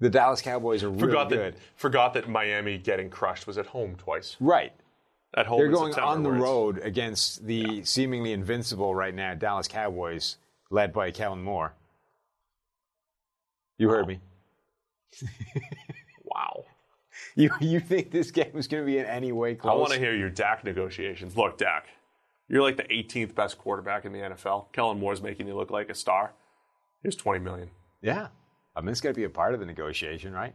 The 0.00 0.08
Dallas 0.08 0.40
Cowboys 0.40 0.82
are 0.82 0.88
really 0.88 1.00
Forgot 1.00 1.28
good. 1.28 1.54
that, 1.54 1.60
forgot 1.76 2.14
that 2.14 2.28
Miami 2.28 2.78
getting 2.78 3.10
crushed 3.10 3.46
was 3.46 3.58
at 3.58 3.66
home 3.66 3.96
twice. 3.96 4.36
Right. 4.40 4.72
At 5.36 5.46
home 5.46 5.58
They're 5.58 5.68
going 5.68 5.92
September, 5.92 6.10
on 6.12 6.22
the 6.22 6.30
road 6.30 6.78
against 6.78 7.46
the 7.46 7.84
seemingly 7.84 8.32
invincible 8.32 8.94
right 8.94 9.14
now 9.14 9.34
Dallas 9.34 9.68
Cowboys, 9.68 10.38
led 10.70 10.92
by 10.92 11.10
Kellen 11.10 11.42
Moore. 11.42 11.74
You 13.78 13.88
heard 13.90 14.08
me. 14.08 14.20
Wow. 16.24 16.64
You 17.34 17.50
you 17.60 17.80
think 17.80 18.12
this 18.12 18.30
game 18.30 18.52
is 18.54 18.68
going 18.68 18.84
to 18.84 18.86
be 18.86 18.98
in 18.98 19.04
any 19.06 19.32
way 19.32 19.56
close? 19.56 19.72
I 19.72 19.74
want 19.76 19.92
to 19.92 19.98
hear 19.98 20.14
your 20.14 20.30
Dak 20.30 20.62
negotiations. 20.64 21.36
Look, 21.36 21.58
Dak, 21.58 21.86
you're 22.50 22.62
like 22.62 22.76
the 22.76 22.82
18th 22.84 23.34
best 23.34 23.56
quarterback 23.58 24.04
in 24.04 24.12
the 24.12 24.18
NFL. 24.18 24.72
Kellen 24.72 24.98
Moore's 24.98 25.22
making 25.22 25.46
you 25.46 25.54
look 25.54 25.70
like 25.70 25.88
a 25.88 25.94
star. 25.94 26.32
Here's 27.02 27.16
20 27.16 27.38
million. 27.40 27.70
Yeah, 28.02 28.28
I 28.76 28.80
mean 28.80 28.90
it's 28.90 29.00
got 29.00 29.10
to 29.10 29.14
be 29.14 29.24
a 29.24 29.30
part 29.30 29.54
of 29.54 29.60
the 29.60 29.66
negotiation, 29.66 30.32
right? 30.32 30.54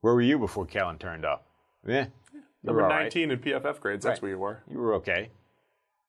Where 0.00 0.14
were 0.14 0.22
you 0.22 0.38
before 0.38 0.64
Kellen 0.66 0.96
turned 0.98 1.24
up? 1.26 1.46
Yeah, 1.86 2.06
you 2.32 2.40
Number 2.62 2.82
were 2.82 2.86
all 2.88 2.96
right. 2.96 3.02
19 3.14 3.30
in 3.32 3.38
PFF 3.38 3.80
grades. 3.80 4.04
That's 4.04 4.16
Right. 4.18 4.22
where 4.22 4.30
you 4.30 4.38
were. 4.38 4.62
You 4.70 4.78
were 4.78 4.94
okay. 4.94 5.30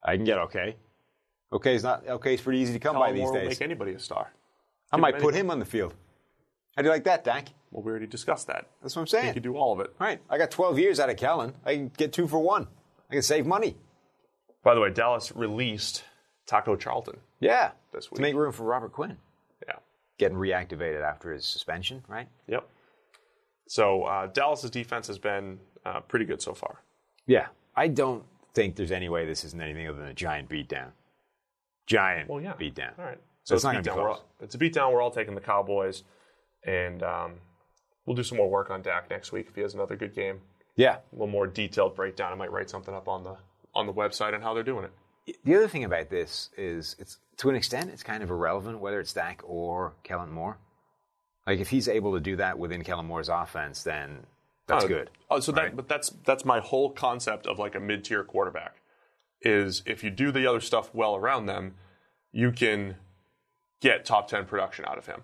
I 0.04 0.16
can 0.16 0.24
get 0.26 0.38
okay. 0.38 0.76
Okay, 1.54 1.76
it's 1.76 1.84
not 1.84 2.08
okay. 2.08 2.34
It's 2.34 2.43
pretty 2.43 2.60
easy 2.60 2.74
to 2.74 2.80
come 2.80 2.95
by 2.95 3.08
Kellen 3.08 3.16
these 3.16 3.24
Moore 3.24 3.34
days. 3.39 3.49
make 3.49 3.62
anybody 3.62 3.93
a 3.93 3.99
star. 3.99 4.32
I 4.91 4.97
Give 4.97 5.02
might 5.02 5.16
him 5.16 5.22
put 5.22 5.34
him 5.34 5.52
on 5.52 5.60
the 5.60 5.66
field. 5.66 5.93
How 6.76 6.82
do 6.84 6.88
you 6.88 6.93
like 6.93 7.04
that, 7.06 7.24
Dak? 7.26 7.49
Well, 7.72 7.84
we 7.84 7.89
already 7.91 8.08
discussed 8.08 8.47
that. 8.47 8.68
That's 8.82 8.95
what 8.95 9.02
I'm 9.02 9.08
saying. 9.08 9.34
could 9.34 9.43
do 9.43 9.56
all 9.58 9.74
of 9.74 9.80
it. 9.82 9.93
All 9.99 10.08
right, 10.08 10.20
I 10.30 10.38
got 10.38 10.52
12 10.52 10.80
years 10.80 10.99
out 10.99 11.10
of 11.10 11.18
Kellen. 11.18 11.54
I 11.66 11.76
can 11.76 11.89
get 11.97 12.14
two 12.14 12.28
for 12.28 12.39
one. 12.39 12.68
I 13.10 13.14
can 13.16 13.22
save 13.24 13.45
money. 13.45 13.76
By 14.64 14.76
the 14.76 14.82
way, 14.82 14.89
Dallas 14.91 15.36
released 15.36 16.03
Taco 16.45 16.76
Charlton. 16.76 17.20
Yeah, 17.39 17.72
This 17.93 18.05
to 18.05 18.12
week. 18.14 18.22
make 18.22 18.36
room 18.36 18.51
for 18.51 18.64
Robert 18.64 18.91
Quinn, 18.91 19.18
Yeah. 19.68 19.76
getting 20.20 20.38
reactivated 20.38 21.01
after 21.01 21.32
his 21.34 21.45
suspension, 21.45 22.03
right? 22.07 22.28
Yep. 22.47 22.68
So 23.68 24.03
uh, 24.03 24.28
Dallas's 24.28 24.70
defense 24.70 25.07
has 25.07 25.18
been 25.18 25.59
uh, 25.86 26.01
pretty 26.01 26.26
good 26.26 26.41
so 26.41 26.53
far. 26.53 26.82
Yeah, 27.26 27.47
I 27.76 27.88
don't 27.88 28.24
think 28.53 28.76
there's 28.76 28.91
any 28.91 29.09
way 29.09 29.26
this 29.26 29.43
isn't 29.45 29.59
anything 29.62 29.88
other 29.88 29.97
than 29.99 30.07
a 30.09 30.14
giant 30.14 30.49
beatdown. 30.49 30.91
Giant 31.88 32.30
Well, 32.30 32.41
yeah. 32.41 32.53
beatdown. 32.53 32.97
All 32.99 33.05
right. 33.05 33.18
So 33.43 33.55
So 33.55 33.55
it's 33.55 33.59
it's, 33.59 33.64
not 33.64 33.72
gonna 33.72 33.82
be 33.84 33.89
beatdown. 33.89 33.95
We're 33.97 34.07
close. 34.09 34.20
all, 34.20 34.26
it's 34.41 34.55
a 34.55 34.57
beatdown. 34.59 34.93
We're 34.93 35.01
all 35.01 35.12
taking 35.12 35.34
the 35.36 35.41
Cowboys, 35.41 36.03
and 36.66 37.01
um, 37.01 37.34
we'll 38.05 38.16
do 38.16 38.24
some 38.24 38.38
more 38.38 38.49
work 38.49 38.70
on 38.70 38.82
Dak 38.82 39.09
next 39.09 39.32
week 39.32 39.47
if 39.49 39.55
he 39.55 39.62
has 39.62 39.74
another 39.74 39.95
good 39.95 40.14
game. 40.14 40.41
Yeah. 40.76 40.97
A 40.97 41.01
little 41.14 41.28
more 41.28 41.47
detailed 41.47 41.95
breakdown. 41.95 42.32
I 42.32 42.36
might 42.36 42.51
write 42.51 42.70
something 42.70 42.93
up 42.93 43.07
on 43.07 43.24
the 43.24 43.38
on 43.74 43.86
the 43.86 43.94
website 43.94 44.34
and 44.34 44.44
how 44.44 44.54
they're 44.54 44.64
doing 44.64 44.86
it. 44.86 45.38
The 45.46 45.56
other 45.56 45.68
thing 45.68 45.84
about 45.84 46.10
this 46.10 46.50
is, 46.58 46.96
it's 47.00 47.18
to 47.38 47.50
an 47.50 47.56
extent, 47.56 47.90
it's 47.92 48.04
kind 48.04 48.24
of 48.24 48.30
irrelevant 48.30 48.80
whether 48.80 49.00
it's 49.00 49.14
Dak 49.14 49.42
or 49.46 49.94
Kellen 50.04 50.32
Moore. 50.32 50.58
Like 51.48 51.60
if 51.60 51.70
he's 51.70 51.88
able 51.88 52.14
to 52.14 52.20
do 52.20 52.36
that 52.38 52.58
within 52.60 52.84
Kellen 52.84 53.06
Moore's 53.06 53.30
offense, 53.30 53.84
then 53.84 54.26
that's 54.68 54.86
Oh, 54.86 54.88
good. 54.88 55.10
Oh, 55.30 55.40
so 55.40 55.54
right? 55.54 55.66
that 55.70 55.76
but 55.76 55.88
that's 55.88 56.10
that's 56.26 56.46
my 56.46 56.60
whole 56.60 56.92
concept 56.92 57.46
of 57.48 57.60
like 57.60 57.76
a 57.76 57.80
mid 57.80 58.04
tier 58.04 58.24
quarterback 58.24 58.76
is 59.42 59.82
if 59.86 60.04
you 60.04 60.10
do 60.12 60.32
the 60.32 60.46
other 60.46 60.60
stuff 60.60 60.94
well 60.94 61.16
around 61.16 61.48
them, 61.48 61.76
you 62.32 62.52
can 62.52 62.96
get 63.82 64.06
top 64.06 64.28
ten 64.28 64.46
production 64.46 64.86
out 64.86 64.98
of 64.98 65.08
him, 65.08 65.22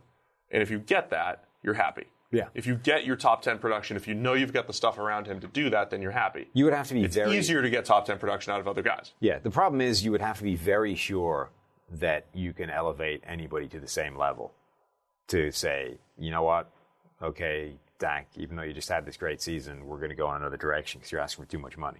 and 0.52 0.64
if 0.64 0.72
you 0.72 0.80
get 0.80 1.10
that, 1.12 1.43
you're 1.62 1.76
happy. 1.76 2.06
Yeah. 2.32 2.47
If 2.53 2.65
you 2.67 2.75
get 2.75 3.05
your 3.05 3.15
top 3.15 3.41
ten 3.41 3.57
production, 3.57 3.95
if 3.95 4.07
you 4.07 4.13
know 4.13 4.34
you've 4.34 4.53
got 4.53 4.67
the 4.67 4.73
stuff 4.73 4.97
around 4.97 5.28
him 5.28 5.39
to 5.39 5.47
do 5.47 5.69
that, 5.69 5.89
then 5.89 6.01
you're 6.01 6.11
happy. 6.11 6.47
You 6.53 6.65
would 6.65 6.73
have 6.73 6.88
to 6.89 6.93
be 6.93 7.03
It's 7.03 7.15
very 7.15 7.38
easier 7.38 7.61
to 7.61 7.69
get 7.69 7.86
top 7.86 8.05
ten 8.05 8.17
production 8.17 8.51
out 8.53 8.59
of 8.59 8.67
other 8.67 8.82
guys. 8.82 9.13
Yeah, 9.19 9.39
the 9.39 9.51
problem 9.51 9.82
is 9.82 10.03
you 10.03 10.11
would 10.11 10.21
have 10.21 10.38
to 10.39 10.43
be 10.43 10.55
very 10.55 10.95
sure 10.95 11.51
that 11.89 12.25
you 12.34 12.51
can 12.51 12.69
elevate 12.69 13.23
anybody 13.25 13.67
to 13.69 13.80
the 13.80 13.88
same 13.88 14.17
level 14.17 14.53
to 15.28 15.51
say, 15.51 15.97
you 16.17 16.32
know 16.32 16.43
what, 16.43 16.69
okay, 17.21 17.73
Dak, 17.99 18.28
even 18.36 18.57
though 18.57 18.63
you 18.63 18.73
just 18.73 18.89
had 18.89 19.05
this 19.05 19.17
great 19.17 19.41
season, 19.41 19.86
we're 19.86 19.97
going 19.97 20.09
to 20.09 20.15
go 20.15 20.30
in 20.32 20.38
another 20.38 20.57
direction 20.57 20.99
because 20.99 21.11
you're 21.11 21.21
asking 21.21 21.45
for 21.45 21.51
too 21.51 21.59
much 21.59 21.78
money. 21.78 21.99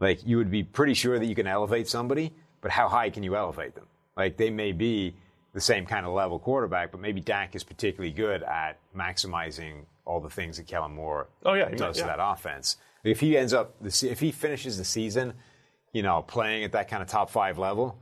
Like, 0.00 0.26
you 0.26 0.36
would 0.38 0.50
be 0.50 0.62
pretty 0.62 0.94
sure 0.94 1.18
that 1.18 1.26
you 1.26 1.34
can 1.34 1.46
elevate 1.46 1.88
somebody, 1.88 2.32
but 2.60 2.70
how 2.70 2.88
high 2.88 3.10
can 3.10 3.22
you 3.22 3.36
elevate 3.36 3.74
them? 3.74 3.86
Like, 4.16 4.36
they 4.36 4.50
may 4.50 4.72
be 4.72 5.14
the 5.56 5.60
same 5.62 5.86
kind 5.86 6.04
of 6.04 6.12
level 6.12 6.38
quarterback, 6.38 6.92
but 6.92 7.00
maybe 7.00 7.18
Dak 7.18 7.56
is 7.56 7.64
particularly 7.64 8.12
good 8.12 8.42
at 8.42 8.78
maximizing 8.94 9.86
all 10.04 10.20
the 10.20 10.28
things 10.28 10.58
that 10.58 10.66
Kellen 10.66 10.92
Moore 10.94 11.28
Oh, 11.46 11.54
yeah, 11.54 11.70
does 11.70 11.96
might, 11.96 12.02
to 12.02 12.06
that 12.08 12.18
offense. 12.20 12.76
If 13.02 13.20
he 13.20 13.38
ends 13.38 13.54
up, 13.54 13.74
if 13.82 14.20
he 14.20 14.32
finishes 14.32 14.76
the 14.76 14.84
season, 14.84 15.32
you 15.94 16.02
know, 16.02 16.20
playing 16.20 16.64
at 16.64 16.72
that 16.72 16.88
kind 16.88 17.02
of 17.02 17.08
top 17.08 17.30
five 17.30 17.56
level, 17.56 17.98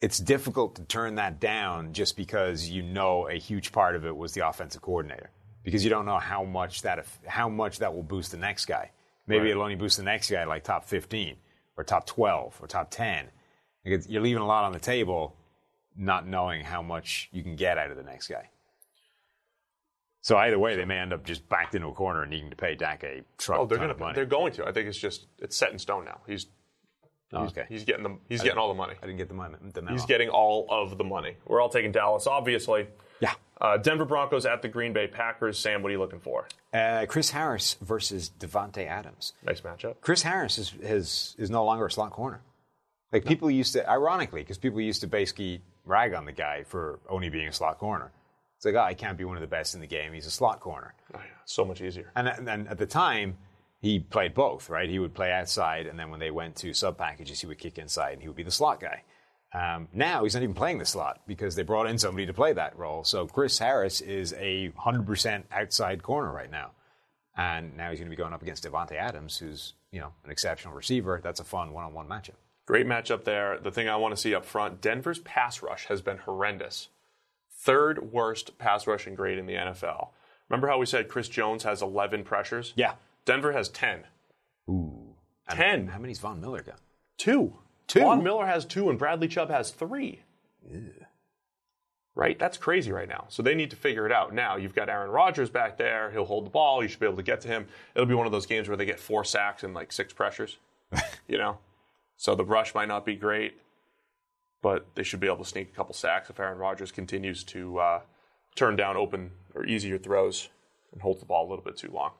it's 0.00 0.18
difficult 0.18 0.76
to 0.76 0.82
turn 0.84 1.16
that 1.16 1.40
down 1.40 1.92
just 1.92 2.16
because 2.16 2.68
you 2.68 2.84
know 2.84 3.28
a 3.28 3.34
huge 3.34 3.72
part 3.72 3.96
of 3.96 4.06
it 4.06 4.16
was 4.16 4.32
the 4.34 4.46
offensive 4.46 4.80
coordinator 4.80 5.30
because 5.64 5.82
you 5.82 5.90
don't 5.90 6.06
know 6.06 6.20
how 6.20 6.44
much 6.44 6.82
that 6.82 7.04
how 7.26 7.48
much 7.48 7.80
that 7.80 7.92
will 7.92 8.04
boost 8.04 8.30
the 8.30 8.36
next 8.36 8.66
guy. 8.66 8.92
Maybe 9.26 9.40
Right. 9.40 9.50
it'll 9.50 9.62
only 9.64 9.74
boost 9.74 9.96
the 9.96 10.04
next 10.04 10.30
guy 10.30 10.44
like 10.44 10.62
top 10.62 10.84
15 10.84 11.34
or 11.76 11.82
top 11.82 12.06
12 12.06 12.60
or 12.62 12.68
top 12.68 12.92
10. 12.92 13.26
You're 13.82 14.22
leaving 14.22 14.42
a 14.42 14.46
lot 14.46 14.62
on 14.64 14.72
the 14.72 14.78
table 14.78 15.34
not 15.96 16.26
knowing 16.26 16.64
how 16.64 16.82
much 16.82 17.28
you 17.32 17.42
can 17.42 17.56
get 17.56 17.78
out 17.78 17.90
of 17.90 17.96
the 17.96 18.02
next 18.02 18.28
guy. 18.28 18.50
So 20.22 20.36
either 20.38 20.58
way, 20.58 20.74
they 20.74 20.86
may 20.86 20.98
end 20.98 21.12
up 21.12 21.24
just 21.24 21.46
backed 21.48 21.74
into 21.74 21.88
a 21.88 21.92
corner 21.92 22.22
and 22.22 22.30
needing 22.30 22.50
to 22.50 22.56
pay 22.56 22.74
Dak 22.74 23.04
a 23.04 23.22
truck 23.36 23.60
Oh, 23.60 23.66
they're 23.66 23.78
gonna 23.78 24.14
they're 24.14 24.24
going 24.24 24.52
to. 24.54 24.66
I 24.66 24.72
think 24.72 24.88
it's 24.88 24.98
just 24.98 25.26
it's 25.38 25.56
set 25.56 25.70
in 25.72 25.78
stone 25.78 26.04
now. 26.06 26.20
He's 26.26 26.46
Oh, 27.32 27.42
he's, 27.42 27.50
okay. 27.50 27.64
he's 27.68 27.84
getting 27.84 28.04
the 28.04 28.16
he's 28.28 28.42
getting 28.42 28.58
all 28.58 28.68
the 28.68 28.74
money. 28.74 28.94
I 29.02 29.06
didn't 29.06 29.18
get 29.18 29.28
the 29.28 29.34
money. 29.34 29.56
The. 29.72 29.84
He's 29.90 30.06
getting 30.06 30.28
all 30.28 30.66
of 30.70 30.96
the 30.96 31.04
money. 31.04 31.36
We're 31.46 31.60
all 31.60 31.68
taking 31.68 31.90
Dallas, 31.90 32.26
obviously. 32.26 32.86
yeah. 33.20 33.34
Uh, 33.60 33.76
Denver 33.76 34.04
Broncos 34.04 34.46
at 34.46 34.62
the 34.62 34.68
Green 34.68 34.92
Bay 34.92 35.06
Packers. 35.06 35.58
Sam, 35.58 35.82
what 35.82 35.88
are 35.88 35.92
you 35.92 35.98
looking 35.98 36.20
for? 36.20 36.46
Uh, 36.72 37.06
Chris 37.08 37.30
Harris 37.30 37.76
versus 37.80 38.30
Davante 38.38 38.86
Adams. 38.86 39.32
Nice 39.44 39.62
matchup. 39.62 39.96
Chris 40.00 40.22
Harris 40.22 40.58
is, 40.58 40.74
is, 40.80 41.34
is 41.38 41.50
no 41.50 41.64
longer 41.64 41.86
a 41.86 41.90
slot 41.90 42.10
corner. 42.10 42.40
Like 43.12 43.24
people 43.24 43.50
used 43.50 43.72
to, 43.74 43.88
ironically, 43.88 44.42
because 44.42 44.58
people 44.58 44.80
used 44.80 45.00
to 45.02 45.06
basically 45.06 45.62
rag 45.84 46.14
on 46.14 46.24
the 46.24 46.32
guy 46.32 46.64
for 46.64 47.00
only 47.08 47.28
being 47.28 47.48
a 47.48 47.52
slot 47.52 47.78
corner. 47.78 48.12
It's 48.56 48.64
like, 48.64 48.74
oh, 48.74 48.86
he 48.88 48.94
can't 48.94 49.18
be 49.18 49.24
one 49.24 49.36
of 49.36 49.40
the 49.42 49.46
best 49.46 49.74
in 49.74 49.80
the 49.80 49.86
game. 49.86 50.12
He's 50.12 50.26
a 50.26 50.30
slot 50.30 50.60
corner. 50.60 50.94
Oh, 51.12 51.18
yeah. 51.18 51.30
So 51.44 51.64
much 51.64 51.80
easier. 51.80 52.10
And, 52.16 52.28
and 52.28 52.48
and 52.48 52.68
at 52.68 52.78
the 52.78 52.86
time, 52.86 53.36
he 53.80 54.00
played 54.00 54.32
both, 54.32 54.70
right? 54.70 54.88
He 54.88 54.98
would 54.98 55.14
play 55.14 55.30
outside, 55.32 55.86
and 55.86 55.98
then 55.98 56.10
when 56.10 56.20
they 56.20 56.30
went 56.30 56.56
to 56.56 56.72
sub 56.72 56.96
packages, 56.96 57.40
he 57.40 57.46
would 57.46 57.58
kick 57.58 57.76
inside, 57.78 58.14
and 58.14 58.22
he 58.22 58.28
would 58.28 58.36
be 58.36 58.42
the 58.42 58.50
slot 58.50 58.80
guy. 58.80 59.02
Um, 59.54 59.88
now 59.92 60.24
he's 60.24 60.34
not 60.34 60.42
even 60.42 60.54
playing 60.54 60.78
the 60.78 60.84
slot 60.84 61.20
because 61.28 61.54
they 61.54 61.62
brought 61.62 61.86
in 61.86 61.96
somebody 61.98 62.26
to 62.26 62.34
play 62.34 62.52
that 62.54 62.76
role. 62.76 63.04
So 63.04 63.26
Chris 63.26 63.58
Harris 63.58 64.00
is 64.00 64.32
a 64.36 64.70
100% 64.70 65.44
outside 65.52 66.02
corner 66.02 66.32
right 66.32 66.50
now. 66.50 66.72
And 67.36 67.76
now 67.76 67.90
he's 67.90 68.00
going 68.00 68.10
to 68.10 68.16
be 68.16 68.20
going 68.20 68.32
up 68.32 68.42
against 68.42 68.64
Davante 68.64 68.96
Adams, 68.96 69.38
who's, 69.38 69.74
you 69.92 70.00
know, 70.00 70.12
an 70.24 70.30
exceptional 70.30 70.74
receiver. 70.74 71.20
That's 71.22 71.40
a 71.40 71.44
fun 71.44 71.72
one-on-one 71.72 72.08
matchup. 72.08 72.34
Great 72.66 72.86
matchup 72.86 73.24
there. 73.24 73.58
The 73.58 73.70
thing 73.70 73.88
I 73.88 73.96
want 73.96 74.14
to 74.14 74.20
see 74.20 74.34
up 74.34 74.44
front 74.44 74.80
Denver's 74.80 75.18
pass 75.18 75.62
rush 75.62 75.86
has 75.86 76.00
been 76.00 76.18
horrendous. 76.18 76.88
Third 77.50 78.12
worst 78.12 78.58
pass 78.58 78.86
rushing 78.86 79.14
grade 79.14 79.38
in 79.38 79.46
the 79.46 79.54
NFL. 79.54 80.08
Remember 80.48 80.68
how 80.68 80.78
we 80.78 80.86
said 80.86 81.08
Chris 81.08 81.28
Jones 81.28 81.62
has 81.64 81.82
11 81.82 82.24
pressures? 82.24 82.72
Yeah. 82.76 82.94
Denver 83.24 83.52
has 83.52 83.68
10. 83.68 84.04
Ooh. 84.68 85.14
10. 85.50 85.88
How 85.88 85.98
many's 85.98 86.18
Von 86.18 86.40
Miller 86.40 86.62
got? 86.62 86.80
Two. 87.16 87.54
Two? 87.86 88.00
Von 88.00 88.22
Miller 88.22 88.46
has 88.46 88.64
two, 88.64 88.88
and 88.88 88.98
Bradley 88.98 89.28
Chubb 89.28 89.50
has 89.50 89.70
three. 89.70 90.20
Right? 92.14 92.38
That's 92.38 92.56
crazy 92.56 92.92
right 92.92 93.08
now. 93.08 93.24
So 93.28 93.42
they 93.42 93.54
need 93.54 93.70
to 93.70 93.76
figure 93.76 94.06
it 94.06 94.12
out. 94.12 94.32
Now, 94.32 94.56
you've 94.56 94.74
got 94.74 94.88
Aaron 94.88 95.10
Rodgers 95.10 95.50
back 95.50 95.76
there. 95.76 96.10
He'll 96.10 96.24
hold 96.24 96.46
the 96.46 96.50
ball. 96.50 96.82
You 96.82 96.88
should 96.88 97.00
be 97.00 97.06
able 97.06 97.16
to 97.16 97.22
get 97.22 97.40
to 97.42 97.48
him. 97.48 97.66
It'll 97.94 98.06
be 98.06 98.14
one 98.14 98.26
of 98.26 98.32
those 98.32 98.46
games 98.46 98.68
where 98.68 98.76
they 98.76 98.86
get 98.86 99.00
four 99.00 99.24
sacks 99.24 99.64
and 99.64 99.74
like 99.74 99.92
six 99.92 100.12
pressures, 100.12 100.58
you 101.28 101.38
know? 101.38 101.58
So 102.16 102.34
the 102.34 102.44
rush 102.44 102.74
might 102.74 102.88
not 102.88 103.04
be 103.04 103.16
great, 103.16 103.54
but 104.62 104.86
they 104.94 105.02
should 105.02 105.20
be 105.20 105.26
able 105.26 105.38
to 105.38 105.44
sneak 105.44 105.68
a 105.72 105.76
couple 105.76 105.94
sacks 105.94 106.30
if 106.30 106.38
Aaron 106.40 106.58
Rodgers 106.58 106.92
continues 106.92 107.44
to 107.44 107.78
uh, 107.78 108.00
turn 108.54 108.76
down 108.76 108.96
open 108.96 109.32
or 109.54 109.66
easier 109.66 109.98
throws 109.98 110.48
and 110.92 111.02
holds 111.02 111.20
the 111.20 111.26
ball 111.26 111.46
a 111.46 111.48
little 111.50 111.64
bit 111.64 111.76
too 111.76 111.90
long. 111.92 112.12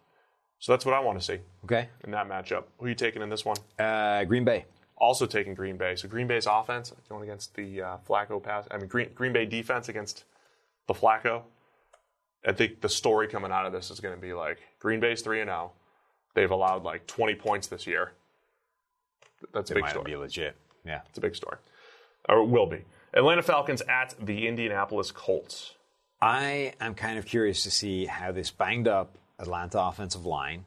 So 0.59 0.73
that's 0.73 0.85
what 0.85 0.95
I 0.95 1.01
want 1.01 1.19
to 1.19 1.25
see 1.25 1.39
Okay. 1.65 1.89
in 2.05 2.11
that 2.13 2.29
matchup. 2.29 2.65
Who 2.79 2.87
are 2.87 2.89
you 2.89 2.95
taking 2.95 3.23
in 3.23 3.29
this 3.29 3.45
one? 3.45 3.57
Uh, 3.79 4.25
Green 4.25 4.45
Bay. 4.45 4.65
also 4.97 5.27
taking 5.27 5.55
Green 5.55 5.77
Bay. 5.77 5.97
So 5.97 6.09
Green 6.09 6.27
Bay's 6.27 6.47
offense 6.47 6.93
going 7.09 7.23
against 7.23 7.55
the 7.55 7.83
uh, 7.83 7.97
Flacco 8.09 8.43
pass. 8.43 8.67
I 8.71 8.79
mean 8.79 8.87
Green, 8.89 9.11
Green 9.15 9.33
Bay 9.33 9.45
defense 9.47 9.89
against 9.89 10.25
the 10.87 10.95
Flacco. 10.95 11.43
I 12.47 12.53
think 12.53 12.81
the 12.83 12.89
story 12.89 13.27
coming 13.29 13.51
out 13.53 13.65
of 13.67 13.73
this 13.73 13.91
is 13.91 14.01
going 14.01 14.15
to 14.15 14.21
be 14.21 14.33
like 14.35 14.59
Green 14.81 15.01
Bay's 15.01 15.23
three 15.23 15.41
and 15.41 15.49
zero. 15.49 15.73
They've 16.35 16.51
allowed 16.51 16.83
like 16.85 17.07
twenty 17.07 17.35
points 17.35 17.67
this 17.69 17.87
year. 17.87 18.13
That's 19.53 19.71
a 19.71 19.75
It 19.75 19.77
big 19.77 19.83
might 19.85 19.91
story. 19.91 20.05
be 20.13 20.17
legit. 20.17 20.57
Yeah. 20.85 21.01
It's 21.09 21.19
a 21.19 21.21
big 21.21 21.35
story, 21.37 21.57
or 22.29 22.39
it 22.39 22.47
will 22.47 22.67
be. 22.67 22.85
Atlanta 23.13 23.43
Falcons 23.43 23.83
at 23.83 24.15
the 24.21 24.47
Indianapolis 24.49 25.11
Colts. 25.13 25.75
I 26.21 26.73
am 26.81 26.95
kind 26.95 27.19
of 27.19 27.27
curious 27.27 27.63
to 27.65 27.71
see 27.71 28.07
how 28.07 28.33
this 28.33 28.51
banged 28.51 28.89
up 28.89 29.17
Atlanta 29.39 29.81
offensive 29.81 30.25
line 30.27 30.65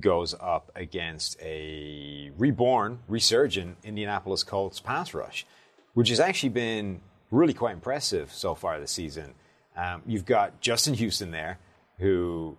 goes 0.00 0.34
up 0.40 0.70
against 0.74 1.40
a 1.40 2.30
reborn, 2.38 3.00
resurgent 3.08 3.76
Indianapolis 3.84 4.42
Colts 4.42 4.80
pass 4.80 5.12
rush, 5.14 5.44
which 5.94 6.08
has 6.08 6.20
actually 6.20 6.48
been 6.50 7.00
really 7.30 7.52
quite 7.54 7.72
impressive 7.74 8.32
so 8.32 8.54
far 8.54 8.78
this 8.80 8.92
season. 8.92 9.34
Um, 9.76 10.02
you've 10.06 10.26
got 10.26 10.60
Justin 10.60 10.94
Houston 10.94 11.30
there, 11.30 11.58
who 11.98 12.56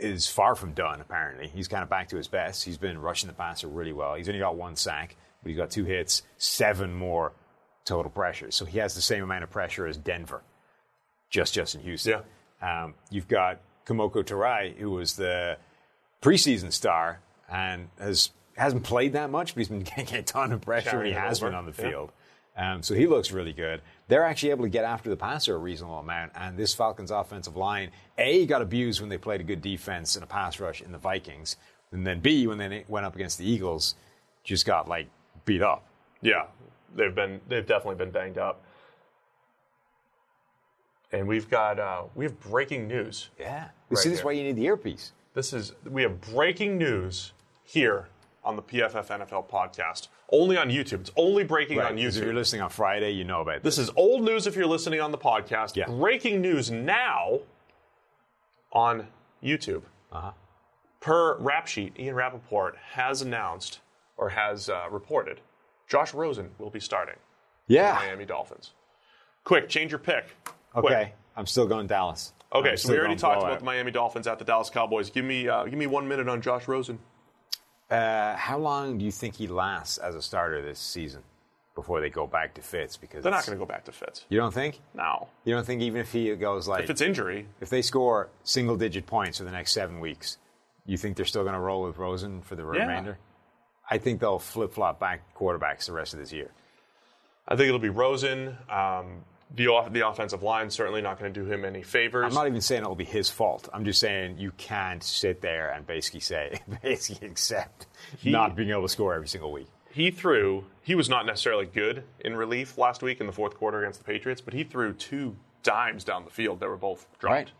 is 0.00 0.28
far 0.28 0.54
from 0.54 0.72
done, 0.72 1.00
apparently. 1.00 1.48
He's 1.48 1.68
kind 1.68 1.82
of 1.82 1.88
back 1.90 2.08
to 2.08 2.16
his 2.16 2.28
best. 2.28 2.64
He's 2.64 2.78
been 2.78 3.00
rushing 3.00 3.26
the 3.28 3.34
passer 3.34 3.68
really 3.68 3.92
well. 3.92 4.14
He's 4.14 4.28
only 4.28 4.40
got 4.40 4.56
one 4.56 4.76
sack, 4.76 5.16
but 5.42 5.48
he's 5.50 5.58
got 5.58 5.70
two 5.70 5.84
hits, 5.84 6.22
seven 6.36 6.94
more 6.94 7.32
total 7.84 8.10
pressures. 8.10 8.54
So 8.54 8.64
he 8.64 8.78
has 8.78 8.94
the 8.94 9.00
same 9.00 9.22
amount 9.22 9.44
of 9.44 9.50
pressure 9.50 9.86
as 9.86 9.96
Denver 9.96 10.42
just 11.30 11.54
Justin 11.54 11.82
Houston. 11.82 12.22
Yeah. 12.62 12.84
Um, 12.84 12.94
you've 13.10 13.28
got 13.28 13.60
Kemoko 13.86 14.24
Turay, 14.24 14.76
who 14.76 14.90
was 14.90 15.16
the 15.16 15.58
preseason 16.22 16.72
star 16.72 17.20
and 17.50 17.88
has 17.98 18.30
hasn't 18.56 18.82
played 18.82 19.12
that 19.12 19.30
much, 19.30 19.54
but 19.54 19.60
he's 19.60 19.68
been 19.68 19.80
getting 19.96 20.18
a 20.18 20.22
ton 20.22 20.52
of 20.52 20.60
pressure 20.60 20.96
when 20.96 21.06
he 21.06 21.12
has 21.12 21.40
over. 21.40 21.50
been 21.50 21.58
on 21.58 21.66
the 21.66 21.72
field. 21.72 22.12
Um, 22.58 22.82
so 22.82 22.92
he 22.92 23.06
looks 23.06 23.30
really 23.30 23.52
good. 23.52 23.80
They're 24.08 24.24
actually 24.24 24.50
able 24.50 24.64
to 24.64 24.68
get 24.68 24.84
after 24.84 25.08
the 25.08 25.16
passer 25.16 25.54
a 25.54 25.58
reasonable 25.58 26.00
amount, 26.00 26.32
and 26.34 26.58
this 26.58 26.74
Falcons 26.74 27.12
offensive 27.12 27.56
line, 27.56 27.92
A, 28.18 28.46
got 28.46 28.62
abused 28.62 29.00
when 29.00 29.08
they 29.08 29.16
played 29.16 29.40
a 29.40 29.44
good 29.44 29.62
defense 29.62 30.16
and 30.16 30.24
a 30.24 30.26
pass 30.26 30.58
rush 30.58 30.82
in 30.82 30.90
the 30.90 30.98
Vikings, 30.98 31.56
and 31.92 32.04
then 32.04 32.18
B, 32.18 32.48
when 32.48 32.58
they 32.58 32.84
went 32.88 33.06
up 33.06 33.14
against 33.14 33.38
the 33.38 33.48
Eagles, 33.48 33.94
just 34.42 34.66
got 34.66 34.88
like 34.88 35.08
beat 35.44 35.62
up. 35.62 35.86
Yeah, 36.20 36.46
they've 36.96 37.14
been 37.14 37.40
they've 37.48 37.66
definitely 37.66 37.96
been 37.96 38.10
banged 38.10 38.38
up. 38.38 38.64
And 41.12 41.26
we've 41.26 41.48
got 41.48 41.78
uh, 41.78 42.02
we 42.14 42.24
have 42.24 42.38
breaking 42.40 42.88
news. 42.88 43.30
Yeah. 43.38 43.68
You 43.88 43.96
Right 43.96 44.02
see, 44.02 44.08
this 44.10 44.18
is 44.18 44.24
why 44.24 44.32
you 44.32 44.42
need 44.42 44.56
the 44.56 44.66
earpiece. 44.66 45.12
This 45.32 45.52
is 45.52 45.72
we 45.88 46.02
have 46.02 46.20
breaking 46.20 46.76
news 46.76 47.32
here 47.62 48.08
on 48.48 48.56
the 48.56 48.62
PFF 48.62 49.06
NFL 49.08 49.46
podcast. 49.50 50.08
Only 50.32 50.56
on 50.56 50.70
YouTube. 50.70 51.00
It's 51.00 51.10
only 51.16 51.44
breaking 51.44 51.80
on 51.80 51.96
YouTube. 51.96 52.16
If 52.16 52.24
you're 52.24 52.34
listening 52.34 52.62
on 52.62 52.70
Friday, 52.70 53.10
you 53.10 53.22
know 53.24 53.42
about 53.42 53.62
this. 53.62 53.76
This 53.76 53.88
is 53.88 53.94
old 53.94 54.22
news 54.24 54.46
if 54.46 54.56
you're 54.56 54.66
listening 54.66 55.02
on 55.02 55.12
the 55.12 55.18
podcast. 55.18 55.76
Yeah. 55.76 55.86
Breaking 55.86 56.40
news 56.40 56.70
now 56.70 57.40
on 58.72 59.06
YouTube. 59.44 59.82
Uh-huh. 60.10 60.30
Per 61.00 61.36
rap 61.36 61.66
sheet, 61.66 61.92
Ian 62.00 62.14
Rapoport 62.14 62.76
has 62.92 63.20
announced 63.20 63.80
or 64.16 64.30
has 64.30 64.70
uh, 64.70 64.86
reported 64.90 65.42
Josh 65.86 66.14
Rosen 66.14 66.50
will 66.58 66.70
be 66.70 66.80
starting 66.80 67.16
Yeah. 67.66 68.00
the 68.00 68.06
Miami 68.06 68.24
Dolphins. 68.24 68.72
Quick, 69.44 69.68
change 69.68 69.92
your 69.92 69.98
pick. 69.98 70.24
Quick. 70.72 70.84
Okay. 70.86 71.12
I'm 71.36 71.46
still 71.46 71.66
going 71.66 71.86
Dallas. 71.86 72.32
Okay, 72.52 72.70
I'm 72.70 72.76
so 72.78 72.92
we 72.92 72.98
already 72.98 73.14
talked 73.14 73.42
about 73.42 73.58
the 73.58 73.64
Miami 73.64 73.90
Dolphins 73.90 74.26
at 74.26 74.38
the 74.38 74.44
Dallas 74.44 74.70
Cowboys. 74.70 75.10
Give 75.10 75.24
me 75.26 75.48
uh, 75.48 75.64
give 75.64 75.78
me 75.78 75.86
one 75.86 76.08
minute 76.08 76.28
on 76.30 76.40
Josh 76.40 76.66
Rosen. 76.66 76.98
Uh, 77.90 78.36
how 78.36 78.58
long 78.58 78.98
do 78.98 79.04
you 79.04 79.10
think 79.12 79.34
he 79.36 79.46
lasts 79.46 79.98
as 79.98 80.14
a 80.14 80.20
starter 80.22 80.60
this 80.62 80.78
season 80.78 81.22
before 81.74 82.00
they 82.00 82.10
go 82.10 82.26
back 82.26 82.54
to 82.54 82.60
Fitz? 82.62 82.96
Because 82.96 83.22
They're 83.22 83.32
not 83.32 83.46
going 83.46 83.56
to 83.58 83.64
go 83.64 83.66
back 83.68 83.84
to 83.86 83.92
Fitz. 83.92 84.26
You 84.28 84.38
don't 84.38 84.52
think? 84.52 84.80
No. 84.94 85.28
You 85.44 85.54
don't 85.54 85.64
think 85.64 85.80
even 85.82 86.00
if 86.02 86.12
he 86.12 86.34
goes 86.36 86.68
like 86.68 86.84
If 86.84 86.90
it's 86.90 87.00
injury, 87.00 87.46
if 87.60 87.70
they 87.70 87.80
score 87.82 88.28
single 88.44 88.76
digit 88.76 89.06
points 89.06 89.38
for 89.38 89.44
the 89.44 89.50
next 89.52 89.72
seven 89.72 90.00
weeks, 90.00 90.36
you 90.84 90.96
think 90.98 91.16
they're 91.16 91.24
still 91.26 91.42
going 91.44 91.54
to 91.54 91.60
roll 91.60 91.82
with 91.84 91.96
Rosen 91.98 92.42
for 92.42 92.56
the 92.56 92.62
Yeah. 92.64 92.82
remainder? 92.82 93.18
I 93.90 93.96
think 93.96 94.20
they'll 94.20 94.38
flip 94.38 94.72
flop 94.74 95.00
back 95.00 95.34
quarterbacks 95.34 95.86
the 95.86 95.92
rest 95.92 96.12
of 96.12 96.18
this 96.20 96.30
year. 96.32 96.50
I 97.46 97.56
think 97.56 97.68
it'll 97.68 97.78
be 97.78 97.88
Rosen. 97.88 98.58
Um, 98.68 99.24
the 99.54 99.68
off- 99.68 99.92
the 99.92 100.06
offensive 100.06 100.42
line 100.42 100.70
certainly 100.70 101.00
not 101.00 101.18
going 101.18 101.32
to 101.32 101.40
do 101.44 101.50
him 101.50 101.64
any 101.64 101.82
favors. 101.82 102.24
I'm 102.26 102.34
not 102.34 102.46
even 102.46 102.60
saying 102.60 102.82
it 102.82 102.88
will 102.88 102.94
be 102.94 103.04
his 103.04 103.30
fault. 103.30 103.68
I'm 103.72 103.84
just 103.84 103.98
saying 104.00 104.38
you 104.38 104.52
can't 104.56 105.02
sit 105.02 105.40
there 105.40 105.70
and 105.70 105.86
basically 105.86 106.20
say, 106.20 106.60
basically 106.82 107.28
accept 107.28 107.86
not 108.24 108.54
being 108.56 108.70
able 108.70 108.82
to 108.82 108.88
score 108.88 109.14
every 109.14 109.28
single 109.28 109.50
week. 109.52 109.68
he 109.90 110.10
threw. 110.10 110.64
He 110.82 110.94
was 110.94 111.08
not 111.08 111.26
necessarily 111.26 111.66
good 111.66 112.04
in 112.20 112.36
relief 112.36 112.78
last 112.78 113.02
week 113.02 113.20
in 113.20 113.26
the 113.26 113.32
fourth 113.32 113.56
quarter 113.56 113.82
against 113.82 113.98
the 114.00 114.04
Patriots, 114.04 114.40
but 114.40 114.54
he 114.54 114.64
threw 114.64 114.92
two 114.92 115.36
dimes 115.62 116.04
down 116.04 116.24
the 116.24 116.30
field 116.30 116.60
that 116.60 116.68
were 116.68 116.76
both 116.76 117.06
dropped. 117.18 117.52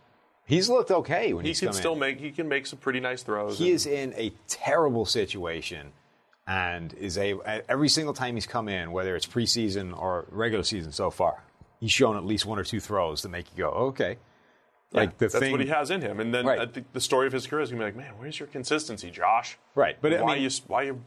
He's 0.45 0.67
looked 0.69 0.89
okay 0.89 1.33
when 1.33 1.45
He 1.45 1.51
he's 1.51 1.59
can 1.59 1.73
still 1.73 1.93
in. 1.93 1.99
make. 1.99 2.19
He 2.19 2.31
can 2.31 2.47
make 2.47 2.65
some 2.65 2.79
pretty 2.79 2.99
nice 2.99 3.21
throws. 3.23 3.59
He 3.59 3.65
and- 3.65 3.75
is 3.75 3.85
in 3.85 4.13
a 4.15 4.31
terrible 4.47 5.05
situation 5.05 5.91
and 6.47 6.93
is 6.93 7.17
a 7.19 7.35
every 7.69 7.89
single 7.89 8.13
time 8.15 8.33
he's 8.35 8.47
come 8.47 8.67
in, 8.67 8.91
whether 8.91 9.15
it's 9.15 9.27
preseason 9.27 9.95
or 9.95 10.25
regular 10.31 10.63
season 10.63 10.91
so 10.91 11.11
far, 11.11 11.43
he's 11.79 11.91
shown 11.91 12.15
at 12.17 12.25
least 12.25 12.45
one 12.45 12.59
or 12.59 12.63
two 12.63 12.79
throws 12.79 13.21
to 13.23 13.29
make 13.29 13.45
you 13.51 13.63
go, 13.63 13.69
okay. 13.69 14.17
Yeah, 14.91 15.01
like 15.01 15.17
the 15.19 15.27
that's 15.27 15.37
thing, 15.39 15.51
what 15.51 15.61
he 15.61 15.67
has 15.67 15.91
in 15.91 16.01
him. 16.01 16.19
And 16.19 16.33
then 16.33 16.45
Right. 16.45 16.59
I 16.59 16.65
think 16.65 16.91
the 16.93 17.01
story 17.01 17.27
of 17.27 17.33
his 17.33 17.45
career 17.45 17.61
is 17.61 17.69
going 17.69 17.79
to 17.79 17.85
be 17.91 17.97
like, 17.99 18.07
man, 18.07 18.17
where's 18.19 18.39
your 18.39 18.47
consistency, 18.47 19.11
Josh? 19.11 19.57
Right, 19.75 19.97
but 20.01 20.13
I 20.13 20.21
why 20.21 20.33
mean- 20.35 20.43
you 20.43 20.49
why 20.67 20.81
you 20.83 21.03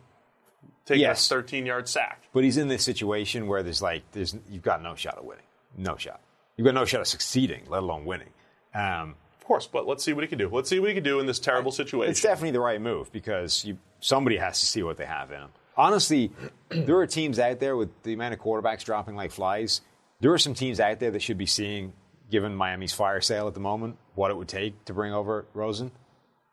taking 0.87 1.01
Yes. 1.03 1.27
a 1.27 1.35
13 1.35 1.66
yard 1.66 1.89
sack? 1.89 2.23
But 2.33 2.45
he's 2.45 2.57
in 2.57 2.68
this 2.68 2.85
situation 2.85 3.47
where 3.49 3.62
there's 3.62 3.83
like, 3.83 4.03
there's 4.12 4.37
you've 4.49 4.62
got 4.62 4.83
no 4.83 4.95
shot 4.95 5.18
of 5.18 5.25
winning, 5.25 5.45
no 5.77 5.97
shot. 5.97 6.20
You've 6.57 6.64
got 6.64 6.75
no 6.75 6.85
shot 6.85 7.01
of 7.01 7.09
succeeding, 7.09 7.64
let 7.68 7.83
alone 7.83 8.05
winning. 8.05 8.29
Um, 8.75 9.16
Of 9.41 9.47
course, 9.47 9.66
but 9.66 9.89
let's 9.89 10.05
see 10.05 10.12
what 10.12 10.23
he 10.23 10.29
can 10.29 10.39
do. 10.39 10.49
Let's 10.49 10.68
see 10.70 10.79
what 10.79 10.89
he 10.91 10.95
can 10.95 11.03
do 11.03 11.18
in 11.18 11.27
this 11.27 11.41
terrible 11.41 11.73
situation. 11.73 12.11
It's 12.12 12.20
definitely 12.23 12.53
the 12.53 12.61
right 12.61 12.81
move 12.81 13.11
because 13.11 13.64
you, 13.64 13.79
somebody 14.01 14.37
has 14.37 14.61
to 14.61 14.66
see 14.66 14.83
what 14.85 14.97
they 14.97 15.07
have 15.07 15.33
in 15.33 15.41
them. 15.41 15.51
Honestly, 15.77 16.31
there 16.68 16.97
are 16.99 17.07
teams 17.07 17.39
out 17.41 17.59
there 17.59 17.77
with 17.77 17.91
the 18.05 18.12
amount 18.12 18.35
of 18.35 18.41
quarterbacks 18.41 18.85
dropping 18.85 19.16
like 19.16 19.33
flies. 19.33 19.81
There 20.23 20.33
are 20.33 20.39
some 20.39 20.55
teams 20.55 20.79
out 20.81 21.01
there 21.01 21.11
that 21.11 21.20
should 21.20 21.37
be 21.37 21.47
seeing, 21.47 21.93
given 22.31 22.55
Miami's 22.55 22.93
fire 22.93 23.20
sale 23.20 23.49
at 23.49 23.55
the 23.55 23.61
moment, 23.61 23.97
what 24.14 24.31
it 24.31 24.37
would 24.37 24.49
take 24.49 24.85
to 24.87 24.95
bring 24.95 25.12
over 25.12 25.47
Rosen. 25.53 25.91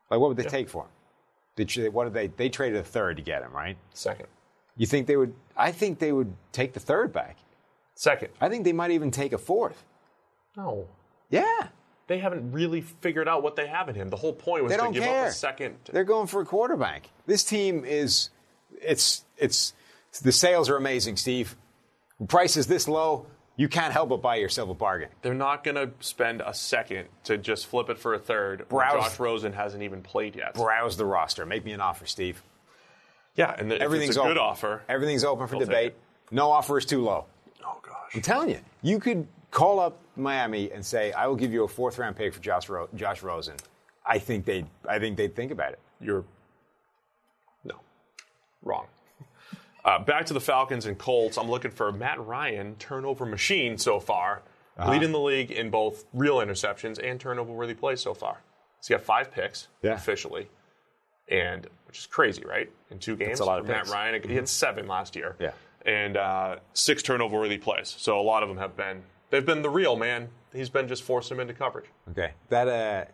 Like, 0.10 0.20
what 0.20 0.30
would 0.30 0.38
they 0.38 0.44
take 0.50 0.68
for 0.70 0.84
him? 0.84 0.90
They, 1.56 1.66
tra- 1.66 1.92
what 1.92 2.06
did 2.06 2.14
they? 2.14 2.28
They 2.28 2.50
traded 2.50 2.80
a 2.80 2.84
third 2.84 3.18
to 3.18 3.24
get 3.24 3.44
him, 3.44 3.52
right? 3.54 3.78
Second. 3.94 4.26
You 4.76 4.88
think 4.88 5.06
they 5.06 5.16
would? 5.16 5.36
I 5.56 5.72
think 5.72 6.00
they 6.00 6.12
would 6.12 6.34
take 6.52 6.74
the 6.74 6.80
third 6.80 7.14
back. 7.14 7.38
Second. 7.94 8.30
I 8.42 8.50
think 8.50 8.64
they 8.64 8.74
might 8.74 8.92
even 8.92 9.12
take 9.12 9.34
a 9.34 9.38
fourth. 9.38 9.86
No. 10.58 10.88
Yeah, 11.30 11.68
They 12.08 12.18
haven't 12.18 12.52
really 12.54 12.82
figured 12.82 13.28
out 13.28 13.44
what 13.44 13.56
they 13.56 13.68
have 13.68 13.88
in 13.88 13.94
him. 13.94 14.10
The 14.10 14.18
whole 14.18 14.34
point 14.34 14.64
was 14.64 14.72
they 14.72 14.80
to 14.80 14.92
give 14.92 15.04
care. 15.04 15.26
up 15.26 15.30
a 15.30 15.32
second. 15.32 15.76
They're 15.92 16.04
going 16.04 16.26
for 16.26 16.42
a 16.42 16.46
quarterback. 16.46 17.12
This 17.28 17.44
team 17.44 17.86
is, 17.86 18.32
it's, 18.82 19.26
it's, 19.38 19.74
the 20.24 20.32
sales 20.32 20.68
are 20.68 20.76
amazing, 20.76 21.18
Steve. 21.18 21.56
Price 22.28 22.58
is 22.58 22.66
this 22.66 22.88
low, 22.88 23.28
you 23.60 23.68
can't 23.68 23.92
help 23.92 24.08
but 24.08 24.22
buy 24.22 24.38
yourself 24.38 24.70
a 24.70 24.74
bargain. 24.74 25.10
They're 25.22 25.34
not 25.34 25.66
going 25.66 25.76
to 25.76 25.92
spend 26.00 26.40
a 26.40 26.54
second 26.54 27.10
to 27.26 27.38
just 27.38 27.68
flip 27.68 27.90
it 27.90 28.00
for 28.00 28.14
a 28.14 28.18
third. 28.20 28.66
Browse- 28.70 28.94
Josh 29.10 29.20
Rosen 29.20 29.52
hasn't 29.52 29.84
even 29.84 30.02
played 30.02 30.38
yet. 30.38 30.54
Browse 30.54 30.96
the 30.96 31.06
roster. 31.06 31.46
Make 31.46 31.66
me 31.66 31.74
an 31.74 31.82
offer, 31.82 32.06
Steve. 32.06 32.42
Yeah, 33.36 33.54
and 33.58 33.74
if 33.74 33.82
Everything's 33.82 34.12
it's 34.12 34.18
a 34.18 34.22
open. 34.22 34.32
good 34.34 34.40
offer. 34.40 34.82
Everything's 34.88 35.26
open 35.26 35.48
for 35.48 35.60
debate. 35.60 35.94
No 36.32 36.50
offer 36.52 36.78
is 36.78 36.86
too 36.86 37.04
low. 37.04 37.26
Oh 37.66 37.80
gosh. 37.82 38.16
I'm 38.16 38.22
telling 38.22 38.50
you, 38.50 38.60
you 38.82 38.98
could 38.98 39.28
call 39.52 39.80
up 39.82 40.00
Miami 40.16 40.72
and 40.72 40.86
say, 40.86 41.12
"I 41.12 41.28
will 41.28 41.36
give 41.36 41.52
you 41.52 41.66
a 41.66 41.68
fourth 41.68 41.98
round 42.00 42.16
pick 42.16 42.34
for 42.34 42.40
Josh, 42.40 42.70
Ro- 42.70 42.88
Josh 42.96 43.22
Rosen." 43.24 43.56
I 44.06 44.20
think 44.20 44.46
they, 44.46 44.64
I 44.88 45.00
think 45.00 45.18
they'd 45.18 45.36
think 45.36 45.52
about 45.52 45.74
it. 45.74 45.80
You're 46.00 46.24
no 47.66 47.76
wrong. 48.64 48.88
Uh, 49.90 49.98
back 49.98 50.28
to 50.28 50.34
the 50.36 50.40
Falcons 50.40 50.86
and 50.86 51.00
Colts. 51.00 51.36
I'm 51.36 51.50
looking 51.50 51.72
for 51.72 51.92
Matt 51.92 52.20
Ryan, 52.24 52.76
turnover 52.76 53.26
machine 53.26 53.76
so 53.80 54.00
far, 54.00 54.44
Uh-huh. 54.78 54.92
leading 54.92 55.12
the 55.12 55.20
league 55.20 55.50
in 55.50 55.72
both 55.72 56.06
real 56.14 56.36
interceptions 56.38 57.00
and 57.04 57.20
turnover 57.20 57.52
worthy 57.52 57.74
plays 57.74 58.00
so 58.00 58.14
far. 58.14 58.38
He's 58.78 58.88
got 58.88 59.02
five 59.02 59.32
picks 59.32 59.68
Yeah. 59.82 59.94
officially, 59.94 60.48
and 61.28 61.68
which 61.88 61.98
is 61.98 62.06
crazy, 62.06 62.46
right? 62.46 62.70
In 62.92 63.00
two 63.00 63.16
games, 63.16 63.40
a 63.40 63.46
lot 63.46 63.60
of 63.60 63.66
Matt 63.66 63.78
picks. 63.86 63.92
Ryan, 63.92 64.22
he 64.30 64.36
had 64.36 64.48
seven 64.48 64.88
last 64.88 65.16
year. 65.16 65.36
Yeah. 65.40 65.52
and 65.86 66.18
uh, 66.18 66.58
six 66.74 67.02
turnover 67.02 67.40
worthy 67.40 67.58
plays. 67.58 67.88
So 67.98 68.20
a 68.20 68.22
lot 68.22 68.44
of 68.44 68.50
them 68.50 68.58
have 68.60 68.76
been 68.76 69.02
they've 69.32 69.46
been 69.46 69.62
the 69.64 69.70
real 69.70 69.96
man. 69.96 70.28
He's 70.54 70.70
been 70.70 70.88
just 70.90 71.02
forcing 71.04 71.38
him 71.38 71.42
into 71.42 71.54
coverage. 71.54 71.86
Okay, 72.12 72.34
that 72.50 72.68
uh, 72.68 73.06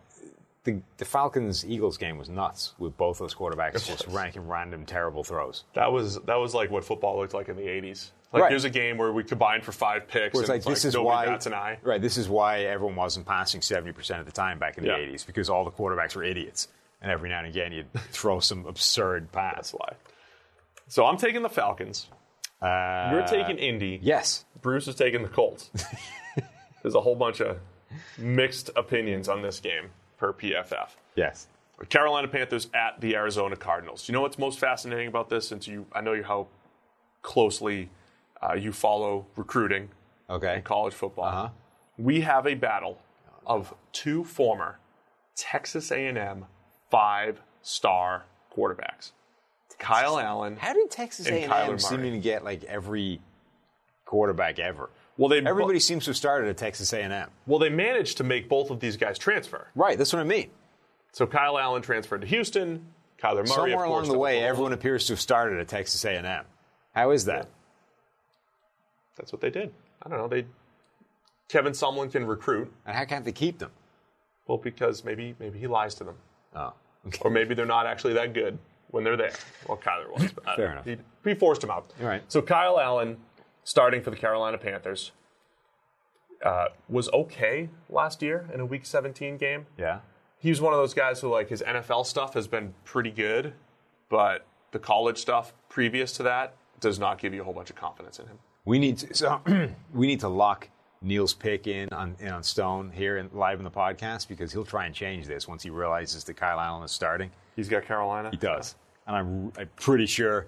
the 0.66 0.82
the 0.98 1.06
Falcons 1.06 1.64
Eagles 1.64 1.96
game 1.96 2.18
was 2.18 2.28
nuts 2.28 2.74
with 2.78 2.94
both 2.98 3.18
those 3.18 3.34
quarterbacks 3.34 3.86
just 3.86 4.06
ranking 4.08 4.46
random 4.46 4.84
terrible 4.84 5.24
throws. 5.24 5.64
That 5.72 5.90
was 5.90 6.20
that 6.20 6.34
was 6.34 6.54
like 6.54 6.70
what 6.70 6.84
football 6.84 7.16
looked 7.18 7.32
like 7.32 7.48
in 7.48 7.56
the 7.56 7.62
'80s. 7.66 8.10
Like 8.32 8.42
Right. 8.42 8.50
here's 8.50 8.64
a 8.64 8.70
game 8.70 8.98
where 8.98 9.12
we 9.12 9.24
combined 9.24 9.64
for 9.64 9.72
five 9.72 10.08
picks. 10.08 10.34
Where 10.34 10.42
it's 10.42 10.50
and 10.50 10.58
like 10.62 10.64
this 10.74 10.84
is 10.84 10.98
why 10.98 11.24
bats 11.26 11.46
an 11.46 11.54
eye. 11.54 11.78
right. 11.82 12.02
This 12.02 12.18
is 12.18 12.28
why 12.28 12.60
everyone 12.64 12.96
wasn't 12.96 13.24
passing 13.24 13.62
seventy 13.62 13.92
percent 13.92 14.20
of 14.20 14.26
the 14.26 14.32
time 14.32 14.58
back 14.58 14.76
in 14.76 14.84
the 14.84 14.90
Yeah. 14.90 14.96
eighties 14.98 15.24
because 15.24 15.48
all 15.48 15.64
the 15.64 15.70
quarterbacks 15.70 16.14
were 16.14 16.24
idiots, 16.24 16.68
and 17.00 17.10
every 17.10 17.30
now 17.30 17.38
and 17.38 17.46
again 17.46 17.72
you'd 17.72 17.90
throw 18.10 18.38
some 18.40 18.66
absurd 18.66 19.32
pass. 19.32 19.54
That's 19.54 19.72
why. 19.72 19.92
So 20.88 21.06
I'm 21.06 21.16
taking 21.16 21.42
the 21.42 21.48
Falcons. 21.48 22.08
Uh, 22.60 23.10
You're 23.12 23.26
taking 23.26 23.58
Indy. 23.58 23.98
yes, 24.02 24.44
Bruce 24.62 24.88
is 24.88 24.94
taking 24.96 25.22
the 25.22 25.28
Colts. 25.28 25.70
There's 26.82 26.94
a 26.94 27.00
whole 27.00 27.16
bunch 27.16 27.40
of 27.40 27.58
mixed 28.18 28.70
opinions 28.76 29.28
on 29.28 29.42
this 29.42 29.60
game 29.60 29.90
per 30.18 30.32
PFF. 30.32 30.88
yes. 31.14 31.48
Carolina 31.90 32.26
Panthers 32.26 32.68
at 32.72 32.98
the 33.02 33.14
Arizona 33.16 33.54
Cardinals. 33.54 34.08
You 34.08 34.14
know 34.14 34.22
what's 34.22 34.38
most 34.38 34.58
fascinating 34.58 35.08
about 35.08 35.28
this? 35.28 35.46
Since 35.46 35.68
you, 35.68 35.84
I 35.92 36.00
know 36.00 36.14
you 36.14 36.22
how 36.22 36.46
closely 37.20 37.90
uh, 38.42 38.54
you 38.54 38.72
follow 38.72 39.26
recruiting 39.36 39.90
Okay. 40.30 40.54
and 40.54 40.64
college 40.64 40.94
football. 40.94 41.24
Uh-huh. 41.26 41.48
We 41.98 42.22
have 42.22 42.46
a 42.46 42.54
battle 42.54 42.98
of 43.46 43.74
two 43.92 44.24
former 44.24 44.78
Texas 45.36 45.90
A&M 45.90 46.46
five-star 46.90 48.24
quarterbacks, 48.56 49.12
Kyle 49.78 50.18
Allen. 50.18 50.56
How 50.56 50.72
did 50.72 50.90
Texas 50.90 51.26
A&M 51.26 51.78
seem 51.78 52.00
to 52.02 52.18
get 52.18 52.42
like 52.44 52.64
every 52.64 53.20
quarterback 54.06 54.58
ever? 54.58 54.88
Well, 55.18 55.28
they 55.28 55.38
Everybody 55.38 55.78
seems 55.80 56.04
to 56.04 56.10
have 56.10 56.16
started 56.16 56.48
at 56.50 56.56
Texas 56.58 56.92
A&M. 56.92 57.30
well 57.46 57.58
they 57.58 57.70
managed 57.70 58.18
to 58.18 58.24
make 58.24 58.48
both 58.48 58.70
of 58.70 58.80
these 58.80 58.96
guys 58.96 59.18
transfer. 59.18 59.68
Right, 59.74 59.96
that's 59.96 60.12
what 60.12 60.20
I 60.20 60.24
mean. 60.24 60.50
So 61.12 61.26
Kyle 61.26 61.58
Allen 61.58 61.82
transferred 61.82 62.20
to 62.20 62.26
Houston. 62.26 62.86
Kyler 63.18 63.36
Murray, 63.36 63.46
Somewhere 63.46 63.84
of 63.84 63.90
along 63.90 64.08
the 64.08 64.18
way, 64.18 64.32
Oklahoma. 64.32 64.48
everyone 64.50 64.72
appears 64.74 65.06
to 65.06 65.14
have 65.14 65.20
started 65.20 65.58
at 65.58 65.68
Texas 65.68 66.04
A&M. 66.04 66.44
How 66.94 67.10
is 67.12 67.24
that? 67.24 67.48
That's 69.16 69.32
what 69.32 69.40
they 69.40 69.48
did. 69.50 69.72
I 70.02 70.08
don't 70.10 70.18
know. 70.18 70.28
They 70.28 70.44
Kevin 71.48 71.72
Sumlin 71.72 72.10
can 72.12 72.26
recruit. 72.26 72.70
And 72.84 72.94
how 72.96 73.04
can't 73.04 73.24
they 73.24 73.32
keep 73.32 73.58
them? 73.58 73.70
Well, 74.46 74.58
because 74.58 75.04
maybe 75.04 75.34
maybe 75.38 75.58
he 75.58 75.66
lies 75.66 75.94
to 75.96 76.04
them, 76.04 76.14
Oh, 76.54 76.74
okay. 77.06 77.18
or 77.22 77.30
maybe 77.30 77.54
they're 77.54 77.64
not 77.66 77.86
actually 77.86 78.12
that 78.14 78.34
good 78.34 78.58
when 78.90 79.02
they're 79.04 79.16
there. 79.16 79.32
Well, 79.66 79.78
Kyler 79.78 80.12
was. 80.12 80.30
Don't 80.32 80.46
uh, 80.46 80.56
Fair 80.56 80.72
enough. 80.72 80.84
He, 80.84 80.96
he 81.24 81.34
forced 81.34 81.64
him 81.64 81.70
out. 81.70 81.90
All 82.00 82.06
right. 82.06 82.22
So 82.28 82.42
Kyle 82.42 82.78
Allen, 82.78 83.16
starting 83.66 84.00
for 84.00 84.10
the 84.10 84.16
Carolina 84.16 84.56
Panthers, 84.56 85.10
uh, 86.44 86.66
was 86.88 87.08
okay 87.12 87.68
last 87.90 88.22
year 88.22 88.48
in 88.54 88.60
a 88.60 88.64
Week 88.64 88.86
17 88.86 89.36
game. 89.36 89.66
Yeah. 89.76 89.98
He 90.38 90.50
was 90.50 90.60
one 90.60 90.72
of 90.72 90.78
those 90.78 90.94
guys 90.94 91.20
who, 91.20 91.28
like, 91.28 91.48
his 91.48 91.62
NFL 91.62 92.06
stuff 92.06 92.34
has 92.34 92.46
been 92.46 92.74
pretty 92.84 93.10
good, 93.10 93.54
but 94.08 94.46
the 94.70 94.78
college 94.78 95.18
stuff 95.18 95.52
previous 95.68 96.12
to 96.12 96.22
that 96.22 96.54
does 96.78 97.00
not 97.00 97.18
give 97.18 97.34
you 97.34 97.40
a 97.40 97.44
whole 97.44 97.52
bunch 97.52 97.68
of 97.68 97.74
confidence 97.74 98.20
in 98.20 98.26
him. 98.26 98.38
We 98.64 98.78
need 98.78 98.98
to, 98.98 99.14
so 99.14 99.40
we 99.92 100.06
need 100.06 100.20
to 100.20 100.28
lock 100.28 100.68
Neil's 101.02 101.34
pick 101.34 101.66
in 101.66 101.88
on, 101.88 102.14
in 102.20 102.28
on 102.28 102.44
Stone 102.44 102.92
here 102.94 103.18
in, 103.18 103.30
live 103.32 103.58
in 103.58 103.64
the 103.64 103.70
podcast 103.70 104.28
because 104.28 104.52
he'll 104.52 104.64
try 104.64 104.86
and 104.86 104.94
change 104.94 105.26
this 105.26 105.48
once 105.48 105.64
he 105.64 105.70
realizes 105.70 106.22
that 106.22 106.34
Kyle 106.34 106.60
Allen 106.60 106.84
is 106.84 106.92
starting. 106.92 107.32
He's 107.56 107.68
got 107.68 107.84
Carolina. 107.84 108.30
He 108.30 108.36
does, 108.36 108.76
and 109.08 109.16
I'm 109.16 109.52
I'm 109.58 109.70
pretty 109.74 110.06
sure. 110.06 110.46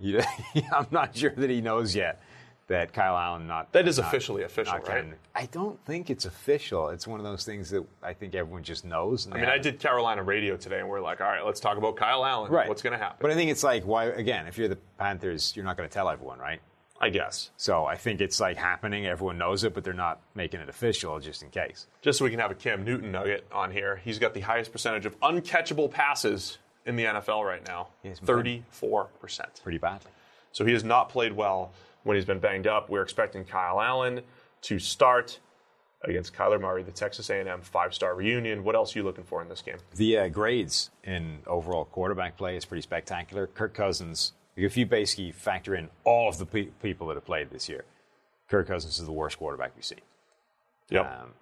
He, 0.00 0.18
I'm 0.72 0.86
not 0.90 1.16
sure 1.16 1.32
that 1.36 1.48
he 1.50 1.60
knows 1.60 1.94
yet 1.94 2.20
that 2.68 2.92
Kyle 2.92 3.16
Allen 3.16 3.46
not 3.46 3.72
That 3.72 3.88
is 3.88 3.98
not- 3.98 4.06
officially 4.08 4.42
official, 4.44 4.74
right? 4.74 4.84
can- 4.84 5.14
I 5.34 5.46
don't 5.46 5.82
think 5.84 6.10
it's 6.10 6.24
official. 6.26 6.90
It's 6.90 7.06
one 7.06 7.18
of 7.18 7.24
those 7.24 7.44
things 7.44 7.70
that 7.70 7.84
I 8.02 8.12
think 8.12 8.34
everyone 8.34 8.62
just 8.62 8.84
knows. 8.84 9.26
I 9.30 9.34
mean, 9.36 9.44
I 9.46 9.58
did 9.58 9.80
Carolina 9.80 10.22
radio 10.22 10.56
today, 10.56 10.78
and 10.80 10.88
we're 10.88 11.00
like, 11.00 11.20
all 11.20 11.28
right, 11.28 11.44
let's 11.44 11.60
talk 11.60 11.76
about 11.78 11.96
Kyle 11.96 12.24
Allen. 12.24 12.52
right. 12.52 12.68
What's 12.68 12.82
going 12.82 12.92
to 12.92 12.98
happen? 12.98 13.16
But 13.20 13.30
I 13.30 13.34
think 13.34 13.50
it's 13.50 13.62
like 13.64 13.84
why 13.84 14.04
again, 14.06 14.46
if 14.46 14.56
you're 14.58 14.68
the 14.68 14.78
Panthers, 14.98 15.54
you're 15.56 15.64
not 15.64 15.76
going 15.76 15.88
to 15.88 15.92
tell 15.92 16.08
everyone, 16.08 16.38
right? 16.38 16.60
I 17.00 17.10
guess. 17.10 17.50
So 17.56 17.84
I 17.86 17.96
think 17.96 18.20
it's 18.20 18.40
like 18.40 18.56
happening. 18.56 19.06
Everyone 19.06 19.38
knows 19.38 19.62
it, 19.62 19.72
but 19.72 19.84
they're 19.84 19.92
not 19.94 20.20
making 20.34 20.58
it 20.60 20.68
official 20.68 21.20
just 21.20 21.44
in 21.44 21.50
case. 21.50 21.86
Just 22.02 22.18
so 22.18 22.24
we 22.24 22.30
can 22.32 22.40
have 22.40 22.50
a 22.50 22.56
Cam 22.56 22.84
Newton 22.84 23.12
nugget 23.12 23.46
on 23.52 23.70
here, 23.70 23.96
he's 24.04 24.18
got 24.18 24.34
the 24.34 24.40
highest 24.40 24.72
percentage 24.72 25.06
of 25.06 25.18
uncatchable 25.20 25.90
passes 25.90 26.58
in 26.84 26.96
the 26.96 27.04
NFL 27.04 27.44
right 27.44 27.64
now 27.68 27.88
Yes, 28.02 28.18
34%. 28.20 29.62
Pretty 29.62 29.78
badly. 29.78 30.10
So 30.52 30.64
he 30.64 30.72
has 30.72 30.82
not 30.82 31.08
played 31.08 31.32
well 31.32 31.72
when 32.08 32.16
he's 32.16 32.24
been 32.24 32.38
banged 32.38 32.66
up. 32.66 32.88
We're 32.88 33.02
expecting 33.02 33.44
Kyle 33.44 33.82
Allen 33.82 34.22
to 34.62 34.78
start 34.78 35.38
against 36.04 36.32
Kyler 36.32 36.58
Murray, 36.58 36.82
the 36.82 36.90
Texas 36.90 37.28
A&M 37.28 37.60
five-star 37.60 38.14
reunion. 38.14 38.64
What 38.64 38.74
else 38.74 38.96
are 38.96 39.00
you 39.00 39.04
looking 39.04 39.24
for 39.24 39.42
in 39.42 39.48
this 39.50 39.60
game? 39.60 39.76
The 39.94 40.16
uh, 40.16 40.28
grades 40.28 40.88
in 41.04 41.40
overall 41.46 41.84
quarterback 41.84 42.38
play 42.38 42.56
is 42.56 42.64
pretty 42.64 42.80
spectacular. 42.80 43.46
Kirk 43.46 43.74
Cousins, 43.74 44.32
if 44.56 44.74
you 44.78 44.86
basically 44.86 45.32
factor 45.32 45.74
in 45.74 45.90
all 46.04 46.30
of 46.30 46.38
the 46.38 46.46
pe- 46.46 46.70
people 46.82 47.08
that 47.08 47.16
have 47.16 47.26
played 47.26 47.50
this 47.50 47.68
year, 47.68 47.84
Kirk 48.48 48.68
Cousins 48.68 48.98
is 48.98 49.04
the 49.04 49.12
worst 49.12 49.36
quarterback 49.36 49.72
we've 49.76 49.84
seen. 49.84 50.00
Yep. 50.88 51.04
Um, 51.04 51.34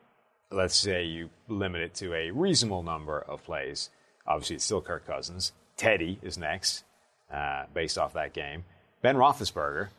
let's 0.50 0.74
say 0.74 1.04
you 1.04 1.30
limit 1.46 1.80
it 1.80 1.94
to 1.94 2.12
a 2.12 2.32
reasonable 2.32 2.82
number 2.82 3.20
of 3.20 3.44
plays. 3.44 3.90
Obviously, 4.26 4.56
it's 4.56 4.64
still 4.64 4.80
Kirk 4.80 5.06
Cousins. 5.06 5.52
Teddy 5.76 6.18
is 6.22 6.36
next, 6.36 6.82
uh, 7.32 7.66
based 7.72 7.96
off 7.98 8.14
that 8.14 8.32
game. 8.32 8.64
Ben 9.00 9.14
Roethlisberger, 9.14 9.90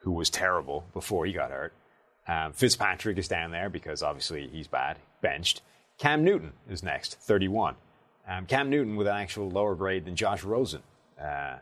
who 0.00 0.12
was 0.12 0.30
terrible 0.30 0.84
before 0.92 1.26
he 1.26 1.32
got 1.32 1.50
hurt. 1.50 1.72
Um, 2.26 2.52
Fitzpatrick 2.52 3.18
is 3.18 3.28
down 3.28 3.50
there 3.50 3.68
because 3.68 4.02
obviously 4.02 4.48
he's 4.48 4.66
bad, 4.66 4.98
benched. 5.20 5.62
Cam 5.98 6.24
Newton 6.24 6.52
is 6.68 6.82
next, 6.82 7.16
31. 7.20 7.74
Um, 8.28 8.46
Cam 8.46 8.70
Newton 8.70 8.96
with 8.96 9.06
an 9.06 9.16
actual 9.16 9.50
lower 9.50 9.74
grade 9.74 10.04
than 10.04 10.16
Josh 10.16 10.44
Rosen. 10.44 10.82
Uh, 11.20 11.56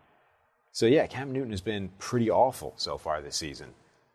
so 0.73 0.87
yeah, 0.87 1.07
Cam 1.07 1.33
Newton 1.33 1.51
has 1.51 1.61
been 1.61 1.91
pretty 1.99 2.31
awful 2.31 2.75
so 2.77 2.99
far 2.99 3.21
this 3.21 3.37
season. 3.37 3.69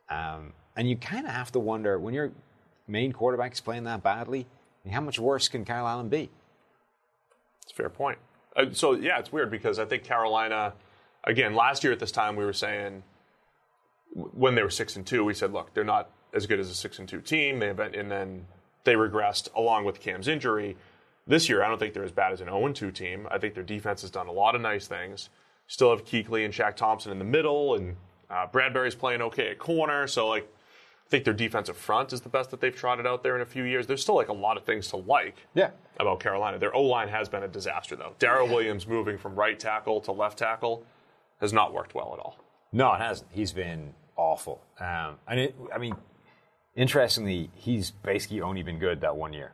Um, 0.09 0.53
and 0.75 0.89
you 0.89 0.95
kind 0.95 1.25
of 1.25 1.31
have 1.31 1.51
to 1.53 1.59
wonder 1.59 1.99
when 1.99 2.13
your 2.13 2.31
main 2.87 3.11
quarterback 3.11 3.53
is 3.53 3.59
playing 3.59 3.83
that 3.85 4.03
badly, 4.03 4.45
how 4.89 5.01
much 5.01 5.19
worse 5.19 5.47
can 5.47 5.65
Kyle 5.65 5.87
Allen 5.87 6.09
be? 6.09 6.29
It's 7.63 7.71
a 7.71 7.75
fair 7.75 7.89
point. 7.89 8.19
Uh, 8.55 8.65
so 8.71 8.93
yeah, 8.93 9.19
it's 9.19 9.31
weird 9.31 9.49
because 9.49 9.79
I 9.79 9.85
think 9.85 10.03
Carolina, 10.03 10.73
again, 11.23 11.55
last 11.55 11.83
year 11.83 11.93
at 11.93 11.99
this 11.99 12.11
time 12.11 12.35
we 12.35 12.45
were 12.45 12.53
saying 12.53 13.03
when 14.13 14.55
they 14.55 14.63
were 14.63 14.69
six 14.69 14.95
and 14.95 15.05
two, 15.05 15.23
we 15.23 15.33
said, 15.33 15.53
look, 15.53 15.73
they're 15.73 15.83
not 15.83 16.09
as 16.33 16.45
good 16.47 16.59
as 16.59 16.69
a 16.69 16.75
six 16.75 16.99
and 16.99 17.07
two 17.07 17.21
team. 17.21 17.59
They 17.59 17.71
been, 17.71 17.95
and 17.95 18.09
then 18.11 18.45
they 18.83 18.93
regressed 18.93 19.53
along 19.55 19.85
with 19.85 19.99
Cam's 19.99 20.27
injury. 20.27 20.77
This 21.25 21.47
year, 21.47 21.63
I 21.63 21.67
don't 21.69 21.79
think 21.79 21.93
they're 21.93 22.03
as 22.03 22.11
bad 22.11 22.33
as 22.33 22.41
an 22.41 22.47
0 22.47 22.73
2 22.73 22.91
team. 22.91 23.27
I 23.31 23.37
think 23.37 23.53
their 23.53 23.63
defense 23.63 24.01
has 24.01 24.11
done 24.11 24.27
a 24.27 24.31
lot 24.31 24.55
of 24.55 24.61
nice 24.61 24.87
things. 24.87 25.29
Still 25.67 25.91
have 25.91 26.03
Kuechly 26.05 26.43
and 26.43 26.53
Shaq 26.53 26.75
Thompson 26.75 27.11
in 27.11 27.17
the 27.19 27.25
middle, 27.25 27.75
and 27.75 27.95
uh, 28.29 28.47
Bradberry's 28.51 28.95
playing 28.95 29.21
okay 29.21 29.49
at 29.49 29.57
corner. 29.59 30.05
So 30.07 30.27
like, 30.27 30.43
I 30.43 31.09
think 31.09 31.23
their 31.23 31.33
defensive 31.33 31.77
front 31.77 32.11
is 32.11 32.21
the 32.21 32.29
best 32.29 32.51
that 32.51 32.59
they've 32.59 32.75
trotted 32.75 33.07
out 33.07 33.23
there 33.23 33.35
in 33.35 33.41
a 33.41 33.45
few 33.45 33.63
years. 33.63 33.87
There's 33.87 34.01
still 34.01 34.15
like 34.15 34.27
a 34.29 34.33
lot 34.33 34.57
of 34.57 34.65
things 34.65 34.89
to 34.89 34.97
like 34.97 35.37
Yeah. 35.53 35.69
about 35.99 36.19
Carolina. 36.19 36.59
Their 36.59 36.75
O 36.75 36.81
line 36.81 37.07
has 37.07 37.29
been 37.29 37.43
a 37.43 37.47
disaster, 37.47 37.95
though. 37.95 38.13
Daryl 38.19 38.49
Williams 38.49 38.85
moving 38.85 39.17
from 39.17 39.35
right 39.35 39.57
tackle 39.59 40.01
to 40.01 40.11
left 40.11 40.37
tackle 40.39 40.83
has 41.39 41.53
not 41.53 41.73
worked 41.73 41.95
well 41.95 42.13
at 42.13 42.19
all. 42.19 42.37
No, 42.73 42.91
it 42.93 42.99
hasn't. 42.99 43.29
He's 43.31 43.53
been 43.53 43.93
awful. 44.15 44.61
Um, 44.79 45.15
and 45.27 45.39
it, 45.39 45.55
I 45.73 45.77
mean, 45.77 45.95
interestingly, 46.75 47.49
he's 47.55 47.91
basically 47.91 48.41
only 48.41 48.63
been 48.63 48.79
good 48.79 49.01
that 49.01 49.15
one 49.15 49.33
year. 49.33 49.51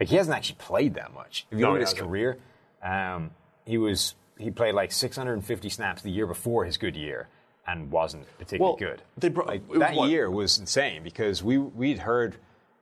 Like 0.00 0.08
he 0.08 0.16
hasn't 0.16 0.36
actually 0.36 0.56
played 0.58 0.94
that 0.94 1.12
much. 1.14 1.46
If 1.50 1.58
you 1.58 1.64
No, 1.64 1.72
look 1.72 1.82
at 1.82 1.88
his 1.88 1.98
career, 1.98 2.38
um, 2.82 3.30
he 3.64 3.78
was 3.78 4.14
he 4.36 4.50
played 4.50 4.74
like 4.74 4.90
650 4.90 5.68
snaps 5.68 6.02
the 6.02 6.10
year 6.10 6.26
before 6.26 6.64
his 6.64 6.76
good 6.76 6.96
year 6.96 7.28
and 7.66 7.90
wasn't 7.90 8.26
particularly 8.36 8.60
Well, 8.60 8.76
good. 8.76 9.02
they 9.16 9.28
bro- 9.28 9.44
like, 9.46 9.62
that 9.78 9.94
what? 9.94 10.10
year 10.10 10.28
was 10.30 10.58
insane 10.58 11.02
because 11.04 11.42
we 11.42 11.56
we'd 11.58 12.00
heard 12.00 12.36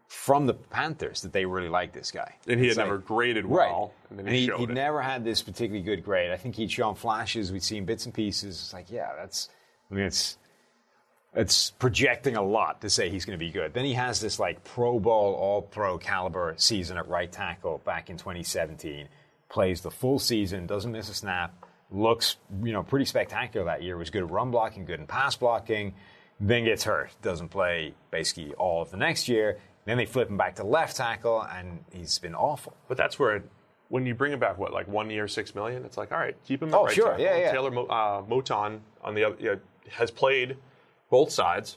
from 0.08 0.46
the 0.46 0.54
Panthers 0.54 1.20
that 1.22 1.32
they 1.32 1.44
really 1.46 1.68
liked 1.68 1.94
this 1.94 2.10
guy, 2.10 2.34
And 2.46 2.58
he 2.60 2.66
It's 2.68 2.76
had 2.76 2.82
like- 2.82 2.86
never 2.90 2.98
graded 2.98 3.44
Right. 3.46 3.70
well, 3.70 3.92
and 4.10 4.18
then 4.18 4.26
he, 4.26 4.48
And 4.48 4.58
he, 4.60 4.66
he 4.66 4.72
never 4.72 5.00
had 5.02 5.24
this 5.24 5.40
particularly 5.42 5.82
good 5.82 6.04
grade. 6.04 6.30
I 6.30 6.36
think 6.36 6.54
he'd 6.54 6.70
shown 6.70 6.94
flashes. 6.96 7.50
We'd 7.52 7.62
seen 7.62 7.84
bits 7.86 8.04
and 8.06 8.12
pieces. 8.14 8.60
It's 8.60 8.72
like, 8.74 8.90
yeah, 8.90 9.12
that's. 9.16 9.48
I 9.90 9.94
mean, 9.94 10.04
it's 10.04 10.36
it's 11.34 11.70
projecting 11.70 12.36
a 12.36 12.42
lot 12.42 12.80
to 12.82 12.90
say 12.90 13.08
he's 13.08 13.24
going 13.24 13.38
to 13.38 13.44
be 13.44 13.50
good. 13.50 13.72
Then 13.72 13.84
he 13.84 13.94
has 13.94 14.20
this 14.20 14.38
like 14.38 14.62
Pro 14.64 14.98
Bowl, 14.98 15.34
All 15.34 15.62
Pro 15.62 15.96
caliber 15.98 16.54
season 16.58 16.98
at 16.98 17.08
right 17.08 17.30
tackle 17.30 17.78
back 17.84 18.10
in 18.10 18.16
2017. 18.18 19.08
Plays 19.48 19.80
the 19.80 19.90
full 19.90 20.18
season, 20.18 20.66
doesn't 20.66 20.92
miss 20.92 21.08
a 21.08 21.14
snap. 21.14 21.54
Looks, 21.90 22.36
you 22.62 22.72
know, 22.72 22.82
pretty 22.82 23.04
spectacular 23.04 23.66
that 23.66 23.82
year. 23.82 23.96
Was 23.96 24.10
good 24.10 24.22
at 24.22 24.30
run 24.30 24.50
blocking, 24.50 24.84
good 24.84 25.00
in 25.00 25.06
pass 25.06 25.36
blocking. 25.36 25.94
Then 26.40 26.64
gets 26.64 26.84
hurt. 26.84 27.10
Doesn't 27.22 27.48
play 27.48 27.94
basically 28.10 28.54
all 28.54 28.82
of 28.82 28.90
the 28.90 28.96
next 28.96 29.28
year. 29.28 29.58
Then 29.84 29.98
they 29.98 30.06
flip 30.06 30.28
him 30.30 30.36
back 30.36 30.56
to 30.56 30.64
left 30.64 30.96
tackle, 30.96 31.42
and 31.42 31.84
he's 31.92 32.18
been 32.18 32.34
awful. 32.34 32.74
But 32.88 32.96
that's 32.96 33.18
where, 33.18 33.36
it, 33.36 33.42
when 33.88 34.06
you 34.06 34.14
bring 34.14 34.32
him 34.32 34.38
back, 34.38 34.56
what, 34.58 34.72
like 34.72 34.88
one 34.88 35.10
year, 35.10 35.28
six 35.28 35.54
million? 35.54 35.84
It's 35.84 35.96
like, 35.96 36.12
all 36.12 36.18
right, 36.18 36.36
keep 36.44 36.62
him 36.62 36.70
at 36.70 36.74
Oh, 36.74 36.84
right 36.86 36.94
sure. 36.94 37.10
tackle. 37.10 37.24
Yeah, 37.24 37.36
yeah. 37.36 37.52
Taylor 37.52 37.70
Mo, 37.70 37.84
uh, 37.86 38.22
Moton 38.22 38.80
on 39.02 39.14
the 39.14 39.24
other, 39.24 39.36
you 39.38 39.50
know, 39.52 39.60
has 39.90 40.10
played 40.10 40.56
both 41.12 41.30
sides, 41.30 41.76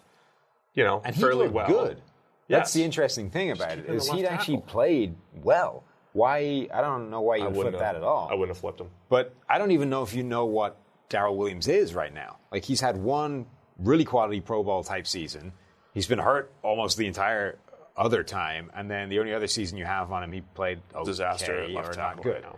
you 0.74 0.84
know, 0.86 1.02
and 1.04 1.14
fairly 1.14 1.50
well. 1.50 1.68
good. 1.68 2.02
That's 2.48 2.72
the 2.74 2.84
interesting 2.84 3.30
thing 3.30 3.52
about 3.52 3.78
it 3.78 3.86
is 3.90 4.10
he'd 4.10 4.26
actually 4.26 4.58
tackle. 4.58 4.72
played 4.72 5.16
well. 5.44 5.84
Why? 6.14 6.70
I 6.74 6.80
don't 6.80 7.10
know 7.10 7.22
why 7.22 7.36
you 7.36 7.44
would 7.44 7.54
flip 7.54 7.74
have, 7.74 7.80
that 7.80 7.96
at 7.96 8.04
all. 8.04 8.30
I 8.32 8.34
wouldn't 8.34 8.56
have 8.56 8.62
flipped 8.62 8.80
him. 8.80 8.90
But 9.10 9.36
I 9.50 9.58
don't 9.58 9.72
even 9.72 9.90
know 9.90 10.04
if 10.04 10.14
you 10.14 10.24
know 10.24 10.46
what 10.46 10.78
Daryl 11.10 11.36
Williams 11.36 11.68
is 11.68 11.94
right 11.94 12.14
now. 12.14 12.38
Like 12.50 12.64
he's 12.64 12.80
had 12.80 12.96
one 12.96 13.46
really 13.78 14.06
quality 14.06 14.40
Pro 14.40 14.64
Bowl 14.64 14.84
type 14.84 15.06
season. 15.06 15.52
He's 15.94 16.08
been 16.08 16.20
hurt 16.20 16.54
almost 16.64 16.98
the 16.98 17.08
entire 17.08 17.60
other 17.98 18.24
time, 18.24 18.72
and 18.74 18.90
then 18.90 19.10
the 19.10 19.20
only 19.20 19.34
other 19.34 19.48
season 19.48 19.78
you 19.78 19.86
have 19.86 20.12
on 20.14 20.24
him, 20.24 20.32
he 20.32 20.42
played 20.42 20.80
okay 20.94 21.06
Disaster 21.06 21.66
or 21.66 21.72
not 21.74 21.94
tackle 21.94 22.24
good. 22.24 22.44
right. 22.44 22.56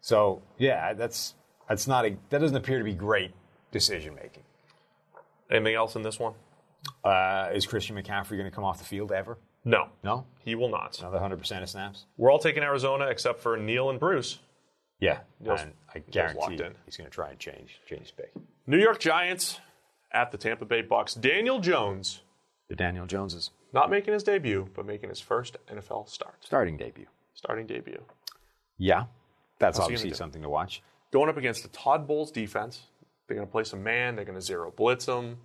So 0.00 0.42
yeah, 0.58 0.92
that's 0.92 1.34
that's 1.68 1.88
not 1.88 2.04
a 2.04 2.16
that 2.28 2.38
doesn't 2.38 2.56
appear 2.56 2.78
to 2.78 2.84
be 2.84 2.94
great 2.94 3.32
decision 3.72 4.14
making. 4.14 4.44
Anything 5.50 5.74
else 5.74 5.96
in 5.96 6.02
this 6.02 6.18
one? 6.18 6.34
Uh, 7.02 7.50
is 7.54 7.66
Christian 7.66 7.96
McCaffrey 7.96 8.30
going 8.30 8.44
to 8.44 8.50
come 8.50 8.64
off 8.64 8.78
the 8.78 8.84
field 8.84 9.12
ever? 9.12 9.38
No, 9.64 9.88
No, 10.02 10.26
he 10.44 10.54
will 10.54 10.68
not. 10.68 10.98
another 11.00 11.18
hundred 11.18 11.38
percent 11.38 11.62
of 11.62 11.70
snaps. 11.70 12.04
We're 12.18 12.30
all 12.30 12.38
taking 12.38 12.62
Arizona 12.62 13.06
except 13.06 13.40
for 13.40 13.56
Neil 13.56 13.88
and 13.88 13.98
Bruce. 13.98 14.38
Yeah, 15.00 15.20
Neil's- 15.40 15.62
and 15.62 15.72
I 15.94 16.00
guarantee 16.00 16.58
he's 16.84 16.96
going 16.98 17.08
to 17.08 17.14
try 17.14 17.30
and 17.30 17.38
change 17.38 17.80
change 17.88 18.02
his 18.02 18.10
pick. 18.10 18.32
New 18.66 18.78
York 18.78 18.98
Giants 19.00 19.60
at 20.12 20.30
the 20.30 20.38
Tampa 20.38 20.64
Bay 20.66 20.82
Bucks. 20.82 21.14
Daniel 21.14 21.60
Jones 21.60 22.20
The 22.68 22.76
Daniel 22.76 23.06
Joneses 23.06 23.50
not 23.72 23.88
making 23.90 24.12
his 24.12 24.22
debut, 24.22 24.68
but 24.74 24.84
making 24.86 25.08
his 25.08 25.18
first 25.20 25.56
NFL 25.72 26.08
start, 26.10 26.36
starting 26.44 26.76
debut. 26.76 27.06
starting 27.34 27.66
debut. 27.66 28.02
Yeah, 28.78 29.04
that's 29.58 29.78
obviously 29.80 30.12
something 30.12 30.42
to 30.42 30.48
watch. 30.50 30.82
Going 31.10 31.28
up 31.30 31.36
against 31.38 31.62
the 31.62 31.68
Todd 31.70 32.06
Bowles 32.06 32.30
defense. 32.30 32.82
They're 33.26 33.36
going 33.36 33.46
to 33.46 33.52
play 33.52 33.64
some 33.64 33.82
man. 33.82 34.16
They're 34.16 34.24
going 34.24 34.38
to 34.38 34.44
zero 34.44 34.72
blitz 34.74 35.06
them. 35.06 35.38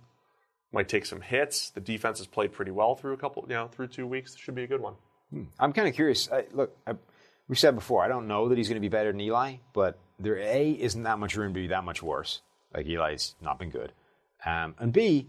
Might 0.72 0.88
take 0.88 1.06
some 1.06 1.20
hits. 1.20 1.70
The 1.70 1.80
defense 1.80 2.18
has 2.18 2.26
played 2.26 2.52
pretty 2.52 2.70
well 2.70 2.94
through 2.94 3.14
a 3.14 3.16
couple, 3.16 3.44
you 3.48 3.54
know, 3.54 3.68
through 3.68 3.88
two 3.88 4.06
weeks. 4.06 4.36
Should 4.36 4.54
be 4.54 4.62
a 4.64 4.68
good 4.68 4.80
one. 4.80 4.94
I'm 5.58 5.72
kind 5.72 5.88
of 5.88 5.94
curious. 5.94 6.30
I, 6.30 6.44
look, 6.52 6.76
I, 6.86 6.94
we 7.48 7.56
said 7.56 7.74
before, 7.74 8.04
I 8.04 8.08
don't 8.08 8.26
know 8.28 8.48
that 8.48 8.58
he's 8.58 8.68
going 8.68 8.76
to 8.76 8.80
be 8.80 8.88
better 8.88 9.12
than 9.12 9.20
Eli, 9.20 9.56
but 9.72 9.98
there 10.18 10.38
A 10.38 10.70
isn't 10.70 11.02
that 11.04 11.18
much 11.18 11.36
room 11.36 11.54
to 11.54 11.60
be 11.60 11.68
that 11.68 11.84
much 11.84 12.02
worse. 12.02 12.42
Like 12.74 12.86
Eli's 12.86 13.34
not 13.40 13.58
been 13.58 13.70
good, 13.70 13.92
um, 14.46 14.76
and 14.78 14.92
B, 14.92 15.26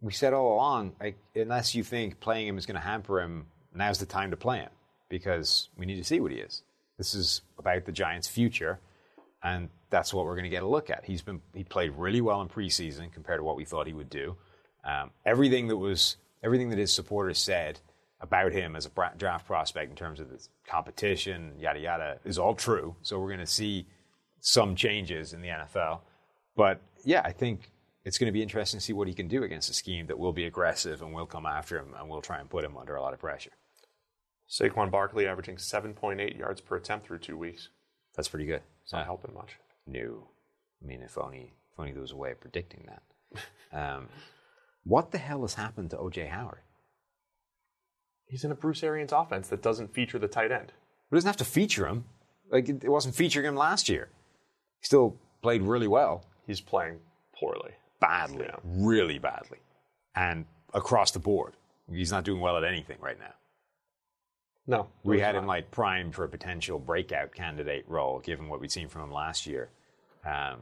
we 0.00 0.12
said 0.12 0.32
all 0.32 0.54
along, 0.54 0.94
like 1.00 1.18
unless 1.34 1.74
you 1.74 1.82
think 1.82 2.20
playing 2.20 2.46
him 2.46 2.58
is 2.58 2.66
going 2.66 2.76
to 2.76 2.80
hamper 2.80 3.20
him, 3.20 3.46
now's 3.74 3.98
the 3.98 4.06
time 4.06 4.30
to 4.30 4.36
play 4.36 4.58
him 4.58 4.70
because 5.08 5.68
we 5.76 5.86
need 5.86 5.96
to 5.96 6.04
see 6.04 6.20
what 6.20 6.30
he 6.30 6.38
is. 6.38 6.62
This 6.98 7.14
is 7.14 7.42
about 7.58 7.84
the 7.84 7.92
Giants' 7.92 8.28
future, 8.28 8.78
and 9.42 9.68
that's 9.90 10.12
what 10.12 10.24
we're 10.24 10.34
going 10.34 10.44
to 10.44 10.50
get 10.50 10.62
a 10.62 10.68
look 10.68 10.90
at. 10.90 11.04
He's 11.04 11.22
been 11.22 11.40
he 11.54 11.64
played 11.64 11.92
really 11.92 12.20
well 12.20 12.40
in 12.42 12.48
preseason 12.48 13.12
compared 13.12 13.40
to 13.40 13.44
what 13.44 13.56
we 13.56 13.64
thought 13.64 13.86
he 13.86 13.92
would 13.92 14.10
do. 14.10 14.36
Um, 14.84 15.10
everything 15.24 15.68
that 15.68 15.76
was 15.76 16.16
everything 16.42 16.70
that 16.70 16.78
his 16.78 16.92
supporters 16.92 17.38
said 17.38 17.80
about 18.20 18.52
him 18.52 18.76
as 18.76 18.86
a 18.86 19.12
draft 19.16 19.46
prospect 19.46 19.90
in 19.90 19.96
terms 19.96 20.20
of 20.20 20.30
the 20.30 20.46
competition, 20.66 21.52
yada 21.58 21.78
yada, 21.78 22.18
is 22.24 22.38
all 22.38 22.54
true. 22.54 22.96
So 23.02 23.18
we're 23.18 23.28
going 23.28 23.40
to 23.40 23.46
see 23.46 23.86
some 24.40 24.74
changes 24.74 25.32
in 25.32 25.42
the 25.42 25.48
NFL. 25.48 26.00
But 26.56 26.80
yeah, 27.04 27.22
I 27.24 27.32
think 27.32 27.70
it's 28.04 28.18
going 28.18 28.28
to 28.28 28.32
be 28.32 28.42
interesting 28.42 28.78
to 28.78 28.84
see 28.84 28.92
what 28.92 29.08
he 29.08 29.14
can 29.14 29.28
do 29.28 29.42
against 29.42 29.68
a 29.68 29.74
scheme 29.74 30.06
that 30.06 30.18
will 30.18 30.32
be 30.32 30.44
aggressive 30.44 31.02
and 31.02 31.12
will 31.12 31.26
come 31.26 31.44
after 31.44 31.78
him 31.78 31.92
and 31.98 32.08
will 32.08 32.22
try 32.22 32.38
and 32.38 32.48
put 32.48 32.64
him 32.64 32.76
under 32.76 32.94
a 32.94 33.02
lot 33.02 33.12
of 33.12 33.18
pressure. 33.20 33.50
Saquon 34.48 34.90
Barkley 34.90 35.26
averaging 35.26 35.56
7.8 35.56 36.38
yards 36.38 36.60
per 36.60 36.76
attempt 36.76 37.06
through 37.06 37.18
two 37.18 37.36
weeks. 37.36 37.68
That's 38.16 38.28
pretty 38.28 38.46
good. 38.46 38.62
It's 38.82 38.92
not 38.92 39.04
helping 39.04 39.34
much. 39.34 39.56
No. 39.86 40.28
I 40.82 40.86
mean, 40.86 41.02
if 41.02 41.18
only, 41.18 41.52
if 41.72 41.78
only 41.78 41.92
there 41.92 42.00
was 42.02 42.12
a 42.12 42.16
way 42.16 42.32
of 42.32 42.40
predicting 42.40 42.86
that. 42.88 43.02
Um, 43.72 44.08
what 44.84 45.10
the 45.10 45.18
hell 45.18 45.42
has 45.42 45.54
happened 45.54 45.90
to 45.90 45.96
OJ 45.96 46.28
Howard? 46.28 46.60
He's 48.26 48.44
in 48.44 48.52
a 48.52 48.54
Bruce 48.54 48.82
Arians 48.84 49.12
offense 49.12 49.48
that 49.48 49.60
doesn't 49.60 49.92
feature 49.92 50.20
the 50.20 50.28
tight 50.28 50.52
end. 50.52 50.68
It 51.10 51.14
doesn't 51.14 51.26
have 51.26 51.36
to 51.38 51.44
feature 51.44 51.86
him. 51.86 52.04
Like, 52.50 52.68
it 52.68 52.84
it 52.84 52.88
wasn't 52.88 53.16
featuring 53.16 53.44
him 53.44 53.56
last 53.56 53.88
year. 53.88 54.08
He 54.80 54.86
still 54.86 55.16
played 55.42 55.62
really 55.62 55.88
well. 55.88 56.24
He's 56.46 56.60
playing 56.60 57.00
poorly. 57.38 57.72
Badly. 58.00 58.46
Yeah. 58.46 58.56
Really 58.64 59.18
badly. 59.18 59.58
And 60.14 60.46
across 60.72 61.10
the 61.10 61.18
board. 61.18 61.54
He's 61.90 62.12
not 62.12 62.24
doing 62.24 62.40
well 62.40 62.56
at 62.56 62.64
anything 62.64 62.98
right 63.00 63.18
now. 63.18 63.34
No, 64.66 64.88
We 65.04 65.20
had 65.20 65.34
not. 65.34 65.42
him 65.42 65.46
like 65.46 65.70
primed 65.70 66.14
for 66.14 66.24
a 66.24 66.28
potential 66.28 66.78
breakout 66.78 67.32
candidate 67.32 67.84
role, 67.88 68.18
given 68.20 68.48
what 68.48 68.60
we'd 68.60 68.72
seen 68.72 68.88
from 68.88 69.02
him 69.02 69.12
last 69.12 69.46
year, 69.46 69.68
um, 70.24 70.60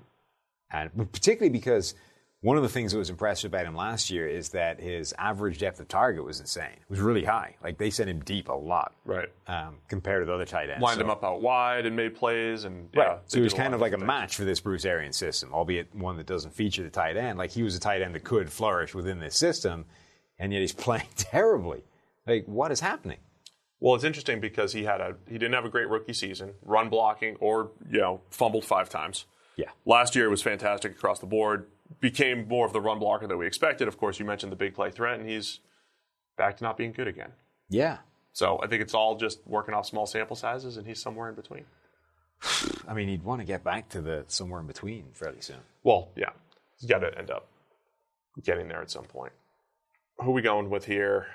and 0.71 0.91
particularly 1.13 1.51
because 1.51 1.95
one 2.43 2.59
of 2.59 2.63
the 2.63 2.69
things 2.69 2.93
that 2.93 2.99
was 2.99 3.09
impressive 3.09 3.51
about 3.51 3.65
him 3.65 3.75
last 3.75 4.11
year 4.11 4.29
is 4.29 4.51
that 4.51 4.79
his 4.79 5.15
average 5.17 5.59
depth 5.59 5.81
of 5.81 5.89
target 5.89 6.23
was 6.23 6.41
insane. 6.41 6.67
It 6.83 6.91
was 6.91 7.01
really 7.01 7.25
high. 7.25 7.57
Like 7.63 7.79
they 7.79 7.89
sent 7.89 8.11
him 8.11 8.21
deep 8.21 8.51
a 8.51 8.53
lot, 8.53 8.93
right. 9.07 9.31
um, 9.47 9.77
compared 9.89 10.21
to 10.21 10.27
the 10.27 10.35
other 10.35 10.45
tight 10.45 10.69
ends. 10.69 10.83
Lined 10.83 10.99
So- 10.99 11.05
him 11.05 11.11
up 11.11 11.25
out 11.25 11.41
wide 11.41 11.87
and 11.87 11.97
made 11.97 12.15
plays, 12.15 12.65
and 12.65 12.91
Right. 12.95 13.07
yeah, 13.07 13.19
so 13.25 13.37
they 13.37 13.41
he 13.41 13.45
was 13.45 13.55
kind 13.55 13.69
lot 13.73 13.77
of 13.77 13.81
like 13.81 13.93
a 13.93 13.97
different 13.97 14.07
match 14.09 14.37
for 14.37 14.45
this 14.45 14.61
Bruce 14.61 14.85
Arians 14.85 15.17
system, 15.17 15.55
albeit 15.55 15.95
one 15.95 16.19
that 16.19 16.27
doesn't 16.27 16.51
feature 16.53 16.83
the 16.83 16.91
tight 16.91 17.17
end. 17.17 17.39
Like 17.39 17.51
he 17.53 17.63
was 17.63 17.75
a 17.75 17.81
tight 17.81 18.03
end 18.03 18.15
that 18.15 18.25
could 18.25 18.51
flourish 18.53 18.95
within 18.95 19.19
this 19.21 19.35
system, 19.37 19.87
and 20.39 20.53
yet 20.53 20.61
he's 20.61 20.73
playing 20.75 21.09
terribly. 21.17 21.83
Like 22.27 22.45
what 22.45 22.71
is 22.71 22.81
happening? 22.81 23.21
Well, 23.85 23.95
it's 23.95 24.05
interesting 24.05 24.41
because 24.41 24.73
he 24.73 24.85
had 24.85 25.03
a 25.03 25.15
he 25.29 25.35
didn't 25.35 25.53
have 25.53 25.67
a 25.67 25.69
great 25.69 25.91
rookie 25.91 26.15
season, 26.15 26.55
run 26.65 26.89
blocking 26.89 27.37
or 27.39 27.71
you 27.91 28.01
know 28.01 28.23
fumbled 28.31 28.65
five 28.65 28.89
times. 28.89 29.27
Yeah. 29.57 29.69
Last 29.85 30.17
year 30.17 30.31
was 30.31 30.41
fantastic 30.41 30.93
across 30.93 31.19
the 31.19 31.27
board. 31.27 31.67
Became 32.01 32.49
more 32.49 32.65
of 32.65 32.73
the 32.73 32.81
run 32.81 32.99
blocker 32.99 33.27
that 33.27 33.37
we 33.37 33.47
expected. 33.47 33.87
Of 33.87 33.99
course, 33.99 34.19
you 34.19 34.25
mentioned 34.25 34.51
the 34.51 34.57
big 34.57 34.73
play 34.75 34.91
threat, 34.91 35.21
and 35.21 35.29
he's 35.29 35.61
back 36.39 36.57
to 36.57 36.65
not 36.65 36.79
being 36.79 36.93
good 36.93 37.07
again. 37.07 37.33
Yeah. 37.69 37.99
So 38.33 38.59
I 38.63 38.69
think 38.69 38.81
it's 38.81 38.95
all 38.95 39.17
just 39.17 39.47
working 39.47 39.75
off 39.75 39.85
small 39.85 40.07
sample 40.07 40.35
sizes, 40.35 40.79
and 40.79 40.87
he's 40.87 41.03
somewhere 41.03 41.29
in 41.29 41.35
between. 41.35 41.67
I 42.89 42.95
mean, 42.95 43.09
he'd 43.09 43.23
want 43.23 43.43
to 43.43 43.45
get 43.45 43.63
back 43.63 43.91
to 43.91 44.01
the 44.01 44.25
somewhere 44.29 44.61
in 44.61 44.67
between 44.67 45.09
fairly 45.13 45.43
soon. 45.43 45.61
Well, 45.83 46.09
yeah, 46.17 46.31
he's 46.81 46.89
got 46.89 47.01
to 47.01 47.19
end 47.19 47.31
up 47.31 47.49
getting 48.43 48.69
there 48.69 48.81
at 48.81 48.91
some 48.91 49.05
point. 49.05 49.35
Who 50.21 50.31
are 50.31 50.33
we 50.33 50.41
going 50.41 50.71
with 50.71 50.87
here? 50.87 51.27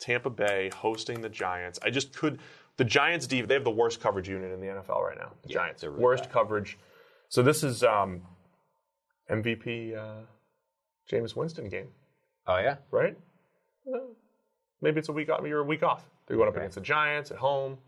Tampa 0.00 0.30
Bay 0.30 0.70
hosting 0.74 1.20
the 1.20 1.28
Giants. 1.28 1.78
I 1.82 1.90
just 1.90 2.14
could. 2.16 2.38
The 2.76 2.84
Giants, 2.84 3.26
D, 3.28 3.40
they 3.42 3.54
have 3.54 3.62
the 3.64 3.70
worst 3.70 4.00
coverage 4.00 4.28
unit 4.28 4.50
in 4.52 4.60
the 4.60 4.66
NFL 4.66 5.00
right 5.00 5.16
now. 5.16 5.30
The 5.44 5.50
Yeah, 5.50 5.54
Giants, 5.54 5.84
really 5.84 5.96
worst 5.96 6.24
bad. 6.24 6.32
coverage. 6.32 6.76
So 7.28 7.42
this 7.42 7.62
is 7.62 7.82
um, 7.84 8.22
MVP 9.30 9.96
uh, 9.96 10.22
Jameis 11.10 11.36
Winston 11.36 11.68
game, 11.68 11.88
Oh 12.46 12.58
yeah. 12.58 12.76
right? 12.90 13.16
Maybe 14.80 14.98
it's 14.98 15.08
a 15.08 15.12
week 15.12 15.30
off. 15.30 15.40
You're 15.46 15.60
a 15.60 15.64
week 15.64 15.82
off. 15.82 16.04
They're 16.26 16.36
going 16.36 16.48
up 16.48 16.54
Okay. 16.54 16.62
against 16.62 16.74
the 16.76 16.80
Giants 16.80 17.30
at 17.30 17.36
home, 17.38 17.78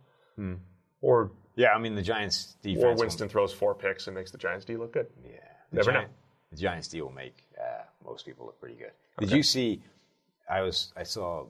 or 1.01 1.31
Yeah, 1.57 1.73
I 1.73 1.79
mean 1.79 1.95
the 1.95 2.03
Giants 2.03 2.57
defense. 2.63 2.85
or 2.85 2.95
Winston 2.95 3.29
throws 3.29 3.53
four 3.53 3.75
picks 3.75 4.07
and 4.07 4.17
makes 4.17 4.31
the 4.31 4.39
Giants 4.39 4.65
D 4.65 4.77
look 4.77 4.93
good. 4.93 5.07
yeah, 5.25 5.31
the 5.71 5.77
Never 5.77 5.93
know. 5.93 6.05
The 6.51 6.57
Giants 6.59 6.89
deal 6.89 7.07
will 7.07 7.13
make 7.13 7.45
uh, 7.61 7.83
most 8.05 8.25
people 8.25 8.47
look 8.47 8.61
pretty 8.61 8.77
good. 8.77 8.93
Did 9.19 9.33
you 9.33 9.43
see? 9.43 9.83
I 10.49 10.61
was 10.63 10.93
I 10.97 11.03
saw 11.03 11.47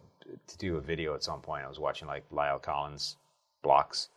to 0.47 0.59
do 0.59 0.77
a 0.77 0.81
video 0.81 1.15
at 1.15 1.23
some 1.25 1.41
point. 1.41 1.65
I 1.65 1.69
was 1.69 1.79
watching 1.79 2.09
like 2.09 2.29
La'el 2.31 2.61
Collins 2.61 3.17
blocks, 3.63 4.09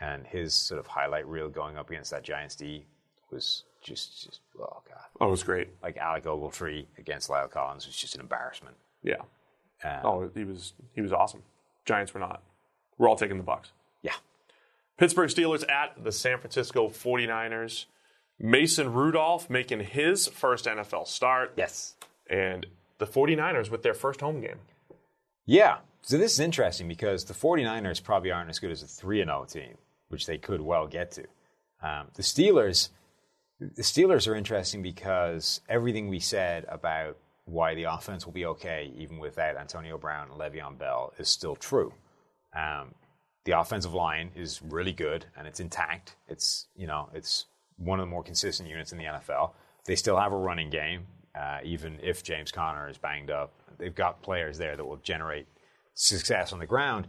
and 0.00 0.26
his 0.26 0.54
sort 0.54 0.78
of 0.80 0.86
highlight 0.86 1.26
reel 1.26 1.48
going 1.48 1.76
up 1.76 1.90
against 1.90 2.10
that 2.10 2.22
Giants 2.22 2.54
D 2.56 2.84
was 3.30 3.64
just 3.82 4.24
just 4.24 4.40
oh 4.58 4.82
god. 4.88 5.04
Oh, 5.20 5.28
it 5.28 5.30
was 5.30 5.42
great. 5.42 5.68
Like 5.82 5.96
Alec 5.96 6.24
Ogletree 6.24 6.86
against 6.98 7.28
La'el 7.30 7.50
Collins 7.50 7.86
was 7.86 7.96
just 7.96 8.14
an 8.14 8.20
embarrassment. 8.20 8.76
Yeah. 9.02 9.22
Um, 9.82 10.00
Oh, 10.04 10.30
he 10.34 10.44
was 10.44 10.72
he 10.94 11.00
was 11.00 11.12
awesome. 11.12 11.42
Giants 11.84 12.14
were 12.14 12.20
not. 12.20 12.42
We're 12.98 13.08
all 13.08 13.16
taking 13.16 13.36
the 13.36 13.42
Bucks. 13.42 13.70
yeah. 14.02 14.12
Pittsburgh 14.96 15.28
Steelers 15.28 15.68
at 15.68 16.02
the 16.04 16.12
San 16.12 16.38
Francisco 16.38 16.88
49ers. 16.88 17.86
Mason 18.38 18.92
Rudolph 18.92 19.50
making 19.50 19.80
his 19.80 20.28
first 20.28 20.66
NFL 20.66 21.08
start. 21.08 21.52
Yes. 21.56 21.94
And 22.30 22.66
the 22.98 23.06
49ers 23.06 23.70
with 23.70 23.82
their 23.82 23.92
first 23.94 24.20
home 24.20 24.40
game. 24.40 24.60
Yeah. 25.46 25.78
So 26.02 26.18
this 26.18 26.32
is 26.32 26.40
interesting 26.40 26.88
because 26.88 27.24
the 27.24 27.34
49ers 27.34 28.02
probably 28.02 28.30
aren't 28.30 28.50
as 28.50 28.58
good 28.58 28.70
as 28.70 28.82
a 28.82 28.86
3 28.86 29.18
0 29.18 29.46
team, 29.48 29.74
which 30.08 30.26
they 30.26 30.38
could 30.38 30.60
well 30.60 30.86
get 30.86 31.12
to. 31.12 31.24
Um, 31.82 32.08
the 32.14 32.22
Steelers, 32.22 32.90
the 33.58 33.82
Steelers 33.82 34.28
are 34.28 34.34
interesting 34.34 34.82
because 34.82 35.60
everything 35.68 36.08
we 36.08 36.20
said 36.20 36.64
about 36.68 37.16
why 37.46 37.74
the 37.74 37.84
offense 37.84 38.24
will 38.24 38.32
be 38.32 38.46
okay 38.46 38.92
even 38.96 39.18
without 39.18 39.56
Antonio 39.56 39.98
Brown 39.98 40.30
and 40.30 40.40
Le'Veon 40.40 40.78
Bell 40.78 41.12
is 41.18 41.28
still 41.28 41.56
true. 41.56 41.92
Um, 42.54 42.94
the 43.44 43.58
offensive 43.58 43.92
line 43.92 44.30
is 44.34 44.62
really 44.62 44.92
good 44.92 45.26
and 45.36 45.46
it's 45.46 45.60
intact. 45.60 46.16
It's 46.28 46.66
you 46.76 46.86
know 46.86 47.08
it's 47.12 47.46
one 47.76 48.00
of 48.00 48.06
the 48.06 48.10
more 48.10 48.22
consistent 48.22 48.68
units 48.68 48.92
in 48.92 48.98
the 48.98 49.04
NFL. 49.04 49.52
They 49.84 49.96
still 49.96 50.18
have 50.18 50.32
a 50.32 50.36
running 50.36 50.70
game, 50.70 51.06
uh, 51.34 51.58
even 51.62 51.98
if 52.02 52.22
James 52.22 52.50
Conner 52.50 52.88
is 52.88 52.96
banged 52.96 53.30
up. 53.30 53.52
They've 53.78 53.94
got 53.94 54.22
players 54.22 54.58
there 54.58 54.76
that 54.76 54.84
will 54.84 54.98
generate 54.98 55.46
success 55.94 56.52
on 56.52 56.58
the 56.58 56.66
ground, 56.66 57.06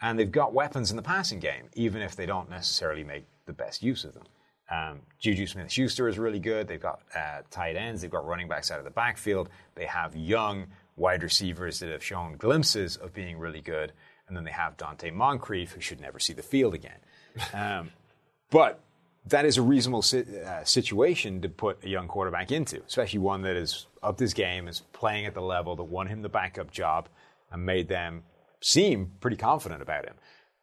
and 0.00 0.18
they've 0.18 0.30
got 0.30 0.52
weapons 0.52 0.90
in 0.90 0.96
the 0.96 1.02
passing 1.02 1.40
game, 1.40 1.64
even 1.74 2.02
if 2.02 2.14
they 2.16 2.26
don't 2.26 2.48
necessarily 2.48 3.04
make 3.04 3.26
the 3.46 3.52
best 3.52 3.82
use 3.82 4.04
of 4.04 4.14
them. 4.14 4.24
Um, 4.70 5.00
Juju 5.18 5.46
Smith 5.46 5.72
Schuster 5.72 6.08
is 6.08 6.18
really 6.18 6.38
good. 6.38 6.68
They've 6.68 6.80
got 6.80 7.00
uh, 7.16 7.40
tight 7.50 7.76
ends. 7.76 8.02
They've 8.02 8.10
got 8.10 8.26
running 8.26 8.48
backs 8.48 8.70
out 8.70 8.78
of 8.78 8.84
the 8.84 8.90
backfield. 8.90 9.48
They 9.74 9.86
have 9.86 10.14
young 10.14 10.66
wide 10.96 11.22
receivers 11.22 11.78
that 11.80 11.90
have 11.90 12.04
shown 12.04 12.36
glimpses 12.36 12.96
of 12.96 13.14
being 13.14 13.38
really 13.38 13.62
good. 13.62 13.92
And 14.26 14.36
then 14.36 14.44
they 14.44 14.50
have 14.50 14.76
Donte 14.76 15.10
Moncrief, 15.12 15.72
who 15.72 15.80
should 15.80 16.00
never 16.00 16.18
see 16.18 16.34
the 16.34 16.42
field 16.42 16.74
again. 16.74 16.98
Um, 17.54 17.90
but 18.50 18.80
that 19.30 19.44
is 19.44 19.56
a 19.56 19.62
reasonable 19.62 20.02
si- 20.02 20.24
uh, 20.44 20.64
situation 20.64 21.40
to 21.42 21.48
put 21.48 21.84
a 21.84 21.88
young 21.88 22.08
quarterback 22.08 22.52
into, 22.52 22.82
especially 22.86 23.18
one 23.18 23.42
that 23.42 23.56
has 23.56 23.86
upped 24.02 24.20
his 24.20 24.34
game, 24.34 24.68
is 24.68 24.82
playing 24.92 25.26
at 25.26 25.34
the 25.34 25.40
level 25.42 25.76
that 25.76 25.84
won 25.84 26.06
him 26.06 26.22
the 26.22 26.28
backup 26.28 26.70
job 26.70 27.08
and 27.50 27.64
made 27.64 27.88
them 27.88 28.22
seem 28.60 29.12
pretty 29.20 29.36
confident 29.36 29.82
about 29.82 30.04
him. 30.04 30.14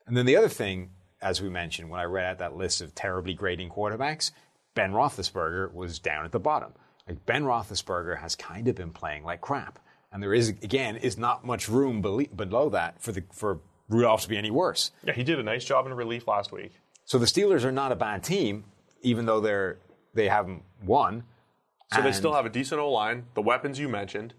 And 0.07 0.15
then 0.15 0.25
the 0.25 0.35
other 0.35 0.49
thing, 0.49 0.91
as 1.21 1.41
we 1.41 1.49
mentioned, 1.49 1.89
when 1.89 1.99
I 1.99 2.03
read 2.03 2.25
out 2.25 2.37
that 2.39 2.55
list 2.55 2.81
of 2.81 2.93
terribly 2.93 3.33
grading 3.33 3.69
quarterbacks, 3.69 4.31
Ben 4.75 4.91
Roethlisberger 4.91 5.73
was 5.73 5.99
down 5.99 6.25
at 6.25 6.31
the 6.31 6.39
bottom. 6.39 6.73
Like 7.07 7.25
Ben 7.25 7.43
Roethlisberger 7.43 8.19
has 8.19 8.35
kind 8.35 8.67
of 8.67 8.75
been 8.75 8.91
playing 8.91 9.23
like 9.23 9.41
crap, 9.41 9.79
and 10.11 10.21
there 10.21 10.33
is 10.33 10.49
again 10.49 10.95
is 10.97 11.17
not 11.17 11.45
much 11.45 11.69
room 11.69 12.01
below 12.01 12.69
that 12.69 13.01
for 13.01 13.11
the 13.11 13.23
for 13.31 13.59
Rudolph 13.89 14.23
to 14.23 14.29
be 14.29 14.37
any 14.37 14.49
worse. 14.49 14.91
Yeah, 15.05 15.13
he 15.13 15.23
did 15.23 15.39
a 15.39 15.43
nice 15.43 15.63
job 15.63 15.85
in 15.85 15.93
relief 15.93 16.27
last 16.27 16.51
week. 16.51 16.73
So 17.05 17.19
the 17.19 17.25
Steelers 17.25 17.63
are 17.63 17.71
not 17.71 17.91
a 17.91 17.95
bad 17.95 18.23
team, 18.23 18.65
even 19.01 19.25
though 19.25 19.39
they're 19.39 19.77
they 20.13 20.27
haven't 20.27 20.63
won. 20.83 21.23
So 21.93 22.01
they 22.01 22.11
still 22.11 22.33
have 22.33 22.45
a 22.45 22.49
decent 22.49 22.81
O 22.81 22.91
line, 22.91 23.25
the 23.35 23.41
weapons 23.41 23.79
you 23.79 23.87
mentioned. 23.87 24.33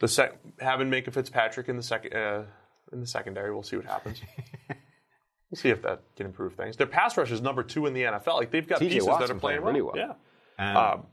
The 0.00 0.08
sec- 0.08 0.38
having 0.58 0.90
Minkah 0.90 1.12
Fitzpatrick 1.12 1.68
in 1.68 1.76
the 1.76 1.82
second 1.82 2.14
uh, 2.14 2.44
in 2.92 3.00
the 3.00 3.06
secondary, 3.06 3.52
we'll 3.52 3.62
see 3.62 3.76
what 3.76 3.84
happens. 3.84 4.20
we'll 4.68 5.56
see 5.56 5.68
if 5.68 5.82
that 5.82 6.02
can 6.16 6.26
improve 6.26 6.54
things. 6.54 6.76
Their 6.76 6.86
pass 6.86 7.16
rush 7.16 7.30
is 7.30 7.40
number 7.40 7.62
two 7.62 7.86
in 7.86 7.92
the 7.92 8.02
NFL. 8.02 8.38
Like 8.38 8.50
they've 8.50 8.66
got 8.66 8.80
TJ 8.80 8.88
pieces 8.88 9.06
that 9.06 9.30
are 9.30 9.34
playing, 9.34 9.60
playing 9.62 9.82
really 9.82 9.92
Yeah, 9.94 10.14
Um, 10.58 10.76
um, 10.76 11.06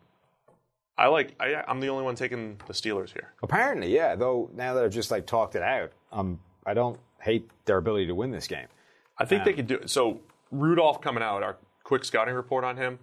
I 0.98 1.08
like. 1.08 1.36
I, 1.40 1.64
I'm 1.68 1.80
the 1.80 1.90
only 1.90 2.04
one 2.04 2.16
taking 2.16 2.60
the 2.68 2.74
Steelers 2.74 3.12
here. 3.12 3.34
apparently, 3.44 3.94
yeah. 3.94 4.16
Though 4.16 4.50
now 4.54 4.74
that 4.74 4.84
I've 4.84 4.94
just 4.94 5.12
like 5.12 5.26
talked 5.28 5.56
it 5.56 5.62
out, 5.62 5.92
um, 6.12 6.40
I 6.66 6.74
don't 6.74 7.00
hate 7.20 7.50
their 7.66 7.78
ability 7.78 8.08
to 8.08 8.16
win 8.16 8.32
this 8.32 8.48
game. 8.48 8.68
I 9.22 9.26
think 9.26 9.44
they 9.44 9.54
could 9.54 9.68
do 9.68 9.76
it. 9.76 9.90
So 9.90 10.20
Rudolph 10.52 11.02
coming 11.02 11.24
out, 11.24 11.44
our 11.44 11.58
quick 11.84 12.04
scouting 12.04 12.34
report 12.34 12.64
on 12.64 12.76
him, 12.76 13.00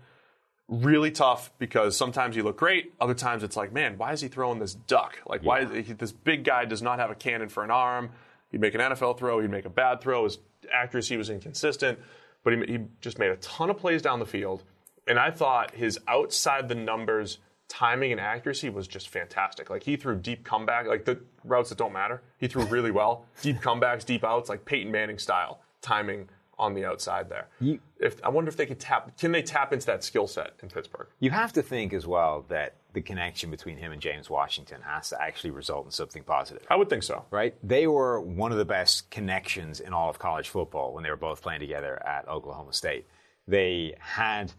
really 0.68 1.10
tough 1.10 1.50
because 1.58 1.96
sometimes 1.96 2.36
you 2.36 2.42
look 2.42 2.58
great, 2.58 2.92
other 3.00 3.14
times 3.14 3.42
it's 3.42 3.56
like, 3.56 3.72
man, 3.72 3.96
why 3.96 4.12
is 4.12 4.20
he 4.20 4.28
throwing 4.28 4.58
this 4.58 4.74
duck? 4.74 5.20
Like, 5.26 5.42
why 5.42 5.60
is 5.60 5.86
he, 5.86 5.92
this 5.94 6.12
big 6.12 6.44
guy 6.44 6.64
does 6.64 6.82
not 6.82 6.98
have 6.98 7.10
a 7.10 7.14
cannon 7.14 7.48
for 7.48 7.64
an 7.64 7.70
arm? 7.70 8.10
He'd 8.50 8.60
make 8.60 8.74
an 8.74 8.80
NFL 8.80 9.18
throw, 9.18 9.40
he'd 9.40 9.50
make 9.50 9.64
a 9.64 9.70
bad 9.70 10.00
throw. 10.00 10.24
His 10.24 10.38
accuracy 10.72 11.16
was 11.16 11.30
inconsistent, 11.30 11.98
but 12.42 12.52
he, 12.52 12.72
he 12.72 12.78
just 13.00 13.18
made 13.18 13.30
a 13.30 13.36
ton 13.36 13.70
of 13.70 13.78
plays 13.78 14.02
down 14.02 14.18
the 14.18 14.26
field. 14.26 14.64
And 15.06 15.18
I 15.18 15.30
thought 15.30 15.74
his 15.74 15.98
outside 16.08 16.68
the 16.68 16.74
numbers 16.74 17.38
timing 17.68 18.12
and 18.12 18.20
accuracy 18.20 18.68
was 18.70 18.88
just 18.88 19.08
fantastic. 19.08 19.70
Like 19.70 19.82
he 19.82 19.96
threw 19.96 20.16
deep 20.16 20.44
comeback, 20.44 20.86
like 20.86 21.04
the 21.04 21.20
routes 21.44 21.68
that 21.68 21.78
don't 21.78 21.92
matter. 21.92 22.22
He 22.38 22.48
threw 22.48 22.64
really 22.64 22.90
well. 22.90 23.26
Deep 23.42 23.60
comebacks, 23.60 24.04
deep 24.04 24.24
outs, 24.24 24.48
like 24.48 24.64
Peyton 24.64 24.90
Manning 24.90 25.18
style 25.18 25.60
timing 25.80 26.28
on 26.58 26.74
the 26.74 26.84
outside 26.84 27.28
there. 27.28 27.46
You- 27.60 27.78
if 28.00 28.20
I 28.24 28.28
wonder 28.30 28.48
if 28.48 28.56
they 28.56 28.66
could 28.66 28.80
tap 28.80 29.16
can 29.16 29.30
they 29.32 29.42
tap 29.42 29.72
into 29.72 29.86
that 29.86 30.02
skill 30.02 30.26
set 30.26 30.54
in 30.62 30.68
Pittsburgh? 30.68 31.06
You 31.20 31.30
have 31.30 31.52
to 31.54 31.62
think 31.62 31.92
as 31.92 32.06
well 32.06 32.44
that 32.48 32.74
the 32.94 33.00
connection 33.00 33.50
between 33.50 33.76
him 33.76 33.92
and 33.92 34.00
James 34.02 34.28
Washington 34.28 34.80
has 34.82 35.10
to 35.10 35.22
actually 35.22 35.50
result 35.50 35.84
in 35.86 35.92
something 35.92 36.22
positive. 36.24 36.66
I 36.68 36.74
would 36.76 36.88
think 36.88 37.02
so. 37.04 37.24
right? 37.30 37.54
They 37.62 37.86
were 37.86 38.20
one 38.20 38.50
of 38.50 38.58
the 38.58 38.64
best 38.64 39.08
connections 39.10 39.78
in 39.78 39.92
all 39.92 40.10
of 40.10 40.18
college 40.18 40.48
football 40.48 40.92
when 40.94 41.04
they 41.04 41.10
were 41.10 41.16
both 41.16 41.42
playing 41.42 41.60
together 41.60 42.04
at 42.04 42.26
Oklahoma 42.28 42.72
State. 42.72 43.06
They 43.46 43.94
had 44.00 44.52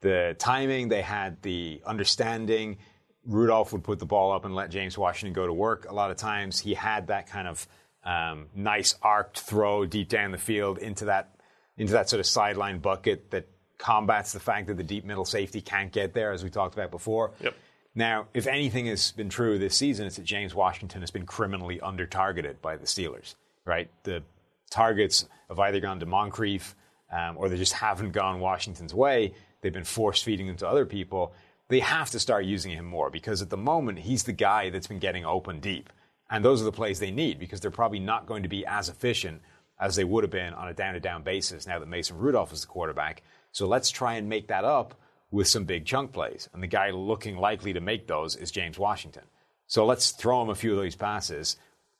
the 0.00 0.34
timing, 0.38 0.88
they 0.88 1.02
had 1.02 1.40
the 1.42 1.80
understanding. 1.86 2.78
Rudolph 3.26 3.72
would 3.72 3.82
put 3.84 3.98
the 3.98 4.06
ball 4.06 4.32
up 4.32 4.44
and 4.44 4.54
let 4.54 4.70
James 4.70 4.98
Washington 4.98 5.32
go 5.32 5.46
to 5.46 5.52
work. 5.52 5.86
A 5.88 5.94
lot 5.94 6.10
of 6.10 6.16
times 6.16 6.58
he 6.60 6.74
had 6.74 7.06
that 7.06 7.26
kind 7.28 7.48
of 7.48 7.66
um, 8.04 8.46
nice 8.54 8.94
arced 9.02 9.40
throw 9.40 9.86
deep 9.86 10.08
down 10.08 10.30
the 10.30 10.38
field 10.38 10.78
into 10.78 11.06
that 11.06 11.34
into 11.76 11.92
that 11.94 12.08
sort 12.08 12.20
of 12.20 12.26
sideline 12.26 12.78
bucket 12.78 13.30
that 13.30 13.48
combats 13.78 14.32
the 14.32 14.40
fact 14.40 14.68
that 14.68 14.76
the 14.76 14.84
deep 14.84 15.04
middle 15.04 15.24
safety 15.24 15.60
can't 15.60 15.92
get 15.92 16.14
there, 16.14 16.32
as 16.32 16.44
we 16.44 16.50
talked 16.50 16.74
about 16.74 16.90
before. 16.90 17.32
Yep. 17.40 17.54
Now, 17.94 18.26
if 18.34 18.46
anything 18.46 18.86
has 18.86 19.12
been 19.12 19.28
true 19.28 19.58
this 19.58 19.76
season, 19.76 20.06
it's 20.06 20.16
that 20.16 20.24
James 20.24 20.54
Washington 20.54 21.00
has 21.00 21.10
been 21.10 21.26
criminally 21.26 21.80
under 21.80 22.06
targeted 22.06 22.60
by 22.60 22.76
the 22.76 22.86
Steelers, 22.86 23.34
right? 23.64 23.88
The 24.02 24.22
targets 24.70 25.26
have 25.48 25.58
either 25.58 25.80
gone 25.80 26.00
to 26.00 26.06
Moncrief 26.06 26.74
um, 27.12 27.36
or 27.36 27.48
they 27.48 27.56
just 27.56 27.72
haven't 27.72 28.12
gone 28.12 28.40
Washington's 28.40 28.92
way. 28.94 29.34
They've 29.60 29.72
been 29.72 29.84
force 29.84 30.22
feeding 30.22 30.46
them 30.46 30.56
to 30.56 30.68
other 30.68 30.86
people. 30.86 31.32
They 31.68 31.80
have 31.80 32.10
to 32.10 32.18
start 32.18 32.44
using 32.44 32.72
him 32.72 32.84
more 32.84 33.10
because 33.10 33.40
at 33.42 33.50
the 33.50 33.56
moment, 33.56 34.00
he's 34.00 34.24
the 34.24 34.32
guy 34.32 34.70
that's 34.70 34.88
been 34.88 34.98
getting 34.98 35.24
open 35.24 35.60
deep. 35.60 35.90
And 36.30 36.44
those 36.44 36.60
are 36.60 36.64
the 36.64 36.72
plays 36.72 36.98
they 36.98 37.10
need 37.10 37.38
because 37.38 37.60
they're 37.60 37.70
probably 37.70 38.00
not 38.00 38.26
going 38.26 38.42
to 38.42 38.48
be 38.48 38.64
as 38.66 38.88
efficient 38.88 39.42
as 39.78 39.96
they 39.96 40.04
would 40.04 40.24
have 40.24 40.30
been 40.30 40.54
on 40.54 40.68
a 40.68 40.74
down 40.74 40.94
to 40.94 41.00
down 41.00 41.22
basis 41.22 41.66
now 41.66 41.78
that 41.78 41.88
Mason 41.88 42.16
Rudolph 42.16 42.52
is 42.52 42.62
the 42.62 42.66
quarterback. 42.66 43.22
So 43.52 43.66
let's 43.66 43.90
try 43.90 44.14
and 44.14 44.28
make 44.28 44.48
that 44.48 44.64
up 44.64 44.94
with 45.30 45.48
some 45.48 45.64
big 45.64 45.84
chunk 45.84 46.12
plays. 46.12 46.48
And 46.52 46.62
the 46.62 46.68
guy 46.68 46.90
looking 46.90 47.36
likely 47.36 47.72
to 47.72 47.80
make 47.80 48.06
those 48.06 48.36
is 48.36 48.50
James 48.50 48.78
Washington. 48.78 49.24
So 49.66 49.84
let's 49.84 50.12
throw 50.12 50.42
him 50.42 50.50
a 50.50 50.54
few 50.54 50.76
of 50.76 50.82
these 50.82 50.96
passes, 50.96 51.56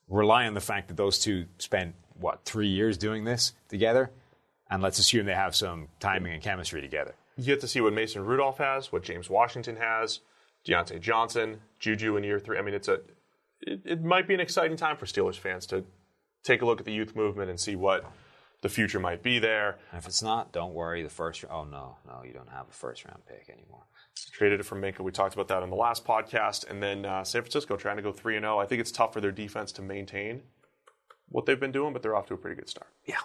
rely 0.08 0.46
on 0.46 0.54
the 0.54 0.60
fact 0.60 0.88
that 0.88 0.96
those 0.96 1.18
two 1.18 1.46
spent, 1.58 1.94
what, 2.14 2.44
three 2.44 2.68
years 2.68 2.96
doing 2.96 3.24
this 3.24 3.52
together? 3.68 4.10
And 4.70 4.82
let's 4.82 4.98
assume 4.98 5.26
they 5.26 5.34
have 5.34 5.54
some 5.54 5.88
timing 5.98 6.32
and 6.32 6.42
chemistry 6.42 6.80
together. 6.80 7.14
You 7.36 7.44
get 7.44 7.60
to 7.60 7.68
see 7.68 7.80
what 7.80 7.92
Mason 7.92 8.24
Rudolph 8.24 8.58
has, 8.58 8.92
what 8.92 9.02
James 9.02 9.28
Washington 9.28 9.76
has, 9.76 10.20
Diontae 10.64 11.00
Johnson, 11.00 11.60
Juju 11.78 12.16
in 12.16 12.24
year 12.24 12.38
three. 12.38 12.58
I 12.58 12.62
mean, 12.62 12.74
it's 12.74 12.88
a 12.88 13.00
it, 13.66 13.80
it 13.84 14.02
might 14.02 14.28
be 14.28 14.34
an 14.34 14.40
exciting 14.40 14.76
time 14.76 14.96
for 14.96 15.06
Steelers 15.06 15.36
fans 15.38 15.66
to 15.66 15.84
take 16.44 16.62
a 16.62 16.66
look 16.66 16.80
at 16.80 16.86
the 16.86 16.92
youth 16.92 17.16
movement 17.16 17.50
and 17.50 17.58
see 17.58 17.74
what 17.76 18.04
the 18.62 18.68
future 18.68 19.00
might 19.00 19.22
be 19.22 19.38
there. 19.38 19.78
And 19.90 19.98
if 19.98 20.06
it's 20.06 20.22
not, 20.22 20.52
don't 20.52 20.74
worry. 20.74 21.02
The 21.02 21.08
first, 21.08 21.44
oh 21.50 21.64
no, 21.64 21.96
no, 22.06 22.22
you 22.24 22.32
don't 22.32 22.48
have 22.50 22.68
a 22.68 22.72
first 22.72 23.04
round 23.04 23.20
pick 23.26 23.48
anymore. 23.50 23.82
Traded 24.32 24.60
it 24.60 24.62
from 24.64 24.80
Minkah. 24.80 25.00
We 25.00 25.10
talked 25.10 25.34
about 25.34 25.48
that 25.48 25.62
on 25.62 25.70
the 25.70 25.76
last 25.76 26.04
podcast. 26.04 26.70
And 26.70 26.82
then 26.82 27.04
uh, 27.04 27.24
San 27.24 27.42
Francisco 27.42 27.76
trying 27.76 27.96
to 27.96 28.02
go 28.02 28.12
3 28.12 28.38
0. 28.38 28.58
I 28.58 28.66
think 28.66 28.80
it's 28.80 28.92
tough 28.92 29.12
for 29.12 29.20
their 29.20 29.32
defense 29.32 29.72
to 29.72 29.82
maintain 29.82 30.42
what 31.28 31.46
they've 31.46 31.58
been 31.58 31.72
doing, 31.72 31.92
but 31.92 32.02
they're 32.02 32.16
off 32.16 32.26
to 32.28 32.34
a 32.34 32.36
pretty 32.36 32.56
good 32.56 32.68
start. 32.68 32.88
Yeah. 33.06 33.20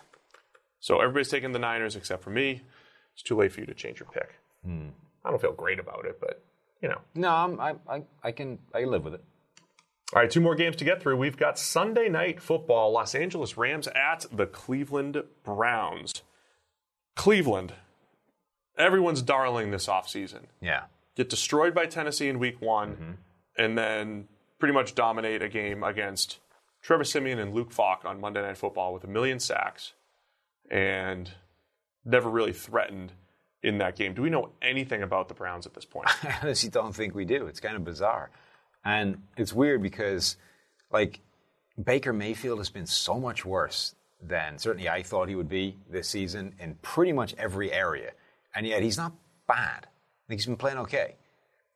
So 0.79 0.99
everybody's 0.99 1.29
taking 1.29 1.51
the 1.51 1.59
Niners 1.59 1.95
except 1.95 2.23
for 2.23 2.31
me. 2.31 2.61
It's 3.13 3.23
too 3.23 3.35
late 3.35 3.51
for 3.51 3.59
you 3.59 3.65
to 3.67 3.73
change 3.73 3.99
your 3.99 4.09
pick. 4.09 4.39
Hmm. 4.65 4.89
I 5.23 5.29
don't 5.29 5.41
feel 5.41 5.53
great 5.53 5.79
about 5.79 6.05
it, 6.05 6.19
but 6.19 6.41
you 6.81 6.89
know. 6.89 6.99
No, 7.15 7.29
I'm, 7.29 7.59
I, 7.59 7.75
I, 7.87 8.03
I 8.23 8.31
can, 8.31 8.59
I 8.73 8.81
can 8.81 8.89
live 8.89 9.03
with 9.03 9.13
it. 9.15 9.23
All 10.13 10.21
right, 10.21 10.29
two 10.29 10.41
more 10.41 10.55
games 10.55 10.75
to 10.77 10.85
get 10.85 11.01
through. 11.01 11.17
We've 11.17 11.37
got 11.37 11.59
Sunday 11.59 12.09
night 12.09 12.41
football 12.41 12.91
Los 12.91 13.13
Angeles 13.13 13.57
Rams 13.57 13.87
at 13.89 14.25
the 14.31 14.47
Cleveland 14.47 15.21
Browns. 15.43 16.23
Cleveland, 17.15 17.73
everyone's 18.75 19.21
darling 19.21 19.69
this 19.69 19.85
offseason. 19.85 20.45
Yeah. 20.61 20.83
Get 21.15 21.29
destroyed 21.29 21.75
by 21.75 21.85
Tennessee 21.85 22.27
in 22.27 22.39
week 22.39 22.59
one, 22.59 22.91
mm-hmm. 22.91 23.11
and 23.57 23.77
then 23.77 24.27
pretty 24.57 24.73
much 24.73 24.95
dominate 24.95 25.43
a 25.43 25.49
game 25.49 25.83
against 25.83 26.39
Trevor 26.81 27.03
Siemian 27.03 27.37
and 27.37 27.53
Luke 27.53 27.71
Falk 27.71 28.03
on 28.03 28.19
Monday 28.19 28.41
Night 28.41 28.57
Football 28.57 28.93
with 28.93 29.03
a 29.03 29.07
million 29.07 29.39
sacks 29.39 29.93
and 30.71 31.31
never 32.03 32.29
really 32.29 32.53
threatened 32.53 33.13
in 33.61 33.77
that 33.77 33.95
game. 33.95 34.13
Do 34.13 34.21
we 34.21 34.29
know 34.29 34.49
anything 34.61 35.03
about 35.03 35.27
the 35.27 35.33
Browns 35.33 35.65
at 35.65 35.73
this 35.73 35.85
point? 35.85 36.07
I 36.23 36.37
honestly 36.41 36.69
don't 36.69 36.95
think 36.95 37.13
we 37.13 37.25
do. 37.25 37.47
It's 37.47 37.59
kind 37.59 37.75
of 37.75 37.83
bizarre. 37.83 38.31
And 38.89 39.21
it's 39.37 39.53
weird 39.53 39.83
because, 39.83 40.35
like, 40.91 41.19
Baker 41.81 42.11
Mayfield 42.11 42.57
has 42.57 42.69
been 42.69 42.87
so 42.87 43.19
much 43.19 43.45
worse 43.45 43.93
than 44.21 44.57
certainly 44.57 44.89
I 44.89 45.03
thought 45.03 45.29
he 45.29 45.35
would 45.35 45.47
be 45.47 45.77
this 45.89 46.09
season 46.09 46.53
in 46.59 46.75
pretty 46.81 47.13
much 47.13 47.35
every 47.37 47.71
area. 47.71 48.11
And 48.55 48.65
yet 48.65 48.81
he's 48.81 48.97
not 48.97 49.13
bad. 49.47 49.85
I 49.85 50.25
think 50.27 50.41
he's 50.41 50.45
been 50.45 50.57
playing 50.57 50.79
okay. 50.79 51.15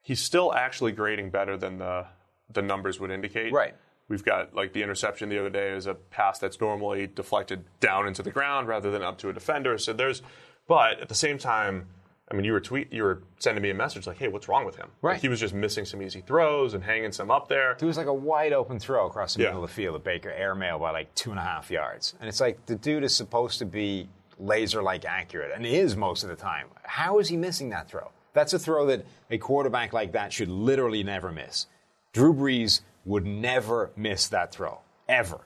he's 0.02 0.22
still 0.22 0.54
actually 0.54 0.92
grading 0.92 1.30
better 1.30 1.58
than 1.58 1.78
the 1.80 2.06
the 2.52 2.62
numbers 2.62 3.00
would 3.00 3.10
indicate. 3.10 3.52
Right. 3.52 3.74
We've 4.10 4.24
got 4.24 4.54
like 4.54 4.74
the 4.74 4.84
interception 4.84 5.30
the 5.30 5.40
other 5.40 5.50
day 5.50 5.70
is 5.72 5.88
a 5.88 5.96
pass 5.96 6.38
that's 6.38 6.60
normally 6.60 7.08
deflected 7.08 7.64
down 7.80 8.08
into 8.08 8.22
the 8.22 8.32
ground 8.32 8.68
rather 8.68 8.92
than 8.92 9.02
up 9.02 9.18
to 9.20 9.30
a 9.30 9.34
defender. 9.34 9.78
So 9.78 9.94
there's, 9.94 10.22
but 10.68 11.00
at 11.00 11.10
the 11.10 11.16
same 11.16 11.38
time, 11.38 11.88
I 12.32 12.36
mean, 12.36 12.46
you 12.46 12.54
were 12.54 12.62
tweet, 12.62 12.92
you 12.92 13.04
were 13.04 13.22
sending 13.38 13.62
me 13.62 13.70
a 13.70 13.74
message 13.74 14.08
like, 14.08 14.18
"Hey, 14.18 14.28
what's 14.30 14.48
wrong 14.48 14.66
with 14.66 14.76
him?" 14.78 14.90
Right. 15.02 15.14
Like, 15.14 15.22
he 15.22 15.28
was 15.30 15.40
just 15.40 15.54
missing 15.54 15.84
some 15.86 16.02
easy 16.02 16.22
throws 16.22 16.74
and 16.74 16.84
hanging 16.84 17.12
some 17.12 17.30
up 17.30 17.48
there. 17.50 17.76
There 17.78 17.88
was 17.88 17.98
like 17.98 18.08
a 18.08 18.14
wide 18.14 18.54
open 18.54 18.80
throw 18.80 19.06
across 19.08 19.34
the 19.36 19.42
Yeah. 19.44 19.50
middle 19.50 19.64
of 19.64 19.70
the 19.70 19.74
field 19.76 19.96
of 19.96 20.04
Baker 20.04 20.32
airmail 20.32 20.80
by 20.80 20.92
like 20.92 21.14
two 21.16 21.32
and 21.32 21.40
a 21.40 21.44
half 21.44 21.70
yards. 21.70 22.16
And 22.20 22.30
it's 22.30 22.40
like 22.40 22.66
the 22.66 22.76
dude 22.76 23.04
is 23.04 23.16
supposed 23.16 23.60
to 23.60 23.66
be 23.66 24.10
laser 24.40 24.82
like 24.82 25.06
accurate 25.06 25.52
and 25.54 25.66
is 25.66 25.96
most 25.96 26.24
of 26.24 26.30
the 26.30 26.36
time. 26.36 26.68
How 26.84 27.20
is 27.20 27.28
he 27.30 27.38
missing 27.38 27.70
that 27.70 27.88
throw? 27.90 28.10
That's 28.34 28.54
a 28.54 28.58
throw 28.60 28.86
that 28.88 29.06
a 29.30 29.38
quarterback 29.38 29.94
like 29.94 30.14
that 30.14 30.34
should 30.34 30.50
literally 30.50 31.04
never 31.04 31.32
miss. 31.32 31.68
Drew 32.14 32.34
Brees 32.34 32.82
would 33.06 33.26
never 33.26 33.92
miss 33.96 34.28
that 34.30 34.52
throw, 34.52 34.80
ever. 35.10 35.42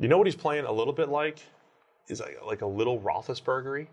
You 0.00 0.08
know 0.08 0.18
what 0.18 0.26
he's 0.26 0.34
playing 0.34 0.64
a 0.64 0.72
little 0.72 0.92
bit 0.94 1.08
like 1.10 1.38
is 2.08 2.18
like, 2.20 2.38
like 2.44 2.62
a 2.62 2.66
little 2.66 2.98
Roethlisbergery. 2.98 3.86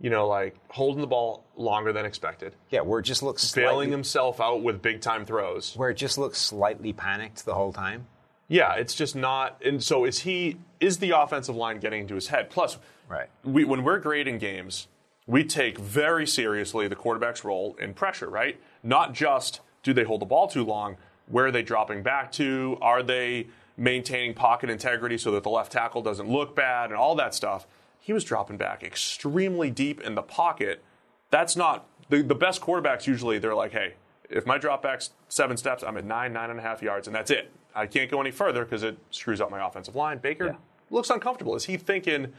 You 0.00 0.10
know, 0.10 0.26
like 0.26 0.56
holding 0.68 1.00
the 1.00 1.06
ball 1.06 1.44
longer 1.56 1.92
than 1.92 2.04
expected, 2.04 2.54
Yeah, 2.70 2.80
where 2.80 2.98
it 3.00 3.04
just 3.04 3.22
looks 3.22 3.50
bailing 3.52 3.68
slightly, 3.74 3.90
himself 3.90 4.40
out 4.40 4.62
with 4.62 4.82
big 4.82 5.00
time 5.00 5.24
throws. 5.24 5.74
where 5.76 5.88
it 5.90 5.94
just 5.96 6.18
looks 6.18 6.38
slightly 6.38 6.92
panicked 6.92 7.44
the 7.44 7.54
whole 7.54 7.72
time. 7.72 8.06
Yeah, 8.48 8.74
it's 8.74 8.94
just 8.94 9.14
not. 9.16 9.62
And 9.64 9.82
so 9.82 10.04
is 10.04 10.20
he? 10.20 10.56
Is 10.80 10.98
the 10.98 11.10
offensive 11.12 11.56
line 11.56 11.78
getting 11.78 12.02
into 12.02 12.14
his 12.16 12.28
head? 12.28 12.50
Plus, 12.50 12.76
Right. 13.08 13.28
we, 13.44 13.64
when 13.64 13.84
we're 13.84 13.98
grading 14.00 14.38
games, 14.38 14.88
we 15.26 15.44
take 15.44 15.78
very 15.78 16.26
seriously 16.26 16.86
the 16.88 16.96
quarterback's 16.96 17.44
role 17.44 17.76
in 17.80 17.94
pressure. 17.94 18.28
Right? 18.28 18.60
Not 18.82 19.14
just 19.14 19.60
do 19.82 19.94
they 19.94 20.04
hold 20.04 20.20
the 20.20 20.26
ball 20.26 20.48
too 20.48 20.64
long. 20.64 20.96
Where 21.28 21.46
are 21.46 21.50
they 21.52 21.62
dropping 21.62 22.02
back 22.02 22.32
to? 22.32 22.76
Are 22.82 23.02
they 23.02 23.46
maintaining 23.78 24.34
pocket 24.34 24.68
integrity 24.70 25.16
so 25.18 25.30
that 25.30 25.42
the 25.42 25.50
left 25.50 25.72
tackle 25.72 26.02
doesn't 26.02 26.28
look 26.28 26.54
bad 26.54 26.90
and 26.90 26.98
all 26.98 27.14
that 27.14 27.34
stuff? 27.34 27.66
He 28.04 28.12
was 28.12 28.22
dropping 28.22 28.58
back 28.58 28.82
extremely 28.82 29.70
deep 29.70 30.02
in 30.02 30.14
the 30.14 30.20
pocket. 30.20 30.84
That's 31.30 31.56
not 31.56 31.86
the, 32.10 32.20
the 32.20 32.34
best 32.34 32.60
quarterbacks. 32.60 33.06
Usually, 33.06 33.38
they're 33.38 33.54
like, 33.54 33.72
hey, 33.72 33.94
if 34.28 34.44
my 34.44 34.58
drop 34.58 34.82
back's 34.82 35.12
seven 35.30 35.56
steps, 35.56 35.82
I'm 35.82 35.96
at 35.96 36.04
nine, 36.04 36.34
nine 36.34 36.50
and 36.50 36.58
a 36.58 36.62
half 36.62 36.82
yards, 36.82 37.06
and 37.06 37.16
that's 37.16 37.30
it. 37.30 37.50
I 37.74 37.86
can't 37.86 38.10
go 38.10 38.20
any 38.20 38.30
further 38.30 38.62
because 38.62 38.82
it 38.82 38.98
screws 39.10 39.40
up 39.40 39.50
my 39.50 39.66
offensive 39.66 39.96
line. 39.96 40.18
Baker 40.18 40.48
Yeah. 40.48 40.56
looks 40.90 41.08
uncomfortable. 41.08 41.56
Is 41.56 41.64
he 41.64 41.78
thinking, 41.78 42.34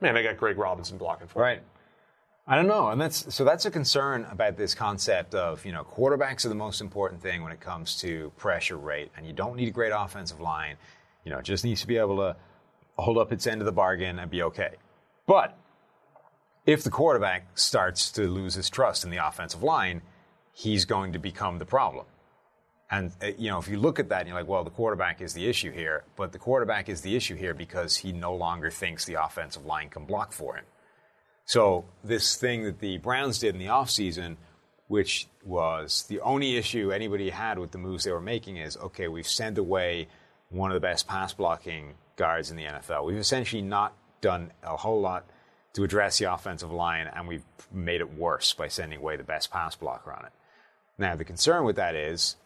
man, 0.00 0.16
I 0.16 0.22
got 0.22 0.38
Greg 0.38 0.56
Robinson 0.56 0.96
blocking 0.96 1.26
for 1.28 1.40
me? 1.40 1.42
Right. 1.44 1.62
I 2.46 2.56
don't 2.56 2.66
know, 2.66 2.88
and 2.88 2.98
that's 2.98 3.32
so 3.34 3.44
that's 3.44 3.66
a 3.66 3.70
concern 3.70 4.26
about 4.30 4.56
this 4.56 4.74
concept 4.74 5.34
of 5.34 5.64
you 5.66 5.72
know 5.72 5.84
quarterbacks 5.84 6.46
are 6.46 6.48
the 6.48 6.54
most 6.56 6.80
important 6.80 7.20
thing 7.20 7.42
when 7.42 7.52
it 7.52 7.60
comes 7.60 8.00
to 8.00 8.32
pressure 8.38 8.78
rate, 8.78 9.12
and 9.16 9.26
you 9.26 9.34
don't 9.34 9.56
need 9.56 9.68
a 9.68 9.70
great 9.70 9.92
offensive 9.94 10.40
line. 10.40 10.76
You 11.24 11.30
know, 11.32 11.38
it 11.38 11.44
just 11.44 11.64
needs 11.64 11.82
to 11.82 11.86
be 11.86 11.98
able 11.98 12.16
to 12.16 12.34
hold 12.96 13.18
up 13.18 13.30
its 13.30 13.46
end 13.46 13.60
of 13.60 13.66
the 13.66 13.72
bargain 13.72 14.18
and 14.18 14.30
be 14.30 14.42
okay. 14.42 14.70
But 15.26 15.56
if 16.66 16.84
the 16.84 16.90
quarterback 16.90 17.58
starts 17.58 18.10
to 18.12 18.28
lose 18.28 18.54
his 18.54 18.70
trust 18.70 19.04
in 19.04 19.10
the 19.10 19.26
offensive 19.26 19.62
line, 19.62 20.02
he's 20.52 20.84
going 20.84 21.12
to 21.12 21.18
become 21.18 21.58
the 21.58 21.64
problem. 21.64 22.06
And 22.90 23.10
uh, 23.22 23.28
you 23.38 23.50
know, 23.50 23.58
if 23.58 23.68
you 23.68 23.78
look 23.78 23.98
at 23.98 24.10
that, 24.10 24.20
and 24.20 24.28
you're 24.28 24.36
like, 24.36 24.48
well, 24.48 24.64
the 24.64 24.70
quarterback 24.70 25.20
is 25.20 25.32
the 25.32 25.48
issue 25.48 25.72
here, 25.72 26.04
but 26.14 26.32
the 26.32 26.38
quarterback 26.38 26.88
is 26.88 27.00
the 27.00 27.16
issue 27.16 27.34
here 27.34 27.54
because 27.54 27.96
he 27.96 28.12
no 28.12 28.34
longer 28.34 28.70
thinks 28.70 29.04
the 29.04 29.14
offensive 29.14 29.64
line 29.64 29.88
can 29.88 30.04
block 30.04 30.32
for 30.32 30.56
him. 30.56 30.64
So 31.46 31.86
this 32.04 32.36
thing 32.36 32.64
that 32.64 32.80
the 32.80 32.98
Browns 32.98 33.38
did 33.38 33.54
in 33.54 33.58
the 33.58 33.66
offseason, 33.66 34.36
which 34.88 35.26
was 35.44 36.04
the 36.08 36.20
only 36.20 36.56
issue 36.56 36.92
anybody 36.92 37.30
had 37.30 37.58
with 37.58 37.72
the 37.72 37.78
moves 37.78 38.04
they 38.04 38.12
were 38.12 38.20
making, 38.20 38.58
is 38.58 38.76
okay, 38.76 39.08
we've 39.08 39.26
sent 39.26 39.58
away 39.58 40.08
one 40.50 40.70
of 40.70 40.74
the 40.74 40.80
best 40.80 41.08
pass 41.08 41.32
blocking 41.32 41.94
guards 42.16 42.50
in 42.50 42.58
the 42.58 42.64
NFL. 42.64 43.06
We've 43.06 43.16
essentially 43.16 43.62
not 43.62 43.96
done 44.22 44.52
a 44.62 44.78
whole 44.78 45.02
lot 45.02 45.26
to 45.74 45.84
address 45.84 46.18
the 46.18 46.32
offensive 46.32 46.72
line, 46.72 47.08
and 47.14 47.28
we've 47.28 47.44
made 47.70 48.00
it 48.00 48.14
worse 48.14 48.54
by 48.54 48.68
sending 48.68 48.98
away 48.98 49.16
the 49.16 49.24
best 49.24 49.50
pass 49.50 49.76
blocker 49.76 50.12
on 50.12 50.24
it. 50.24 50.32
Now, 50.98 51.16
the 51.16 51.24
concern 51.24 51.64
with 51.64 51.76
that 51.76 51.94
is, 51.94 52.36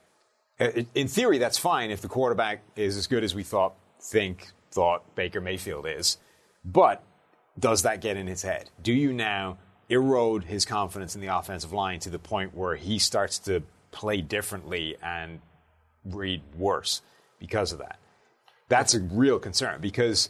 uh, 0.58 0.70
in 0.94 1.08
theory, 1.08 1.38
that's 1.38 1.58
fine 1.58 1.90
if 1.90 2.00
the 2.00 2.08
quarterback 2.08 2.62
is 2.74 2.96
as 2.96 3.06
good 3.06 3.22
as 3.22 3.34
we 3.34 3.42
thought, 3.42 3.74
think, 4.00 4.48
thought 4.70 5.14
Baker 5.14 5.40
Mayfield 5.40 5.86
is. 5.86 6.18
But 6.64 7.02
does 7.58 7.82
that 7.82 8.00
get 8.00 8.16
in 8.16 8.26
his 8.26 8.42
head? 8.42 8.70
Do 8.82 8.92
you 8.92 9.12
now 9.12 9.58
erode 9.88 10.44
his 10.44 10.64
confidence 10.64 11.14
in 11.14 11.20
the 11.20 11.28
offensive 11.28 11.72
line 11.72 12.00
to 12.00 12.10
the 12.10 12.18
point 12.18 12.54
where 12.54 12.76
he 12.76 12.98
starts 12.98 13.38
to 13.40 13.62
play 13.90 14.20
differently 14.20 14.96
and 15.02 15.40
read 16.04 16.42
worse 16.56 17.02
because 17.38 17.72
of 17.72 17.78
that? 17.78 17.98
That's 18.68 18.94
a 18.94 19.00
real 19.00 19.38
concern 19.38 19.80
because 19.80 20.28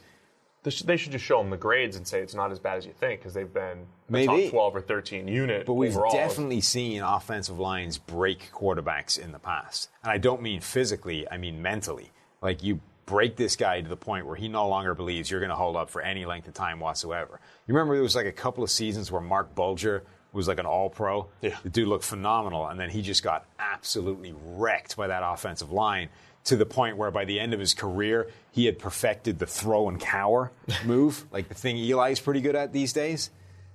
They 0.66 0.96
should, 0.96 1.12
just 1.12 1.24
show 1.24 1.38
them 1.40 1.50
the 1.50 1.56
grades 1.56 1.96
and 1.96 2.06
say 2.06 2.20
it's 2.20 2.34
not 2.34 2.50
as 2.50 2.58
bad 2.58 2.76
as 2.78 2.84
you 2.86 2.92
think 2.92 3.20
because 3.20 3.32
they've 3.34 3.52
been 3.52 3.78
a 4.08 4.12
Maybe. 4.12 4.26
top 4.44 4.50
12 4.50 4.76
or 4.76 4.80
13 4.80 5.28
unit 5.28 5.64
But 5.66 5.74
we've 5.74 5.96
overall. 5.96 6.12
definitely 6.12 6.60
seen 6.60 7.02
offensive 7.02 7.58
lines 7.58 7.98
break 7.98 8.50
quarterbacks 8.52 9.18
in 9.18 9.32
the 9.32 9.38
past. 9.38 9.88
And 10.02 10.10
I 10.12 10.18
don't 10.18 10.42
mean 10.42 10.60
physically, 10.60 11.30
I 11.30 11.36
mean 11.36 11.62
mentally. 11.62 12.10
Like 12.42 12.62
you 12.62 12.80
break 13.06 13.36
this 13.36 13.54
guy 13.54 13.80
to 13.80 13.88
the 13.88 13.96
point 13.96 14.26
where 14.26 14.34
he 14.34 14.48
no 14.48 14.68
longer 14.68 14.92
believes 14.94 15.30
you're 15.30 15.38
going 15.40 15.50
to 15.50 15.56
hold 15.56 15.76
up 15.76 15.88
for 15.88 16.02
any 16.02 16.26
length 16.26 16.48
of 16.48 16.54
time 16.54 16.80
whatsoever. 16.80 17.38
You 17.68 17.74
remember 17.74 17.94
there 17.94 18.02
was 18.02 18.16
like 18.16 18.26
a 18.26 18.32
couple 18.32 18.64
of 18.64 18.70
seasons 18.70 19.12
where 19.12 19.20
Marc 19.20 19.54
Bulger 19.54 20.02
was 20.32 20.48
like 20.48 20.58
an 20.58 20.66
all 20.66 20.90
pro? 20.90 21.28
Yeah. 21.40 21.56
The 21.62 21.70
dude 21.70 21.86
looked 21.88 22.04
phenomenal. 22.04 22.66
And 22.66 22.78
then 22.80 22.90
he 22.90 23.02
just 23.02 23.22
got 23.22 23.46
absolutely 23.60 24.34
wrecked 24.44 24.96
by 24.96 25.06
that 25.06 25.22
offensive 25.24 25.70
line 25.70 26.08
to 26.46 26.56
the 26.56 26.66
point 26.66 26.96
where 26.96 27.10
by 27.10 27.24
the 27.24 27.38
end 27.38 27.54
of 27.54 27.60
his 27.60 27.74
career, 27.74 28.28
he 28.52 28.66
had 28.66 28.78
perfected 28.78 29.38
the 29.38 29.46
throw 29.46 29.88
and 29.88 30.00
cower 30.00 30.50
move, 30.84 31.24
like 31.30 31.48
the 31.48 31.54
thing 31.54 31.76
Eli's 31.76 32.20
pretty 32.20 32.40
good 32.40 32.56
at 32.56 32.72
these 32.72 32.92
days. 32.92 33.30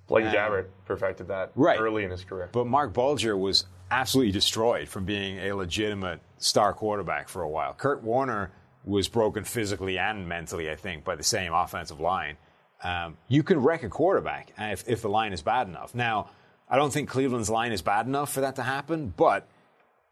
Blaine 0.08 0.26
Gabbert 0.34 0.66
perfected 0.86 1.30
that 1.30 1.52
Right. 1.56 1.80
early 1.80 2.04
in 2.04 2.12
his 2.12 2.24
career. 2.26 2.50
But 2.52 2.68
Marc 2.68 2.92
Bulger 2.94 3.38
was 3.38 3.66
absolutely 3.90 4.32
destroyed 4.34 4.90
from 4.90 5.06
being 5.06 5.38
a 5.40 5.54
legitimate 5.54 6.20
star 6.38 6.74
quarterback 6.74 7.30
for 7.30 7.42
a 7.44 7.50
while. 7.50 7.74
Kurt 7.74 8.04
Warner 8.04 8.52
was 8.84 9.08
broken 9.08 9.44
physically 9.44 9.98
and 9.98 10.28
mentally, 10.28 10.70
I 10.70 10.76
think, 10.76 11.04
by 11.06 11.16
the 11.16 11.24
same 11.24 11.54
offensive 11.54 12.00
line. 12.00 12.36
Um, 12.84 13.18
you 13.28 13.44
can 13.44 13.60
wreck 13.60 13.84
a 13.84 13.90
quarterback 13.90 14.52
if, 14.58 14.88
if 14.90 15.02
the 15.02 15.10
line 15.10 15.34
is 15.34 15.42
bad 15.42 15.68
enough. 15.68 15.94
Now, 15.94 16.32
I 16.68 16.78
don't 16.78 16.92
think 16.92 17.08
Cleveland's 17.10 17.50
line 17.50 17.72
is 17.74 17.82
bad 17.82 18.08
enough 18.08 18.34
for 18.34 18.42
that 18.42 18.56
to 18.56 18.64
happen, 18.64 19.14
but 19.16 19.48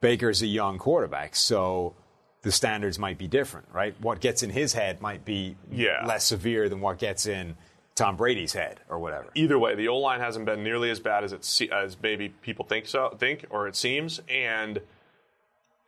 Baker's 0.01 0.41
a 0.41 0.47
young 0.47 0.77
quarterback, 0.77 1.35
so 1.35 1.95
the 2.41 2.51
standards 2.51 2.97
might 2.97 3.17
be 3.17 3.27
different, 3.27 3.67
right? 3.73 3.93
What 3.99 4.21
gets 4.21 4.43
in 4.43 4.49
his 4.51 4.73
head 4.73 5.01
might 5.01 5.25
be 5.25 5.57
Yeah. 5.71 6.05
less 6.05 6.23
severe 6.25 6.69
than 6.69 6.79
what 6.81 6.97
gets 6.97 7.25
in 7.25 7.57
Tom 7.95 8.15
Brady's 8.15 8.53
head 8.53 8.79
or 8.87 8.97
whatever. 8.99 9.29
Either 9.35 9.59
way, 9.59 9.75
the 9.75 9.89
O 9.89 9.97
line 9.97 10.21
hasn't 10.21 10.45
been 10.45 10.63
nearly 10.63 10.89
as 10.89 11.01
bad 11.01 11.23
as 11.25 11.33
it 11.33 11.43
se- 11.43 11.67
as 11.69 11.97
maybe 12.01 12.29
people 12.29 12.63
think 12.65 12.85
so 12.87 13.09
think 13.19 13.45
or 13.49 13.67
it 13.67 13.75
seems. 13.75 14.21
And 14.29 14.79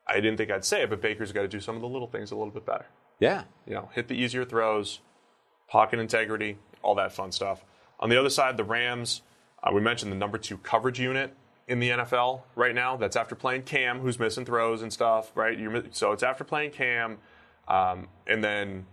I 0.06 0.16
didn't 0.16 0.36
think 0.38 0.52
I'd 0.52 0.66
say 0.66 0.82
it, 0.84 0.90
but 0.90 1.00
Baker's 1.02 1.32
got 1.32 1.44
to 1.44 1.48
do 1.48 1.62
some 1.62 1.76
of 1.76 1.82
the 1.82 1.88
little 1.88 2.08
things 2.08 2.32
a 2.32 2.36
little 2.36 2.52
bit 2.54 2.66
better. 2.66 2.86
Yeah. 3.20 3.44
you 3.66 3.74
know, 3.76 3.90
hit 3.94 4.08
the 4.10 4.16
easier 4.16 4.44
throws, 4.44 5.00
pocket 5.70 6.00
integrity, 6.00 6.58
all 6.82 6.96
that 6.96 7.14
fun 7.14 7.32
stuff. 7.32 7.64
On 8.00 8.10
the 8.10 8.20
other 8.20 8.32
side, 8.32 8.58
the 8.58 8.64
Rams, 8.66 9.22
uh, 9.64 9.70
we 9.72 9.80
mentioned 9.80 10.12
the 10.12 10.16
number 10.18 10.38
two 10.40 10.58
coverage 10.58 11.00
unit 11.00 11.34
in 11.68 11.80
the 11.80 11.90
NFL 11.90 12.42
right 12.56 12.76
now. 12.76 12.98
That's 12.98 13.16
after 13.16 13.36
playing 13.36 13.64
Cam, 13.64 14.00
who's 14.00 14.20
missing 14.20 14.46
throws 14.46 14.82
and 14.82 14.92
stuff, 14.92 15.32
right? 15.36 15.58
You're, 15.58 15.84
so 15.92 16.12
it's 16.12 16.24
after 16.24 16.44
playing 16.44 16.72
Cam, 16.72 17.18
um, 17.68 18.08
and 18.28 18.44
then 18.44 18.86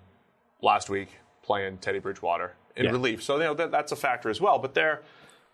last 0.62 0.88
week 0.90 1.08
playing 1.42 1.78
Teddy 1.78 1.98
Bridgewater 1.98 2.54
in 2.76 2.84
Yeah. 2.84 2.90
relief. 2.92 3.22
So 3.22 3.34
you 3.36 3.44
know 3.44 3.54
that, 3.54 3.70
that's 3.70 3.92
a 3.92 3.96
factor 3.96 4.28
as 4.30 4.40
well. 4.40 4.58
But 4.58 4.74
there, 4.74 5.02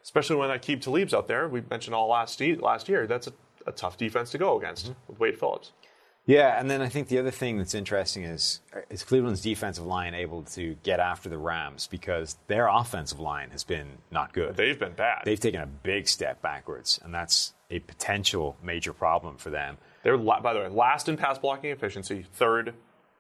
especially 0.03 0.37
when 0.37 0.51
Aqib 0.51 0.81
Talib's 0.83 1.15
out 1.15 1.29
there, 1.29 1.49
we 1.49 1.63
mentioned 1.71 1.95
all 1.95 2.09
last 2.09 2.41
last 2.41 2.89
year. 2.89 3.07
That's 3.07 3.27
a, 3.29 3.33
a 3.67 3.73
tough 3.73 3.97
defense 3.97 4.31
to 4.33 4.39
go 4.39 4.59
against 4.59 4.93
with 5.09 5.19
Wade 5.19 5.39
Phillips. 5.39 5.73
Yeah, 6.27 6.59
and 6.59 6.71
then 6.71 6.81
I 6.81 6.89
think 6.89 7.09
the 7.09 7.19
other 7.19 7.31
thing 7.31 7.59
that's 7.59 7.75
interesting 7.75 8.25
is 8.25 8.61
is 8.89 9.03
Cleveland's 9.03 9.43
defensive 9.43 9.85
line 9.85 10.15
able 10.15 10.43
to 10.55 10.75
get 10.83 10.99
after 10.99 11.29
the 11.29 11.37
Rams 11.37 11.87
because 11.87 12.37
their 12.47 12.67
offensive 12.67 13.21
line 13.21 13.51
has 13.51 13.63
been 13.63 13.99
not 14.11 14.33
good. 14.33 14.57
They've 14.57 14.79
been 14.79 14.93
bad. 14.93 15.23
They've 15.25 15.39
taken 15.39 15.61
a 15.61 15.67
big 15.67 16.09
step 16.09 16.41
backwards, 16.41 16.99
and 17.05 17.13
that's 17.13 17.53
a 17.71 17.81
potential 17.81 18.57
major 18.63 18.95
problem 18.95 19.37
for 19.37 19.51
them. 19.51 19.77
They're 20.03 20.17
by 20.17 20.55
the 20.55 20.61
way 20.61 20.69
last 20.69 21.09
in 21.09 21.17
pass 21.17 21.39
blocking 21.39 21.71
efficiency, 21.71 22.25
third, 22.35 22.75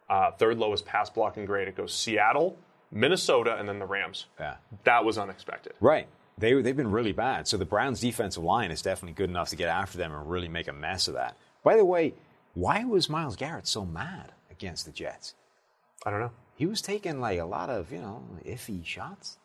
uh, 0.08 0.30
third 0.32 0.58
lowest 0.58 0.86
pass 0.86 1.10
blocking 1.10 1.44
grade. 1.44 1.68
It 1.68 1.76
goes 1.76 1.92
Seattle, 1.92 2.56
Minnesota, 2.90 3.56
and 3.58 3.68
then 3.68 3.78
the 3.78 3.86
Rams. 3.86 4.26
Yeah. 4.40 4.56
That 4.84 5.04
was 5.04 5.18
unexpected. 5.18 5.74
Right. 5.80 6.06
They, 6.38 6.60
they've 6.62 6.76
been 6.76 6.90
really 6.90 7.12
bad. 7.12 7.46
So 7.46 7.56
the 7.56 7.64
Browns' 7.64 8.00
defensive 8.00 8.42
line 8.42 8.70
is 8.70 8.82
definitely 8.82 9.14
good 9.14 9.30
enough 9.30 9.50
to 9.50 9.56
get 9.56 9.68
after 9.68 9.98
them 9.98 10.12
and 10.12 10.28
really 10.28 10.48
make 10.48 10.68
a 10.68 10.72
mess 10.72 11.06
of 11.06 11.14
that. 11.14 11.36
By 11.62 11.76
the 11.76 11.84
way, 11.84 12.14
why 12.54 12.84
was 12.84 13.08
Myles 13.10 13.36
Garrett 13.36 13.66
so 13.66 13.84
mad 13.84 14.32
against 14.50 14.86
the 14.86 14.92
Jets? 14.92 15.34
I 16.06 16.10
don't 16.10 16.20
know. 16.20 16.30
He 16.56 16.66
was 16.66 16.80
taking 16.82 17.20
like 17.20 17.38
a 17.38 17.44
lot 17.44 17.70
of, 17.70 17.90
you 17.92 17.98
know, 18.00 18.22
iffy 18.46 18.84
shots. 18.84 19.38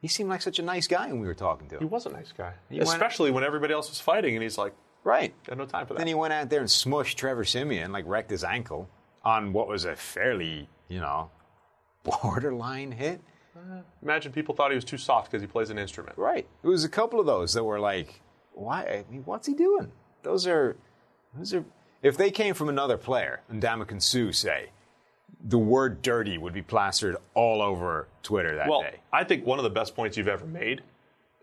He 0.00 0.08
seemed 0.08 0.30
like 0.30 0.40
such 0.40 0.58
a 0.58 0.62
nice 0.62 0.86
guy 0.86 1.08
when 1.08 1.20
we 1.20 1.26
were 1.26 1.34
talking 1.34 1.68
to 1.68 1.74
him. 1.76 1.80
He 1.80 1.86
was 1.86 2.06
a 2.06 2.10
nice 2.10 2.32
guy, 2.32 2.54
went- 2.70 2.82
especially 2.84 3.30
when 3.30 3.44
everybody 3.44 3.74
else 3.74 3.90
was 3.90 4.00
fighting, 4.00 4.34
and 4.34 4.42
he's 4.42 4.56
like, 4.58 4.74
Right. 5.04 5.34
got 5.44 5.56
no 5.58 5.64
time 5.66 5.86
for 5.86 5.94
that. 5.94 5.98
Then 5.98 6.06
he 6.06 6.14
went 6.14 6.32
out 6.32 6.48
there 6.50 6.60
and 6.60 6.68
smushed 6.68 7.14
Trevor 7.16 7.44
Siemian, 7.44 7.90
like 7.92 8.04
wrecked 8.06 8.30
his 8.30 8.44
ankle 8.44 8.88
on 9.24 9.52
what 9.52 9.66
was 9.68 9.84
a 9.86 9.96
fairly, 9.96 10.68
you 10.88 11.00
know, 11.00 11.30
borderline 12.04 12.92
hit. 12.92 13.20
Eh, 13.56 13.80
imagine 14.02 14.32
people 14.32 14.54
thought 14.54 14.70
he 14.70 14.74
was 14.74 14.84
too 14.84 14.96
soft 14.98 15.30
because 15.30 15.42
he 15.42 15.46
plays 15.46 15.70
an 15.70 15.78
instrument. 15.78 16.16
Right. 16.16 16.46
It 16.62 16.66
was 16.68 16.84
a 16.84 16.88
couple 16.88 17.20
of 17.20 17.26
those 17.26 17.52
that 17.54 17.64
were 17.64 17.80
like, 17.80 18.20
why? 18.52 18.82
I 18.84 19.04
mean, 19.10 19.22
what's 19.24 19.46
he 19.46 19.54
doing? 19.54 19.90
Those 20.22 20.46
are, 20.46 20.76
those 21.36 21.52
are. 21.54 21.64
If 22.02 22.16
they 22.16 22.30
came 22.30 22.54
from 22.54 22.68
another 22.68 22.96
player, 22.96 23.40
and 23.48 23.62
Ndamukong 23.62 24.02
Suh 24.02 24.32
say, 24.32 24.70
the 25.42 25.58
word 25.58 26.02
"dirty" 26.02 26.38
would 26.38 26.52
be 26.54 26.62
plastered 26.62 27.16
all 27.34 27.62
over 27.62 28.08
Twitter 28.22 28.56
that 28.56 28.68
Well, 28.68 28.82
day. 28.82 29.00
I 29.12 29.24
think 29.24 29.46
one 29.46 29.58
of 29.58 29.62
the 29.64 29.70
best 29.70 29.94
points 29.94 30.16
you've 30.16 30.28
ever 30.28 30.46
made 30.46 30.82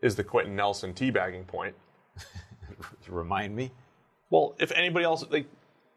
is 0.01 0.15
the 0.15 0.23
Quenton 0.23 0.55
Nelson 0.55 0.93
teabagging 0.93 1.47
point. 1.47 1.75
Remind 3.07 3.55
me. 3.55 3.71
Well, 4.29 4.55
if 4.59 4.71
anybody 4.71 5.05
else 5.05 5.25
like 5.29 5.47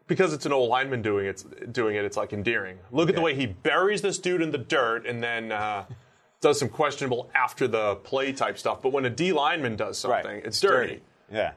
because 0.07 0.32
it's 0.32 0.45
an 0.45 0.53
old 0.53 0.69
lineman 0.69 1.03
doing 1.03 1.27
it, 1.27 1.73
doing 1.73 1.97
it, 1.97 2.05
it's 2.05 2.16
like 2.16 2.32
endearing. 2.32 2.78
Look 2.91 3.09
at 3.09 3.15
the 3.15 3.20
way 3.20 3.35
he 3.35 3.47
buries 3.47 4.03
this 4.03 4.19
dude 4.19 4.43
in 4.43 4.51
the 4.51 4.59
dirt 4.59 5.07
and 5.07 5.23
then 5.23 5.53
uh, 5.53 5.85
does 6.41 6.59
some 6.59 6.69
questionable 6.69 7.31
after 7.35 7.69
the 7.69 7.97
play 7.97 8.32
type 8.32 8.59
stuff. 8.59 8.82
But 8.82 8.93
when 8.93 9.05
a 9.05 9.11
D 9.11 9.32
lineman 9.32 9.77
does 9.77 9.99
something, 9.99 10.43
it's 10.45 10.61
dirty. 10.61 11.03
Yeah. 11.32 11.53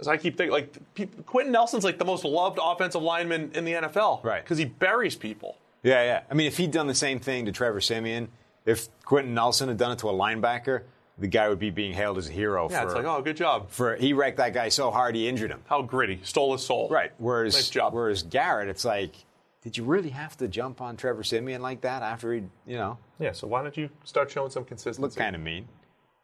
So 0.00 0.10
I 0.10 0.16
keep 0.16 0.36
thinking, 0.36 0.52
like 0.52 0.94
people, 0.94 1.22
Quenton 1.24 1.52
Nelson's 1.52 1.84
like 1.84 1.98
the 1.98 2.04
most 2.04 2.24
loved 2.24 2.58
offensive 2.62 3.02
lineman 3.02 3.52
in 3.54 3.64
the 3.64 3.72
NFL, 3.74 4.24
Right. 4.24 4.42
Because 4.42 4.58
he 4.58 4.64
buries 4.64 5.14
people. 5.16 5.56
Yeah, 5.82 6.02
yeah. 6.02 6.22
I 6.30 6.34
mean, 6.34 6.46
if 6.46 6.56
he'd 6.56 6.70
done 6.70 6.86
the 6.86 6.94
same 6.94 7.20
thing 7.20 7.46
to 7.46 7.52
Trevor 7.52 7.80
Siemian, 7.80 8.28
if 8.64 8.88
Quenton 9.04 9.34
Nelson 9.34 9.68
had 9.68 9.76
done 9.78 9.92
it 9.92 9.98
to 10.00 10.08
a 10.08 10.12
linebacker, 10.12 10.82
the 11.18 11.26
guy 11.28 11.48
would 11.48 11.58
be 11.60 11.70
being 11.70 11.92
hailed 11.92 12.18
as 12.18 12.28
a 12.28 12.32
hero. 12.32 12.68
Yeah, 12.70 12.80
for, 12.80 12.86
it's 12.86 12.94
like, 12.96 13.04
oh, 13.04 13.22
good 13.22 13.36
job. 13.36 13.70
for 13.70 13.94
he 13.94 14.12
wrecked 14.14 14.38
that 14.38 14.52
guy 14.52 14.68
so 14.68 14.90
hard 14.90 15.14
he 15.14 15.28
injured 15.28 15.50
him. 15.50 15.60
How 15.66 15.82
gritty, 15.82 16.20
stole 16.24 16.52
his 16.52 16.64
soul. 16.66 16.88
Right. 16.88 17.12
Whereas, 17.18 17.54
Nice 17.54 17.70
job. 17.70 17.92
whereas 17.94 18.22
Garrett, 18.24 18.68
it's 18.68 18.84
like, 18.84 19.14
did 19.62 19.76
you 19.76 19.84
really 19.84 20.08
have 20.10 20.36
to 20.38 20.48
jump 20.48 20.80
on 20.80 20.96
Trevor 20.96 21.22
Siemian 21.22 21.62
like 21.62 21.82
that 21.82 22.02
after 22.02 22.32
he, 22.34 22.42
you 22.66 22.76
know, 22.76 22.98
Yeah. 23.20 23.30
So 23.32 23.46
why 23.46 23.62
don't 23.62 23.76
you 23.76 23.90
start 24.04 24.30
showing 24.30 24.50
some 24.50 24.64
consistency? 24.64 25.02
looked 25.02 25.16
kind 25.16 25.36
of 25.36 25.42
mean? 25.42 25.68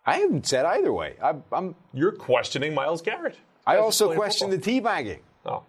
I 0.05 0.17
haven't 0.19 0.47
said 0.47 0.65
either 0.65 0.93
way. 0.93 1.17
I, 1.23 1.35
I'm. 1.53 1.77
You're 1.93 2.13
questioning 2.13 2.75
Myles 2.75 3.03
Garrett. 3.03 3.37
I 3.67 3.77
also 3.77 4.15
question 4.15 4.51
the 4.51 4.59
teabagging. 4.59 5.21
Oh, 5.47 5.63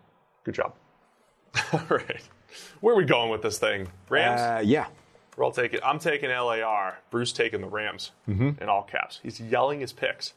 good 0.43 0.55
job. 0.55 0.73
all 1.73 1.81
right. 1.89 2.21
Where 2.79 2.93
are 2.93 2.97
we 2.97 3.05
going 3.05 3.29
with 3.29 3.41
this 3.41 3.59
thing? 3.59 3.87
Rams? 4.09 4.41
Uh, 4.41 4.61
yeah. 4.63 4.87
We're 5.37 5.45
all 5.45 5.51
taking. 5.51 5.79
I'm 5.83 5.99
taking 5.99 6.29
LAR. 6.29 6.97
Bruce 7.09 7.31
taking 7.33 7.61
the 7.61 7.67
Rams 7.67 8.11
Mm-hmm. 8.27 8.61
in 8.61 8.69
all 8.69 8.83
caps. 8.83 9.19
He's 9.23 9.39
yelling 9.39 9.79
his 9.79 9.93
picks. 9.93 10.33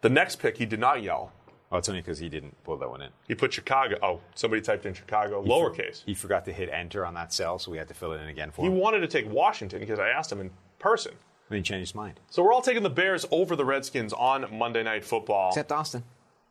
The 0.00 0.08
next 0.08 0.36
pick 0.36 0.58
he 0.58 0.66
did 0.66 0.80
not 0.80 1.02
yell. 1.02 1.32
Oh, 1.70 1.78
it's 1.78 1.88
only 1.88 2.02
because 2.02 2.18
he 2.18 2.28
didn't 2.28 2.62
pull 2.64 2.76
that 2.76 2.90
one 2.90 3.00
in. 3.00 3.10
He 3.26 3.34
put 3.34 3.52
Chicago. 3.52 3.96
Oh, 4.02 4.20
somebody 4.34 4.60
typed 4.60 4.84
in 4.84 4.92
Chicago 4.94 5.42
lowercase. 5.42 6.02
He 6.04 6.12
forgot 6.14 6.44
to 6.44 6.52
hit 6.52 6.68
enter 6.68 7.06
on 7.06 7.14
that 7.14 7.32
cell, 7.32 7.58
so 7.58 7.70
we 7.70 7.78
had 7.78 7.88
to 7.88 7.94
fill 7.94 8.12
it 8.12 8.20
in 8.20 8.28
again 8.28 8.50
for 8.50 8.62
He 8.62 8.68
him. 8.68 8.74
He 8.74 8.80
wanted 8.80 9.00
to 9.00 9.08
take 9.08 9.30
Washington 9.32 9.80
because 9.80 9.98
I 9.98 10.08
asked 10.10 10.30
him 10.30 10.40
in 10.40 10.50
person. 10.78 11.12
Then 11.48 11.56
he 11.58 11.62
changed 11.62 11.88
his 11.90 11.94
mind. 11.94 12.20
So 12.30 12.42
we're 12.42 12.52
all 12.52 12.60
taking 12.62 12.82
the 12.82 12.90
Bears 12.90 13.24
over 13.30 13.56
the 13.56 13.64
Redskins 13.64 14.12
on 14.12 14.46
Monday 14.56 14.82
Night 14.82 15.04
Football. 15.04 15.48
Except 15.48 15.72
Austin. 15.72 16.02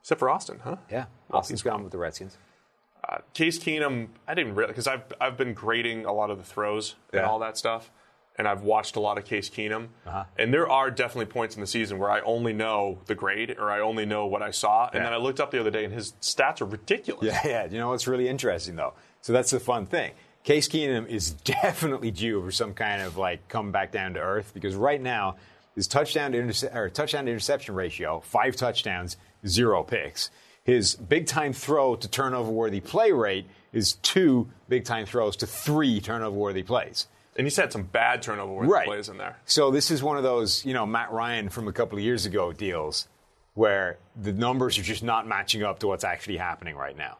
Except 0.01 0.19
for 0.19 0.29
Austin, 0.29 0.59
huh? 0.63 0.77
Yeah. 0.89 1.05
Austin's 1.31 1.61
gone 1.61 1.83
with 1.83 1.91
the 1.91 1.97
Redskins. 1.97 2.37
Uh, 3.07 3.17
Case 3.33 3.57
Keenum, 3.59 4.09
I 4.27 4.33
didn't 4.35 4.55
really 4.55 4.67
because 4.69 4.87
I've 4.87 5.03
I've 5.19 5.37
been 5.37 5.53
grading 5.53 6.05
a 6.05 6.13
lot 6.13 6.29
of 6.29 6.37
the 6.37 6.43
throws 6.43 6.95
and 7.11 7.21
Yeah. 7.21 7.27
all 7.29 7.39
that 7.39 7.57
stuff, 7.57 7.89
and 8.37 8.47
I've 8.47 8.61
watched 8.61 8.95
a 8.95 8.99
lot 8.99 9.17
of 9.17 9.25
Case 9.25 9.49
Keenum, 9.49 9.87
Uh-huh. 10.05 10.25
and 10.37 10.53
there 10.53 10.69
are 10.69 10.91
definitely 10.91 11.25
points 11.25 11.55
in 11.55 11.61
the 11.61 11.67
season 11.67 11.97
where 11.97 12.11
I 12.11 12.19
only 12.21 12.53
know 12.53 12.99
the 13.07 13.15
grade 13.15 13.55
or 13.57 13.71
I 13.71 13.79
only 13.79 14.05
know 14.05 14.27
what 14.27 14.41
I 14.43 14.51
saw, 14.51 14.85
and 14.85 14.95
Yeah. 14.95 15.03
then 15.05 15.13
I 15.13 15.17
looked 15.17 15.39
up 15.39 15.49
the 15.51 15.59
other 15.59 15.71
day 15.71 15.83
and 15.83 15.93
his 15.93 16.13
stats 16.21 16.61
are 16.61 16.65
ridiculous. 16.65 17.25
Yeah, 17.25 17.41
yeah. 17.45 17.65
You 17.65 17.79
know 17.79 17.89
what's 17.89 18.07
really 18.07 18.27
interesting 18.29 18.75
though? 18.75 18.93
So 19.21 19.33
that's 19.33 19.49
the 19.51 19.59
fun 19.59 19.87
thing. 19.87 20.11
Case 20.43 20.67
Keenum 20.67 21.07
is 21.07 21.31
definitely 21.43 22.11
due 22.11 22.41
for 22.43 22.51
some 22.51 22.73
kind 22.75 23.01
of 23.01 23.17
like 23.17 23.47
come 23.49 23.71
back 23.71 23.91
down 23.91 24.13
to 24.13 24.19
earth 24.19 24.51
because 24.53 24.75
right 24.75 25.01
now 25.01 25.37
his 25.75 25.87
touchdown 25.87 26.33
to 26.33 26.37
interce- 26.39 26.63
or 26.71 26.89
touchdown 26.89 27.25
to 27.25 27.31
interception 27.31 27.73
ratio 27.73 28.19
five 28.19 28.55
touchdowns, 28.55 29.17
zero 29.47 29.83
picks. 29.83 30.29
His 30.63 30.95
big 30.95 31.25
time 31.27 31.53
throw 31.53 31.95
to 31.95 32.07
turnover 32.07 32.51
worthy 32.51 32.79
play 32.79 33.11
rate 33.11 33.47
is 33.73 33.93
two 33.93 34.49
big 34.69 34.85
time 34.85 35.05
throws 35.05 35.35
to 35.37 35.47
three 35.47 35.99
turnover 36.01 36.35
worthy 36.37 36.63
plays. 36.63 37.07
And 37.37 37.45
he's 37.47 37.55
had 37.55 37.71
some 37.71 37.83
bad 37.83 38.21
turnover 38.21 38.51
worthy 38.53 38.69
Right. 38.69 38.85
plays 38.85 39.09
in 39.09 39.17
there. 39.17 39.37
So 39.45 39.71
this 39.71 39.89
is 39.89 40.03
one 40.03 40.17
of 40.17 40.23
those, 40.23 40.63
you 40.65 40.73
know, 40.73 40.85
Matt 40.85 41.11
Ryan 41.11 41.49
from 41.49 41.67
a 41.67 41.73
couple 41.73 41.97
of 41.97 42.03
years 42.03 42.25
ago 42.25 42.51
deals 42.53 43.07
where 43.53 43.97
the 44.21 44.33
numbers 44.33 44.77
are 44.77 44.83
just 44.83 45.01
not 45.03 45.25
matching 45.27 45.63
up 45.63 45.79
to 45.79 45.87
what's 45.87 46.03
actually 46.03 46.37
happening 46.37 46.75
right 46.75 46.97
now. 46.97 47.17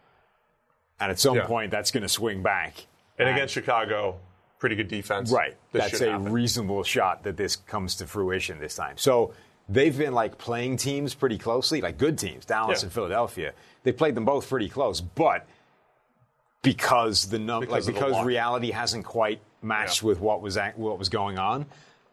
And 1.00 1.10
at 1.12 1.20
some 1.20 1.36
Yeah. 1.38 1.46
point, 1.48 1.72
that's 1.72 1.92
going 1.92 2.04
to 2.04 2.10
swing 2.10 2.44
back. 2.44 2.86
And 3.18 3.28
against 3.30 3.54
Chicago, 3.54 4.20
pretty 4.60 4.76
good 4.76 4.88
defense. 4.88 5.32
Right. 5.32 5.56
This 5.72 5.92
That's 5.92 6.02
a 6.02 6.12
happen. 6.12 6.32
reasonable 6.32 6.84
shot 6.84 7.24
that 7.24 7.38
this 7.38 7.56
comes 7.56 7.96
to 7.96 8.08
fruition 8.08 8.60
this 8.60 8.76
time. 8.76 8.98
So 8.98 9.34
they've 9.72 9.98
been 9.98 10.14
like 10.14 10.38
playing 10.38 10.78
teams 10.78 11.14
pretty 11.16 11.38
closely, 11.38 11.82
like 11.82 11.98
good 11.98 12.18
teams, 12.18 12.46
Dallas 12.46 12.82
Yeah. 12.82 12.86
and 12.88 12.94
Philadelphia. 12.94 13.54
They 13.84 13.92
played 13.92 14.16
them 14.16 14.26
both 14.26 14.48
pretty 14.50 14.70
close, 14.70 15.02
but 15.02 15.48
because 16.62 17.30
the 17.30 17.40
num- 17.40 17.62
Because 17.62 17.88
like 17.88 17.96
because 17.96 18.26
reality 18.26 18.72
hasn't 18.72 19.06
quite 19.06 19.40
matched 19.62 20.02
Yeah. 20.04 20.08
with 20.10 20.20
what 20.20 20.42
was 20.42 20.58
ac- 20.58 20.74
what 20.76 21.00
was 21.00 21.10
going 21.10 21.38
on. 21.40 21.66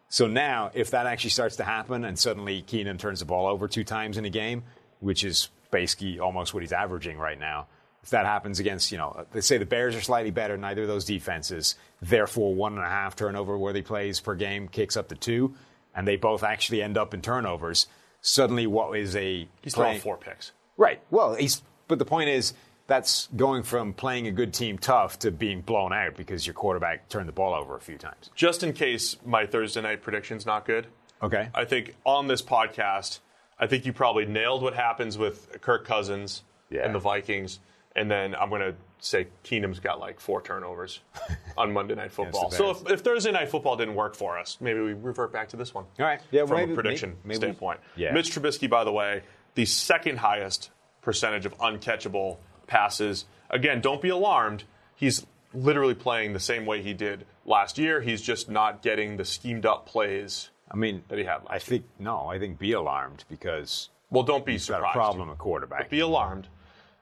So 0.07 0.25
now, 0.25 0.71
if 0.73 0.91
that 0.91 1.05
actually 1.05 1.29
starts 1.31 1.57
to 1.57 1.63
happen, 1.63 2.03
and 2.03 2.17
suddenly 2.17 2.63
Keenum 2.63 2.97
turns 2.97 3.19
the 3.19 3.25
ball 3.25 3.45
over 3.45 3.67
two 3.67 3.83
times 3.83 4.17
in 4.17 4.25
a 4.25 4.29
game, 4.29 4.63
which 5.01 5.23
is 5.23 5.49
basically 5.69 6.19
almost 6.19 6.53
what 6.53 6.63
he's 6.63 6.71
averaging 6.73 7.17
right 7.19 7.39
now. 7.39 7.67
If 8.01 8.09
that 8.09 8.25
happens 8.25 8.59
against, 8.59 8.91
you 8.91 8.97
know, 8.97 9.25
let's 9.35 9.45
say 9.45 9.57
the 9.59 9.65
Bears 9.65 9.95
are 9.95 10.01
slightly 10.01 10.31
better, 10.31 10.57
neither 10.57 10.83
of 10.83 10.87
those 10.87 11.05
defenses, 11.05 11.75
therefore 12.01 12.55
one 12.55 12.73
and 12.73 12.81
a 12.83 12.89
half 12.89 13.15
turnover 13.15 13.55
worthy 13.57 13.83
plays 13.83 14.19
per 14.19 14.33
game 14.33 14.67
kicks 14.67 14.97
up 14.97 15.09
to 15.09 15.15
two, 15.15 15.53
and 15.99 16.07
they 16.07 16.15
both 16.15 16.43
actually 16.43 16.81
end 16.81 16.97
up 16.97 17.13
in 17.13 17.21
turnovers. 17.21 17.87
Suddenly, 18.21 18.67
what 18.67 18.97
is 18.97 19.15
a 19.17 19.47
He's 19.61 19.73
playing- 19.75 19.99
throwing 19.99 19.99
four 19.99 20.17
picks. 20.17 20.53
Right. 20.77 21.01
Well, 21.11 21.35
he's 21.35 21.61
but 21.89 21.99
the 21.99 22.05
point 22.05 22.29
is 22.29 22.53
that's 22.87 23.27
going 23.35 23.63
from 23.63 23.91
playing 23.93 24.27
a 24.27 24.31
good 24.31 24.53
team 24.53 24.77
tough 24.77 25.19
to 25.19 25.29
being 25.31 25.59
blown 25.61 25.91
out 25.91 26.15
because 26.15 26.47
your 26.47 26.53
quarterback 26.53 27.09
turned 27.09 27.27
the 27.27 27.33
ball 27.33 27.53
over 27.53 27.75
a 27.75 27.81
few 27.81 27.97
times. 27.97 28.29
Just 28.33 28.63
in 28.63 28.71
case 28.73 29.17
my 29.25 29.45
Thursday 29.45 29.81
night 29.81 30.01
prediction's 30.01 30.45
not 30.45 30.65
good, 30.65 30.87
Okay. 31.21 31.49
I 31.53 31.65
think 31.65 31.95
on 32.05 32.27
this 32.27 32.41
podcast, 32.41 33.19
I 33.59 33.67
think 33.67 33.85
you 33.85 33.91
probably 33.91 34.25
nailed 34.25 34.61
what 34.61 34.73
happens 34.73 35.17
with 35.17 35.59
Kirk 35.61 35.85
Cousins 35.85 36.43
Yeah. 36.69 36.85
and 36.85 36.95
the 36.95 36.99
Vikings. 36.99 37.59
And 37.93 38.09
then 38.09 38.33
I'm 38.35 38.49
going 38.49 38.61
to 38.61 38.75
say 38.99 39.27
Keenum's 39.43 39.79
got 39.79 39.99
like 39.99 40.19
four 40.19 40.41
turnovers 40.41 40.99
on 41.57 41.71
Monday 41.73 41.95
Night 41.95 42.11
Football. 42.11 42.49
the 42.49 42.55
so 42.55 42.69
if, 42.71 42.89
if 42.89 42.99
Thursday 43.01 43.31
Night 43.31 43.49
Football 43.49 43.75
didn't 43.77 43.95
work 43.95 44.15
for 44.15 44.37
us, 44.37 44.57
maybe 44.59 44.79
we 44.79 44.93
revert 44.93 45.31
back 45.31 45.49
to 45.49 45.57
this 45.57 45.73
one. 45.73 45.85
All 45.99 46.05
right. 46.05 46.19
Yeah, 46.31 46.45
from 46.45 46.57
maybe- 46.57 46.71
a 46.71 46.75
prediction 46.75 47.09
maybe- 47.09 47.27
maybe- 47.27 47.37
standpoint. 47.37 47.79
yeah. 47.95 48.11
Mitch 48.13 48.31
Trubisky, 48.31 48.69
by 48.69 48.83
the 48.83 48.91
way, 48.91 49.21
the 49.55 49.65
second 49.65 50.17
highest 50.19 50.69
percentage 51.01 51.45
of 51.45 51.57
uncatchable 51.59 52.37
passes. 52.67 53.25
Again, 53.49 53.81
don't 53.81 54.01
be 54.01 54.09
alarmed. 54.09 54.63
He's 54.95 55.25
literally 55.53 55.95
playing 55.95 56.33
the 56.33 56.39
same 56.39 56.65
way 56.65 56.81
he 56.83 56.93
did 56.93 57.25
last 57.45 57.77
year. 57.77 58.01
He's 58.01 58.21
just 58.21 58.49
not 58.49 58.81
getting 58.83 59.17
the 59.17 59.25
schemed 59.25 59.65
up 59.65 59.85
plays. 59.87 60.49
I 60.69 60.75
mean, 60.75 61.03
that 61.07 61.17
he 61.17 61.23
had 61.23 61.37
last 61.45 61.47
I 61.49 61.57
think 61.59 61.85
no. 61.97 62.27
I 62.27 62.37
think 62.37 62.59
be 62.59 62.73
alarmed 62.73 63.23
because 63.29 63.89
Well, 64.11 64.21
don't 64.23 64.45
be 64.45 64.51
he's 64.51 64.67
got 64.67 64.75
surprised. 64.75 64.95
a 64.95 64.99
problem 64.99 65.29
a 65.29 65.35
quarterback. 65.35 65.89
Be 65.89 66.01
alarmed. 66.01 66.47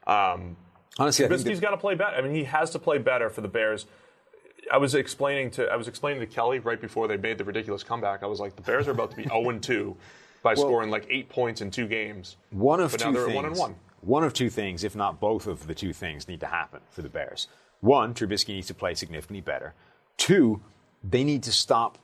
Um, 0.05 0.55
Honestly, 0.99 1.25
Trubisky's 1.27 1.59
got 1.59 1.71
to 1.71 1.77
play 1.77 1.95
better. 1.95 2.15
I 2.15 2.21
mean, 2.21 2.33
he 2.33 2.43
has 2.45 2.71
to 2.71 2.79
play 2.79 2.97
better 2.97 3.29
for 3.29 3.41
the 3.41 3.47
Bears. 3.47 3.85
I 4.71 4.77
was 4.77 4.95
explaining 4.95 5.51
to 5.51 5.67
I 5.67 5.75
was 5.75 5.87
explaining 5.87 6.19
to 6.21 6.27
Kelly 6.27 6.59
right 6.59 6.79
before 6.79 7.07
they 7.07 7.17
made 7.17 7.37
the 7.37 7.43
ridiculous 7.45 7.83
comeback. 7.83 8.23
I 8.23 8.25
was 8.25 8.39
like, 8.39 8.55
the 8.55 8.61
Bears 8.61 8.87
are 8.87 8.91
about 8.91 9.11
to 9.11 9.17
be 9.17 9.23
0 9.23 9.59
2 9.59 9.95
by 10.43 10.53
scoring 10.55 10.89
like 10.89 11.07
eight 11.09 11.29
points 11.29 11.61
in 11.61 11.71
two 11.71 11.87
games. 11.87 12.37
one 12.51 12.79
of 12.79 12.91
but 12.91 12.99
two 12.99 13.05
now 13.07 13.11
they're 13.11 13.25
things. 13.25 13.35
one 13.35 13.45
and 13.45 13.55
one. 13.55 13.75
One 14.01 14.23
of 14.23 14.33
two 14.33 14.49
things, 14.49 14.83
if 14.83 14.95
not 14.95 15.19
both 15.19 15.47
of 15.47 15.67
the 15.67 15.73
two 15.73 15.91
things, 15.93 16.27
need 16.27 16.39
to 16.41 16.45
happen 16.45 16.81
for 16.91 17.01
the 17.01 17.09
Bears. 17.09 17.47
One, 17.81 18.13
Trubisky 18.13 18.49
needs 18.49 18.67
to 18.67 18.73
play 18.73 18.93
significantly 18.93 19.41
better. 19.41 19.73
Two, 20.17 20.61
they 21.03 21.23
need 21.23 21.43
to 21.43 21.51
stop. 21.51 21.97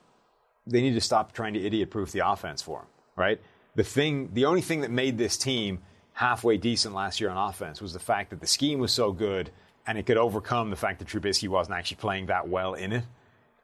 They 0.65 0.81
need 0.81 0.95
to 0.95 1.01
stop 1.01 1.33
trying 1.33 1.53
to 1.53 1.65
idiot-proof 1.65 2.11
the 2.11 2.27
offense 2.27 2.61
for 2.61 2.79
him. 2.79 2.87
Right. 3.15 3.41
The 3.75 3.83
thing, 3.83 4.29
the 4.33 4.45
only 4.45 4.61
thing 4.61 4.81
that 4.81 4.91
made 4.91 5.17
this 5.17 5.37
team 5.37 5.79
halfway 6.13 6.57
decent 6.57 6.95
last 6.95 7.19
year 7.19 7.29
on 7.29 7.49
offense 7.49 7.81
was 7.81 7.93
the 7.93 7.99
fact 7.99 8.29
that 8.29 8.39
the 8.39 8.47
scheme 8.47 8.79
was 8.79 8.93
so 8.93 9.11
good 9.11 9.51
and 9.85 9.97
it 9.97 10.05
could 10.05 10.17
overcome 10.17 10.69
the 10.69 10.75
fact 10.75 10.99
that 10.99 11.07
Trubisky 11.07 11.49
wasn't 11.49 11.77
actually 11.77 11.97
playing 11.97 12.27
that 12.27 12.47
well 12.47 12.73
in 12.73 12.93
it. 12.93 13.03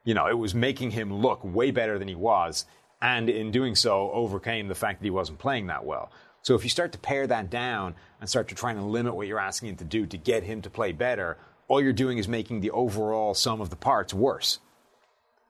You 0.03 0.13
know, 0.13 0.27
it 0.27 0.37
was 0.37 0.53
making 0.53 0.91
him 0.91 1.13
look 1.13 1.39
way 1.43 1.71
better 1.71 1.99
than 1.99 2.07
he 2.07 2.15
was, 2.15 2.65
and 3.01 3.29
in 3.29 3.51
doing 3.51 3.75
so, 3.75 4.11
overcame 4.11 4.67
the 4.67 4.75
fact 4.75 4.99
that 4.99 5.05
he 5.05 5.11
wasn't 5.11 5.39
playing 5.39 5.67
that 5.67 5.85
well. 5.85 6.11
So 6.41 6.55
if 6.55 6.63
you 6.63 6.69
start 6.69 6.93
to 6.93 6.99
pare 6.99 7.27
that 7.27 7.49
down 7.49 7.95
and 8.19 8.29
start 8.29 8.47
to 8.49 8.55
try 8.55 8.71
and 8.71 8.91
limit 8.91 9.15
what 9.15 9.27
you're 9.27 9.39
asking 9.39 9.69
him 9.69 9.75
to 9.77 9.83
do 9.83 10.05
to 10.07 10.17
get 10.17 10.43
him 10.43 10.61
to 10.63 10.69
play 10.69 10.91
better, 10.91 11.37
all 11.67 11.81
you're 11.81 11.93
doing 11.93 12.17
is 12.17 12.27
making 12.27 12.61
the 12.61 12.71
overall 12.71 13.33
sum 13.33 13.61
of 13.61 13.69
the 13.69 13.75
parts 13.75 14.13
worse. 14.13 14.59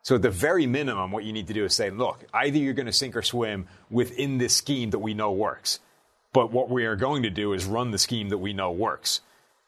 So 0.01 0.15
at 0.15 0.21
the 0.21 0.29
very 0.29 0.65
minimum, 0.65 1.11
what 1.11 1.23
you 1.23 1.33
need 1.33 1.47
to 1.47 1.53
do 1.53 1.65
is 1.65 1.73
say, 1.73 1.89
look, 1.89 2.25
either 2.33 2.57
you're 2.57 2.73
going 2.73 2.85
to 2.85 2.93
sink 2.93 3.15
or 3.15 3.21
swim 3.21 3.67
within 3.89 4.37
this 4.37 4.55
scheme 4.55 4.91
that 4.91 4.99
we 4.99 5.13
know 5.13 5.31
works. 5.31 5.79
But 6.33 6.51
what 6.51 6.69
we 6.69 6.85
are 6.85 6.95
going 6.95 7.23
to 7.23 7.29
do 7.29 7.53
is 7.53 7.65
run 7.65 7.91
the 7.91 7.97
scheme 7.97 8.29
that 8.29 8.37
we 8.37 8.53
know 8.53 8.71
works 8.71 9.21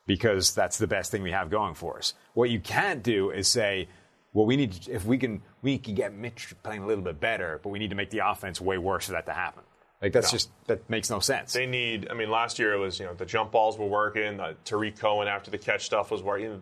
because 0.06 0.54
that's 0.54 0.78
the 0.78 0.88
best 0.88 1.12
thing 1.12 1.24
we 1.24 1.32
have 1.32 1.50
going 1.50 1.74
for 1.74 1.98
us. 1.98 2.14
What 2.34 2.50
you 2.50 2.60
can't 2.60 3.02
do 3.02 3.32
is 3.32 3.48
say, 3.48 3.88
well, 4.34 4.46
we 4.46 4.56
need 4.56 4.74
to, 4.74 4.92
if 4.92 5.06
we 5.06 5.18
can 5.18 5.42
we 5.62 5.78
can 5.78 5.96
get 5.96 6.14
Mitch 6.14 6.54
playing 6.64 6.84
a 6.84 6.88
little 6.88 7.04
bit 7.04 7.20
better, 7.20 7.60
but 7.64 7.70
we 7.70 7.80
need 7.80 7.90
to 7.90 7.96
make 7.96 8.10
the 8.10 8.20
offense 8.20 8.62
way 8.62 8.78
worse 8.78 9.06
for 9.08 9.14
that 9.14 9.26
to 9.26 9.34
happen. 9.34 9.64
Like 10.02 10.14
that's 10.14 10.32
just 10.32 10.50
that 10.68 10.90
makes 10.90 11.10
no 11.10 11.20
sense. 11.20 11.54
They 11.54 11.68
need. 11.68 12.08
I 12.10 12.14
mean, 12.14 12.32
last 12.32 12.58
year 12.58 12.74
it 12.74 12.80
was 12.80 13.00
you 13.00 13.06
know 13.06 13.14
the 13.14 13.26
jump 13.26 13.52
balls 13.52 13.78
were 13.78 13.88
working, 13.88 14.38
the 14.38 14.56
Tarik 14.66 14.98
Cohen 14.98 15.28
after 15.28 15.52
the 15.52 15.58
catch 15.58 15.86
stuff 15.86 16.10
was 16.10 16.24
working, 16.24 16.62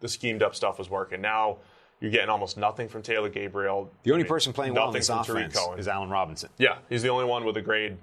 the 0.00 0.08
schemed 0.08 0.42
up 0.42 0.54
stuff 0.54 0.78
was 0.78 0.88
working. 0.88 1.20
Now 1.20 1.58
you're 2.00 2.10
getting 2.10 2.30
almost 2.30 2.56
nothing 2.56 2.88
from 2.88 3.02
Taylor 3.02 3.28
Gabriel. 3.28 3.90
the 4.02 4.12
only 4.12 4.22
I 4.22 4.24
mean, 4.24 4.28
person 4.28 4.52
playing 4.54 4.72
well 4.72 4.88
in 4.88 4.94
this 4.94 5.08
Tarik 5.08 5.28
offense 5.28 5.56
Cohen. 5.58 5.78
is 5.78 5.88
Allen 5.88 6.08
Robinson. 6.08 6.48
Yeah, 6.56 6.78
he's 6.88 7.02
the 7.02 7.10
only 7.10 7.26
one 7.26 7.44
with 7.44 7.56
a 7.58 7.62
grade 7.62 7.98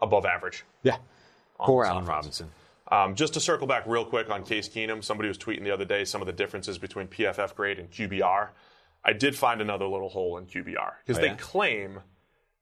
above 0.00 0.24
average. 0.26 0.64
Yeah, 0.82 0.96
poor 1.58 1.84
Allen. 1.84 2.04
Robinson. 2.04 2.50
Um, 2.90 3.14
just 3.14 3.34
to 3.34 3.40
circle 3.40 3.66
back 3.66 3.84
real 3.86 4.04
quick 4.04 4.30
on 4.30 4.44
Case 4.44 4.68
Keenum, 4.68 5.02
somebody 5.02 5.28
was 5.28 5.38
tweeting 5.38 5.64
the 5.64 5.70
other 5.70 5.84
day 5.86 6.04
some 6.04 6.20
of 6.20 6.26
the 6.26 6.32
differences 6.32 6.76
between 6.78 7.06
PFF 7.08 7.54
grade 7.54 7.78
and 7.78 7.90
QBR. 7.90 8.48
I 9.04 9.12
did 9.12 9.36
find 9.36 9.60
another 9.60 9.86
little 9.86 10.08
hole 10.10 10.36
in 10.38 10.46
QBR 10.46 10.92
because 11.04 11.18
Oh, 11.18 11.22
they 11.22 11.28
yeah? 11.28 11.36
claim 11.36 12.00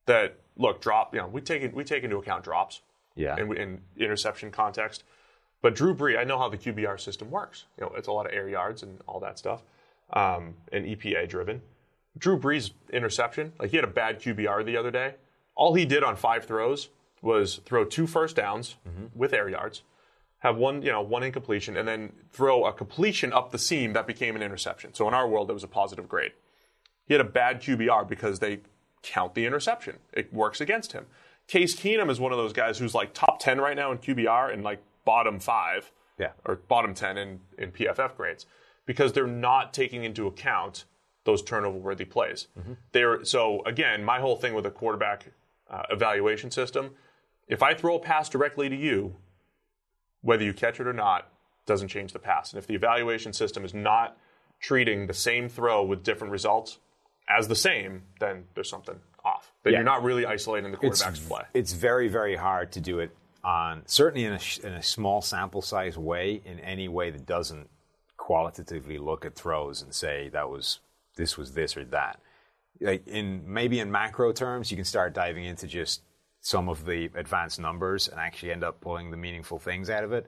that 0.07 0.37
look 0.57 0.81
drop. 0.81 1.15
You 1.15 1.21
know, 1.21 1.27
we 1.29 1.41
take 1.41 1.75
we 1.75 1.85
take 1.85 2.05
into 2.05 2.17
account 2.19 2.45
drops. 2.45 2.83
Yeah. 3.15 3.37
In, 3.37 3.55
in 3.59 3.81
interception 3.99 4.51
context, 4.51 5.05
but 5.61 5.75
Drew 5.75 5.95
Brees, 5.95 6.19
I 6.19 6.25
know 6.25 6.39
how 6.39 6.49
the 6.49 6.57
QBR 6.57 6.99
system 6.99 7.31
works. 7.31 7.67
You 7.79 7.85
know, 7.85 7.93
it's 7.95 8.09
a 8.09 8.13
lot 8.13 8.25
of 8.25 8.33
air 8.33 8.49
yards 8.49 8.83
and 8.83 8.99
all 9.07 9.21
that 9.21 9.39
stuff, 9.39 9.63
um, 10.15 10.55
and 10.73 10.87
EPA 10.87 11.29
driven. 11.29 11.61
Drew 12.17 12.39
Brees 12.39 12.71
interception, 12.91 13.53
like 13.59 13.69
he 13.71 13.77
had 13.77 13.85
a 13.85 13.89
bad 13.89 14.19
QBR 14.21 14.65
the 14.65 14.79
other 14.79 14.91
day. 14.91 15.15
All 15.55 15.75
he 15.75 15.85
did 15.85 16.03
on 16.03 16.17
five 16.17 16.47
throws 16.47 16.89
was 17.23 17.61
throw 17.65 17.85
two 17.85 18.07
first 18.07 18.37
downs 18.37 18.77
with 19.15 19.33
air 19.33 19.49
yards, 19.49 19.83
have 20.41 20.57
one, 20.57 20.83
you 20.83 20.91
know, 20.91 21.01
one 21.01 21.23
incompletion, 21.23 21.77
and 21.77 21.87
then 21.87 22.13
throw 22.33 22.65
a 22.67 22.73
completion 22.73 23.33
up 23.33 23.53
the 23.53 23.59
seam 23.59 23.93
that 23.93 24.07
became 24.07 24.35
an 24.37 24.43
interception. 24.43 24.93
So 24.93 25.07
in 25.09 25.15
our 25.15 25.29
world, 25.29 25.49
it 25.49 25.53
was 25.55 25.63
a 25.65 25.69
positive 25.69 26.09
grade. 26.09 26.33
He 27.07 27.15
had 27.15 27.21
a 27.21 27.25
bad 27.31 27.63
QBR 27.63 28.09
because 28.09 28.41
they 28.41 28.61
count 29.03 29.35
the 29.35 29.47
interception. 29.47 29.97
It 30.13 30.33
works 30.35 30.61
against 30.61 30.93
him. 30.93 31.07
Case 31.49 31.75
Keenum 31.77 32.11
is 32.11 32.19
one 32.21 32.33
of 32.33 32.39
those 32.39 32.53
guys 32.53 32.79
who's 32.79 32.95
like 32.95 33.13
top 33.15 33.39
10 33.41 33.61
right 33.61 33.77
now 33.77 33.93
in 33.93 33.99
QBR 33.99 34.53
and 34.53 34.63
like 34.65 34.81
bottom 35.05 35.39
five 35.41 35.91
Yeah. 36.19 36.31
or 36.45 36.57
bottom 36.57 36.95
10 36.95 37.19
in, 37.19 37.41
in 37.59 37.73
PFF 37.73 38.17
grades 38.17 38.47
because 38.87 39.13
they're 39.13 39.27
not 39.27 39.73
taking 39.75 40.05
into 40.05 40.27
account 40.27 40.85
those 41.25 41.43
turnover 41.43 41.79
worthy 41.79 42.05
plays. 42.05 42.49
They're, 42.93 43.25
so, 43.25 43.63
again, 43.65 44.05
my 44.05 44.19
whole 44.21 44.37
thing 44.37 44.55
with 44.55 44.67
a 44.67 44.71
quarterback 44.73 45.27
uh, 45.71 45.83
evaluation 45.91 46.51
system 46.51 46.91
if 47.49 47.63
I 47.63 47.75
throw 47.75 47.97
a 47.97 48.01
pass 48.01 48.29
directly 48.29 48.69
to 48.69 48.77
you, 48.77 49.17
whether 50.23 50.45
you 50.45 50.53
catch 50.53 50.81
it 50.81 50.87
or 50.87 50.93
not, 50.93 51.29
doesn't 51.67 51.89
change 51.89 52.13
the 52.13 52.19
pass. 52.19 52.53
And 52.53 52.59
if 52.59 52.67
the 52.67 52.75
evaluation 52.75 53.33
system 53.33 53.65
is 53.65 53.75
not 53.75 54.17
treating 54.61 55.07
the 55.07 55.15
same 55.15 55.49
throw 55.49 55.83
with 55.85 56.03
different 56.03 56.33
results 56.33 56.79
as 57.29 57.49
the 57.49 57.55
same, 57.57 58.03
then 58.21 58.45
there's 58.55 58.69
something 58.69 58.99
off. 59.25 59.53
Then 59.63 59.73
Yeah. 59.73 59.79
you're 59.81 59.85
not 59.85 60.03
really 60.03 60.27
isolating 60.27 60.71
the 60.71 60.77
quarterback's 60.77 61.21
play. 61.21 61.43
It's 61.55 61.73
very, 61.73 62.09
very 62.09 62.37
hard 62.37 62.73
to 62.73 62.81
do 62.81 62.99
it 63.01 63.11
on 63.45 63.83
certainly 63.87 64.25
in 64.25 64.33
a, 64.35 64.41
in 64.67 64.73
a 64.75 64.83
small 64.83 65.21
sample 65.21 65.63
size 65.63 65.99
way 65.99 66.41
in 66.45 66.61
any 66.61 66.89
way 66.89 67.11
that 67.11 67.27
doesn't 67.27 67.69
qualitatively 68.17 68.99
look 68.99 69.25
at 69.25 69.35
throws 69.35 69.83
and 69.83 69.93
say 69.93 70.29
that 70.29 70.49
was 70.49 70.79
this 71.17 71.37
was 71.37 71.53
this 71.55 71.77
or 71.77 71.85
that. 71.87 72.21
Like 72.81 73.07
in 73.07 73.43
maybe 73.53 73.81
in 73.81 73.91
macro 73.91 74.33
terms, 74.33 74.71
you 74.71 74.77
can 74.77 74.85
start 74.85 75.13
diving 75.13 75.45
into 75.45 75.67
just 75.67 76.03
some 76.43 76.69
of 76.69 76.85
the 76.85 77.09
advanced 77.15 77.59
numbers 77.59 78.09
and 78.09 78.21
actually 78.21 78.53
end 78.53 78.65
up 78.65 78.81
pulling 78.81 79.11
the 79.11 79.17
meaningful 79.17 79.59
things 79.59 79.89
out 79.89 80.05
of 80.05 80.13
it. 80.13 80.27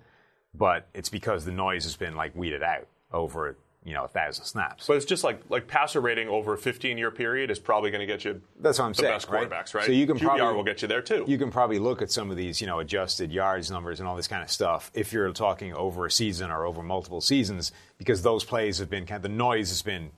But 0.55 0.87
it's 0.95 1.09
because 1.09 1.45
the 1.45 1.53
noise 1.53 1.85
has 1.85 1.97
been 1.97 2.15
like 2.15 2.35
weeded 2.35 2.63
out 2.63 2.87
over 3.13 3.57
you 3.85 3.93
know 3.93 4.05
a 4.05 4.09
thousand 4.09 4.45
snaps. 4.45 4.87
But 4.87 4.97
it's 4.97 5.05
just 5.05 5.25
like 5.25 5.41
like 5.51 5.67
passer 5.67 6.01
rating 6.01 6.29
over 6.29 6.55
a 6.55 6.59
15 6.59 6.97
year 6.97 7.11
period 7.11 7.51
is 7.51 7.59
probably 7.59 7.91
going 7.91 8.01
to 8.01 8.07
get 8.07 8.25
you 8.25 8.41
That's 8.61 8.79
what 8.79 8.87
I'm 8.87 8.93
the 8.93 9.03
saying. 9.03 9.13
best 9.13 9.29
quarterbacks, 9.29 9.75
right? 9.75 9.85
So 9.85 9.93
you 9.93 10.07
can 10.07 10.17
QBR 10.17 10.23
probably 10.37 10.57
will 10.57 10.65
get 10.65 10.81
you 10.83 10.89
there 10.89 11.03
too. 11.03 11.25
You 11.27 11.37
can 11.37 11.51
probably 11.51 11.79
look 11.79 12.01
at 12.01 12.11
some 12.11 12.31
of 12.31 12.37
these, 12.37 12.61
you 12.61 12.67
know, 12.67 12.79
adjusted 12.79 13.31
yards 13.31 13.71
numbers 13.71 14.01
and 14.01 14.09
all 14.09 14.17
this 14.17 14.29
kind 14.29 14.43
of 14.43 14.51
stuff 14.51 14.91
if 14.95 15.13
you're 15.13 15.31
talking 15.33 15.75
over 15.75 16.07
a 16.07 16.11
season 16.11 16.51
or 16.51 16.65
over 16.65 16.83
multiple 16.83 17.21
seasons, 17.21 17.73
because 17.99 18.23
those 18.23 18.45
plays 18.45 18.79
have 18.79 18.89
been 18.89 19.05
kind 19.05 19.17
of 19.17 19.23
the 19.23 19.37
noise 19.37 19.69
has 19.69 19.83
been 19.83 20.11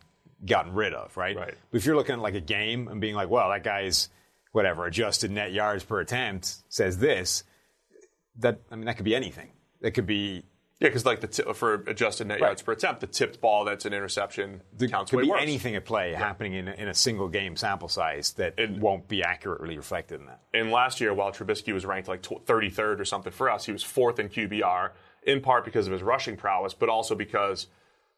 gotten 0.45 0.75
rid 0.75 0.95
of, 0.95 1.17
right? 1.17 1.37
Right. 1.37 1.55
But 1.71 1.77
if 1.79 1.87
you're 1.87 1.97
looking 1.97 2.15
at 2.15 2.21
like 2.21 2.35
a 2.35 2.41
game 2.41 2.87
and 2.89 3.01
being 3.01 3.15
like, 3.15 3.31
well, 3.31 3.49
that 3.49 3.65
guy's 3.65 4.11
whatever 4.57 4.87
adjusted 4.87 5.31
net 5.31 5.53
yards 5.53 5.85
per 5.85 6.01
attempt 6.01 6.57
says 6.71 6.97
this, 6.97 7.45
that 8.39 8.61
I 8.71 8.77
mean 8.77 8.87
that 8.87 8.97
could 8.97 9.05
be 9.05 9.15
anything. 9.15 9.51
That 9.83 9.91
could 9.91 10.07
be 10.07 10.45
Yeah, 10.81 10.89
because 10.89 11.05
like 11.05 11.21
the 11.21 11.27
t- 11.27 11.43
for 11.53 11.75
adjusted 11.87 12.27
net 12.27 12.41
Right. 12.41 12.49
yards 12.49 12.63
per 12.63 12.73
attempt, 12.73 13.03
the 13.03 13.07
tipped 13.07 13.39
ball 13.43 13.67
that's 13.67 13.85
an 13.85 13.93
interception 13.93 14.63
there 14.73 14.89
counts 14.89 15.11
could 15.11 15.19
way 15.19 15.23
be 15.25 15.31
worse. 15.31 15.43
anything 15.43 15.77
at 15.77 15.85
play 15.85 16.15
happening 16.15 16.55
in 16.55 16.69
a, 16.69 16.73
in 16.73 16.89
a 16.89 16.95
single 16.95 17.29
game 17.29 17.55
sample 17.55 17.89
size 17.89 18.33
that 18.35 18.55
won't 18.79 19.09
be 19.09 19.23
accurately 19.23 19.77
reflected 19.77 20.21
in 20.21 20.27
that. 20.27 20.41
And 20.55 20.71
last 20.71 21.03
year, 21.03 21.13
while 21.13 21.33
Trubisky 21.33 21.75
was 21.75 21.85
ranked 21.85 22.09
like 22.09 22.23
tw- 22.23 22.43
33rd 22.47 22.99
or 23.01 23.05
something 23.05 23.33
for 23.33 23.51
us, 23.51 23.67
he 23.67 23.73
was 23.73 23.83
fourth 23.83 24.19
in 24.19 24.31
QBR, 24.31 24.93
in 25.25 25.43
part 25.43 25.67
because 25.67 25.87
of 25.87 25.93
his 25.93 26.03
rushing 26.03 26.37
prowess, 26.39 26.73
but 26.73 26.89
also 26.89 27.15
because 27.15 27.67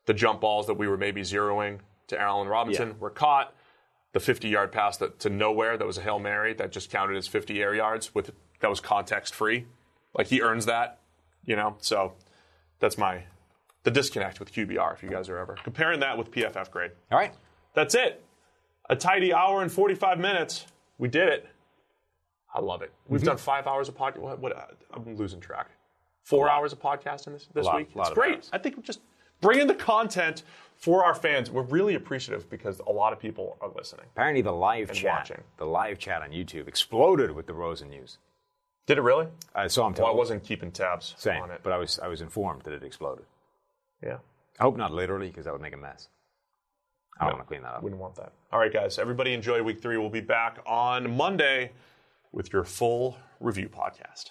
the 0.07 0.15
jump 0.15 0.41
balls 0.41 0.69
that 0.69 0.75
we 0.75 0.87
were 0.87 0.97
maybe 0.97 1.23
zeroing 1.23 1.81
to 2.07 2.19
Allen 2.21 2.47
Robinson 2.47 2.89
Yeah. 2.91 2.95
were 3.01 3.11
caught. 3.11 3.55
The 4.19 4.25
50 4.25 4.49
yard 4.49 4.73
pass 4.73 4.97
that, 4.97 5.21
to 5.21 5.31
nowhere 5.31 5.77
that 5.77 5.87
was 5.87 5.97
a 5.97 6.01
Hail 6.01 6.19
Mary 6.19 6.53
that 6.55 6.73
just 6.73 6.91
counted 6.91 7.17
as 7.17 7.29
50 7.29 7.63
air 7.63 7.73
yards 7.73 8.17
with 8.17 8.33
that 8.59 8.69
was 8.69 8.81
context 8.81 9.33
free. 9.33 9.67
Like 10.13 10.27
he 10.27 10.43
earns 10.43 10.67
that, 10.67 10.99
you 11.45 11.55
know? 11.55 11.77
So 11.79 12.15
that's 12.81 12.99
my 12.99 13.23
the 13.85 13.93
disconnect 13.93 14.41
with 14.41 14.53
QBR 14.53 14.93
if 14.93 15.05
you 15.05 15.09
guys 15.09 15.29
are 15.29 15.39
ever 15.39 15.55
comparing 15.63 16.01
that 16.01 16.19
with 16.19 16.33
PFF 16.33 16.69
grade. 16.73 16.91
All 17.13 17.19
right. 17.19 17.33
That's 17.75 17.95
it. 17.95 18.25
A 18.91 18.97
tidy 18.97 19.33
hour 19.33 19.63
and 19.63 19.71
45 19.71 20.19
minutes. 20.19 20.67
We 20.99 21.07
did 21.07 21.29
it. 21.29 21.47
I 22.53 22.61
love 22.61 22.83
it. 22.83 22.93
We've 23.07 23.23
done 23.23 23.37
five 23.37 23.69
hours 23.69 23.89
of 23.89 23.97
podcast. 23.97 24.19
What, 24.19 24.41
what, 24.41 24.57
uh, 24.57 24.65
I'm 24.95 25.15
losing 25.15 25.39
track. 25.39 25.69
Four 26.25 26.51
hours 26.51 26.73
of 26.73 26.81
podcasting 26.81 27.35
this, 27.35 27.47
this 27.55 27.67
lot- 27.67 27.77
week. 27.77 27.91
it's 27.95 28.11
great. 28.11 28.35
hours. 28.35 28.51
I 28.53 28.59
think 28.59 28.77
we 28.77 28.83
just 28.83 28.99
bring 29.41 29.61
in 29.61 29.69
the 29.69 29.77
content 29.77 30.43
for 30.79 31.05
our 31.05 31.15
fans. 31.15 31.51
We're 31.51 31.63
really 31.63 31.95
appreciative 31.95 32.49
because 32.49 32.81
a 32.87 32.91
lot 32.93 33.13
of 33.13 33.19
people 33.19 33.57
are 33.61 33.71
listening. 33.75 34.07
Apparently, 34.15 34.43
the 34.43 34.53
live 34.53 34.89
And 34.91 34.99
chat, 34.99 35.13
watching. 35.13 35.43
the 35.59 35.67
live 35.67 35.99
chat 35.99 36.23
on 36.23 36.31
YouTube 36.31 36.67
exploded 36.69 37.33
with 37.33 37.47
the 37.47 37.53
Rosen 37.55 37.91
news. 37.91 38.19
Did 38.87 38.97
it 38.99 39.03
really? 39.03 39.27
I 39.55 39.67
saw 39.67 39.87
him 39.87 39.95
Well, 39.99 40.07
I 40.07 40.11
wasn't 40.15 40.43
keeping 40.45 40.71
tabs 40.73 41.15
saying, 41.19 41.43
on 41.43 41.51
it. 41.51 41.61
but 41.63 41.73
I 41.73 41.77
was 41.77 41.99
I 41.99 42.09
was 42.09 42.21
informed 42.23 42.63
that 42.63 42.73
it 42.73 42.83
exploded. 42.83 43.27
yeah. 44.03 44.19
I 44.61 44.65
hope 44.65 44.77
not 44.77 44.93
literally, 44.93 45.29
because 45.29 45.45
that 45.45 45.53
would 45.53 45.63
make 45.63 45.75
a 45.75 45.77
mess. 45.77 46.09
I 47.21 47.27
don't 47.27 47.35
want 47.35 47.45
to 47.47 47.49
clean 47.49 47.63
that 47.63 47.75
up. 47.75 47.83
Wouldn't 47.83 48.01
want 48.01 48.15
that. 48.17 48.33
All 48.53 48.59
right, 48.59 48.73
guys. 48.73 48.99
Everybody 48.99 49.33
enjoy 49.35 49.63
week 49.63 49.81
three. 49.81 49.97
We'll 49.99 50.09
be 50.11 50.21
back 50.21 50.59
on 50.67 51.17
Monday 51.17 51.73
with 52.33 52.53
your 52.53 52.65
full 52.65 53.17
review 53.41 53.69
podcast. 53.69 54.31